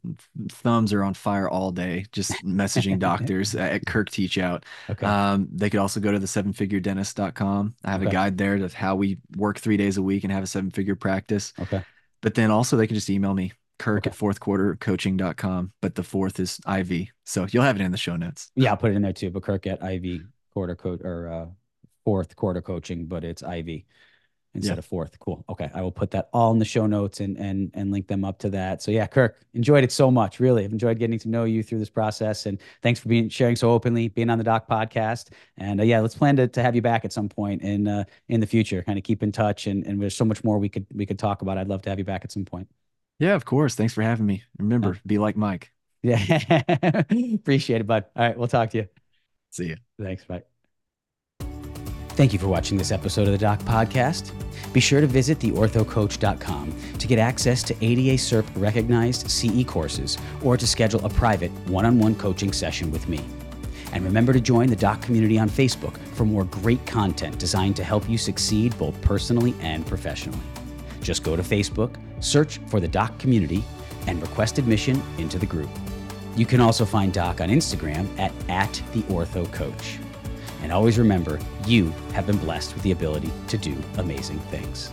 thumbs 0.48 0.94
are 0.94 1.04
on 1.04 1.12
fire 1.12 1.46
all 1.46 1.70
day, 1.70 2.06
just 2.12 2.32
messaging 2.42 2.98
doctors 2.98 3.54
at 3.54 3.84
Kirk 3.84 4.08
Teachout. 4.08 4.64
Okay. 4.88 5.04
Um, 5.04 5.48
they 5.52 5.68
could 5.68 5.80
also 5.80 6.00
go 6.00 6.12
to 6.12 6.18
the 6.18 6.26
seven 6.26 6.54
figure 6.54 6.80
sevenfiguredentist.com. 6.80 7.74
I 7.84 7.90
have 7.90 8.00
Okay. 8.00 8.08
a 8.08 8.12
guide 8.12 8.38
there 8.38 8.54
of 8.56 8.72
how 8.72 8.96
we 8.96 9.18
work 9.36 9.58
three 9.58 9.76
days 9.76 9.98
a 9.98 10.02
week 10.02 10.24
and 10.24 10.32
have 10.32 10.42
a 10.42 10.46
seven 10.46 10.70
figure 10.70 10.96
practice. 10.96 11.52
Okay. 11.60 11.82
But 12.20 12.34
then 12.34 12.50
also 12.50 12.76
they 12.76 12.86
can 12.86 12.94
just 12.94 13.10
email 13.10 13.34
me, 13.34 13.52
Kirk 13.78 13.98
Okay. 14.06 14.10
at 14.10 14.16
fourthquartercoaching.com. 14.16 15.72
But 15.80 15.94
the 15.94 16.02
fourth 16.02 16.40
is 16.40 16.60
IV. 16.68 17.08
So 17.24 17.46
you'll 17.50 17.62
have 17.64 17.76
it 17.76 17.82
in 17.82 17.92
the 17.92 17.96
show 17.98 18.16
notes. 18.16 18.50
Yeah, 18.54 18.70
I'll 18.70 18.76
put 18.76 18.92
it 18.92 18.96
in 18.96 19.02
there 19.02 19.12
too. 19.12 19.30
But 19.30 19.42
Kirk 19.42 19.66
at 19.66 19.82
IV 19.82 20.22
quarter 20.52 20.74
coach 20.74 21.00
or 21.02 21.28
uh, 21.28 21.46
fourth 22.04 22.34
quarter 22.36 22.60
coaching, 22.62 23.06
but 23.06 23.24
it's 23.24 23.42
IV 23.42 23.82
instead 24.58 24.74
Yeah. 24.74 24.78
of 24.78 24.84
fourth. 24.84 25.18
Cool. 25.18 25.44
Okay, 25.48 25.70
I 25.74 25.80
will 25.82 25.90
put 25.92 26.10
that 26.12 26.28
all 26.32 26.52
in 26.52 26.58
the 26.58 26.64
show 26.64 26.86
notes 26.86 27.20
and 27.20 27.36
and 27.38 27.70
and 27.74 27.90
link 27.90 28.06
them 28.06 28.24
up 28.24 28.38
to 28.40 28.50
that. 28.50 28.82
So 28.82 28.90
yeah, 28.90 29.06
Kirk, 29.06 29.40
enjoyed 29.54 29.84
it 29.84 29.90
so 29.92 30.10
much. 30.10 30.38
Really, 30.40 30.64
I've 30.64 30.72
enjoyed 30.72 30.98
getting 30.98 31.18
to 31.20 31.28
know 31.28 31.44
you 31.44 31.62
through 31.62 31.78
this 31.78 31.90
process, 31.90 32.46
and 32.46 32.60
thanks 32.82 33.00
for 33.00 33.08
being 33.08 33.28
sharing 33.28 33.56
so 33.56 33.70
openly, 33.70 34.08
being 34.08 34.30
on 34.30 34.38
the 34.38 34.44
Doc 34.44 34.68
podcast. 34.68 35.30
And 35.56 35.80
uh, 35.80 35.84
yeah, 35.84 36.00
let's 36.00 36.14
plan 36.14 36.36
to, 36.36 36.46
to 36.48 36.62
have 36.62 36.74
you 36.74 36.82
back 36.82 37.04
at 37.04 37.12
some 37.12 37.28
point 37.28 37.62
in 37.62 37.88
uh, 37.88 38.04
in 38.28 38.40
the 38.40 38.46
future. 38.46 38.82
Kind 38.82 38.98
of 38.98 39.04
keep 39.04 39.22
in 39.22 39.32
touch, 39.32 39.66
and 39.66 39.86
and 39.86 40.00
there's 40.00 40.16
so 40.16 40.24
much 40.24 40.44
more 40.44 40.58
we 40.58 40.68
could 40.68 40.86
we 40.94 41.06
could 41.06 41.18
talk 41.18 41.42
about. 41.42 41.58
I'd 41.58 41.68
love 41.68 41.82
to 41.82 41.90
have 41.90 41.98
you 41.98 42.04
back 42.04 42.24
at 42.24 42.32
some 42.32 42.44
point. 42.44 42.68
Yeah, 43.18 43.34
of 43.34 43.44
course. 43.44 43.74
Thanks 43.74 43.94
for 43.94 44.02
having 44.02 44.26
me. 44.26 44.44
Remember, 44.58 44.98
be 45.06 45.18
like 45.18 45.36
Mike. 45.36 45.72
Yeah, 46.00 46.20
appreciate 47.34 47.80
it, 47.80 47.86
bud. 47.88 48.04
All 48.14 48.24
right, 48.24 48.38
we'll 48.38 48.46
talk 48.46 48.70
to 48.70 48.78
you. 48.78 48.88
See 49.50 49.66
you. 49.66 49.76
Thanks. 49.98 50.24
Bye. 50.24 50.47
Thank 52.18 52.32
you 52.32 52.40
for 52.40 52.48
watching 52.48 52.76
this 52.76 52.90
episode 52.90 53.28
of 53.28 53.32
the 53.32 53.38
Doc 53.38 53.60
Podcast. 53.60 54.32
Be 54.72 54.80
sure 54.80 55.00
to 55.00 55.06
visit 55.06 55.38
theorthocoach.com 55.38 56.74
to 56.98 57.06
get 57.06 57.20
access 57.20 57.62
to 57.62 57.76
ADA 57.80 58.18
CERP 58.18 58.44
recognized 58.56 59.30
CE 59.30 59.64
courses 59.64 60.18
or 60.42 60.56
to 60.56 60.66
schedule 60.66 61.06
a 61.06 61.10
private 61.10 61.52
one 61.68 61.86
on 61.86 61.96
one 62.00 62.16
coaching 62.16 62.52
session 62.52 62.90
with 62.90 63.08
me. 63.08 63.20
And 63.92 64.04
remember 64.04 64.32
to 64.32 64.40
join 64.40 64.66
the 64.66 64.74
Doc 64.74 65.00
community 65.00 65.38
on 65.38 65.48
Facebook 65.48 65.96
for 66.14 66.24
more 66.24 66.42
great 66.42 66.84
content 66.86 67.38
designed 67.38 67.76
to 67.76 67.84
help 67.84 68.08
you 68.08 68.18
succeed 68.18 68.76
both 68.78 69.00
personally 69.00 69.54
and 69.60 69.86
professionally. 69.86 70.42
Just 71.00 71.22
go 71.22 71.36
to 71.36 71.42
Facebook, 71.44 71.94
search 72.18 72.58
for 72.66 72.80
the 72.80 72.88
Doc 72.88 73.16
community, 73.20 73.62
and 74.08 74.20
request 74.20 74.58
admission 74.58 75.00
into 75.18 75.38
the 75.38 75.46
group. 75.46 75.70
You 76.34 76.46
can 76.46 76.60
also 76.60 76.84
find 76.84 77.12
Doc 77.12 77.40
on 77.40 77.48
Instagram 77.48 78.08
at, 78.18 78.32
at 78.48 78.82
the 78.92 79.02
Ortho 79.02 79.48
Coach. 79.52 80.00
And 80.62 80.72
always 80.72 80.98
remember, 80.98 81.38
you 81.66 81.90
have 82.12 82.26
been 82.26 82.38
blessed 82.38 82.74
with 82.74 82.82
the 82.82 82.92
ability 82.92 83.30
to 83.48 83.58
do 83.58 83.76
amazing 83.96 84.38
things. 84.50 84.92